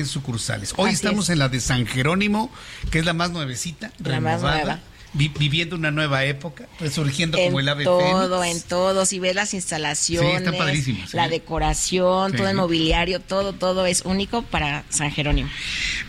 sucursales. 0.06 0.74
Hoy 0.78 0.88
Así 0.90 0.96
estamos 0.96 1.26
es. 1.26 1.30
en 1.32 1.40
la 1.40 1.50
de 1.50 1.60
San 1.60 1.86
Jerónimo, 1.86 2.52
que 2.92 3.00
es 3.00 3.06
la 3.06 3.14
más 3.14 3.32
nuevecita, 3.32 3.92
La 4.04 4.20
más 4.20 4.42
renovada, 4.42 4.56
nueva. 4.64 4.80
Vi- 5.14 5.32
viviendo 5.38 5.76
una 5.76 5.92
nueva 5.92 6.24
época, 6.26 6.68
resurgiendo 6.80 7.38
en 7.38 7.46
como 7.46 7.60
el 7.60 7.70
ave 7.70 7.84
todo, 7.84 8.40
fénix. 8.42 8.56
en 8.64 8.70
todo. 8.70 9.06
Si 9.06 9.20
ves 9.20 9.36
las 9.36 9.54
instalaciones, 9.54 10.44
Sí, 10.86 10.98
la 11.14 11.26
¿eh? 11.26 11.30
decoración, 11.30 12.32
Sí. 12.32 12.38
todo 12.38 12.48
el 12.50 12.56
mobiliario, 12.56 13.20
todo, 13.20 13.54
todo 13.54 13.86
es 13.86 14.02
único 14.04 14.42
para 14.42 14.84
San 14.90 15.12
Jerónimo. 15.12 15.50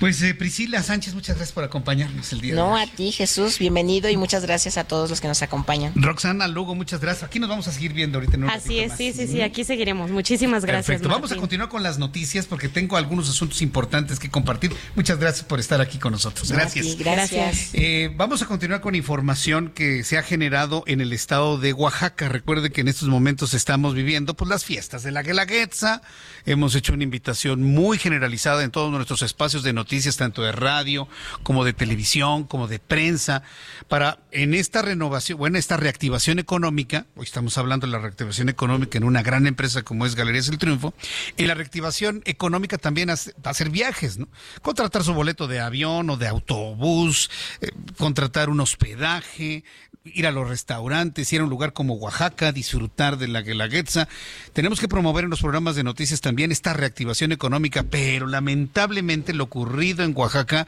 Pues 0.00 0.20
eh, 0.22 0.34
Priscila 0.34 0.82
Sánchez, 0.82 1.14
muchas 1.14 1.36
gracias 1.36 1.52
por 1.52 1.64
acompañarnos 1.64 2.32
el 2.32 2.40
día 2.40 2.54
de 2.54 2.60
No, 2.60 2.74
hoy. 2.74 2.82
a 2.82 2.86
ti, 2.86 3.12
Jesús, 3.12 3.58
bienvenido 3.58 4.08
y 4.10 4.16
muchas 4.16 4.42
gracias 4.42 4.76
a 4.78 4.84
todos 4.84 5.10
los 5.10 5.20
que 5.20 5.28
nos 5.28 5.42
acompañan. 5.42 5.92
Roxana 5.94 6.48
Lugo, 6.48 6.74
muchas 6.74 7.00
gracias. 7.00 7.24
Aquí 7.24 7.38
nos 7.38 7.48
vamos 7.48 7.68
a 7.68 7.72
seguir 7.72 7.92
viendo 7.92 8.18
ahorita 8.18 8.36
en 8.36 8.44
un 8.44 8.50
Así 8.50 8.80
es, 8.80 8.88
más. 8.90 8.98
sí, 8.98 9.12
sí, 9.12 9.26
sí, 9.26 9.40
aquí 9.42 9.64
seguiremos. 9.64 10.10
Muchísimas 10.10 10.64
gracias. 10.64 10.86
Perfecto. 10.86 11.08
Vamos 11.08 11.32
a 11.32 11.36
continuar 11.36 11.68
con 11.68 11.82
las 11.82 11.98
noticias 11.98 12.46
porque 12.46 12.68
tengo 12.68 12.96
algunos 12.96 13.28
asuntos 13.28 13.62
importantes 13.62 14.18
que 14.18 14.30
compartir. 14.30 14.72
Muchas 14.94 15.18
gracias 15.18 15.44
por 15.44 15.60
estar 15.60 15.80
aquí 15.80 15.98
con 15.98 16.12
nosotros. 16.12 16.50
No, 16.50 16.56
Gracias. 16.56 16.96
gracias. 16.98 17.70
Eh, 17.74 18.12
vamos 18.16 18.42
a 18.42 18.46
continuar 18.46 18.80
con 18.80 18.91
información 18.96 19.70
que 19.70 20.04
se 20.04 20.18
ha 20.18 20.22
generado 20.22 20.84
en 20.86 21.00
el 21.00 21.12
estado 21.12 21.58
de 21.58 21.72
Oaxaca. 21.72 22.28
Recuerde 22.28 22.70
que 22.70 22.80
en 22.80 22.88
estos 22.88 23.08
momentos 23.08 23.54
estamos 23.54 23.94
viviendo 23.94 24.34
pues, 24.34 24.48
las 24.48 24.64
fiestas 24.64 25.02
de 25.02 25.12
la 25.12 25.22
Guelaguetza. 25.22 26.02
Hemos 26.44 26.74
hecho 26.74 26.92
una 26.92 27.04
invitación 27.04 27.62
muy 27.62 27.98
generalizada 27.98 28.64
en 28.64 28.70
todos 28.70 28.90
nuestros 28.90 29.22
espacios 29.22 29.62
de 29.62 29.72
noticias, 29.72 30.16
tanto 30.16 30.42
de 30.42 30.52
radio 30.52 31.08
como 31.42 31.64
de 31.64 31.72
televisión, 31.72 32.44
como 32.44 32.68
de 32.68 32.78
prensa, 32.78 33.42
para 33.88 34.18
en 34.32 34.54
esta 34.54 34.82
renovación, 34.82 35.38
bueno, 35.38 35.58
esta 35.58 35.76
reactivación 35.76 36.38
económica, 36.38 37.06
hoy 37.16 37.24
estamos 37.24 37.58
hablando 37.58 37.86
de 37.86 37.92
la 37.92 37.98
reactivación 37.98 38.48
económica 38.48 38.98
en 38.98 39.04
una 39.04 39.22
gran 39.22 39.46
empresa 39.46 39.82
como 39.82 40.04
es 40.06 40.14
Galerías 40.14 40.48
El 40.48 40.58
Triunfo, 40.58 40.94
y 41.36 41.46
la 41.46 41.54
reactivación 41.54 42.22
económica 42.24 42.78
también 42.78 43.10
hace- 43.10 43.34
hacer 43.44 43.70
viajes, 43.70 44.18
¿no? 44.18 44.28
Contratar 44.62 45.04
su 45.04 45.14
boleto 45.14 45.46
de 45.46 45.60
avión 45.60 46.10
o 46.10 46.16
de 46.16 46.26
autobús, 46.28 47.30
eh, 47.60 47.70
contratar 47.98 48.48
un 48.48 48.60
hospedaje, 48.60 49.64
ir 50.04 50.26
a 50.26 50.32
los 50.32 50.48
restaurantes, 50.48 51.32
ir 51.32 51.40
a 51.40 51.44
un 51.44 51.50
lugar 51.50 51.72
como 51.72 51.94
Oaxaca, 51.94 52.50
disfrutar 52.50 53.18
de 53.18 53.28
la 53.28 53.42
Guelaguetza. 53.42 54.08
Tenemos 54.52 54.80
que 54.80 54.88
promover 54.88 55.24
en 55.24 55.30
los 55.30 55.40
programas 55.40 55.76
de 55.76 55.84
noticias 55.84 56.20
también 56.20 56.31
esta 56.38 56.72
reactivación 56.72 57.32
económica, 57.32 57.82
pero 57.84 58.26
lamentablemente 58.26 59.32
lo 59.32 59.44
ocurrido 59.44 60.04
en 60.04 60.12
Oaxaca, 60.16 60.66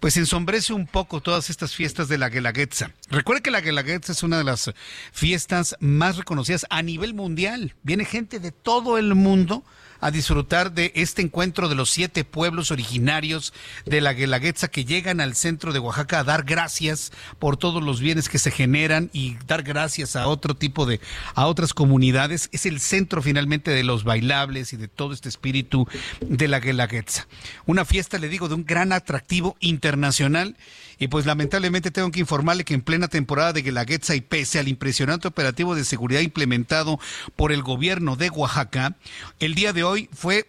pues 0.00 0.16
ensombrece 0.16 0.72
un 0.72 0.86
poco 0.86 1.20
todas 1.20 1.50
estas 1.50 1.74
fiestas 1.74 2.08
de 2.08 2.18
la 2.18 2.28
Guelaguetza. 2.28 2.92
Recuerde 3.10 3.42
que 3.42 3.50
la 3.50 3.60
Guelaguetza 3.60 4.12
es 4.12 4.22
una 4.22 4.38
de 4.38 4.44
las 4.44 4.70
fiestas 5.12 5.76
más 5.80 6.16
reconocidas 6.16 6.66
a 6.70 6.82
nivel 6.82 7.14
mundial. 7.14 7.74
Viene 7.82 8.04
gente 8.04 8.38
de 8.38 8.52
todo 8.52 8.98
el 8.98 9.14
mundo 9.14 9.64
a 10.00 10.10
disfrutar 10.10 10.72
de 10.72 10.92
este 10.94 11.22
encuentro 11.22 11.68
de 11.68 11.74
los 11.74 11.90
siete 11.90 12.24
pueblos 12.24 12.70
originarios 12.70 13.52
de 13.84 14.00
la 14.00 14.12
Guelaguetza 14.12 14.68
que 14.68 14.84
llegan 14.84 15.20
al 15.20 15.34
centro 15.34 15.72
de 15.72 15.78
Oaxaca 15.78 16.20
a 16.20 16.24
dar 16.24 16.44
gracias 16.44 17.12
por 17.38 17.56
todos 17.56 17.82
los 17.82 18.00
bienes 18.00 18.28
que 18.28 18.38
se 18.38 18.50
generan 18.50 19.10
y 19.12 19.36
dar 19.46 19.62
gracias 19.62 20.16
a 20.16 20.28
otro 20.28 20.54
tipo 20.54 20.86
de, 20.86 21.00
a 21.34 21.46
otras 21.46 21.74
comunidades. 21.74 22.48
Es 22.52 22.66
el 22.66 22.80
centro 22.80 23.22
finalmente 23.22 23.70
de 23.70 23.84
los 23.84 24.04
bailables 24.04 24.72
y 24.72 24.76
de 24.76 24.88
todo 24.88 25.12
este 25.12 25.28
espíritu 25.28 25.88
de 26.20 26.48
la 26.48 26.60
Guelaguetza. 26.60 27.26
Una 27.66 27.84
fiesta, 27.84 28.18
le 28.18 28.28
digo, 28.28 28.48
de 28.48 28.54
un 28.54 28.64
gran 28.64 28.92
atractivo 28.92 29.56
internacional. 29.60 30.56
Y 30.98 31.08
pues 31.08 31.26
lamentablemente 31.26 31.90
tengo 31.90 32.10
que 32.10 32.20
informarle 32.20 32.64
que 32.64 32.74
en 32.74 32.82
plena 32.82 33.08
temporada 33.08 33.52
de 33.52 33.62
Guelaguetza 33.62 34.14
y 34.14 34.20
pese 34.20 34.58
al 34.58 34.68
impresionante 34.68 35.28
operativo 35.28 35.74
de 35.74 35.84
seguridad 35.84 36.20
implementado 36.20 36.98
por 37.36 37.52
el 37.52 37.62
gobierno 37.62 38.16
de 38.16 38.30
Oaxaca, 38.30 38.96
el 39.38 39.54
día 39.54 39.72
de 39.72 39.84
hoy 39.84 40.10
fue 40.12 40.48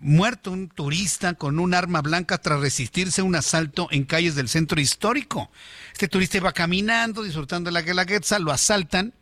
muerto 0.00 0.52
un 0.52 0.68
turista 0.68 1.34
con 1.34 1.58
un 1.58 1.74
arma 1.74 2.02
blanca 2.02 2.38
tras 2.38 2.60
resistirse 2.60 3.20
a 3.20 3.24
un 3.24 3.34
asalto 3.34 3.88
en 3.90 4.04
calles 4.04 4.36
del 4.36 4.48
centro 4.48 4.80
histórico. 4.80 5.50
Este 5.92 6.06
turista 6.06 6.36
iba 6.36 6.52
caminando, 6.52 7.24
disfrutando 7.24 7.68
de 7.68 7.72
la 7.72 7.82
Guelaguetza, 7.82 8.38
lo 8.38 8.52
asaltan 8.52 9.12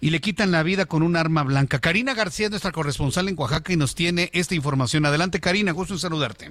y 0.00 0.10
le 0.10 0.20
quitan 0.20 0.50
la 0.52 0.62
vida 0.62 0.86
con 0.86 1.02
un 1.02 1.16
arma 1.16 1.42
blanca. 1.42 1.80
Karina 1.80 2.14
García 2.14 2.46
es 2.46 2.50
nuestra 2.50 2.72
corresponsal 2.72 3.28
en 3.28 3.38
Oaxaca 3.38 3.72
y 3.72 3.76
nos 3.76 3.94
tiene 3.94 4.30
esta 4.32 4.54
información. 4.54 5.04
Adelante, 5.04 5.40
Karina, 5.40 5.72
gusto 5.72 5.94
en 5.94 6.00
saludarte. 6.00 6.50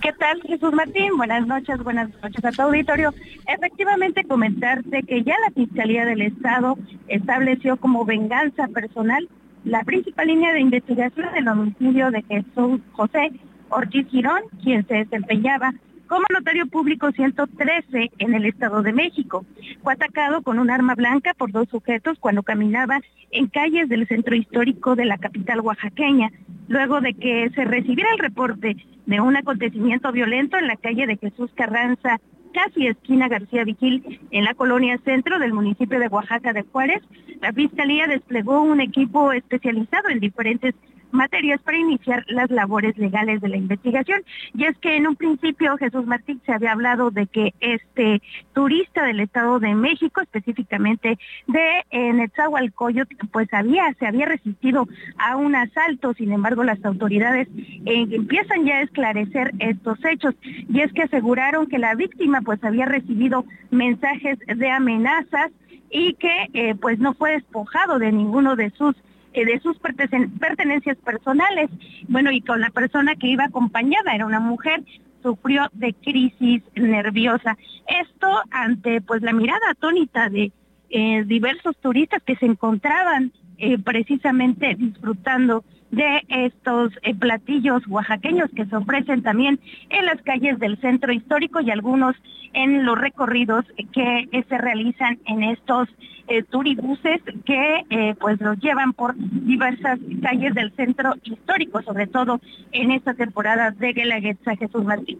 ¿Qué 0.00 0.12
tal, 0.14 0.40
Jesús 0.42 0.72
Martín? 0.72 1.16
Buenas 1.16 1.46
noches, 1.46 1.82
buenas 1.82 2.10
noches 2.22 2.44
a 2.44 2.50
tu 2.52 2.62
auditorio. 2.62 3.12
Efectivamente, 3.46 4.24
comentarte 4.24 5.02
que 5.02 5.22
ya 5.22 5.34
la 5.44 5.50
Fiscalía 5.50 6.04
del 6.04 6.22
Estado 6.22 6.78
estableció 7.08 7.76
como 7.76 8.04
venganza 8.04 8.68
personal 8.68 9.28
la 9.64 9.84
principal 9.84 10.26
línea 10.26 10.52
de 10.52 10.60
investigación 10.60 11.32
del 11.34 11.48
homicidio 11.48 12.10
de 12.10 12.22
Jesús 12.22 12.80
José 12.92 13.32
Ortiz 13.68 14.08
Girón, 14.08 14.42
quien 14.62 14.86
se 14.86 14.94
desempeñaba 14.94 15.74
como 16.10 16.26
notario 16.34 16.66
público 16.66 17.12
113 17.12 18.10
en 18.18 18.34
el 18.34 18.44
Estado 18.44 18.82
de 18.82 18.92
México. 18.92 19.46
Fue 19.80 19.92
atacado 19.92 20.42
con 20.42 20.58
un 20.58 20.68
arma 20.68 20.96
blanca 20.96 21.34
por 21.34 21.52
dos 21.52 21.68
sujetos 21.68 22.18
cuando 22.18 22.42
caminaba 22.42 23.00
en 23.30 23.46
calles 23.46 23.88
del 23.88 24.08
centro 24.08 24.34
histórico 24.34 24.96
de 24.96 25.04
la 25.04 25.18
capital 25.18 25.60
oaxaqueña. 25.60 26.32
luego 26.66 27.00
de 27.00 27.14
que 27.14 27.50
se 27.54 27.64
recibiera 27.64 28.10
el 28.12 28.18
reporte 28.18 28.76
de 29.06 29.20
un 29.20 29.36
acontecimiento 29.36 30.10
violento 30.10 30.58
en 30.58 30.66
la 30.66 30.76
calle 30.76 31.06
de 31.06 31.16
Jesús 31.16 31.52
Carranza 31.54 32.20
casi 32.52 32.88
esquina 32.88 33.28
García 33.28 33.62
Vigil, 33.62 34.20
en 34.32 34.44
la 34.44 34.54
colonia 34.54 34.98
centro 35.04 35.38
del 35.38 35.52
municipio 35.52 36.00
de 36.00 36.08
Oaxaca 36.08 36.52
de 36.52 36.62
Juárez, 36.62 37.02
la 37.40 37.52
Fiscalía 37.52 38.08
desplegó 38.08 38.62
un 38.62 38.80
equipo 38.80 39.32
especializado 39.32 40.08
en 40.08 40.18
diferentes 40.18 40.74
materias 41.12 41.60
para 41.62 41.78
iniciar 41.78 42.24
las 42.28 42.50
labores 42.50 42.96
legales 42.98 43.40
de 43.40 43.48
la 43.48 43.56
investigación. 43.56 44.22
Y 44.54 44.64
es 44.64 44.76
que 44.78 44.96
en 44.96 45.06
un 45.06 45.16
principio 45.16 45.76
Jesús 45.76 46.06
Martín 46.06 46.40
se 46.46 46.52
había 46.52 46.72
hablado 46.72 47.10
de 47.10 47.26
que 47.26 47.54
este 47.60 48.22
turista 48.54 49.04
del 49.04 49.20
Estado 49.20 49.58
de 49.58 49.74
México, 49.74 50.20
específicamente 50.20 51.18
de 51.46 51.84
eh, 51.90 52.12
Netzahualcoyot, 52.12 53.08
pues 53.32 53.52
había, 53.52 53.92
se 53.94 54.06
había 54.06 54.26
resistido 54.26 54.88
a 55.18 55.36
un 55.36 55.54
asalto. 55.54 56.14
Sin 56.14 56.32
embargo, 56.32 56.64
las 56.64 56.84
autoridades 56.84 57.48
eh, 57.86 58.06
empiezan 58.10 58.64
ya 58.64 58.76
a 58.76 58.82
esclarecer 58.82 59.52
estos 59.58 59.98
hechos. 60.04 60.34
Y 60.42 60.80
es 60.80 60.92
que 60.92 61.02
aseguraron 61.02 61.66
que 61.66 61.78
la 61.78 61.94
víctima 61.94 62.40
pues 62.42 62.62
había 62.64 62.86
recibido 62.86 63.44
mensajes 63.70 64.38
de 64.38 64.70
amenazas 64.70 65.50
y 65.90 66.14
que 66.14 66.48
eh, 66.54 66.74
pues 66.76 66.98
no 66.98 67.14
fue 67.14 67.32
despojado 67.32 67.98
de 67.98 68.12
ninguno 68.12 68.56
de 68.56 68.70
sus 68.70 68.94
de 69.32 69.60
sus 69.60 69.78
pertenencias 69.78 70.96
personales. 70.98 71.70
Bueno, 72.08 72.30
y 72.32 72.40
con 72.40 72.60
la 72.60 72.70
persona 72.70 73.14
que 73.16 73.28
iba 73.28 73.44
acompañada, 73.44 74.14
era 74.14 74.26
una 74.26 74.40
mujer, 74.40 74.82
sufrió 75.22 75.68
de 75.72 75.94
crisis 75.94 76.62
nerviosa. 76.74 77.56
Esto 77.86 78.42
ante 78.50 79.00
pues 79.00 79.22
la 79.22 79.32
mirada 79.32 79.70
atónita 79.70 80.28
de 80.28 80.52
eh, 80.90 81.24
diversos 81.24 81.76
turistas 81.76 82.22
que 82.22 82.36
se 82.36 82.46
encontraban 82.46 83.32
eh, 83.58 83.78
precisamente 83.78 84.74
disfrutando 84.74 85.64
de 85.90 86.22
estos 86.28 86.92
eh, 87.02 87.14
platillos 87.14 87.82
oaxaqueños 87.88 88.50
que 88.54 88.66
se 88.66 88.76
ofrecen 88.76 89.22
también 89.22 89.60
en 89.88 90.06
las 90.06 90.20
calles 90.22 90.58
del 90.58 90.80
centro 90.80 91.12
histórico 91.12 91.60
y 91.60 91.70
algunos 91.70 92.16
en 92.52 92.84
los 92.84 92.98
recorridos 92.98 93.64
que 93.92 94.28
eh, 94.32 94.44
se 94.48 94.58
realizan 94.58 95.18
en 95.26 95.44
estos 95.44 95.88
eh, 96.28 96.42
turibuses 96.44 97.20
que 97.44 98.14
pues 98.20 98.40
los 98.40 98.56
llevan 98.58 98.92
por 98.92 99.14
diversas 99.16 99.98
calles 100.22 100.54
del 100.54 100.72
centro 100.76 101.14
histórico, 101.24 101.82
sobre 101.82 102.06
todo 102.06 102.40
en 102.70 102.92
esta 102.92 103.14
temporada 103.14 103.72
de 103.72 103.92
Guelaguetza 103.92 104.54
Jesús 104.56 104.84
Martín. 104.84 105.18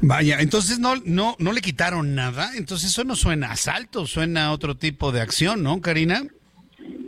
Vaya, 0.00 0.40
entonces 0.40 0.78
no, 0.78 0.94
no, 1.04 1.36
no 1.38 1.52
le 1.52 1.60
quitaron 1.60 2.14
nada, 2.14 2.50
entonces 2.56 2.90
eso 2.90 3.04
no 3.04 3.16
suena 3.16 3.48
a 3.48 3.52
asalto, 3.52 4.06
suena 4.06 4.46
a 4.46 4.52
otro 4.52 4.76
tipo 4.76 5.12
de 5.12 5.20
acción, 5.20 5.62
¿no, 5.62 5.80
Karina? 5.82 6.22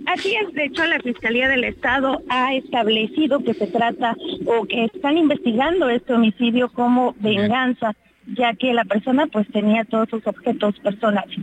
Así 0.07 0.35
es, 0.37 0.53
de 0.55 0.67
hecho 0.67 0.85
la 0.87 1.01
Fiscalía 1.01 1.49
del 1.49 1.65
Estado 1.65 2.23
ha 2.29 2.55
establecido 2.55 3.43
que 3.43 3.55
se 3.55 3.67
trata 3.67 4.17
o 4.47 4.65
que 4.67 4.85
están 4.85 5.19
investigando 5.19 5.89
este 5.91 6.15
homicidio 6.15 6.69
como 6.69 7.15
venganza, 7.19 7.93
ya 8.37 8.55
que 8.55 8.73
la 8.73 8.85
persona 8.85 9.27
pues 9.27 9.49
tenía 9.53 9.85
todos 9.85 10.09
sus 10.09 10.27
objetos 10.27 10.79
personales. 10.79 11.37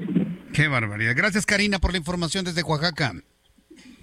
Qué 0.54 0.68
barbaridad. 0.70 1.14
Gracias 1.16 1.46
Karina 1.46 1.80
por 1.80 1.92
la 1.92 1.98
información 1.98 2.46
desde 2.46 2.64
Oaxaca. 2.64 3.14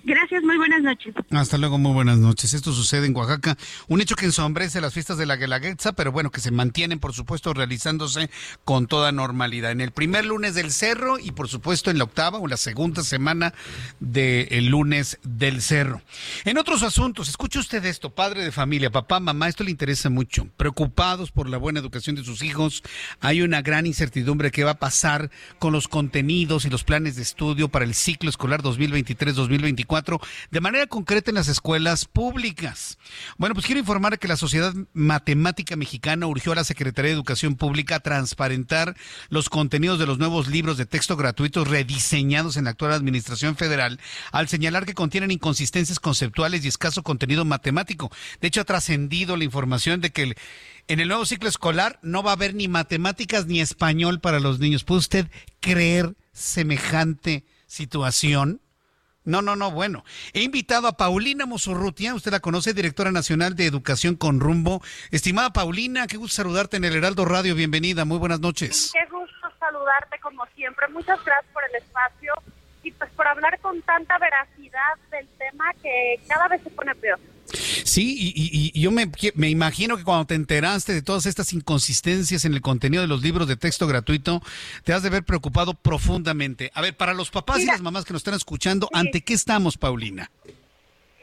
Gracias, 0.02 0.43
muy 0.43 0.56
buenas 0.56 0.82
noches. 0.82 1.14
Hasta 1.31 1.59
luego, 1.59 1.77
muy 1.77 1.93
buenas 1.93 2.18
noches. 2.18 2.55
Esto 2.55 2.72
sucede 2.72 3.06
en 3.06 3.14
Oaxaca, 3.14 3.56
un 3.89 4.01
hecho 4.01 4.16
que 4.16 4.24
ensombrece 4.24 4.81
las 4.81 4.94
fiestas 4.94 5.18
de 5.18 5.27
la 5.27 5.36
Guelaguetza, 5.36 5.93
pero 5.93 6.10
bueno, 6.10 6.31
que 6.31 6.40
se 6.40 6.51
mantienen, 6.51 6.98
por 6.98 7.12
supuesto, 7.12 7.52
realizándose 7.52 8.31
con 8.64 8.86
toda 8.86 9.12
normalidad. 9.12 9.72
En 9.72 9.82
el 9.82 9.90
primer 9.90 10.24
lunes 10.24 10.55
del 10.55 10.72
Cerro 10.72 11.18
y, 11.18 11.32
por 11.32 11.48
supuesto, 11.48 11.90
en 11.90 11.98
la 11.98 12.05
octava 12.05 12.39
o 12.39 12.47
la 12.47 12.56
segunda 12.56 13.02
semana 13.02 13.52
del 13.98 14.66
lunes 14.66 15.18
del 15.22 15.60
Cerro. 15.60 16.01
En 16.44 16.56
otros 16.56 16.82
asuntos, 16.82 17.28
escuche 17.28 17.59
usted 17.59 17.85
esto, 17.85 18.10
padre 18.10 18.43
de 18.43 18.52
familia, 18.52 18.90
papá, 18.90 19.20
mamá, 19.20 19.48
esto 19.48 19.64
le 19.64 19.70
interesa 19.70 20.09
mucho. 20.09 20.47
Preocupados 20.56 21.31
por 21.31 21.48
la 21.48 21.59
buena 21.59 21.81
educación 21.81 22.16
de 22.16 22.24
sus 22.24 22.43
hijos, 22.43 22.82
hay 23.20 23.43
una 23.43 23.60
gran 23.60 23.86
incertidumbre 23.86 24.51
que 24.51 24.64
va 24.64 24.72
a 24.72 24.78
pasar 24.78 25.31
con 25.59 25.72
los 25.74 25.89
contenidos 25.89 26.64
y 26.64 26.70
los 26.70 26.85
planes 26.85 27.16
de 27.16 27.22
estudio 27.22 27.68
para 27.68 27.85
el 27.85 27.94
ciclo 27.94 28.31
escolar 28.31 28.62
2023-2024 28.62 29.89
de 30.50 30.60
manera 30.60 30.86
concreta 30.86 31.30
en 31.30 31.34
las 31.34 31.48
escuelas 31.48 32.04
públicas. 32.04 32.96
Bueno, 33.38 33.54
pues 33.54 33.66
quiero 33.66 33.80
informar 33.80 34.18
que 34.18 34.28
la 34.28 34.36
Sociedad 34.36 34.72
Matemática 34.92 35.74
Mexicana 35.74 36.26
urgió 36.28 36.52
a 36.52 36.54
la 36.54 36.64
Secretaría 36.64 37.08
de 37.08 37.16
Educación 37.16 37.56
Pública 37.56 37.96
a 37.96 38.00
transparentar 38.00 38.96
los 39.30 39.48
contenidos 39.48 39.98
de 39.98 40.06
los 40.06 40.18
nuevos 40.18 40.46
libros 40.46 40.76
de 40.76 40.86
texto 40.86 41.16
gratuitos 41.16 41.66
rediseñados 41.66 42.56
en 42.56 42.64
la 42.64 42.70
actual 42.70 42.92
Administración 42.92 43.56
Federal 43.56 43.98
al 44.30 44.48
señalar 44.48 44.86
que 44.86 44.94
contienen 44.94 45.32
inconsistencias 45.32 45.98
conceptuales 45.98 46.64
y 46.64 46.68
escaso 46.68 47.02
contenido 47.02 47.44
matemático. 47.44 48.12
De 48.40 48.48
hecho, 48.48 48.60
ha 48.60 48.64
trascendido 48.64 49.36
la 49.36 49.44
información 49.44 50.00
de 50.00 50.10
que 50.10 50.36
en 50.86 51.00
el 51.00 51.08
nuevo 51.08 51.26
ciclo 51.26 51.48
escolar 51.48 51.98
no 52.02 52.22
va 52.22 52.30
a 52.30 52.34
haber 52.34 52.54
ni 52.54 52.68
matemáticas 52.68 53.46
ni 53.46 53.60
español 53.60 54.20
para 54.20 54.38
los 54.38 54.60
niños. 54.60 54.84
¿Puede 54.84 55.00
usted 55.00 55.30
creer 55.60 56.14
semejante 56.32 57.44
situación? 57.66 58.60
No, 59.24 59.42
no, 59.42 59.55
no, 59.55 59.70
bueno. 59.70 60.02
He 60.32 60.42
invitado 60.42 60.88
a 60.88 60.97
Paulina 60.97 61.44
Mosurrutia, 61.44 62.14
usted 62.14 62.30
la 62.30 62.40
conoce, 62.40 62.72
directora 62.72 63.12
nacional 63.12 63.55
de 63.55 63.66
Educación 63.66 64.16
con 64.16 64.40
Rumbo. 64.40 64.82
Estimada 65.10 65.52
Paulina, 65.52 66.06
qué 66.06 66.16
gusto 66.16 66.36
saludarte 66.36 66.78
en 66.78 66.84
el 66.84 66.97
Heraldo 66.97 67.26
Radio, 67.26 67.55
bienvenida, 67.55 68.06
muy 68.06 68.16
buenas 68.16 68.40
noches. 68.40 68.92
Qué 68.94 69.06
gusto 69.10 69.52
saludarte 69.59 70.18
como 70.20 70.47
siempre, 70.55 70.88
muchas 70.88 71.22
gracias 71.22 71.52
por 71.52 71.62
el 71.68 71.82
espacio 71.82 72.32
y 72.82 72.92
pues 72.92 73.10
por 73.10 73.28
hablar 73.28 73.59
con 73.60 73.82
tanta 73.82 74.16
veracidad 74.16 74.97
del 75.10 75.28
tema 75.38 75.66
que 75.82 76.18
cada 76.26 76.48
vez 76.48 76.62
se 76.62 76.70
pone 76.70 76.94
peor. 76.94 77.20
Sí, 77.52 78.32
y, 78.35 78.81
yo 78.81 78.90
me, 78.90 79.10
imagino 79.48 79.97
que 79.97 80.05
cuando 80.05 80.27
te 80.27 80.35
enteraste 80.35 80.93
de 80.93 81.02
todas 81.02 81.27
estas 81.27 81.52
inconsistencias 81.52 82.44
en 82.44 82.55
el 82.55 82.60
contenido 82.60 83.02
de 83.02 83.09
los 83.09 83.22
libros 83.22 83.48
de 83.48 83.56
texto 83.56 83.86
gratuito, 83.86 84.40
te 84.85 84.93
has 84.93 85.02
de 85.02 85.10
ver 85.10 85.24
preocupado 85.24 85.74
profundamente. 85.74 86.70
A 86.74 86.82
ver, 86.82 86.97
para 86.97 87.14
los 87.14 87.31
papás 87.31 87.60
y 87.60 87.66
las 87.66 87.81
mamás 87.81 88.05
que 88.05 88.12
nos 88.12 88.20
están 88.20 88.35
escuchando, 88.35 88.89
¿ante 88.93 89.22
qué 89.22 89.35
estamos, 89.35 89.77
Paulina? 89.77 90.31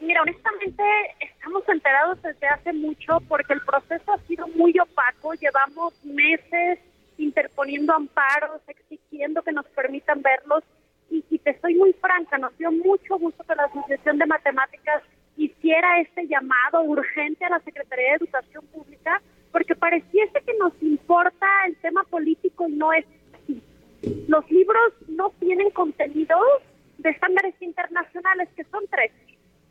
Mira, 0.00 0.22
honestamente 0.22 0.82
estamos 1.20 1.62
enterados 1.68 2.22
desde 2.22 2.46
hace 2.46 2.72
mucho 2.72 3.20
porque 3.28 3.54
el 3.54 3.60
proceso 3.62 4.12
ha 4.12 4.18
sido 4.26 4.46
muy 4.48 4.74
opaco. 4.78 5.34
Llevamos 5.34 5.94
meses 6.04 6.78
interponiendo 7.16 7.94
amparos, 7.94 8.60
exigiendo 8.68 9.42
que 9.42 9.52
nos 9.52 9.66
permitan 9.66 10.22
verlos. 10.22 10.62
Y, 11.10 11.24
y 11.30 11.38
te 11.38 11.58
soy 11.60 11.74
muy 11.74 11.94
franca, 11.94 12.36
nos 12.36 12.56
dio 12.58 12.70
mucho 12.70 13.18
gusto 13.18 13.42
que 13.42 13.54
la 13.54 13.64
Asociación 13.64 14.18
de 14.18 14.26
Matemáticas 14.26 15.02
hiciera 15.38 16.00
este 16.00 16.26
llamado 16.26 16.82
urgente 16.82 17.44
a 17.44 17.50
la 17.50 17.60
Secretaría 17.60 18.10
de 18.10 18.16
Educación 18.16 18.66
Pública, 18.66 19.22
porque 19.52 19.74
pareciese 19.74 20.42
que 20.44 20.54
nos 20.58 20.72
importa 20.82 21.46
el 21.66 21.76
tema 21.76 22.02
político 22.04 22.66
no 22.68 22.92
es 22.92 23.06
así. 23.34 23.62
Los 24.26 24.50
libros 24.50 24.92
no 25.08 25.30
tienen 25.38 25.70
contenidos 25.70 26.44
de 26.98 27.10
estándares 27.10 27.54
internacionales, 27.60 28.48
que 28.56 28.64
son 28.64 28.84
tres, 28.90 29.12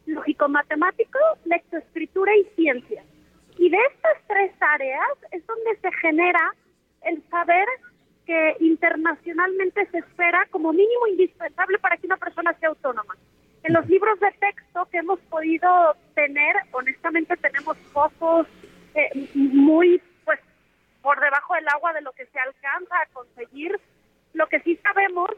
lógico-matemático, 0.06 1.20
lectoescritura 1.46 2.36
y 2.38 2.46
ciencia. 2.56 3.04
Y 3.58 3.70
de 3.70 3.78
estas 3.78 4.28
tres 4.28 4.52
áreas 4.62 5.18
es 5.32 5.46
donde 5.46 5.76
se 5.82 5.92
genera 6.02 6.54
el 7.04 7.22
saber 7.30 7.68
que 8.26 8.56
internacionalmente 8.62 9.86
se 9.92 10.00
espera 10.00 10.48
como 10.52 10.72
mínimo 10.72 11.08
indispensable 11.08 11.78
para 11.80 11.98
que 11.98 12.08
una 12.08 12.18
persona 12.18 12.54
sea 12.60 12.70
autónoma. 12.70 13.16
En 13.68 13.74
los 13.74 13.86
libros 13.90 14.18
de 14.22 14.32
texto 14.40 14.86
que 14.86 15.00
hemos 15.00 15.20
podido 15.30 15.70
tener, 16.16 16.56
honestamente 16.72 17.36
tenemos 17.36 17.78
fotos 17.92 18.48
eh, 18.96 19.10
muy, 19.34 20.02
pues, 20.24 20.40
por 21.02 21.20
debajo 21.20 21.54
del 21.54 21.68
agua 21.68 21.92
de 21.92 22.00
lo 22.00 22.14
que 22.14 22.26
se 22.28 22.40
alcanza 22.40 22.96
a 22.96 23.06
conseguir. 23.12 23.78
Lo 24.32 24.48
que 24.48 24.62
sí 24.62 24.78
sabemos 24.78 25.32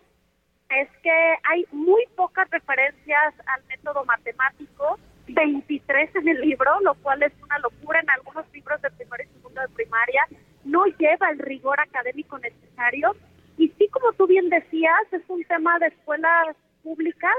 es 0.69 0.88
que 1.01 1.35
hay 1.49 1.65
muy 1.72 2.06
pocas 2.15 2.47
referencias 2.51 3.34
al 3.47 3.64
método 3.65 4.06
matemático, 4.06 4.99
23 5.30 6.15
en 6.18 6.27
el 6.27 6.41
libro, 6.41 6.69
lo 6.81 6.93
cual 7.01 7.23
es 7.23 7.34
una 7.41 7.57
locura 7.57 7.99
en 7.99 8.11
algunos 8.11 8.45
libros 8.53 8.80
de 8.84 8.91
primaria 8.91 9.26
y 9.26 9.34
segundo 9.34 9.61
de 9.61 9.69
primaria, 9.69 10.27
no 10.65 10.85
lleva 10.85 11.31
el 11.31 11.39
rigor 11.39 11.80
académico 11.80 12.38
necesario 12.38 13.15
y 13.57 13.69
sí, 13.69 13.88
como 13.88 14.14
tú 14.14 14.27
bien 14.27 14.49
decías, 14.49 15.01
es 15.14 15.23
un 15.30 15.43
tema 15.45 15.80
de 15.80 15.88
escuelas 15.88 16.56
públicas 16.84 17.34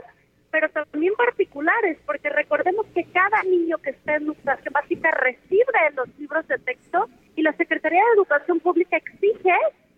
pero 0.51 0.68
también 0.70 1.14
particulares, 1.14 1.98
porque 2.06 2.28
recordemos 2.28 2.86
que 2.94 3.05
cada 3.12 3.43
niño 3.44 3.78
que 3.78 3.90
está 3.90 4.16
en 4.16 4.24
educación 4.24 4.72
básica 4.72 5.10
recibe 5.12 5.64
los 5.94 6.09
libros 6.18 6.47
de 6.48 6.59
texto 6.59 7.09
y 7.36 7.43
la 7.43 7.52
Secretaría 7.52 8.01
de 8.01 8.14
Educación 8.16 8.60
Pública 8.60 8.97
exige 8.97 9.55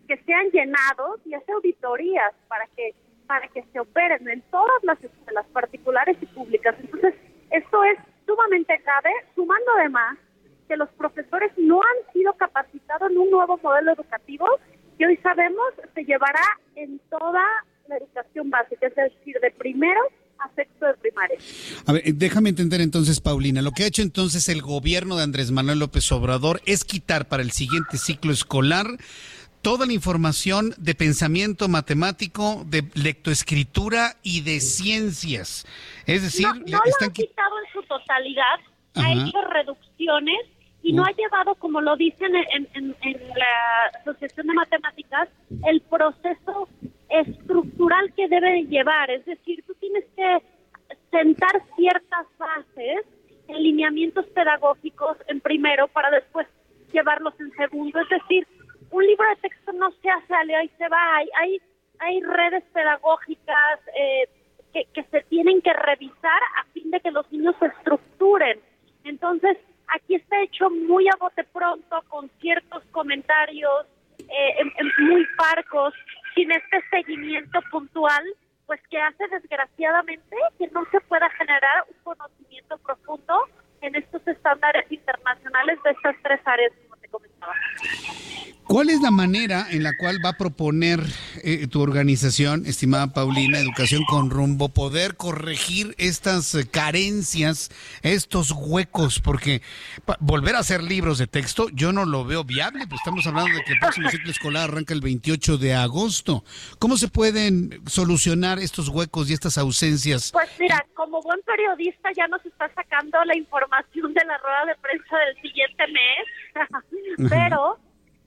que 0.07 0.17
sean 0.23 0.49
llenados 0.51 1.21
y 1.25 1.33
hace 1.33 1.51
auditorías 1.51 2.33
para 2.47 2.67
que 2.75 2.93
para 3.27 3.47
que 3.47 3.63
se 3.71 3.79
operen 3.79 4.27
en 4.27 4.41
todas 4.51 4.83
las 4.83 5.01
escuelas 5.01 5.45
particulares 5.53 6.17
y 6.21 6.25
públicas. 6.25 6.75
Entonces, 6.77 7.15
esto 7.51 7.83
es 7.85 7.97
sumamente 8.25 8.77
grave, 8.83 9.09
sumando 9.33 9.71
además 9.79 10.17
que 10.67 10.75
los 10.75 10.89
profesores 10.89 11.51
no 11.57 11.81
han 11.81 12.13
sido 12.13 12.33
capacitados 12.33 13.09
en 13.09 13.17
un 13.17 13.31
nuevo 13.31 13.57
modelo 13.63 13.93
educativo 13.93 14.47
que 14.97 15.05
hoy 15.05 15.17
sabemos 15.17 15.73
se 15.93 16.03
llevará 16.03 16.43
en 16.75 16.99
toda 17.09 17.43
la 17.87 17.97
educación 17.97 18.49
básica, 18.49 18.87
es 18.87 18.95
decir, 18.95 19.39
de 19.39 19.51
primero 19.51 20.01
a 20.43 20.55
sexto 20.55 20.85
de 20.85 20.93
primaria. 20.95 21.37
A 21.85 21.93
ver, 21.93 22.03
déjame 22.15 22.49
entender 22.49 22.81
entonces, 22.81 23.19
Paulina, 23.19 23.61
lo 23.61 23.71
que 23.71 23.83
ha 23.83 23.87
hecho 23.87 24.01
entonces 24.01 24.49
el 24.49 24.61
gobierno 24.61 25.15
de 25.15 25.23
Andrés 25.23 25.51
Manuel 25.51 25.79
López 25.79 26.11
Obrador 26.11 26.61
es 26.65 26.83
quitar 26.83 27.27
para 27.27 27.43
el 27.43 27.51
siguiente 27.51 27.97
ciclo 27.97 28.31
escolar 28.31 28.87
toda 29.63 29.85
la 29.85 29.93
información 29.93 30.75
de 30.77 30.93
pensamiento 30.93 31.69
matemático, 31.69 32.65
de 32.67 32.83
lectoescritura 32.95 34.17
y 34.21 34.41
de 34.41 34.59
ciencias. 34.59 35.65
Es 36.05 36.21
decir, 36.21 36.45
no, 36.47 36.53
no 36.55 36.77
lo 36.77 37.07
ha 37.07 37.13
quitado 37.13 37.55
en 37.65 37.73
su 37.73 37.81
totalidad, 37.83 38.59
ha 38.95 39.13
hecho 39.13 39.41
reducciones 39.49 40.41
y 40.83 40.91
no 40.91 41.05
ha 41.05 41.11
llevado, 41.11 41.55
como 41.55 41.79
lo 41.79 41.95
dicen 41.95 42.35
en, 42.35 42.67
en, 42.73 42.95
la 43.35 44.01
Asociación 44.01 44.47
de 44.47 44.53
Matemáticas, 44.53 45.29
el 45.65 45.79
proceso 45.81 46.67
estructural 47.09 48.13
que 48.17 48.27
debe 48.27 48.63
llevar. 48.65 49.09
Es 49.11 49.25
decir, 49.25 49.63
tienes 49.93 50.09
que 50.15 50.43
sentar 51.11 51.61
ciertas 51.75 52.27
bases 52.37 53.05
en 53.47 53.63
lineamientos 53.63 54.25
pedagógicos 54.27 55.17
en 55.27 55.39
primero 55.41 55.87
para 55.87 56.09
después 56.09 56.47
llevarlos 56.91 57.33
en 57.39 57.51
segundo. 57.51 57.99
Es 57.99 58.09
decir, 58.09 58.47
un 58.91 59.05
libro 59.05 59.27
de 59.29 59.49
texto 59.49 59.71
no 59.73 59.91
se 60.01 60.09
hace, 60.09 60.55
ahí 60.55 60.69
se 60.77 60.87
va. 60.87 61.17
Hay, 61.17 61.29
hay, 61.39 61.61
hay 61.99 62.21
redes 62.21 62.63
pedagógicas 62.73 63.79
eh, 63.95 64.29
que, 64.93 65.03
se 65.03 65.21
tienen 65.29 65.61
que 65.61 65.73
revisar 65.73 66.41
a 66.57 66.65
fin 66.73 66.89
de 66.89 66.99
que 66.99 67.11
los 67.11 67.31
niños 67.31 67.55
se 67.59 67.67
estructuren. 67.67 68.59
Entonces, 69.03 69.57
aquí 69.87 70.15
está 70.15 70.41
hecho 70.41 70.69
muy 70.69 71.07
a 71.07 71.15
bote 71.19 71.43
pronto, 71.43 72.01
con 72.07 72.29
ciertos 72.41 72.83
comentarios 72.91 73.85
eh, 74.19 74.63
muy 74.99 75.25
parcos, 75.37 75.93
sin 76.33 76.51
este 76.51 76.81
seguimiento 76.89 77.59
puntual, 77.69 78.23
pues 78.65 78.79
que 78.89 78.99
hace 78.99 79.27
desgraciadamente 79.27 80.35
que 80.57 80.67
no 80.67 80.85
se 80.91 80.99
pueda 81.01 81.29
generar 81.31 81.85
un 81.89 82.03
conocimiento 82.03 82.77
profundo 82.79 83.33
en 83.81 83.95
estos 83.95 84.25
estándares 84.27 84.89
internacionales 84.91 85.77
de 85.83 85.91
estas 85.91 86.15
tres 86.23 86.39
áreas, 86.45 86.71
como 86.83 86.95
te 86.97 87.07
comentaba. 87.09 87.53
¿Cuál 88.67 88.89
es 88.89 89.01
la 89.01 89.11
manera 89.11 89.67
en 89.69 89.83
la 89.83 89.97
cual 89.97 90.19
va 90.23 90.29
a 90.29 90.37
proponer 90.37 91.01
eh, 91.43 91.67
tu 91.67 91.81
organización, 91.81 92.65
estimada 92.65 93.13
Paulina, 93.13 93.59
Educación 93.59 94.03
con 94.05 94.29
Rumbo, 94.29 94.69
poder 94.69 95.15
corregir 95.15 95.93
estas 95.97 96.57
carencias, 96.71 97.69
estos 98.03 98.51
huecos? 98.51 99.19
Porque 99.19 99.61
volver 100.19 100.55
a 100.55 100.59
hacer 100.59 100.81
libros 100.81 101.17
de 101.17 101.27
texto 101.27 101.67
yo 101.73 101.91
no 101.91 102.05
lo 102.05 102.23
veo 102.23 102.45
viable, 102.45 102.87
pues 102.87 103.01
estamos 103.01 103.27
hablando 103.27 103.53
de 103.53 103.63
que 103.63 103.73
el 103.73 103.79
próximo 103.79 104.09
ciclo 104.09 104.31
escolar 104.31 104.69
arranca 104.69 104.93
el 104.93 105.01
28 105.01 105.57
de 105.57 105.73
agosto. 105.75 106.43
¿Cómo 106.79 106.97
se 106.97 107.09
pueden 107.09 107.81
solucionar 107.85 108.59
estos 108.59 108.87
huecos 108.87 109.29
y 109.29 109.33
estas 109.33 109.57
ausencias? 109.57 110.31
Pues 110.31 110.49
mira, 110.57 110.85
como 110.93 111.21
buen 111.21 111.41
periodista 111.41 112.09
ya 112.15 112.27
nos 112.27 112.43
está 112.45 112.71
sacando 112.73 113.23
la 113.25 113.35
información 113.37 114.13
de 114.13 114.25
la 114.25 114.37
rueda 114.37 114.65
de 114.67 114.75
prensa 114.81 115.17
del 115.17 115.41
siguiente 115.41 115.83
mes, 115.87 117.29
pero... 117.29 117.77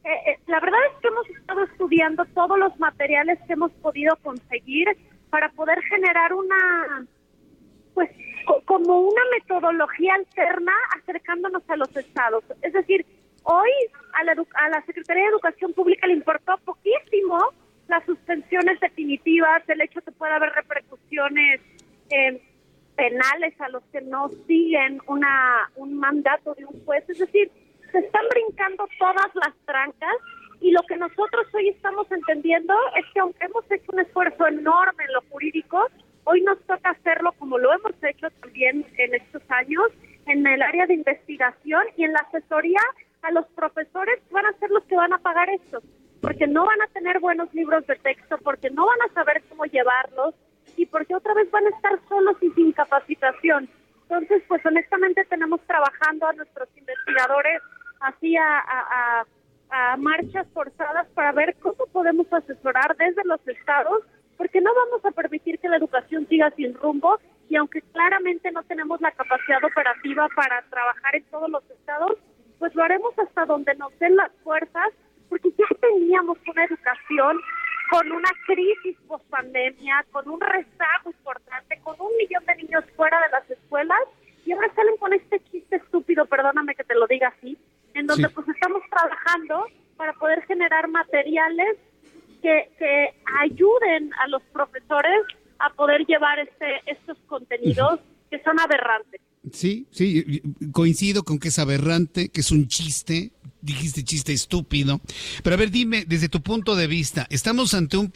Eh, 0.06 0.30
eh, 0.30 0.38
la 0.46 0.60
verdad 0.60 0.78
es 0.92 1.00
que 1.00 1.08
hemos 1.08 1.28
estado 1.30 1.64
estudiando 1.64 2.24
todos 2.26 2.56
los 2.56 2.78
materiales 2.78 3.40
que 3.44 3.54
hemos 3.54 3.72
podido 3.72 4.14
conseguir 4.22 4.86
para 5.30 5.48
poder 5.48 5.82
generar 5.82 6.32
una, 6.32 7.04
pues, 7.92 8.08
como 8.66 9.00
una 9.00 9.22
metodología 9.36 10.14
alterna 10.14 10.72
acercándonos 11.00 11.68
a 11.68 11.76
los 11.76 11.96
estados. 11.96 12.44
Es 12.62 12.72
decir, 12.72 13.04
hoy 13.42 13.70
a 14.12 14.22
la, 14.22 14.32
a 14.32 14.68
la 14.68 14.86
Secretaría 14.86 15.24
de 15.24 15.30
Educación 15.30 15.72
Pública 15.72 16.06
le 16.06 16.12
importó 16.12 16.56
poquísimo 16.58 17.38
las 17.88 18.04
suspensiones 18.04 18.78
definitivas, 18.78 19.68
el 19.68 19.80
hecho 19.80 20.00
que 20.02 20.12
pueda 20.12 20.36
haber 20.36 20.52
repercusiones 20.52 21.60
eh, 22.10 22.40
penales 22.94 23.60
a 23.60 23.68
los 23.70 23.82
que 23.90 24.02
no 24.02 24.30
siguen 24.46 25.00
una 25.08 25.68
un 25.74 25.98
mandato 25.98 26.54
de 26.54 26.64
un 26.64 26.84
juez. 26.84 27.02
Es 27.10 27.18
decir, 27.18 27.50
se 27.92 27.98
están 27.98 28.22
brincando 28.30 28.88
todas 28.98 29.34
las 29.34 29.54
trancas 29.64 30.16
y 30.60 30.70
lo 30.70 30.82
que 30.82 30.96
nosotros 30.96 31.46
hoy 31.52 31.68
estamos 31.68 32.10
entendiendo 32.10 32.74
es 32.96 33.04
que 33.12 33.20
aunque 33.20 33.44
hemos 33.44 33.70
hecho 33.70 33.92
un 33.92 34.00
esfuerzo 34.00 34.46
enorme 34.46 35.04
en 35.04 35.12
lo 35.12 35.22
jurídico, 35.30 35.86
hoy 36.24 36.40
nos 36.42 36.58
toca 36.62 36.90
hacerlo 36.90 37.32
como 37.38 37.58
lo 37.58 37.72
hemos 37.72 37.92
hecho 38.02 38.28
también 38.40 38.86
en 38.96 39.14
estos 39.14 39.42
años 39.48 39.88
en 40.26 40.46
el 40.46 40.62
área 40.62 40.86
de 40.86 40.94
investigación 40.94 41.82
y 41.96 42.04
en 42.04 42.12
la 42.12 42.20
asesoría 42.20 42.80
a 43.22 43.30
los 43.32 43.46
profesores 43.48 44.20
van 44.30 44.46
a 44.46 44.52
ser 44.58 44.70
los 44.70 44.84
que 44.84 44.96
van 44.96 45.12
a 45.12 45.18
pagar 45.18 45.48
esto, 45.50 45.80
porque 46.20 46.46
no 46.46 46.64
van 46.64 46.82
a 46.82 46.88
tener 46.88 47.20
buenos 47.20 47.52
libros 47.54 47.86
de 47.86 47.96
texto, 47.96 48.38
porque 48.38 48.70
no 48.70 48.86
van 48.86 49.02
a 49.02 49.14
saber 49.14 49.42
cómo 49.48 49.64
llevarlos 49.64 50.34
y 50.76 50.86
porque 50.86 51.14
otra 51.14 51.34
vez 51.34 51.50
van 51.50 51.66
a 51.66 51.70
estar 51.70 51.92
solos 52.08 52.36
y 52.40 52.50
sin 52.50 52.72
capacitación. 52.72 53.68
Entonces, 54.02 54.42
pues 54.46 54.64
honestamente 54.64 55.24
tenemos 55.24 55.60
trabajando 55.66 56.26
a 56.26 56.32
nuestros 56.32 56.68
investigadores 56.76 57.60
así 58.00 58.36
a, 58.36 59.24
marchas 59.98 60.46
forzadas 60.54 61.06
para 61.08 61.32
ver 61.32 61.56
cómo 61.60 61.86
podemos 61.92 62.32
asesorar 62.32 62.96
desde 62.96 63.24
los 63.24 63.46
estados, 63.46 64.04
porque 64.36 64.60
no 64.60 64.70
vamos 64.72 65.04
a 65.04 65.10
permitir 65.10 65.58
que 65.58 65.68
la 65.68 65.76
educación 65.76 66.26
siga 66.28 66.50
sin 66.52 66.72
rumbo 66.74 67.18
y 67.48 67.56
aunque 67.56 67.82
claramente 67.82 68.50
no 68.52 68.62
tenemos 68.62 69.00
la 69.00 69.10
capacidad 69.10 69.62
operativa 69.64 70.28
para 70.34 70.62
trabajar 70.70 71.16
en 71.16 71.24
todos 71.24 71.50
los 71.50 71.68
estados, 71.70 72.16
pues 72.58 72.74
lo 72.74 72.84
haremos 72.84 73.18
hasta 73.18 73.44
donde 73.44 73.74
nos 73.74 73.96
den 73.98 74.16
las 74.16 74.30
fuerzas, 74.44 74.92
porque 75.28 75.50
ya 75.50 75.66
teníamos 75.80 76.38
una 76.46 76.64
educación 76.64 77.36
con 77.90 78.12
una 78.12 78.30
crisis 78.46 78.96
post 79.06 79.28
pandemia, 79.28 80.04
con 80.10 80.28
un 80.28 80.40
rezago 80.40 81.10
importante, 81.10 81.80
con 81.82 81.96
un 82.00 82.16
millón 82.16 82.44
de 82.46 82.56
niños 82.56 82.84
fuera 82.96 83.20
de 83.20 83.30
las 83.30 83.50
escuelas 83.50 84.00
y 84.44 84.52
ahora 84.52 84.72
salen 84.74 84.96
con 84.98 85.12
este 85.12 85.40
chiste 85.50 85.76
estúpido, 85.76 86.24
perdóname 86.26 86.74
que 86.74 86.84
te 86.84 86.94
lo 86.94 87.06
diga 87.06 87.28
así, 87.28 87.58
en 87.96 88.06
donde 88.06 88.28
pues 88.28 88.46
estamos 88.48 88.82
trabajando 88.90 89.66
para 89.96 90.12
poder 90.14 90.42
generar 90.46 90.88
materiales 90.88 91.76
que, 92.42 92.70
que 92.78 93.14
ayuden 93.42 94.12
a 94.22 94.28
los 94.28 94.42
profesores 94.52 95.22
a 95.58 95.70
poder 95.70 96.04
llevar 96.06 96.38
este 96.38 96.82
estos 96.86 97.16
contenidos 97.26 98.00
que 98.30 98.42
son 98.42 98.60
aberrantes. 98.60 99.20
Sí, 99.52 99.86
sí, 99.92 100.42
coincido 100.72 101.22
con 101.22 101.38
que 101.38 101.48
es 101.48 101.58
aberrante, 101.58 102.30
que 102.30 102.40
es 102.40 102.50
un 102.50 102.66
chiste, 102.66 103.30
dijiste 103.60 104.02
chiste 104.02 104.32
estúpido. 104.32 105.00
Pero 105.42 105.54
a 105.54 105.58
ver, 105.58 105.70
dime, 105.70 106.04
desde 106.04 106.28
tu 106.28 106.42
punto 106.42 106.74
de 106.74 106.88
vista, 106.88 107.26
¿estamos 107.30 107.72
ante 107.72 107.96
un, 107.96 108.12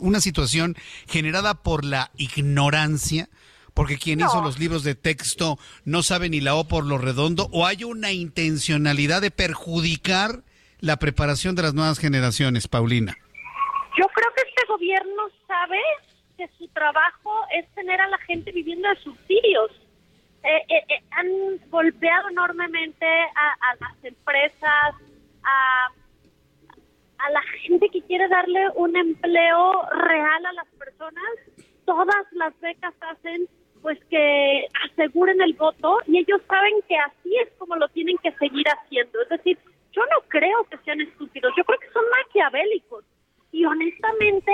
una 0.00 0.20
situación 0.20 0.74
generada 1.06 1.62
por 1.62 1.84
la 1.84 2.10
ignorancia? 2.16 3.28
Porque 3.74 3.98
quien 3.98 4.20
hizo 4.20 4.40
los 4.40 4.58
libros 4.58 4.84
de 4.84 4.94
texto 4.94 5.58
no 5.84 6.02
sabe 6.02 6.28
ni 6.28 6.40
la 6.40 6.54
O 6.54 6.64
por 6.64 6.86
lo 6.86 6.96
redondo, 6.96 7.48
o 7.52 7.66
hay 7.66 7.84
una 7.84 8.12
intencionalidad 8.12 9.20
de 9.20 9.32
perjudicar 9.32 10.44
la 10.80 10.96
preparación 10.96 11.54
de 11.56 11.62
las 11.62 11.74
nuevas 11.74 11.98
generaciones, 11.98 12.68
Paulina? 12.68 13.16
Yo 13.98 14.06
creo 14.14 14.28
que 14.36 14.42
este 14.48 14.66
gobierno 14.68 15.22
sabe 15.46 15.80
que 16.36 16.48
su 16.58 16.68
trabajo 16.68 17.32
es 17.52 17.66
tener 17.74 18.00
a 18.00 18.08
la 18.08 18.18
gente 18.18 18.52
viviendo 18.52 18.88
de 18.88 18.96
subsidios. 18.96 19.70
Eh, 20.42 20.56
eh, 20.68 20.84
eh, 20.88 21.02
han 21.12 21.70
golpeado 21.70 22.28
enormemente 22.28 23.06
a, 23.06 23.76
las 23.80 24.04
empresas, 24.04 24.94
a, 25.42 25.86
a 27.18 27.30
la 27.30 27.42
gente 27.62 27.88
que 27.88 28.02
quiere 28.02 28.28
darle 28.28 28.68
un 28.74 28.94
empleo 28.94 29.88
real 29.90 30.46
a 30.46 30.52
las 30.52 30.66
personas. 30.78 31.24
Todas 31.86 32.26
las 32.32 32.58
becas 32.60 32.94
hacen 33.00 33.48
pues 33.84 34.02
que 34.08 34.66
aseguren 34.88 35.42
el 35.42 35.52
voto 35.52 35.98
y 36.06 36.16
ellos 36.16 36.40
saben 36.48 36.72
que 36.88 36.96
así 36.96 37.36
es 37.36 37.50
como 37.58 37.76
lo 37.76 37.86
tienen 37.88 38.16
que 38.22 38.32
seguir 38.32 38.64
haciendo. 38.66 39.20
Es 39.20 39.28
decir, 39.28 39.58
yo 39.92 40.00
no 40.06 40.26
creo 40.28 40.64
que 40.70 40.78
sean 40.78 41.02
estúpidos, 41.02 41.52
yo 41.54 41.64
creo 41.64 41.78
que 41.78 41.90
son 41.90 42.02
maquiavélicos. 42.08 43.04
Y 43.52 43.66
honestamente, 43.66 44.52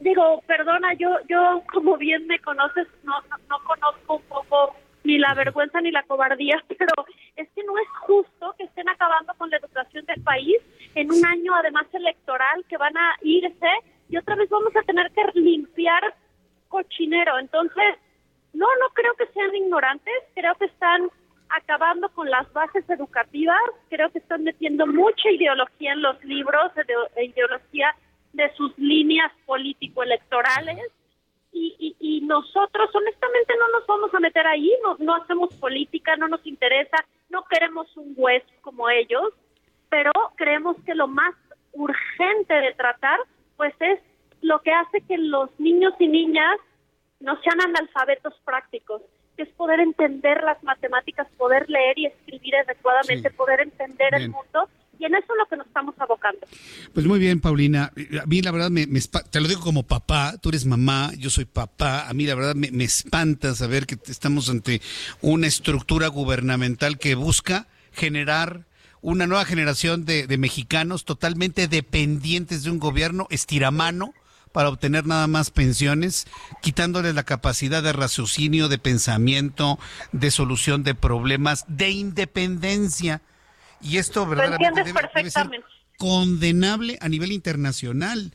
digo, 0.00 0.42
perdona, 0.48 0.94
yo 0.94 1.10
yo 1.28 1.62
como 1.72 1.96
bien 1.96 2.26
me 2.26 2.40
conoces, 2.40 2.88
no, 3.04 3.12
no, 3.48 3.58
conozco 3.62 4.16
un 4.16 4.22
poco 4.22 4.74
ni 5.04 5.16
la 5.18 5.34
vergüenza 5.34 5.80
ni 5.80 5.92
la 5.92 6.02
cobardía, 6.02 6.60
pero 6.76 6.92
es 7.36 7.48
que 7.50 7.62
no 7.62 7.78
es 7.78 7.88
justo 8.00 8.52
que 8.58 8.64
estén 8.64 8.88
acabando 8.88 9.32
con 9.38 9.48
la 9.48 9.58
educación 9.58 10.04
del 10.06 10.20
país 10.24 10.56
en 10.96 11.12
un 11.12 11.24
año 11.24 11.54
además 11.54 11.86
electoral 11.92 12.64
que 12.68 12.78
van 12.78 12.96
a 12.96 13.14
irse 13.22 13.70
y 14.08 14.16
otra 14.16 14.34
vez 14.34 14.50
vamos 14.50 14.74
a 14.74 14.82
tener 14.82 15.08
que 15.12 15.22
limpiar 15.38 16.16
cochinero. 16.66 17.38
Entonces, 17.38 17.94
no, 18.56 18.66
no 18.80 18.88
creo 18.94 19.14
que 19.14 19.26
sean 19.28 19.54
ignorantes, 19.54 20.14
creo 20.34 20.54
que 20.56 20.64
están 20.66 21.08
acabando 21.48 22.08
con 22.10 22.28
las 22.30 22.50
bases 22.52 22.88
educativas, 22.88 23.60
creo 23.88 24.10
que 24.10 24.18
están 24.18 24.44
metiendo 24.44 24.86
mucha 24.86 25.30
ideología 25.30 25.92
en 25.92 26.02
los 26.02 26.22
libros, 26.24 26.72
ideología 27.16 27.94
de 28.32 28.52
sus 28.54 28.76
líneas 28.78 29.30
político-electorales. 29.44 30.90
Y, 31.52 31.96
y, 32.00 32.20
nosotros 32.20 32.90
honestamente 32.92 33.54
no 33.58 33.68
nos 33.78 33.86
vamos 33.86 34.12
a 34.12 34.20
meter 34.20 34.46
ahí, 34.46 34.70
no, 34.82 34.96
no 34.98 35.14
hacemos 35.14 35.54
política, 35.54 36.14
no 36.16 36.28
nos 36.28 36.44
interesa, 36.44 36.98
no 37.30 37.44
queremos 37.44 37.96
un 37.96 38.14
juez 38.14 38.42
como 38.60 38.90
ellos, 38.90 39.32
pero 39.88 40.10
creemos 40.34 40.76
que 40.84 40.94
lo 40.94 41.06
más 41.06 41.34
urgente 41.72 42.52
de 42.52 42.74
tratar 42.74 43.20
pues 43.56 43.72
es 43.80 44.00
lo 44.42 44.60
que 44.60 44.72
hace 44.72 45.00
que 45.02 45.16
los 45.16 45.48
niños 45.58 45.94
y 45.98 46.08
niñas 46.08 46.58
no 47.20 47.40
sean 47.42 47.60
analfabetos 47.60 48.34
prácticos, 48.44 49.02
que 49.36 49.44
es 49.44 49.48
poder 49.50 49.80
entender 49.80 50.42
las 50.42 50.62
matemáticas, 50.62 51.26
poder 51.36 51.68
leer 51.68 51.98
y 51.98 52.06
escribir 52.06 52.56
adecuadamente, 52.56 53.30
poder 53.30 53.60
entender 53.60 54.14
el 54.14 54.30
mundo 54.30 54.68
y 54.98 55.04
en 55.04 55.14
eso 55.14 55.26
es 55.32 55.38
lo 55.38 55.46
que 55.46 55.56
nos 55.56 55.66
estamos 55.66 55.94
abocando. 55.98 56.40
Pues 56.94 57.06
muy 57.06 57.18
bien, 57.18 57.40
Paulina. 57.40 57.92
A 58.22 58.26
mí 58.26 58.40
la 58.40 58.50
verdad 58.50 58.70
me, 58.70 58.86
te 58.86 59.40
lo 59.40 59.48
digo 59.48 59.60
como 59.60 59.82
papá, 59.82 60.38
tú 60.40 60.48
eres 60.48 60.64
mamá, 60.64 61.12
yo 61.18 61.30
soy 61.30 61.44
papá. 61.44 62.08
A 62.08 62.14
mí 62.14 62.26
la 62.26 62.34
verdad 62.34 62.54
me, 62.54 62.70
me 62.70 62.84
espanta 62.84 63.54
saber 63.54 63.86
que 63.86 63.98
estamos 64.06 64.48
ante 64.48 64.80
una 65.20 65.46
estructura 65.46 66.08
gubernamental 66.08 66.98
que 66.98 67.14
busca 67.14 67.66
generar 67.92 68.64
una 69.02 69.26
nueva 69.26 69.44
generación 69.44 70.04
de, 70.04 70.26
de 70.26 70.38
mexicanos 70.38 71.04
totalmente 71.04 71.68
dependientes 71.68 72.64
de 72.64 72.70
un 72.70 72.78
gobierno 72.78 73.26
estiramano 73.30 74.14
para 74.56 74.70
obtener 74.70 75.04
nada 75.04 75.26
más 75.26 75.50
pensiones, 75.50 76.26
quitándoles 76.62 77.14
la 77.14 77.24
capacidad 77.24 77.82
de 77.82 77.92
raciocinio, 77.92 78.68
de 78.68 78.78
pensamiento, 78.78 79.78
de 80.12 80.30
solución 80.30 80.82
de 80.82 80.94
problemas, 80.94 81.66
de 81.68 81.90
independencia. 81.90 83.20
Y 83.82 83.98
esto 83.98 84.24
verdaderamente 84.24 84.82
debe, 84.82 85.30
ser 85.30 85.50
condenable 85.98 86.96
a 87.02 87.10
nivel 87.10 87.32
internacional. 87.32 88.32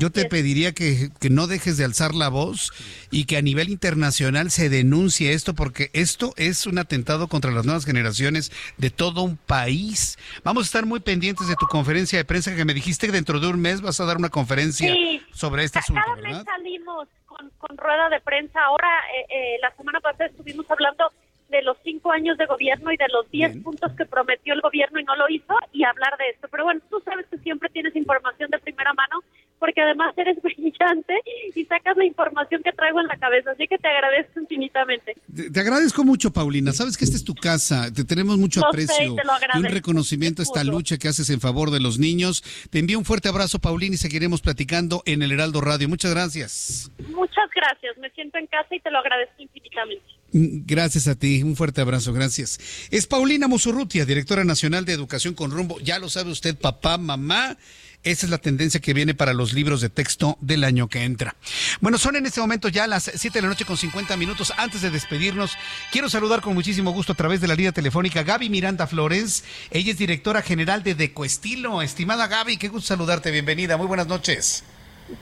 Yo 0.00 0.10
te 0.10 0.24
pediría 0.26 0.72
que, 0.72 1.10
que, 1.20 1.30
no 1.30 1.46
dejes 1.46 1.76
de 1.76 1.84
alzar 1.84 2.14
la 2.14 2.28
voz 2.28 2.70
y 3.10 3.26
que 3.26 3.36
a 3.36 3.42
nivel 3.42 3.68
internacional 3.68 4.50
se 4.50 4.68
denuncie 4.68 5.32
esto, 5.32 5.54
porque 5.54 5.90
esto 5.92 6.32
es 6.36 6.66
un 6.66 6.78
atentado 6.78 7.28
contra 7.28 7.50
las 7.50 7.64
nuevas 7.64 7.84
generaciones 7.84 8.52
de 8.78 8.90
todo 8.90 9.22
un 9.22 9.36
país. 9.36 10.18
Vamos 10.44 10.64
a 10.64 10.66
estar 10.66 10.86
muy 10.86 11.00
pendientes 11.00 11.48
de 11.48 11.56
tu 11.56 11.66
conferencia 11.66 12.18
de 12.18 12.24
prensa 12.24 12.54
que 12.54 12.64
me 12.64 12.74
dijiste 12.74 13.06
que 13.06 13.12
dentro 13.12 13.40
de 13.40 13.48
un 13.48 13.60
mes 13.60 13.80
vas 13.80 14.00
a 14.00 14.04
dar 14.04 14.16
una 14.16 14.30
conferencia 14.30 14.94
sobre 15.32 15.64
este 15.64 15.78
asunto. 15.78 16.02
Cada 16.04 16.16
mes 16.16 16.44
salimos 16.44 17.08
con, 17.26 17.50
con, 17.58 17.76
rueda 17.76 18.08
de 18.08 18.20
prensa. 18.20 18.60
Ahora, 18.64 18.88
eh, 19.16 19.26
eh, 19.28 19.58
la 19.60 19.74
semana 19.76 20.00
pasada 20.00 20.26
estuvimos 20.26 20.70
hablando 20.70 21.10
de 21.52 21.62
los 21.62 21.76
cinco 21.84 22.10
años 22.10 22.38
de 22.38 22.46
gobierno 22.46 22.90
y 22.90 22.96
de 22.96 23.08
los 23.08 23.30
diez 23.30 23.56
puntos 23.58 23.92
que 23.92 24.06
prometió 24.06 24.54
el 24.54 24.62
gobierno 24.62 24.98
y 24.98 25.04
no 25.04 25.14
lo 25.16 25.28
hizo 25.28 25.54
y 25.72 25.84
hablar 25.84 26.16
de 26.16 26.30
esto. 26.30 26.48
Pero 26.50 26.64
bueno, 26.64 26.80
tú 26.90 27.00
sabes 27.04 27.26
que 27.26 27.38
siempre 27.38 27.68
tienes 27.68 27.94
información 27.94 28.50
de 28.50 28.58
primera 28.58 28.92
mano 28.94 29.22
porque 29.62 29.80
además 29.80 30.12
eres 30.16 30.36
brillante 30.42 31.14
y 31.54 31.64
sacas 31.66 31.96
la 31.96 32.04
información 32.04 32.62
que 32.64 32.72
traigo 32.72 33.00
en 33.00 33.06
la 33.06 33.16
cabeza, 33.16 33.52
así 33.52 33.68
que 33.68 33.78
te 33.78 33.86
agradezco 33.86 34.40
infinitamente. 34.40 35.14
Te, 35.52 35.60
agradezco 35.60 36.02
mucho, 36.02 36.32
Paulina. 36.32 36.72
Sabes 36.72 36.96
que 36.96 37.04
esta 37.04 37.16
es 37.16 37.22
tu 37.22 37.36
casa, 37.36 37.92
te 37.92 38.02
tenemos 38.02 38.38
mucho 38.38 38.66
aprecio 38.66 39.14
y 39.14 39.58
un 39.58 39.64
reconocimiento 39.64 40.42
a 40.42 40.44
esta 40.44 40.64
lucha 40.64 40.98
que 40.98 41.06
haces 41.06 41.30
en 41.30 41.40
favor 41.40 41.70
de 41.70 41.78
los 41.78 42.00
niños. 42.00 42.42
Te 42.70 42.80
envío 42.80 42.98
un 42.98 43.04
fuerte 43.04 43.28
abrazo, 43.28 43.60
Paulina, 43.60 43.94
y 43.94 43.98
seguiremos 43.98 44.40
platicando 44.40 45.04
en 45.06 45.22
el 45.22 45.30
Heraldo 45.30 45.60
Radio. 45.60 45.88
Muchas 45.88 46.10
gracias. 46.10 46.90
Muchas 47.14 47.48
gracias, 47.54 47.96
me 47.98 48.10
siento 48.10 48.38
en 48.38 48.48
casa 48.48 48.74
y 48.74 48.80
te 48.80 48.90
lo 48.90 48.98
agradezco 48.98 49.40
infinitamente. 49.42 50.02
Gracias 50.34 51.06
a 51.06 51.14
ti, 51.14 51.42
un 51.44 51.54
fuerte 51.54 51.82
abrazo, 51.82 52.12
gracias. 52.12 52.88
Es 52.90 53.06
Paulina 53.06 53.46
Musurrutia, 53.46 54.06
directora 54.06 54.42
nacional 54.42 54.86
de 54.86 54.94
Educación 54.94 55.34
con 55.34 55.52
Rumbo. 55.52 55.78
Ya 55.80 56.00
lo 56.00 56.08
sabe 56.08 56.32
usted, 56.32 56.58
papá, 56.58 56.98
mamá. 56.98 57.56
Esa 58.04 58.26
es 58.26 58.30
la 58.30 58.38
tendencia 58.38 58.80
que 58.80 58.94
viene 58.94 59.14
para 59.14 59.32
los 59.32 59.52
libros 59.52 59.80
de 59.80 59.88
texto 59.88 60.36
del 60.40 60.64
año 60.64 60.88
que 60.88 61.04
entra. 61.04 61.36
Bueno, 61.80 61.98
son 61.98 62.16
en 62.16 62.26
este 62.26 62.40
momento 62.40 62.68
ya 62.68 62.88
las 62.88 63.10
7 63.14 63.38
de 63.38 63.42
la 63.42 63.48
noche 63.48 63.64
con 63.64 63.76
50 63.76 64.16
minutos. 64.16 64.52
Antes 64.56 64.82
de 64.82 64.90
despedirnos, 64.90 65.56
quiero 65.92 66.10
saludar 66.10 66.40
con 66.40 66.54
muchísimo 66.54 66.90
gusto 66.90 67.12
a 67.12 67.16
través 67.16 67.40
de 67.40 67.46
la 67.46 67.54
línea 67.54 67.70
telefónica 67.70 68.24
Gaby 68.24 68.50
Miranda 68.50 68.88
Flores. 68.88 69.44
Ella 69.70 69.92
es 69.92 69.98
directora 69.98 70.42
general 70.42 70.82
de 70.82 70.96
Decoestilo. 70.96 71.80
Estimada 71.80 72.26
Gaby, 72.26 72.56
qué 72.56 72.68
gusto 72.68 72.88
saludarte. 72.88 73.30
Bienvenida. 73.30 73.76
Muy 73.76 73.86
buenas 73.86 74.08
noches. 74.08 74.64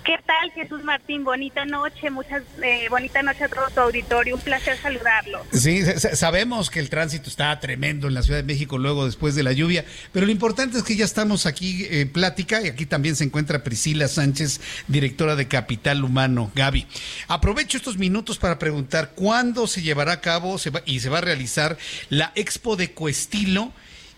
¿Qué 0.05 0.17
tal, 0.27 0.51
Jesús 0.53 0.85
Martín? 0.85 1.25
Bonita 1.25 1.65
noche, 1.65 2.11
muchas 2.11 2.43
eh, 2.62 2.87
bonita 2.89 3.23
noche 3.23 3.45
a 3.45 3.49
todo 3.49 3.69
tu 3.75 3.81
auditorio. 3.81 4.37
Un 4.37 4.41
placer 4.41 4.77
saludarlo. 4.79 5.45
Sí, 5.53 5.83
sabemos 6.15 6.71
que 6.71 6.81
el 6.81 6.91
tránsito 6.91 7.29
está 7.29 7.59
tremendo 7.61 8.09
en 8.09 8.15
la 8.15 8.23
Ciudad 8.23 8.39
de 8.39 8.45
México 8.45 8.79
luego 8.79 9.07
después 9.07 9.35
de 9.35 9.43
la 9.43 9.53
lluvia, 9.53 9.85
pero 10.12 10.27
lo 10.27 10.33
importante 10.33 10.79
es 10.79 10.85
que 10.85 10.97
ya 10.97 11.05
estamos 11.05 11.47
aquí 11.47 11.87
en 11.91 12.11
plática 12.11 12.62
y 12.62 12.69
aquí 12.69 12.87
también 12.87 13.17
se 13.17 13.25
encuentra 13.25 13.65
Priscila 13.65 14.09
Sánchez, 14.09 14.61
directora 14.89 15.37
de 15.37 15.49
Capital 15.49 16.05
Humano. 16.05 16.51
Gaby, 16.55 16.87
aprovecho 17.29 17.77
estos 17.77 17.99
minutos 17.99 18.39
para 18.39 18.59
preguntar 18.59 19.12
cuándo 19.15 19.67
se 19.67 19.83
llevará 19.83 20.12
a 20.12 20.21
cabo 20.21 20.57
y 20.85 21.01
se 21.01 21.09
va 21.09 21.19
a 21.19 21.23
realizar 21.23 21.77
la 22.09 22.33
Expo 22.35 22.77
de 22.77 22.93
Coestilo 22.93 23.73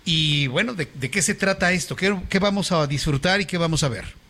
y 0.05 0.49
bueno, 0.49 0.75
¿de, 0.75 0.89
qué 0.89 1.23
se 1.23 1.35
trata 1.35 1.73
esto? 1.73 1.97
¿Qué 1.97 2.39
vamos 2.41 2.73
a 2.73 2.87
disfrutar 2.87 3.41
y 3.41 3.47
qué 3.47 3.57
vamos 3.57 3.83
a 3.85 3.89
ver? 3.89 4.22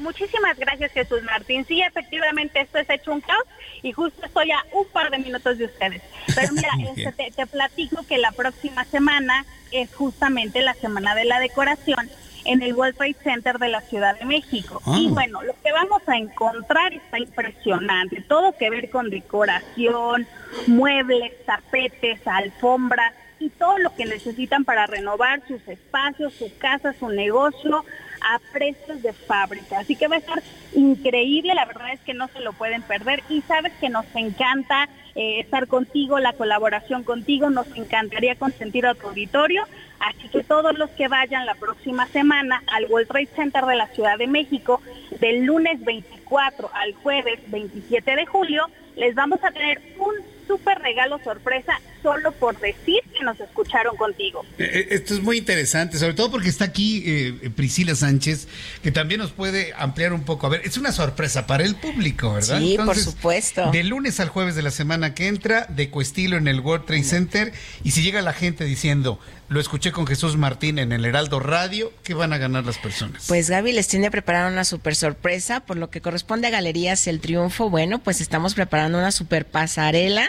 Muchísimas 0.00 0.58
gracias, 0.58 0.92
Jesús 0.92 1.22
Martín. 1.22 1.64
Sí, 1.66 1.82
efectivamente, 1.82 2.60
esto 2.60 2.78
es 2.78 2.88
hecho 2.90 3.12
un 3.12 3.20
caos 3.20 3.44
y 3.82 3.92
justo 3.92 4.24
estoy 4.24 4.50
a 4.50 4.64
un 4.72 4.86
par 4.86 5.10
de 5.10 5.18
minutos 5.18 5.58
de 5.58 5.66
ustedes. 5.66 6.02
Pero 6.34 6.52
mira, 6.52 6.70
este, 6.96 7.30
te, 7.30 7.46
platico 7.46 8.02
que 8.08 8.18
la 8.18 8.32
próxima 8.32 8.84
semana 8.84 9.44
es 9.70 9.94
justamente 9.94 10.62
la 10.62 10.74
Semana 10.74 11.14
de 11.14 11.24
la 11.24 11.38
Decoración 11.38 12.10
en 12.46 12.62
el 12.62 12.74
World 12.74 12.96
Trade 12.96 13.16
Center 13.22 13.58
de 13.58 13.68
la 13.68 13.82
Ciudad 13.82 14.18
de 14.18 14.24
México. 14.24 14.80
Y 14.86 15.08
ah. 15.08 15.10
bueno, 15.12 15.42
lo 15.42 15.54
que 15.62 15.72
vamos 15.72 16.02
a 16.06 16.16
encontrar 16.16 16.92
está 16.94 17.18
impresionante. 17.18 18.22
Todo 18.22 18.56
que 18.56 18.70
ver 18.70 18.90
con 18.90 19.10
decoración, 19.10 20.26
muebles, 20.66 21.32
tapetes, 21.44 22.26
alfombras 22.26 23.12
y 23.38 23.50
todo 23.50 23.78
lo 23.78 23.94
que 23.94 24.06
necesitan 24.06 24.64
para 24.64 24.86
renovar 24.86 25.42
sus 25.46 25.66
espacios, 25.68 26.32
su 26.34 26.50
casa, 26.58 26.94
su 26.98 27.08
negocio 27.08 27.84
a 28.20 28.38
precios 28.52 29.02
de 29.02 29.12
fábrica. 29.12 29.80
Así 29.80 29.96
que 29.96 30.08
va 30.08 30.16
a 30.16 30.18
estar 30.18 30.42
increíble, 30.74 31.54
la 31.54 31.64
verdad 31.64 31.92
es 31.92 32.00
que 32.00 32.14
no 32.14 32.28
se 32.28 32.40
lo 32.40 32.52
pueden 32.52 32.82
perder 32.82 33.22
y 33.28 33.42
sabes 33.42 33.72
que 33.80 33.88
nos 33.88 34.04
encanta 34.14 34.88
eh, 35.14 35.40
estar 35.40 35.66
contigo, 35.66 36.18
la 36.18 36.32
colaboración 36.32 37.02
contigo, 37.02 37.50
nos 37.50 37.66
encantaría 37.76 38.36
consentir 38.36 38.86
a 38.86 38.94
tu 38.94 39.08
auditorio, 39.08 39.64
así 39.98 40.28
que 40.28 40.44
todos 40.44 40.78
los 40.78 40.90
que 40.90 41.08
vayan 41.08 41.46
la 41.46 41.54
próxima 41.54 42.06
semana 42.06 42.62
al 42.68 42.86
World 42.86 43.08
Trade 43.08 43.28
Center 43.34 43.64
de 43.64 43.76
la 43.76 43.88
Ciudad 43.88 44.18
de 44.18 44.26
México, 44.26 44.80
del 45.20 45.44
lunes 45.44 45.84
24 45.84 46.70
al 46.72 46.94
jueves 46.94 47.40
27 47.48 48.16
de 48.16 48.26
julio, 48.26 48.66
les 48.96 49.14
vamos 49.14 49.42
a 49.42 49.50
tener 49.50 49.80
un 49.98 50.14
súper 50.50 50.78
regalo 50.80 51.20
sorpresa 51.22 51.80
solo 52.02 52.32
por 52.32 52.58
decir 52.58 52.98
que 53.16 53.22
nos 53.24 53.38
escucharon 53.38 53.96
contigo. 53.96 54.44
Eh, 54.58 54.68
eh, 54.72 54.86
esto 54.90 55.14
es 55.14 55.22
muy 55.22 55.38
interesante, 55.38 55.96
sobre 55.96 56.14
todo 56.14 56.28
porque 56.32 56.48
está 56.48 56.64
aquí 56.64 57.04
eh, 57.06 57.50
Priscila 57.54 57.94
Sánchez, 57.94 58.48
que 58.82 58.90
también 58.90 59.20
nos 59.20 59.30
puede 59.30 59.72
ampliar 59.76 60.12
un 60.12 60.24
poco. 60.24 60.48
A 60.48 60.50
ver, 60.50 60.62
es 60.64 60.76
una 60.76 60.90
sorpresa 60.90 61.46
para 61.46 61.62
el 61.62 61.76
público, 61.76 62.34
¿verdad? 62.34 62.58
Sí, 62.58 62.76
por 62.84 62.96
supuesto. 62.96 63.70
De 63.70 63.84
lunes 63.84 64.18
al 64.18 64.28
jueves 64.28 64.56
de 64.56 64.62
la 64.62 64.72
semana 64.72 65.14
que 65.14 65.28
entra, 65.28 65.66
de 65.68 65.88
Cuestilo 65.88 66.36
en 66.36 66.48
el 66.48 66.58
World 66.58 66.86
Trade 66.86 67.04
Center, 67.04 67.52
y 67.84 67.92
si 67.92 68.02
llega 68.02 68.20
la 68.20 68.32
gente 68.32 68.64
diciendo, 68.64 69.20
lo 69.50 69.58
escuché 69.58 69.90
con 69.90 70.06
Jesús 70.06 70.36
Martín 70.36 70.78
en 70.78 70.92
el 70.92 71.04
Heraldo 71.04 71.40
Radio, 71.40 71.92
¿qué 72.04 72.14
van 72.14 72.32
a 72.32 72.38
ganar 72.38 72.64
las 72.64 72.78
personas? 72.78 73.24
Pues 73.26 73.50
Gaby 73.50 73.72
les 73.72 73.88
tiene 73.88 74.08
preparada 74.08 74.48
una 74.48 74.64
super 74.64 74.94
sorpresa, 74.94 75.58
por 75.58 75.76
lo 75.76 75.90
que 75.90 76.00
corresponde 76.00 76.46
a 76.46 76.50
Galerías 76.50 77.08
El 77.08 77.18
Triunfo, 77.20 77.68
bueno, 77.68 77.98
pues 77.98 78.20
estamos 78.20 78.54
preparando 78.54 78.98
una 78.98 79.10
super 79.10 79.44
pasarela 79.44 80.28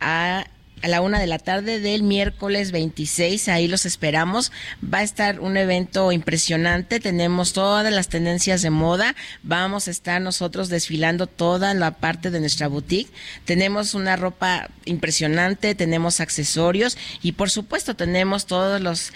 a 0.00 0.46
a 0.82 0.88
la 0.88 1.00
una 1.00 1.18
de 1.18 1.26
la 1.26 1.38
tarde 1.38 1.80
del 1.80 2.02
miércoles 2.02 2.70
26. 2.70 3.48
Ahí 3.48 3.68
los 3.68 3.86
esperamos. 3.86 4.52
Va 4.82 4.98
a 4.98 5.02
estar 5.02 5.40
un 5.40 5.56
evento 5.56 6.12
impresionante. 6.12 7.00
Tenemos 7.00 7.52
todas 7.52 7.92
las 7.92 8.08
tendencias 8.08 8.62
de 8.62 8.70
moda. 8.70 9.14
Vamos 9.42 9.88
a 9.88 9.90
estar 9.90 10.20
nosotros 10.20 10.68
desfilando 10.68 11.26
toda 11.26 11.72
la 11.74 11.92
parte 11.92 12.30
de 12.30 12.40
nuestra 12.40 12.68
boutique. 12.68 13.10
Tenemos 13.44 13.94
una 13.94 14.16
ropa 14.16 14.68
impresionante, 14.84 15.74
tenemos 15.74 16.20
accesorios 16.20 16.98
y 17.22 17.32
por 17.32 17.50
supuesto 17.50 17.94
tenemos 17.94 18.46
todos 18.46 18.80
los, 18.80 19.12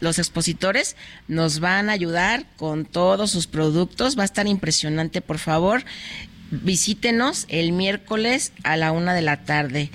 los 0.00 0.18
expositores. 0.18 0.96
Nos 1.28 1.60
van 1.60 1.88
a 1.88 1.92
ayudar 1.92 2.44
con 2.56 2.84
todos 2.84 3.30
sus 3.30 3.46
productos. 3.46 4.18
Va 4.18 4.22
a 4.22 4.26
estar 4.26 4.46
impresionante, 4.46 5.20
por 5.20 5.38
favor 5.38 5.84
visítenos 6.50 7.44
el 7.48 7.72
miércoles 7.72 8.52
a 8.62 8.76
la 8.76 8.92
una 8.92 9.14
de 9.14 9.22
la 9.22 9.44
tarde. 9.44 9.90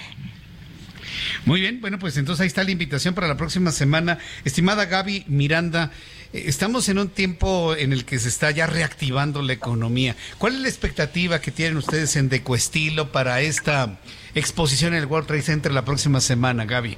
Muy 1.45 1.61
bien, 1.61 1.81
bueno, 1.81 1.99
pues 1.99 2.17
entonces 2.17 2.41
ahí 2.41 2.47
está 2.47 2.63
la 2.63 2.71
invitación 2.71 3.13
para 3.13 3.27
la 3.27 3.37
próxima 3.37 3.71
semana. 3.71 4.17
Estimada 4.45 4.85
Gaby 4.85 5.25
Miranda, 5.27 5.91
eh, 6.33 6.43
estamos 6.47 6.89
en 6.89 6.99
un 6.99 7.09
tiempo 7.09 7.75
en 7.75 7.93
el 7.93 8.05
que 8.05 8.19
se 8.19 8.29
está 8.29 8.51
ya 8.51 8.67
reactivando 8.67 9.41
la 9.41 9.53
economía. 9.53 10.15
¿Cuál 10.37 10.55
es 10.55 10.61
la 10.61 10.69
expectativa 10.69 11.41
que 11.41 11.51
tienen 11.51 11.77
ustedes 11.77 12.15
en 12.15 12.29
Decoestilo 12.29 13.11
para 13.11 13.41
esta 13.41 13.99
exposición 14.35 14.93
en 14.93 14.99
el 14.99 15.05
World 15.05 15.27
Trade 15.27 15.41
Center 15.41 15.71
la 15.71 15.85
próxima 15.85 16.21
semana, 16.21 16.65
Gaby? 16.65 16.97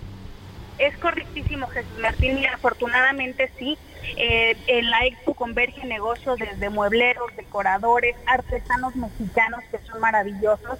Es 0.77 0.97
correctísimo, 0.97 1.67
Jesús 1.67 1.97
Martín, 2.01 2.37
y 2.37 2.45
afortunadamente 2.45 3.49
sí. 3.57 3.77
Eh, 4.17 4.55
en 4.67 4.89
la 4.89 5.05
expo 5.05 5.33
converge 5.33 5.83
negocios 5.85 6.37
desde 6.37 6.69
muebleros, 6.69 7.35
decoradores, 7.35 8.15
artesanos 8.27 8.95
mexicanos 8.95 9.61
que 9.71 9.79
son 9.87 9.99
maravillosos 9.99 10.77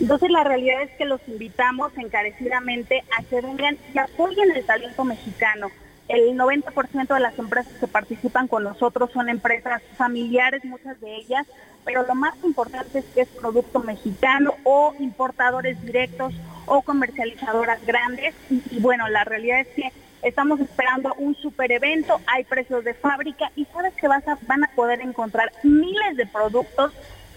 entonces 0.00 0.30
la 0.30 0.44
realidad 0.44 0.82
es 0.82 0.90
que 0.92 1.04
los 1.04 1.20
invitamos 1.26 1.92
encarecidamente 1.96 3.02
a 3.18 3.22
que 3.22 3.40
vengan 3.40 3.78
y 3.94 3.98
apoyen 3.98 4.50
el 4.54 4.64
talento 4.64 5.04
mexicano. 5.04 5.70
El 6.08 6.36
90% 6.36 7.14
de 7.14 7.20
las 7.20 7.36
empresas 7.38 7.72
que 7.80 7.88
participan 7.88 8.46
con 8.46 8.62
nosotros 8.62 9.10
son 9.12 9.28
empresas 9.28 9.82
familiares, 9.96 10.64
muchas 10.64 11.00
de 11.00 11.16
ellas, 11.16 11.46
pero 11.84 12.06
lo 12.06 12.14
más 12.14 12.34
importante 12.44 12.98
es 12.98 13.04
que 13.06 13.22
es 13.22 13.28
producto 13.28 13.80
mexicano 13.80 14.54
o 14.64 14.94
importadores 15.00 15.80
directos 15.82 16.34
o 16.66 16.82
comercializadoras 16.82 17.84
grandes. 17.86 18.34
Y, 18.50 18.80
bueno, 18.80 19.08
la 19.08 19.24
realidad 19.24 19.60
es 19.60 19.68
que 19.68 19.92
estamos 20.22 20.60
esperando 20.60 21.14
un 21.18 21.34
super 21.36 21.72
evento, 21.72 22.20
hay 22.26 22.44
precios 22.44 22.84
de 22.84 22.94
fábrica 22.94 23.50
y 23.56 23.64
sabes 23.66 23.94
que 23.94 24.08
vas 24.08 24.26
a, 24.28 24.38
van 24.42 24.64
a 24.64 24.70
poder 24.74 25.00
encontrar 25.00 25.52
miles 25.62 26.16
de 26.16 26.26
productos 26.26 26.92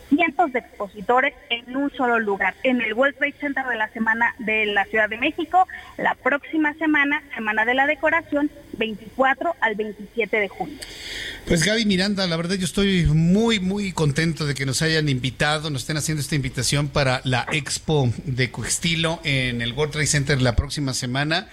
cientos 0.09 0.51
de 0.51 0.59
expositores 0.59 1.33
en 1.49 1.75
un 1.75 1.91
solo 1.91 2.19
lugar, 2.19 2.55
en 2.63 2.81
el 2.81 2.93
World 2.93 3.17
Trade 3.17 3.35
Center 3.39 3.65
de 3.65 3.75
la 3.75 3.89
Semana 3.89 4.35
de 4.39 4.65
la 4.65 4.85
Ciudad 4.85 5.09
de 5.09 5.17
México, 5.17 5.67
la 5.97 6.15
próxima 6.15 6.73
semana, 6.75 7.21
Semana 7.35 7.65
de 7.65 7.73
la 7.75 7.87
Decoración, 7.87 8.49
24 8.77 9.55
al 9.61 9.75
27 9.75 10.37
de 10.37 10.47
junio. 10.47 10.77
Pues 11.47 11.63
Gaby 11.63 11.85
Miranda, 11.85 12.27
la 12.27 12.37
verdad 12.37 12.55
yo 12.55 12.65
estoy 12.65 13.05
muy, 13.05 13.59
muy 13.59 13.91
contento 13.91 14.45
de 14.45 14.55
que 14.55 14.65
nos 14.65 14.81
hayan 14.81 15.09
invitado, 15.09 15.69
nos 15.69 15.83
estén 15.83 15.97
haciendo 15.97 16.21
esta 16.21 16.35
invitación 16.35 16.89
para 16.89 17.21
la 17.23 17.45
Expo 17.51 18.11
de 18.25 18.51
Coestilo 18.51 19.19
en 19.23 19.61
el 19.61 19.73
World 19.73 19.93
Trade 19.93 20.07
Center 20.07 20.41
la 20.41 20.55
próxima 20.55 20.93
semana. 20.93 21.47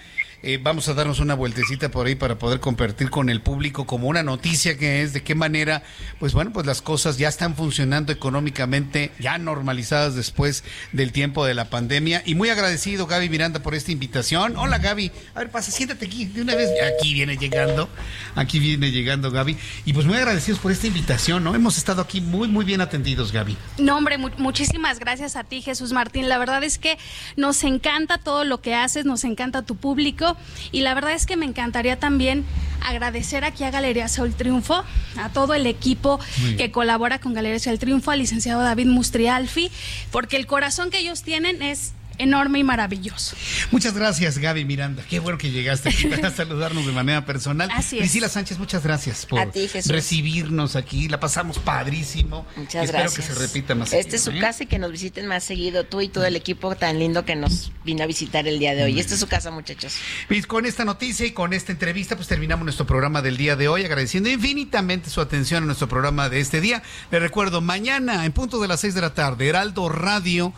Eh, 0.49 0.61
vamos 0.63 0.87
a 0.87 0.93
darnos 0.93 1.19
una 1.19 1.33
vueltecita 1.33 1.91
por 1.91 2.07
ahí 2.07 2.15
para 2.15 2.39
poder 2.39 2.61
compartir 2.61 3.09
con 3.09 3.29
el 3.29 3.41
público 3.41 3.85
como 3.85 4.07
una 4.07 4.23
noticia 4.23 4.77
que 4.77 5.01
es 5.01 5.11
de 5.11 5.21
qué 5.21 5.35
manera, 5.35 5.83
pues 6.19 6.31
bueno, 6.31 6.53
pues 6.53 6.65
las 6.65 6.81
cosas 6.81 7.17
ya 7.17 7.27
están 7.27 7.53
funcionando 7.57 8.13
económicamente, 8.13 9.11
ya 9.19 9.37
normalizadas 9.39 10.15
después 10.15 10.63
del 10.93 11.11
tiempo 11.11 11.45
de 11.45 11.53
la 11.53 11.69
pandemia. 11.69 12.23
Y 12.25 12.35
muy 12.35 12.47
agradecido, 12.47 13.07
Gaby 13.07 13.27
Miranda, 13.27 13.61
por 13.61 13.75
esta 13.75 13.91
invitación. 13.91 14.55
Hola, 14.55 14.77
Gaby. 14.77 15.11
A 15.35 15.39
ver, 15.39 15.51
pasa, 15.51 15.69
siéntate 15.69 16.05
aquí 16.05 16.23
de 16.23 16.43
una 16.43 16.55
vez. 16.55 16.69
Aquí 16.95 17.13
viene 17.13 17.35
llegando, 17.35 17.89
aquí 18.35 18.59
viene 18.59 18.91
llegando, 18.91 19.31
Gaby. 19.31 19.57
Y 19.83 19.91
pues 19.91 20.05
muy 20.05 20.15
agradecidos 20.15 20.61
por 20.61 20.71
esta 20.71 20.87
invitación, 20.87 21.43
¿no? 21.43 21.55
Hemos 21.55 21.77
estado 21.77 22.01
aquí 22.01 22.21
muy, 22.21 22.47
muy 22.47 22.63
bien 22.63 22.79
atendidos, 22.79 23.33
Gaby. 23.33 23.57
No, 23.79 23.97
hombre, 23.97 24.17
muchísimas 24.17 24.99
gracias 24.99 25.35
a 25.35 25.43
ti, 25.43 25.61
Jesús 25.61 25.91
Martín. 25.91 26.29
La 26.29 26.37
verdad 26.37 26.63
es 26.63 26.77
que 26.77 26.97
nos 27.35 27.65
encanta 27.65 28.17
todo 28.17 28.45
lo 28.45 28.61
que 28.61 28.75
haces, 28.75 29.03
nos 29.03 29.25
encanta 29.25 29.63
tu 29.63 29.75
público 29.75 30.36
y 30.71 30.81
la 30.81 30.93
verdad 30.93 31.13
es 31.13 31.25
que 31.25 31.37
me 31.37 31.45
encantaría 31.45 31.99
también 31.99 32.45
agradecer 32.81 33.43
aquí 33.43 33.63
a 33.63 33.71
Galería 33.71 34.07
Sol 34.07 34.33
Triunfo, 34.33 34.83
a 35.17 35.29
todo 35.29 35.53
el 35.53 35.65
equipo 35.65 36.19
que 36.57 36.71
colabora 36.71 37.19
con 37.19 37.33
Galería 37.33 37.59
Sol 37.59 37.79
Triunfo, 37.79 38.11
al 38.11 38.19
licenciado 38.19 38.61
David 38.61 38.87
Mustrialfi, 38.87 39.71
porque 40.11 40.37
el 40.37 40.47
corazón 40.47 40.89
que 40.89 40.99
ellos 40.99 41.23
tienen 41.23 41.61
es 41.61 41.93
enorme 42.17 42.59
y 42.59 42.63
maravilloso. 42.63 43.35
Muchas 43.71 43.93
gracias, 43.93 44.37
Gaby 44.37 44.65
Miranda. 44.65 45.03
Qué 45.09 45.19
bueno 45.19 45.37
que 45.37 45.51
llegaste 45.51 45.89
aquí 45.89 46.07
para 46.07 46.31
saludarnos 46.35 46.85
de 46.85 46.91
manera 46.91 47.25
personal. 47.25 47.69
Así 47.73 47.97
es. 47.97 48.01
Priscila 48.01 48.29
Sánchez, 48.29 48.59
muchas 48.59 48.83
gracias 48.83 49.25
por 49.25 49.39
recibirnos 49.87 50.75
aquí. 50.75 51.07
La 51.07 51.19
pasamos 51.19 51.59
padrísimo. 51.59 52.45
Muchas 52.55 52.85
espero 52.85 53.03
gracias. 53.03 53.27
que 53.27 53.33
se 53.33 53.39
repita 53.39 53.75
más 53.75 53.93
Este 53.93 54.15
es 54.15 54.23
su 54.23 54.31
¿eh? 54.31 54.39
casa 54.39 54.63
y 54.63 54.67
que 54.67 54.79
nos 54.79 54.91
visiten 54.91 55.27
más 55.27 55.43
seguido. 55.43 55.83
Tú 55.83 56.01
y 56.01 56.09
todo 56.09 56.25
el 56.25 56.35
equipo 56.35 56.75
tan 56.75 56.99
lindo 56.99 57.25
que 57.25 57.35
nos 57.35 57.71
vino 57.83 58.03
a 58.03 58.07
visitar 58.07 58.47
el 58.47 58.59
día 58.59 58.75
de 58.75 58.83
hoy. 58.83 58.99
Esta 58.99 59.13
es 59.13 59.19
su 59.19 59.27
casa, 59.27 59.51
muchachos. 59.51 59.95
Y 60.29 60.41
con 60.43 60.65
esta 60.65 60.85
noticia 60.85 61.25
y 61.25 61.31
con 61.31 61.53
esta 61.53 61.71
entrevista, 61.71 62.15
pues 62.15 62.27
terminamos 62.27 62.65
nuestro 62.65 62.85
programa 62.85 63.21
del 63.21 63.37
día 63.37 63.55
de 63.55 63.67
hoy, 63.67 63.83
agradeciendo 63.85 64.29
infinitamente 64.29 65.09
su 65.09 65.21
atención 65.21 65.63
a 65.63 65.65
nuestro 65.65 65.87
programa 65.87 66.29
de 66.29 66.39
este 66.39 66.61
día. 66.61 66.83
Les 67.11 67.21
recuerdo, 67.21 67.61
mañana 67.61 68.25
en 68.25 68.31
punto 68.31 68.59
de 68.59 68.67
las 68.67 68.81
seis 68.81 68.93
de 68.93 69.01
la 69.01 69.13
tarde, 69.13 69.47
Heraldo 69.47 69.89
Radio 69.89 70.53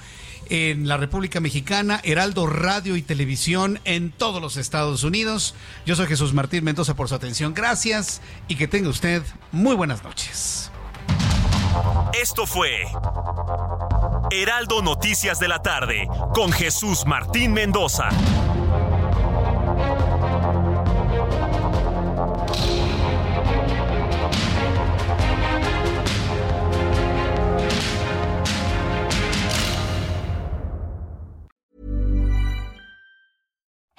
en 0.49 0.87
la 0.87 0.97
República 0.97 1.39
Mexicana, 1.39 2.01
Heraldo 2.03 2.47
Radio 2.47 2.95
y 2.95 3.01
Televisión 3.01 3.79
en 3.85 4.11
todos 4.11 4.41
los 4.41 4.57
Estados 4.57 5.03
Unidos. 5.03 5.55
Yo 5.85 5.95
soy 5.95 6.07
Jesús 6.07 6.33
Martín 6.33 6.63
Mendoza 6.63 6.95
por 6.95 7.07
su 7.07 7.15
atención. 7.15 7.53
Gracias 7.53 8.21
y 8.47 8.55
que 8.55 8.67
tenga 8.67 8.89
usted 8.89 9.23
muy 9.51 9.75
buenas 9.75 10.03
noches. 10.03 10.71
Esto 12.19 12.45
fue 12.45 12.83
Heraldo 14.31 14.81
Noticias 14.81 15.39
de 15.39 15.47
la 15.47 15.61
tarde 15.61 16.07
con 16.33 16.51
Jesús 16.51 17.05
Martín 17.05 17.53
Mendoza. 17.53 18.09